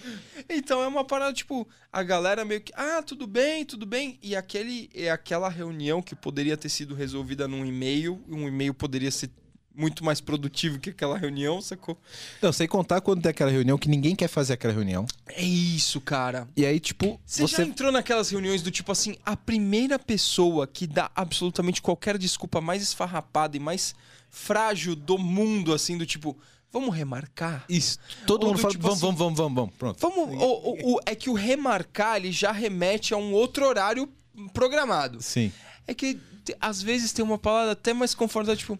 Então 0.48 0.80
é 0.84 0.86
uma 0.86 1.04
parada, 1.04 1.32
tipo, 1.32 1.66
a 1.92 2.04
galera 2.04 2.44
meio 2.44 2.60
que, 2.60 2.72
ah, 2.76 3.02
tudo 3.02 3.26
bem, 3.26 3.64
tudo 3.64 3.84
bem. 3.84 4.20
E 4.22 4.36
aquele, 4.36 4.88
é 4.94 5.10
aquela 5.10 5.48
reunião 5.48 6.00
que 6.00 6.14
poderia 6.14 6.56
ter 6.56 6.68
sido 6.68 6.94
resolvida 6.94 7.48
num 7.48 7.66
e-mail, 7.66 8.22
um 8.28 8.46
e-mail 8.46 8.72
poderia 8.72 9.10
ser 9.10 9.30
muito 9.76 10.04
mais 10.04 10.20
produtivo 10.20 10.78
que 10.78 10.90
aquela 10.90 11.18
reunião, 11.18 11.60
sacou? 11.60 11.98
Não, 12.40 12.52
sem 12.52 12.68
contar 12.68 13.00
quando 13.00 13.22
tem 13.22 13.30
aquela 13.30 13.50
reunião 13.50 13.76
que 13.76 13.88
ninguém 13.88 14.14
quer 14.14 14.28
fazer 14.28 14.52
aquela 14.54 14.72
reunião. 14.72 15.06
É 15.28 15.42
isso, 15.42 16.00
cara. 16.00 16.46
E 16.56 16.64
aí, 16.64 16.78
tipo, 16.78 17.20
Você, 17.26 17.42
você. 17.42 17.56
já 17.56 17.62
entrou 17.64 17.90
naquelas 17.90 18.30
reuniões 18.30 18.62
do 18.62 18.70
tipo 18.70 18.92
assim, 18.92 19.16
a 19.26 19.36
primeira 19.36 19.98
pessoa 19.98 20.66
que 20.66 20.86
dá 20.86 21.10
absolutamente 21.14 21.82
qualquer 21.82 22.16
desculpa 22.18 22.60
mais 22.60 22.82
esfarrapada 22.82 23.56
e 23.56 23.60
mais 23.60 23.94
frágil 24.30 24.94
do 24.94 25.18
mundo, 25.18 25.72
assim, 25.72 25.98
do 25.98 26.06
tipo, 26.06 26.36
vamos 26.72 26.94
remarcar? 26.94 27.64
Isso, 27.68 27.98
todo 28.26 28.42
Ou 28.42 28.48
mundo 28.50 28.56
do 28.58 28.62
fala, 28.62 28.72
tipo 28.72 28.82
vamos, 28.82 28.98
assim, 28.98 29.06
vamos, 29.06 29.18
vamos, 29.18 29.36
vamos, 29.38 29.54
vamos, 29.56 29.74
pronto. 29.76 29.98
Vamos. 30.00 30.42
o- 30.42 30.94
o- 30.96 31.00
é 31.06 31.14
que 31.14 31.28
o 31.30 31.34
remarcar 31.34 32.16
ele 32.16 32.30
já 32.32 32.52
remete 32.52 33.12
a 33.14 33.16
um 33.16 33.32
outro 33.32 33.66
horário 33.66 34.08
programado. 34.52 35.20
Sim. 35.22 35.52
É 35.86 35.94
que 35.94 36.18
às 36.60 36.82
vezes 36.82 37.12
tem 37.12 37.24
uma 37.24 37.38
palavra 37.38 37.72
até 37.72 37.92
mais 37.94 38.14
confortável, 38.14 38.56
tipo, 38.56 38.78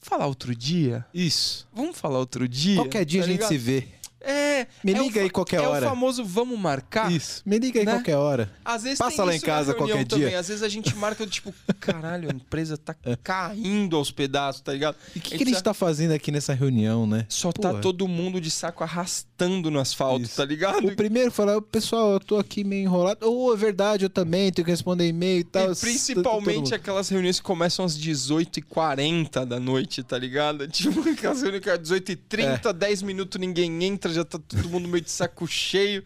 falar 0.00 0.26
outro 0.26 0.54
dia? 0.54 1.04
Isso. 1.12 1.66
Vamos 1.72 1.98
falar 1.98 2.18
outro 2.18 2.48
dia? 2.48 2.76
Qualquer 2.76 3.04
dia 3.04 3.20
Tá 3.20 3.24
a 3.26 3.28
gente 3.28 3.36
ligado? 3.38 3.48
se 3.48 3.58
vê. 3.58 3.88
É. 4.20 4.66
Me 4.82 4.92
é 4.92 5.00
o 5.00 5.02
liga 5.04 5.20
aí 5.20 5.26
fa- 5.28 5.32
qualquer 5.34 5.60
é 5.62 5.66
hora. 5.68 5.86
o 5.86 5.88
famoso 5.90 6.24
vamos 6.24 6.58
marcar. 6.58 7.10
Isso. 7.12 7.42
Me 7.46 7.58
liga 7.58 7.78
aí 7.80 7.86
Né? 7.86 7.92
qualquer 7.92 8.16
hora. 8.16 8.50
Às 8.64 8.82
vezes 8.82 8.98
Passa 8.98 9.22
lá 9.24 9.34
em 9.34 9.40
casa 9.40 9.74
qualquer 9.74 10.04
também. 10.06 10.28
dia. 10.28 10.38
Às 10.38 10.48
vezes 10.48 10.62
a 10.62 10.68
gente 10.68 10.94
marca 10.96 11.26
tipo, 11.26 11.54
caralho, 11.78 12.28
a 12.30 12.34
empresa 12.34 12.76
tá 12.76 12.94
caindo 13.22 13.96
aos 13.96 14.10
pedaços, 14.10 14.60
tá 14.60 14.72
ligado? 14.72 14.96
E 15.14 15.18
o 15.18 15.22
que, 15.22 15.34
A 15.34 15.38
que 15.38 15.44
a 15.44 15.46
gente 15.46 15.62
tá 15.62 15.72
fazendo 15.72 16.12
aqui 16.12 16.32
nessa 16.32 16.52
reunião, 16.52 17.06
né? 17.06 17.26
Só 17.28 17.52
tá 17.52 17.74
todo 17.74 18.08
mundo 18.08 18.40
de 18.40 18.50
saco 18.50 18.82
arrastando 18.82 19.70
no 19.70 19.78
asfalto, 19.78 20.22
Isso. 20.24 20.36
tá 20.36 20.44
ligado? 20.44 20.86
O 20.88 20.96
primeiro 20.96 21.30
falar, 21.30 21.60
pessoal, 21.62 22.12
eu 22.14 22.20
tô 22.20 22.38
aqui 22.38 22.64
meio 22.64 22.82
enrolado. 22.84 23.24
Ou 23.30 23.54
é 23.54 23.56
verdade, 23.56 24.04
eu 24.04 24.10
também 24.10 24.50
tenho 24.52 24.64
que 24.64 24.70
responder 24.70 25.06
e-mail 25.06 25.40
e 25.40 25.44
tal. 25.44 25.70
E 25.72 25.76
principalmente 25.76 26.74
aquelas 26.74 27.08
reuniões 27.08 27.38
que 27.38 27.44
começam 27.46 27.84
às 27.84 27.96
18h40 27.96 29.44
da 29.44 29.60
noite, 29.60 30.02
tá 30.02 30.18
ligado? 30.18 30.66
Tipo, 30.78 31.08
aquelas 31.08 31.40
reuniões 31.42 31.62
que 31.62 31.70
é 31.70 31.78
18h30, 31.78 32.72
10 32.72 33.02
minutos 33.02 33.40
ninguém 33.40 33.82
entra, 33.84 34.07
já 34.12 34.24
tá 34.24 34.38
todo 34.38 34.68
mundo 34.68 34.88
meio 34.88 35.02
de 35.02 35.10
saco 35.10 35.46
cheio. 35.46 36.04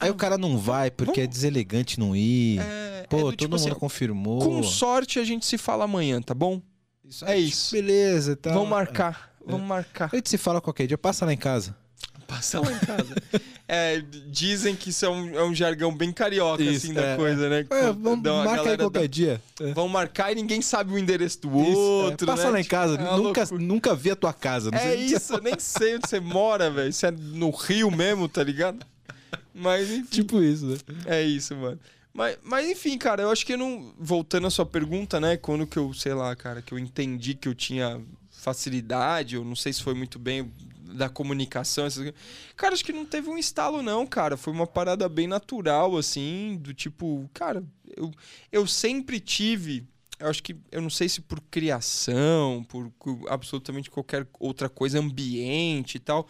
Aí 0.00 0.10
o 0.10 0.14
cara 0.14 0.36
não 0.36 0.58
vai 0.58 0.90
porque 0.90 1.20
é 1.20 1.26
deselegante 1.26 2.00
não 2.00 2.16
ir. 2.16 2.58
é, 2.58 3.06
Pô, 3.08 3.16
é 3.16 3.20
do 3.20 3.24
todo 3.26 3.36
tipo 3.36 3.50
mundo 3.56 3.60
assim, 3.70 3.78
confirmou. 3.78 4.40
com 4.40 4.62
sorte 4.62 5.20
a 5.20 5.24
gente 5.24 5.46
se 5.46 5.56
fala 5.56 5.84
amanhã, 5.84 6.20
tá 6.20 6.34
bom? 6.34 6.60
Isso 7.04 7.24
é 7.24 7.32
aí, 7.32 7.48
isso. 7.48 7.72
Beleza, 7.74 8.34
tá. 8.34 8.52
Vamos 8.52 8.68
marcar, 8.68 9.36
vamos 9.46 9.66
marcar. 9.66 10.10
A 10.12 10.16
gente 10.16 10.28
se 10.28 10.36
fala 10.36 10.60
qualquer 10.60 10.88
dia, 10.88 10.98
passa 10.98 11.24
lá 11.24 11.32
em 11.32 11.36
casa. 11.36 11.76
Passa 12.26 12.60
lá 12.60 12.70
em 12.72 12.78
casa. 12.84 13.14
É, 13.68 14.02
dizem 14.28 14.74
que 14.76 14.90
isso 14.90 15.04
é 15.04 15.08
um, 15.08 15.38
é 15.38 15.44
um 15.44 15.54
jargão 15.54 15.94
bem 15.94 16.12
carioca, 16.12 16.62
Isso, 16.62 16.86
assim, 16.86 16.94
da 16.94 17.02
é. 17.02 17.16
coisa, 17.16 17.48
né? 17.48 17.66
É, 17.70 17.92
vamos 17.92 18.22
Dá 18.22 18.34
uma 18.34 18.44
marca 18.44 18.70
aí 18.70 18.76
qualquer 18.76 19.00
dá- 19.00 19.06
dia. 19.06 19.42
É. 19.60 19.72
Vão 19.72 19.88
marcar 19.88 20.32
e 20.32 20.34
ninguém 20.36 20.60
sabe 20.62 20.92
o 20.92 20.98
endereço 20.98 21.40
do 21.42 21.48
Isso, 21.60 21.70
é. 21.70 21.74
outro, 21.74 22.26
Passa 22.26 22.44
né? 22.44 22.50
lá 22.50 22.60
em 22.60 22.64
casa. 22.64 22.94
é 22.94 23.16
nunca, 23.16 23.40
loucura. 23.40 23.62
nunca 23.62 23.94
vi 23.94 24.10
a 24.10 24.16
tua 24.16 24.32
casa. 24.32 24.70
Não 24.70 24.78
É 24.78 24.94
isso, 24.94 25.34
eu 25.34 25.40
nem 25.42 25.58
sei 25.58 25.96
onde 25.96 26.08
você 26.08 26.20
mora, 26.20 26.70
velho. 26.70 26.88
Isso 26.90 27.06
é 27.06 27.10
no 27.10 27.50
Rio 27.50 27.90
mesmo, 27.90 28.28
tá 28.28 28.42
ligado? 28.42 28.84
Mas 29.54 29.90
enfim, 29.90 30.06
Tipo 30.10 30.42
isso, 30.42 30.66
né? 30.66 30.76
é 31.06 31.22
isso, 31.22 31.54
mano. 31.56 31.78
Mas, 32.12 32.38
mas 32.44 32.68
enfim, 32.68 32.96
cara, 32.96 33.22
eu 33.22 33.30
acho 33.30 33.44
que 33.44 33.52
eu 33.54 33.58
não. 33.58 33.92
Voltando 33.98 34.46
à 34.46 34.50
sua 34.50 34.64
pergunta, 34.64 35.20
né? 35.20 35.36
Quando 35.36 35.66
que 35.66 35.76
eu, 35.76 35.92
sei 35.92 36.14
lá, 36.14 36.34
cara, 36.34 36.62
que 36.62 36.72
eu 36.72 36.78
entendi 36.78 37.34
que 37.34 37.46
eu 37.48 37.54
tinha 37.54 38.00
facilidade, 38.30 39.34
eu 39.34 39.44
não 39.44 39.56
sei 39.56 39.72
se 39.72 39.82
foi 39.82 39.92
muito 39.92 40.18
bem 40.18 40.50
da 40.94 41.08
comunicação, 41.08 41.86
essas... 41.86 42.12
cara, 42.56 42.74
acho 42.74 42.84
que 42.84 42.92
não 42.92 43.04
teve 43.04 43.28
um 43.28 43.38
estalo, 43.38 43.82
não, 43.82 44.06
cara. 44.06 44.36
Foi 44.36 44.52
uma 44.52 44.66
parada 44.66 45.08
bem 45.08 45.26
natural, 45.26 45.96
assim, 45.96 46.58
do 46.60 46.72
tipo, 46.72 47.28
cara, 47.34 47.64
eu, 47.96 48.10
eu 48.50 48.66
sempre 48.66 49.20
tive. 49.20 49.86
Eu 50.18 50.28
acho 50.28 50.42
que, 50.42 50.56
eu 50.72 50.80
não 50.80 50.88
sei 50.88 51.08
se 51.08 51.20
por 51.20 51.40
criação, 51.50 52.64
por 52.68 52.90
absolutamente 53.28 53.90
qualquer 53.90 54.26
outra 54.40 54.68
coisa, 54.68 54.98
ambiente 54.98 55.96
e 55.96 56.00
tal. 56.00 56.26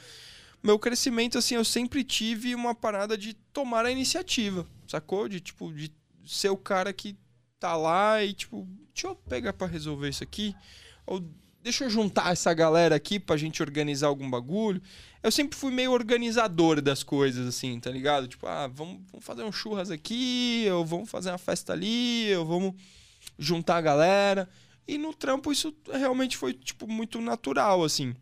Meu 0.62 0.78
crescimento, 0.78 1.38
assim, 1.38 1.54
eu 1.54 1.64
sempre 1.64 2.02
tive 2.02 2.54
uma 2.54 2.74
parada 2.74 3.16
de 3.16 3.34
tomar 3.52 3.86
a 3.86 3.90
iniciativa, 3.92 4.66
sacou? 4.88 5.28
De, 5.28 5.38
tipo, 5.38 5.72
de 5.72 5.92
ser 6.26 6.48
o 6.48 6.56
cara 6.56 6.92
que 6.92 7.16
tá 7.60 7.76
lá 7.76 8.24
e, 8.24 8.32
tipo, 8.32 8.66
deixa 8.92 9.06
eu 9.06 9.14
pegar 9.14 9.52
pra 9.52 9.68
resolver 9.68 10.08
isso 10.08 10.24
aqui. 10.24 10.54
Ou 11.06 11.22
deixa 11.66 11.82
eu 11.82 11.90
juntar 11.90 12.30
essa 12.30 12.54
galera 12.54 12.94
aqui 12.94 13.18
pra 13.18 13.36
gente 13.36 13.60
organizar 13.60 14.06
algum 14.06 14.30
bagulho. 14.30 14.80
Eu 15.20 15.32
sempre 15.32 15.58
fui 15.58 15.72
meio 15.72 15.90
organizador 15.90 16.80
das 16.80 17.02
coisas, 17.02 17.44
assim, 17.44 17.80
tá 17.80 17.90
ligado? 17.90 18.28
Tipo, 18.28 18.46
ah, 18.46 18.68
vamos, 18.68 19.00
vamos 19.10 19.26
fazer 19.26 19.42
um 19.42 19.50
churras 19.50 19.90
aqui, 19.90 20.64
ou 20.70 20.84
vamos 20.86 21.10
fazer 21.10 21.30
uma 21.30 21.38
festa 21.38 21.72
ali, 21.72 22.32
ou 22.36 22.46
vamos 22.46 22.74
juntar 23.36 23.78
a 23.78 23.80
galera. 23.80 24.48
E 24.86 24.96
no 24.96 25.12
trampo 25.12 25.50
isso 25.50 25.74
realmente 25.92 26.36
foi, 26.36 26.54
tipo, 26.54 26.86
muito 26.86 27.20
natural, 27.20 27.82
assim. 27.82 28.14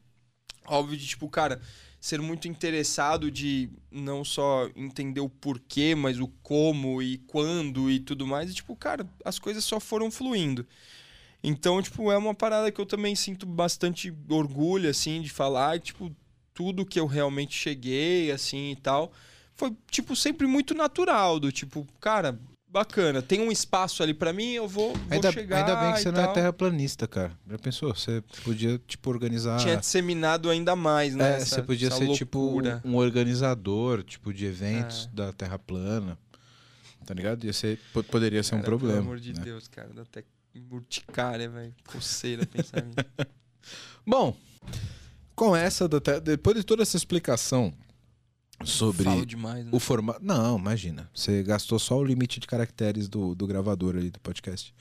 Óbvio 0.64 0.96
de, 0.96 1.06
tipo, 1.06 1.28
cara, 1.28 1.60
ser 2.00 2.22
muito 2.22 2.48
interessado 2.48 3.30
de 3.30 3.68
não 3.90 4.24
só 4.24 4.70
entender 4.74 5.20
o 5.20 5.28
porquê, 5.28 5.94
mas 5.94 6.18
o 6.18 6.28
como 6.42 7.02
e 7.02 7.18
quando 7.18 7.90
e 7.90 8.00
tudo 8.00 8.26
mais. 8.26 8.50
E, 8.50 8.54
tipo, 8.54 8.74
cara, 8.74 9.06
as 9.22 9.38
coisas 9.38 9.62
só 9.62 9.78
foram 9.78 10.10
fluindo. 10.10 10.66
Então, 11.46 11.82
tipo, 11.82 12.10
é 12.10 12.16
uma 12.16 12.34
parada 12.34 12.72
que 12.72 12.80
eu 12.80 12.86
também 12.86 13.14
sinto 13.14 13.44
bastante 13.44 14.12
orgulho, 14.30 14.88
assim, 14.88 15.20
de 15.20 15.28
falar. 15.28 15.78
Tipo, 15.78 16.10
tudo 16.54 16.86
que 16.86 16.98
eu 16.98 17.06
realmente 17.06 17.54
cheguei, 17.54 18.30
assim, 18.32 18.70
e 18.70 18.76
tal, 18.76 19.12
foi, 19.54 19.76
tipo, 19.90 20.16
sempre 20.16 20.46
muito 20.46 20.72
natural. 20.74 21.38
Do 21.38 21.52
tipo, 21.52 21.86
cara, 22.00 22.38
bacana, 22.66 23.20
tem 23.20 23.40
um 23.40 23.52
espaço 23.52 24.02
ali 24.02 24.14
pra 24.14 24.32
mim, 24.32 24.52
eu 24.52 24.66
vou, 24.66 24.94
vou 24.94 25.02
Ainda, 25.10 25.30
chegar 25.30 25.58
ainda 25.58 25.76
bem 25.76 25.92
que 25.92 26.00
você 26.00 26.10
não 26.10 26.20
é 26.20 26.24
tal. 26.24 26.32
terraplanista, 26.34 27.06
cara. 27.06 27.32
Já 27.48 27.58
pensou? 27.58 27.94
Você 27.94 28.22
podia, 28.42 28.80
tipo, 28.86 29.10
organizar. 29.10 29.58
Tinha 29.60 29.76
disseminado 29.76 30.48
ainda 30.48 30.74
mais, 30.74 31.14
né? 31.14 31.34
É, 31.34 31.36
essa- 31.36 31.56
você 31.56 31.62
podia 31.62 31.90
ser 31.90 32.06
loucura. 32.06 32.80
tipo 32.80 32.88
um 32.88 32.96
organizador, 32.96 34.02
tipo, 34.02 34.32
de 34.32 34.46
eventos 34.46 35.10
É. 35.12 35.16
da 35.16 35.32
Terra 35.32 35.58
plana. 35.58 36.16
Tá 37.04 37.12
ligado? 37.12 37.44
Ia 37.44 37.52
ser, 37.52 37.78
po- 37.92 38.02
poderia 38.02 38.42
ser 38.42 38.54
um 38.54 38.58
Cara, 38.58 38.70
problema. 38.70 38.94
Pelo 38.94 39.04
amor 39.06 39.20
de 39.20 39.34
né? 39.34 39.40
Deus, 39.44 39.68
cara, 39.68 39.90
dá 39.94 40.02
até 40.02 40.24
urticária, 40.70 41.48
velho. 41.48 41.74
Coceira 41.86 42.46
pensar 42.46 42.82
nisso. 42.82 42.96
Bom, 44.06 44.36
com 45.34 45.56
essa, 45.56 45.88
depois 46.22 46.56
de 46.56 46.64
toda 46.64 46.82
essa 46.82 46.96
explicação 46.96 47.72
sobre 48.64 49.26
demais, 49.26 49.64
né? 49.64 49.70
o 49.72 49.80
formato. 49.80 50.20
Não, 50.22 50.58
imagina. 50.58 51.10
Você 51.14 51.42
gastou 51.42 51.78
só 51.78 51.98
o 51.98 52.04
limite 52.04 52.38
de 52.38 52.46
caracteres 52.46 53.08
do, 53.08 53.34
do 53.34 53.46
gravador 53.46 53.96
ali 53.96 54.10
do 54.10 54.20
podcast. 54.20 54.74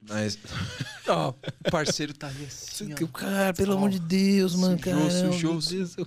Mas. 0.00 0.38
Ó, 1.08 1.30
o 1.30 1.70
parceiro 1.70 2.12
tá 2.12 2.28
ali 2.28 2.44
assim, 2.44 2.92
ó. 2.92 3.06
Cara, 3.06 3.54
pelo 3.54 3.74
Ó, 3.74 3.76
amor 3.76 3.90
de 3.90 3.98
Deus, 3.98 4.54
mano, 4.54 4.78
sujou, 5.10 5.60
sujou, 5.60 6.06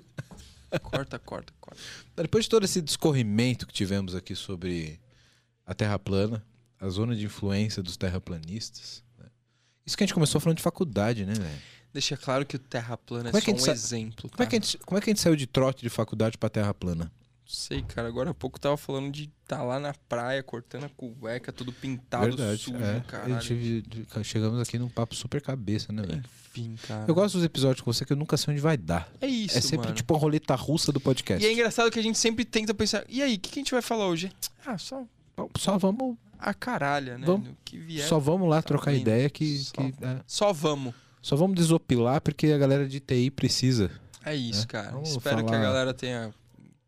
Corta, 0.84 1.18
corta, 1.18 1.54
corta. 1.62 1.82
Depois 2.16 2.44
de 2.44 2.50
todo 2.50 2.66
esse 2.66 2.82
discorrimento 2.82 3.66
que 3.66 3.74
tivemos 3.74 4.14
aqui 4.14 4.36
sobre 4.36 5.00
a 5.66 5.74
Terra 5.74 5.98
plana, 5.98 6.46
a 6.80 6.90
zona 6.90 7.16
de 7.16 7.26
influência 7.26 7.82
dos 7.84 7.98
terraplanistas. 7.98 9.04
né? 9.18 9.26
Isso 9.86 9.98
que 9.98 10.04
a 10.04 10.08
gente 10.08 10.14
começou 10.14 10.40
falando 10.42 10.58
de 10.58 10.64
faculdade, 10.64 11.26
né, 11.26 11.34
velho? 11.34 11.62
Deixa 11.94 12.16
claro 12.18 12.46
que 12.46 12.56
o 12.56 12.60
Terra 12.60 12.96
plana 12.98 13.32
Como 13.32 13.38
é 13.38 13.40
é 13.40 13.42
que 13.42 13.52
só 13.52 13.58
um 13.58 13.60
sa- 13.66 13.72
exemplo, 13.72 14.30
Como 14.30 14.44
é, 14.44 14.46
tá? 14.46 14.50
que 14.50 14.56
a 14.56 14.60
gente, 14.60 14.78
como 14.80 14.98
é 14.98 15.02
que 15.02 15.10
a 15.10 15.12
gente 15.14 15.22
saiu 15.22 15.36
de 15.36 15.48
trote 15.48 15.82
de 15.82 15.90
faculdade 15.90 16.38
pra 16.38 16.50
Terra 16.50 16.74
plana? 16.74 17.12
Sei, 17.50 17.82
cara. 17.82 18.10
Agora 18.10 18.32
há 18.32 18.34
pouco 18.34 18.60
tava 18.60 18.76
falando 18.76 19.10
de 19.10 19.32
tá 19.48 19.64
lá 19.64 19.80
na 19.80 19.94
praia, 20.10 20.44
cortando 20.44 20.84
a 20.84 20.90
cueca, 20.90 21.54
tudo 21.54 21.72
pintado, 21.72 22.36
sujo, 22.58 22.76
é. 22.76 23.00
caralho. 23.08 23.40
Chegamos 24.22 24.60
aqui 24.60 24.78
num 24.78 24.90
papo 24.90 25.16
super 25.16 25.42
cabeça, 25.42 25.94
né, 25.94 26.04
velho? 26.04 26.24
Enfim, 26.50 26.76
cara. 26.86 27.06
Eu 27.08 27.16
gosto 27.16 27.36
dos 27.36 27.46
episódios 27.46 27.82
com 27.82 27.92
você 27.94 28.04
que 28.04 28.12
eu 28.12 28.18
nunca 28.18 28.36
sei 28.36 28.52
onde 28.52 28.62
vai 28.62 28.76
dar. 28.76 29.10
É 29.22 29.28
isso, 29.28 29.58
é 29.58 29.62
sempre 29.62 29.86
mano. 29.88 29.94
tipo 29.96 30.14
a 30.14 30.18
roleta 30.18 30.56
russa 30.56 30.92
do 30.92 31.00
podcast. 31.00 31.42
E 31.42 31.48
é 31.50 31.54
engraçado 31.54 31.90
que 31.90 31.98
a 31.98 32.04
gente 32.04 32.18
sempre 32.18 32.44
tenta 32.44 32.74
pensar, 32.74 33.06
e 33.08 33.24
aí, 33.24 33.36
o 33.36 33.40
que, 33.40 33.50
que 33.50 33.60
a 33.60 33.62
gente 33.62 33.72
vai 33.72 33.82
falar 33.82 34.08
hoje? 34.08 34.30
Ah, 34.66 34.78
só 34.78 35.06
Só 35.58 35.78
vamos, 35.78 36.18
a 36.40 36.54
caralha, 36.54 37.18
né? 37.18 37.26
Vamos. 37.26 37.50
Vier. 37.72 38.08
só 38.08 38.20
vamos 38.20 38.50
lá 38.50 38.58
tá 38.62 38.68
trocar 38.68 38.92
vindo. 38.92 39.02
ideia 39.02 39.30
que, 39.30 39.58
Só. 39.60 39.72
que, 39.74 39.94
é, 40.02 40.20
Só 40.26 40.54
vamos. 40.54 40.94
só 41.22 41.36
vamos 41.36 41.56
desopilar 41.56 42.22
porque 42.22 42.48
a 42.48 42.58
galera 42.58 42.88
de 42.88 43.00
TI 43.00 43.30
precisa. 43.32 43.90
É 44.26 44.36
isso, 44.36 44.64
É, 44.64 44.68
cara. 44.68 44.92
vamos 44.92 45.10
Espero 45.12 45.38
que 45.38 45.44
a 45.44 45.48
falar- 45.48 45.62
galera 45.62 45.94
tenha 45.94 46.34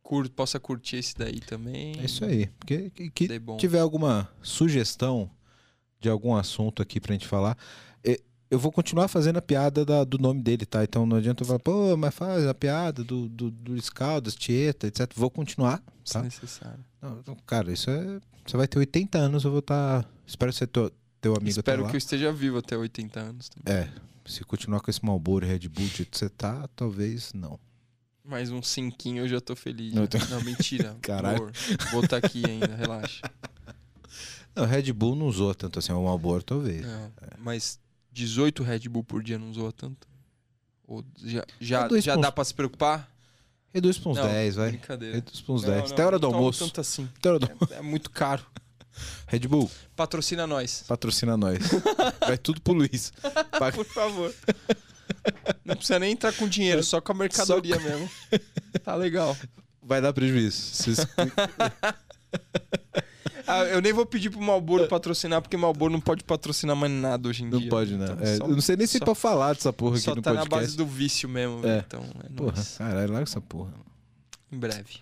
cur... 0.03 0.29
possa 0.29 0.59
curtir 0.59 0.97
esse 0.97 1.15
daí 1.17 1.39
também. 1.39 1.99
É 1.99 2.05
isso 2.05 2.23
aí. 2.25 2.47
Porque 2.59 2.89
que, 2.89 3.09
que 3.09 3.27
tiver 3.57 3.79
alguma 3.79 4.27
sugestão 4.41 5.29
de 6.01 6.09
algum 6.09 6.35
assunto 6.35 6.81
aqui 6.81 6.99
pra 6.99 7.13
gente 7.13 7.27
falar, 7.27 7.57
eu 8.51 8.57
vou 8.57 8.71
continuar 8.71 9.07
fazendo 9.07 9.37
a 9.37 9.41
piada 9.43 9.85
da- 9.85 10.03
do 10.03 10.17
nome 10.17 10.41
dele, 10.41 10.65
tá? 10.65 10.83
Então 10.83 11.05
não 11.05 11.17
adianta 11.17 11.43
eu 11.43 11.47
falar, 11.47 11.59
pô, 11.59 11.95
mas 11.95 12.15
faz 12.15 12.47
a 12.47 12.53
piada 12.53 13.03
do, 13.03 13.29
do, 13.29 13.51
do 13.51 13.71
Luiz 13.73 13.91
Caldas, 13.91 14.33
Tieta, 14.33 14.87
etc. 14.87 15.07
Vou 15.15 15.29
continuar, 15.29 15.83
Se 16.03 16.13
tá? 16.13 16.23
necessário. 16.23 16.83
Não, 16.99 17.21
não, 17.27 17.35
cara, 17.45 17.71
isso 17.71 17.91
é. 17.91 18.19
Você 18.49 18.57
vai 18.57 18.67
ter 18.67 18.79
80 18.79 19.15
anos, 19.15 19.43
eu 19.45 19.51
vou 19.51 19.59
estar. 19.59 20.09
Espero 20.25 20.51
ser 20.51 20.65
teu, 20.65 20.91
teu 21.21 21.35
amigo 21.35 21.49
Espero 21.51 21.87
que 21.87 21.95
eu 21.95 21.99
esteja 21.99 22.31
vivo 22.31 22.57
até 22.57 22.75
80 22.75 23.19
anos 23.19 23.47
também. 23.47 23.71
É. 23.71 23.87
Se 24.25 24.43
continuar 24.43 24.79
com 24.79 24.89
esse 24.89 25.05
Malboro 25.05 25.45
e 25.45 25.47
Red 25.47 25.69
Bull 25.69 25.87
que 25.89 26.07
você 26.11 26.27
tá, 26.29 26.67
talvez 26.75 27.31
não. 27.31 27.59
Mais 28.25 28.49
um 28.49 28.59
cinquinho 28.63 29.19
eu 29.23 29.27
já 29.27 29.39
tô 29.39 29.55
feliz. 29.55 29.93
Não, 29.93 30.01
já. 30.01 30.07
tô- 30.07 30.25
Não, 30.33 30.41
mentira. 30.41 30.97
Caralho. 31.01 31.51
Vou 31.91 32.03
estar 32.03 32.17
aqui 32.17 32.43
ainda, 32.43 32.75
relaxa. 32.75 33.21
Não, 34.55 34.65
Red 34.65 34.91
Bull 34.93 35.15
não 35.15 35.27
usou 35.27 35.53
tanto 35.53 35.77
assim, 35.77 35.93
o 35.93 36.03
Malboro 36.03 36.41
talvez. 36.43 36.81
Não, 36.81 37.11
mas 37.37 37.79
18 38.11 38.63
Red 38.63 38.89
Bull 38.89 39.03
por 39.03 39.21
dia 39.21 39.37
não 39.37 39.53
zoa 39.53 39.71
tanto? 39.71 40.07
Ou 40.87 41.05
já, 41.23 41.45
já, 41.61 41.85
É 41.85 42.01
já 42.01 42.15
dá 42.15 42.31
pra 42.31 42.43
se 42.43 42.53
preocupar? 42.55 43.09
Reduz 43.73 43.97
pra 43.99 44.11
uns 44.11 44.17
Não, 44.17 44.27
10, 44.27 44.55
vai. 44.55 44.69
Brincadeira. 44.71 45.15
Reduz 45.15 45.41
pra 45.41 45.53
uns 45.53 45.63
Não, 45.63 45.69
10. 45.69 45.83
não, 45.85 45.91
Até 45.93 46.03
a 46.03 46.05
hora 46.07 46.19
do 46.19 46.27
almoço. 46.27 46.65
tanto 46.65 46.81
assim. 46.81 47.07
Até 47.17 47.29
hora 47.29 47.39
do... 47.39 47.45
É, 47.71 47.75
é 47.77 47.81
muito 47.81 48.09
caro. 48.09 48.45
Red 49.27 49.39
Bull, 49.47 49.69
Patrocina 49.95 50.45
nós. 50.47 50.83
patrocina 50.87 51.37
nós. 51.37 51.59
vai 52.19 52.37
tudo 52.37 52.59
pro 52.61 52.73
Luiz. 52.73 53.13
Paga- 53.51 53.71
Por 53.77 53.85
favor. 53.85 54.33
Não 55.63 55.75
precisa 55.75 55.99
nem 55.99 56.11
entrar 56.13 56.33
com 56.33 56.47
dinheiro, 56.47 56.83
só 56.83 56.99
com 56.99 57.11
a 57.11 57.15
mercadoria 57.15 57.79
mesmo. 57.79 58.09
Tá 58.83 58.95
legal. 58.95 59.37
Vai 59.81 60.01
dar 60.01 60.11
prejuízo. 60.13 60.57
Vocês- 60.61 60.97
Ah, 63.49 63.63
eu 63.65 63.81
nem 63.81 63.91
vou 63.91 64.05
pedir 64.05 64.29
pro 64.29 64.39
Malboro 64.41 64.87
patrocinar, 64.87 65.41
porque 65.41 65.57
Malboro 65.57 65.91
não 65.91 65.99
pode 66.01 66.23
patrocinar 66.23 66.75
mais 66.75 66.91
nada 66.91 67.27
hoje 67.29 67.43
em 67.43 67.49
Não 67.49 67.59
dia. 67.59 67.69
pode, 67.69 67.95
né? 67.97 68.05
Então, 68.11 68.17
É, 68.25 68.37
só- 68.37 68.43
eu 68.45 68.49
não 68.49 68.61
sei 68.61 68.75
nem 68.75 68.85
se 68.87 68.97
só- 68.99 69.05
pra 69.05 69.15
falar 69.15 69.53
dessa 69.53 69.73
porra 69.73 69.95
aqui 69.95 70.03
Só 70.05 70.15
no 70.15 70.21
tá 70.21 70.33
na 70.33 70.41
podcast. 70.41 70.65
base 70.67 70.77
do 70.77 70.85
vício 70.85 71.27
mesmo. 71.27 71.65
É. 71.65 71.79
Então, 71.85 72.03
é 72.23 72.29
Porra, 72.29 72.53
nóis. 72.55 72.77
caralho, 72.77 73.11
larga 73.13 73.23
essa 73.29 73.41
porra. 73.41 73.73
Em 74.51 74.57
breve. 74.57 74.97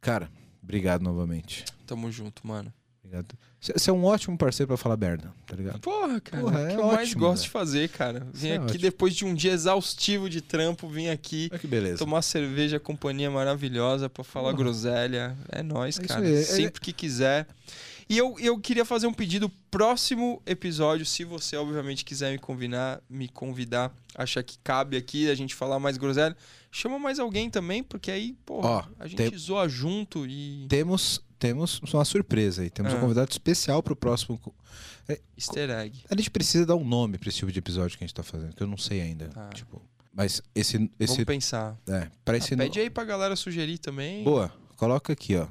Cara, 0.00 0.30
obrigado 0.62 1.02
novamente. 1.02 1.64
Tamo 1.86 2.10
junto, 2.10 2.46
mano. 2.46 2.72
Obrigado. 3.10 3.34
Você 3.60 3.90
é 3.90 3.92
um 3.92 4.04
ótimo 4.04 4.38
parceiro 4.38 4.68
pra 4.68 4.76
falar 4.76 4.96
merda, 4.96 5.34
tá 5.46 5.56
ligado? 5.56 5.80
Porra, 5.80 6.20
cara. 6.20 6.42
Porra, 6.42 6.58
o 6.60 6.66
é 6.66 6.68
que 6.74 6.80
eu 6.80 6.86
mais 6.86 7.08
ótimo, 7.08 7.20
gosto 7.20 7.34
velho. 7.34 7.42
de 7.44 7.50
fazer, 7.50 7.88
cara. 7.90 8.26
Vim 8.32 8.48
é 8.48 8.54
aqui 8.54 8.64
ótimo. 8.66 8.78
depois 8.80 9.14
de 9.16 9.24
um 9.24 9.34
dia 9.34 9.52
exaustivo 9.52 10.30
de 10.30 10.40
trampo, 10.40 10.88
vim 10.88 11.08
aqui 11.08 11.50
beleza. 11.64 11.98
tomar 11.98 12.22
cerveja, 12.22 12.78
companhia 12.80 13.30
maravilhosa 13.30 14.08
pra 14.08 14.22
falar 14.24 14.52
groselha. 14.52 15.36
É 15.50 15.62
nóis, 15.62 15.98
É 15.98 16.04
cara. 16.06 16.26
é- 16.28 16.42
Sempre 16.42 16.80
que 16.80 16.92
quiser. 16.92 17.46
E 18.08 18.16
eu, 18.16 18.34
eu 18.40 18.58
queria 18.58 18.84
fazer 18.84 19.06
um 19.06 19.12
pedido 19.12 19.48
próximo 19.70 20.42
episódio, 20.46 21.04
se 21.06 21.24
você 21.24 21.56
obviamente 21.56 22.04
quiser 22.04 22.32
me 22.32 22.38
convidar, 22.38 23.00
me 23.08 23.28
convidar, 23.28 23.92
achar 24.16 24.42
que 24.42 24.58
cabe 24.64 24.96
aqui 24.96 25.30
a 25.30 25.34
gente 25.34 25.54
falar 25.54 25.78
mais 25.78 25.96
groselha, 25.96 26.36
chama 26.72 26.98
mais 26.98 27.20
alguém 27.20 27.48
também, 27.48 27.82
porque 27.84 28.10
aí, 28.10 28.32
porra, 28.44 28.68
Ó, 28.68 28.84
a 28.98 29.06
gente 29.06 29.16
tem- 29.16 29.38
zoa 29.38 29.68
junto 29.68 30.26
e 30.26 30.66
Temos, 30.68 31.22
temos 31.40 31.80
uma 31.92 32.04
surpresa 32.04 32.62
aí. 32.62 32.70
Temos 32.70 32.92
um 32.92 32.96
Ah. 32.96 33.00
convidado 33.00 33.30
especial 33.32 33.82
pro 33.82 33.96
próximo. 33.96 34.38
co- 34.38 34.54
easter 35.36 35.70
egg. 35.70 36.04
A 36.08 36.14
gente 36.14 36.30
precisa 36.30 36.64
dar 36.64 36.76
um 36.76 36.84
nome 36.84 37.18
pra 37.18 37.28
esse 37.28 37.38
tipo 37.38 37.50
de 37.50 37.58
episódio 37.58 37.98
que 37.98 38.04
a 38.04 38.06
gente 38.06 38.14
tá 38.14 38.22
fazendo, 38.22 38.54
que 38.54 38.62
eu 38.62 38.66
não 38.68 38.76
sei 38.76 39.00
ainda. 39.00 39.28
Tá. 39.28 39.48
Tipo, 39.48 39.82
mas 40.14 40.40
esse. 40.54 40.76
esse 41.00 41.12
Vamos 41.14 41.24
pensar. 41.24 41.76
é, 41.88 42.08
pra 42.24 42.36
esse 42.36 42.54
Ah, 42.54 42.56
no- 42.56 42.62
pede 42.62 42.78
aí 42.78 42.88
pra 42.90 43.02
galera 43.04 43.34
sugerir 43.34 43.78
também. 43.78 44.22
Boa, 44.22 44.52
coloca 44.76 45.12
aqui, 45.12 45.34
ó. 45.34 45.44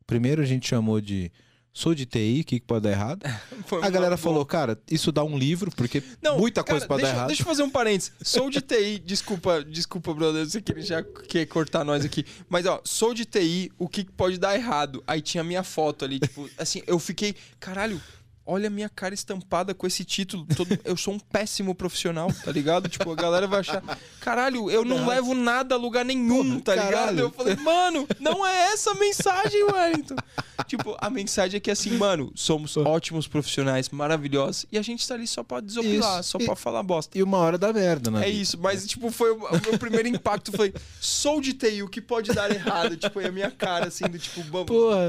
O 0.00 0.04
primeiro 0.06 0.42
a 0.42 0.44
gente 0.46 0.68
chamou 0.68 1.00
de 1.00 1.32
Sou 1.72 1.94
de 1.94 2.04
TI, 2.04 2.40
o 2.40 2.44
que, 2.44 2.58
que 2.60 2.66
pode 2.66 2.82
dar 2.82 2.90
errado? 2.90 3.22
Foi 3.64 3.78
A 3.78 3.88
galera 3.88 4.16
boa. 4.16 4.18
falou, 4.18 4.44
cara, 4.44 4.76
isso 4.90 5.12
dá 5.12 5.22
um 5.22 5.38
livro, 5.38 5.70
porque 5.70 6.02
Não, 6.20 6.36
muita 6.38 6.62
cara, 6.64 6.72
coisa 6.74 6.86
pode 6.86 7.02
deixa, 7.02 7.12
dar 7.12 7.18
errado. 7.18 7.28
Deixa 7.28 7.42
eu 7.42 7.46
fazer 7.46 7.62
um 7.62 7.70
parênteses. 7.70 8.12
Sou 8.22 8.50
de 8.50 8.60
TI, 8.60 8.98
desculpa, 8.98 9.62
desculpa, 9.62 10.12
brother, 10.12 10.48
sei 10.48 10.60
que 10.60 10.72
ele 10.72 10.82
já 10.82 11.02
quer 11.02 11.46
cortar 11.46 11.84
nós 11.84 12.04
aqui. 12.04 12.26
Mas, 12.48 12.66
ó, 12.66 12.80
sou 12.84 13.14
de 13.14 13.24
TI, 13.24 13.70
o 13.78 13.88
que 13.88 14.02
que 14.04 14.12
pode 14.12 14.36
dar 14.36 14.54
errado? 14.56 15.02
Aí 15.06 15.22
tinha 15.22 15.42
a 15.42 15.44
minha 15.44 15.62
foto 15.62 16.04
ali, 16.04 16.18
tipo, 16.18 16.50
assim, 16.58 16.82
eu 16.86 16.98
fiquei, 16.98 17.36
caralho, 17.60 18.00
olha 18.50 18.66
a 18.66 18.70
minha 18.70 18.88
cara 18.88 19.14
estampada 19.14 19.72
com 19.74 19.86
esse 19.86 20.04
título. 20.04 20.46
Todo, 20.56 20.78
eu 20.84 20.96
sou 20.96 21.14
um 21.14 21.18
péssimo 21.18 21.74
profissional, 21.74 22.30
tá 22.44 22.50
ligado? 22.50 22.88
Tipo, 22.88 23.12
a 23.12 23.14
galera 23.14 23.46
vai 23.46 23.60
achar, 23.60 23.82
caralho, 24.20 24.70
eu 24.70 24.84
não 24.84 25.06
levo 25.06 25.34
nada 25.34 25.74
a 25.74 25.78
lugar 25.78 26.04
nenhum, 26.04 26.58
tá 26.60 26.74
ligado? 26.74 27.18
Eu 27.18 27.30
falei, 27.30 27.54
mano, 27.56 28.06
não 28.18 28.46
é 28.46 28.72
essa 28.72 28.90
a 28.90 28.94
mensagem, 28.94 29.62
Wellington. 29.64 30.16
Tipo, 30.66 30.96
a 31.00 31.08
mensagem 31.08 31.56
é 31.56 31.60
que 31.60 31.70
assim, 31.70 31.96
mano, 31.96 32.32
somos 32.34 32.76
ótimos 32.76 33.26
profissionais, 33.26 33.88
maravilhosos, 33.88 34.66
e 34.70 34.76
a 34.78 34.82
gente 34.82 35.06
tá 35.06 35.14
ali 35.14 35.26
só 35.26 35.42
pra 35.42 35.60
desopilar, 35.60 36.20
Isso. 36.20 36.30
só 36.30 36.38
E- 36.38 36.44
pra 36.44 36.56
falar 36.56 36.82
bosta. 36.82 37.16
E 37.16 37.22
uma 37.22 37.38
hora 37.38 37.56
da 37.56 37.72
merda, 37.72 38.10
né? 38.10 38.26
É 38.26 38.28
isso, 38.28 38.58
mas 38.58 38.86
tipo, 38.86 39.10
foi 39.10 39.30
o, 39.32 39.36
o 39.46 39.60
meu 39.62 39.78
primeiro 39.78 40.08
impacto 40.08 40.52
foi, 40.52 40.72
sou 41.00 41.40
de 41.40 41.52
TI, 41.54 41.82
o 41.82 41.88
que 41.88 42.00
pode 42.00 42.32
dar 42.32 42.50
errado? 42.50 42.96
tipo, 42.96 43.18
aí 43.20 43.26
a 43.26 43.32
minha 43.32 43.50
cara, 43.50 43.86
assim, 43.88 44.04
do 44.04 44.18
tipo, 44.18 44.42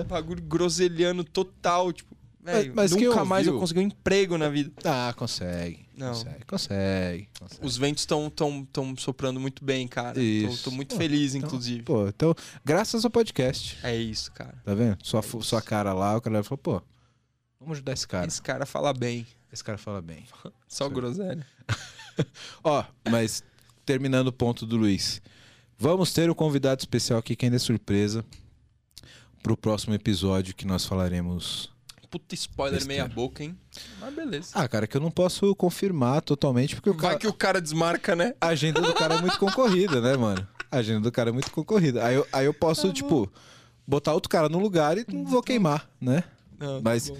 bagulho 0.07 0.41
groselhando 0.41 1.23
total, 1.23 1.91
tipo, 1.91 2.15
velho, 2.43 2.73
mas 2.75 2.93
quem 2.93 3.07
nunca 3.07 3.23
mais 3.25 3.45
eu 3.47 3.59
consegui 3.59 3.79
um 3.79 3.83
emprego 3.83 4.37
na 4.37 4.49
vida. 4.49 4.71
Ah, 4.83 5.13
consegue. 5.15 5.85
Não. 5.95 6.09
Consegue, 6.09 6.45
consegue. 6.45 7.29
consegue. 7.39 7.65
Os 7.65 7.77
ventos 7.77 8.01
estão 8.01 8.29
tão, 8.29 8.65
tão 8.65 8.95
soprando 8.97 9.39
muito 9.39 9.63
bem, 9.63 9.87
cara. 9.87 10.15
Tô, 10.15 10.19
Isso. 10.19 10.63
tô 10.63 10.71
muito 10.71 10.95
Pô, 10.95 10.97
feliz, 10.97 11.35
então- 11.35 11.47
inclusive. 11.47 11.83
Pô, 11.83 12.07
então, 12.07 12.33
graças 12.65 13.05
ao 13.05 13.11
podcast, 13.11 13.77
É 13.83 13.95
isso, 13.95 14.31
cara. 14.31 14.55
tá 14.63 14.73
vendo? 14.73 14.97
Sua, 15.03 15.19
isso. 15.19 15.41
sua 15.43 15.61
cara 15.61 15.93
lá, 15.93 16.17
o 16.17 16.21
cara 16.21 16.43
falou, 16.43 16.57
pô, 16.57 16.81
vamos 17.59 17.73
ajudar 17.77 17.93
esse 17.93 18.07
cara. 18.07 18.27
Esse 18.27 18.41
cara 18.41 18.65
fala 18.65 18.93
bem. 18.93 19.27
Esse 19.53 19.63
cara 19.63 19.77
fala 19.77 20.01
bem. 20.01 20.25
Só 20.67 20.87
Sim. 20.87 20.93
groselha. 20.93 21.45
Ó, 22.63 22.83
mas 23.09 23.43
terminando 23.85 24.27
o 24.27 24.33
ponto 24.33 24.65
do 24.65 24.77
Luiz. 24.77 25.21
Vamos 25.77 26.13
ter 26.13 26.29
um 26.29 26.33
convidado 26.35 26.79
especial 26.79 27.17
aqui, 27.19 27.35
que 27.35 27.45
ainda 27.45 27.55
é 27.55 27.59
surpresa, 27.59 28.23
pro 29.41 29.57
próximo 29.57 29.93
episódio 29.95 30.55
que 30.55 30.65
nós 30.65 30.85
falaremos. 30.85 31.70
Puta 32.11 32.35
spoiler 32.35 32.79
Besteira. 32.79 33.03
meia 33.05 33.15
boca, 33.15 33.41
hein? 33.43 33.57
Mas 33.99 34.13
beleza. 34.13 34.49
Ah, 34.53 34.67
cara, 34.67 34.85
que 34.85 34.95
eu 34.97 35.01
não 35.01 35.09
posso 35.09 35.55
confirmar 35.55 36.21
totalmente, 36.21 36.75
porque 36.75 36.89
o 36.89 36.93
Vai 36.93 37.01
cara, 37.01 37.17
que 37.19 37.27
o 37.27 37.33
cara 37.33 37.61
desmarca, 37.61 38.15
né? 38.15 38.35
a 38.41 38.47
agenda 38.47 38.81
do 38.81 38.93
cara 38.93 39.15
é 39.15 39.21
muito 39.21 39.39
concorrida, 39.39 40.01
né, 40.01 40.17
mano? 40.17 40.45
A 40.69 40.77
agenda 40.77 40.99
do 40.99 41.11
cara 41.11 41.29
é 41.29 41.33
muito 41.33 41.49
concorrida. 41.51 42.05
Aí 42.05 42.15
eu, 42.15 42.27
aí 42.33 42.45
eu 42.45 42.53
posso, 42.53 42.87
Tá 42.89 42.93
tipo, 42.93 43.31
botar 43.87 44.13
outro 44.13 44.29
cara 44.29 44.49
no 44.49 44.59
lugar 44.59 44.97
e 44.97 45.05
não 45.07 45.23
vou 45.25 45.41
queimar, 45.41 45.89
né? 46.01 46.23
Não, 46.59 46.81
Mas- 46.81 47.07
tá 47.09 47.13
bom. 47.15 47.19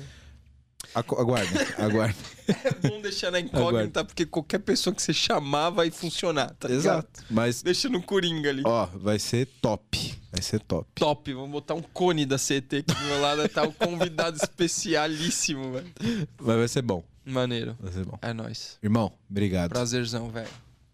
Agu- 0.94 1.16
Aguardem, 1.22 1.52
aguardem. 1.78 2.16
É 2.50 2.90
bom 2.90 3.00
deixar 3.02 3.32
na 3.32 3.40
incógnita, 3.40 4.04
porque 4.04 4.26
qualquer 4.26 4.60
pessoa 4.60 4.94
que 4.94 5.02
você 5.02 5.14
chamar 5.14 5.70
vai 5.70 5.90
funcionar, 5.90 6.54
tá 6.60 6.68
ligado? 6.68 6.82
Exato. 6.82 7.24
Mas, 7.30 7.62
Deixa 7.62 7.88
no 7.88 8.02
coringa 8.02 8.50
ali. 8.50 8.62
ó, 8.66 8.88
vai 8.88 9.18
ser 9.20 9.46
top. 9.62 10.20
Vai 10.32 10.42
ser 10.42 10.60
top. 10.62 10.88
Top, 10.96 11.34
vamos 11.34 11.52
botar 11.52 11.74
um 11.74 11.82
cone 11.82 12.26
da 12.26 12.38
CT 12.38 12.78
aqui 12.78 12.94
do 12.94 13.04
meu 13.06 13.20
lado, 13.22 13.48
tá 13.50 13.64
o 13.64 13.74
convidado 13.74 14.38
especialíssimo, 14.42 15.74
velho. 15.74 15.92
Mas 16.40 16.56
vai 16.58 16.68
ser 16.68 16.82
bom. 16.82 17.04
Maneiro. 17.26 17.76
Vai 17.80 17.92
ser 17.92 18.06
bom. 18.06 18.18
É 18.22 18.32
nóis. 18.34 18.78
Irmão, 18.82 19.12
obrigado. 19.30 19.70
Prazerzão, 19.72 20.30
velho. 20.32 20.48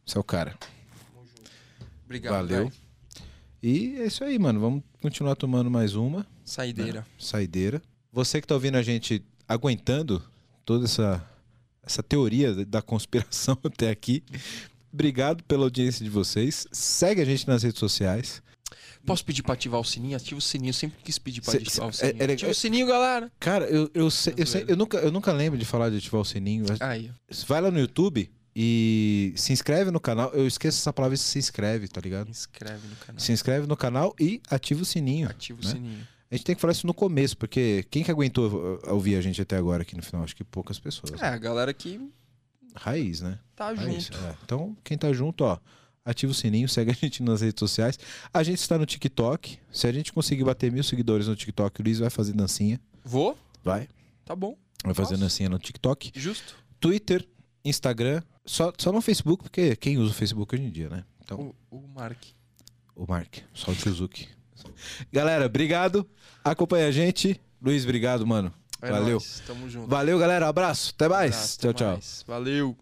Você 0.06 0.18
é 0.18 0.22
o 0.22 0.24
cara. 0.24 0.58
Obrigado, 2.06 2.34
Valeu. 2.34 2.58
velho. 2.70 2.74
E 3.62 3.98
é 4.00 4.06
isso 4.08 4.24
aí, 4.24 4.38
mano. 4.40 4.60
Vamos 4.60 4.84
continuar 5.02 5.36
tomando 5.36 5.70
mais 5.70 5.94
uma 5.96 6.26
Saideira. 6.44 7.06
saideira. 7.20 7.82
Você 8.12 8.42
que 8.42 8.48
tá 8.48 8.56
ouvindo 8.56 8.76
a 8.78 8.82
gente 8.82 9.24
aguentando 9.48 10.24
toda 10.66 10.86
essa 10.86 11.24
essa 11.84 12.04
teoria 12.04 12.66
da 12.66 12.82
conspiração 12.82 13.58
até 13.64 13.90
aqui. 13.90 14.22
Obrigado 14.92 15.42
pela 15.44 15.64
audiência 15.64 16.04
de 16.04 16.10
vocês. 16.10 16.68
Segue 16.72 17.22
a 17.22 17.26
gente 17.26 17.48
nas 17.48 17.64
redes 17.64 17.80
sociais. 17.80 18.42
Posso 19.08 19.24
pedir 19.26 19.42
pra 19.42 19.54
ativar 19.54 19.80
o 19.80 19.84
sininho? 19.84 20.16
Ativa 20.18 20.38
o 20.38 20.42
sininho. 20.42 20.70
Eu 20.70 20.74
sempre 20.74 21.00
quis 21.04 21.18
pedir 21.18 21.42
pra 21.42 21.52
Cê- 21.52 21.58
ativar 21.58 21.88
o 21.88 21.94
cê- 21.94 22.06
é- 22.06 22.10
sininho. 22.10 22.30
é- 22.30 22.34
Ativa 22.34 22.52
o 22.52 22.54
sininho, 22.54 22.86
galera. 22.88 23.32
Cara, 23.40 23.66
eu, 23.66 23.90
eu, 23.94 24.12
sei- 24.12 24.34
eu, 24.38 24.46
Tá 24.46 24.52
sei- 24.52 24.66
eu 24.68 24.76
nunca, 24.78 24.98
eu 24.98 25.12
nunca 25.12 25.32
lembro 25.32 25.58
de 25.58 25.66
falar 25.66 25.90
de 25.90 25.98
ativar 25.98 26.22
o 26.22 26.26
sininho. 26.26 26.66
Aí. 26.82 27.10
Vai 27.48 27.62
lá 27.62 27.72
no 27.72 27.80
YouTube 27.80 28.30
e 28.56 29.34
se 29.38 29.54
inscreve 29.54 29.92
no 29.92 30.00
canal. 30.00 30.30
Eu 30.34 30.46
esqueço 30.46 30.78
essa 30.80 30.92
palavra, 30.92 31.16
se 31.16 31.40
inscreve, 31.40 31.88
tá 31.88 32.02
ligado? 32.02 32.30
Inscreve 32.30 32.86
no 32.88 32.96
canal. 32.98 33.20
Se 33.20 33.32
inscreve 33.32 33.66
no 33.66 33.78
canal 33.78 34.14
e 34.20 34.42
ativa 34.50 34.82
o 34.82 34.86
sininho. 34.86 35.30
Ativa 35.30 35.62
o 35.62 35.66
né? 35.66 35.72
sininho. 35.72 36.08
A 36.30 36.36
gente 36.36 36.44
tem 36.44 36.56
que 36.56 36.60
falar 36.60 36.74
isso 36.74 36.86
no 36.86 36.94
começo, 36.94 37.38
porque 37.38 37.86
quem 37.90 38.04
que 38.04 38.12
aguentou 38.12 38.82
ouvir 38.88 39.16
a 39.16 39.22
gente 39.22 39.42
até 39.42 39.56
agora 39.56 39.84
aqui 39.84 39.96
no 39.96 40.04
final? 40.04 40.24
Acho 40.26 40.36
que 40.36 40.44
poucas 40.44 40.78
pessoas. 40.78 41.22
É, 41.22 41.26
a 41.28 41.38
galera 41.38 41.74
que 41.74 42.02
Raiz, 42.76 43.22
né? 43.22 43.40
tá 43.56 43.72
Raiz, 43.72 44.06
junto. 44.08 44.18
é. 44.18 44.36
Então, 44.44 44.78
quem 44.84 44.98
tá 44.98 45.12
junto, 45.14 45.46
ó, 45.46 45.58
ativa 46.10 46.32
o 46.32 46.36
sininho, 46.36 46.68
segue 46.70 46.92
a 46.92 46.94
gente 46.94 47.22
nas 47.22 47.42
redes 47.42 47.60
sociais. 47.60 48.00
A 48.34 48.42
gente 48.44 48.60
está 48.60 48.78
no 48.78 48.86
TikTok. 48.86 49.60
Se 49.72 49.88
a 49.88 49.92
gente 49.92 50.12
conseguir 50.14 50.44
bater 50.44 50.72
mil 50.72 50.84
seguidores 50.84 51.28
no 51.28 51.36
TikTok, 51.36 51.82
o 51.82 51.84
Luiz 51.84 52.00
vai 52.00 52.10
fazer 52.10 52.34
dancinha. 52.34 52.80
Vou? 53.04 53.38
Vai. 53.64 53.88
Tá 54.26 54.36
bom. 54.36 54.58
Vai 54.84 54.94
fazer 54.94 55.12
Nossa. 55.14 55.24
dancinha 55.26 55.50
no 55.50 55.60
TikTok. 55.60 56.12
Justo. 56.16 56.56
Twitter, 56.80 57.28
Instagram. 57.66 58.22
Só, 58.46 58.72
só 58.78 58.92
no 58.92 59.02
Facebook, 59.02 59.44
porque 59.44 59.76
quem 59.76 59.98
usa 59.98 60.12
o 60.12 60.16
Facebook 60.16 60.56
hoje 60.56 60.64
em 60.64 60.70
dia, 60.72 60.90
né? 60.90 61.04
Então, 61.24 61.54
O, 61.70 61.78
o 61.78 61.88
Mark. 61.88 62.18
o 62.96 63.06
Mark, 63.06 63.40
só 63.54 63.72
o 63.72 63.76
Tiozuki. 63.76 64.30
Galera, 65.12 65.46
obrigado. 65.46 66.08
Acompanha 66.44 66.88
a 66.88 66.92
gente. 66.92 67.40
Luiz, 67.62 67.84
obrigado, 67.84 68.26
mano. 68.26 68.54
É 68.82 68.90
Valeu. 68.92 69.12
nóis, 69.18 69.42
Tamo 69.46 69.70
junto. 69.70 69.88
Valeu, 69.88 70.18
galera. 70.20 70.48
Abraço. 70.48 70.94
Até 70.96 71.10
mais. 71.10 71.34
Abraço, 71.34 71.60
tchau, 71.60 71.70
até 71.72 71.80
tchau. 71.80 71.92
mais. 71.94 72.24
Valeu. 72.28 72.78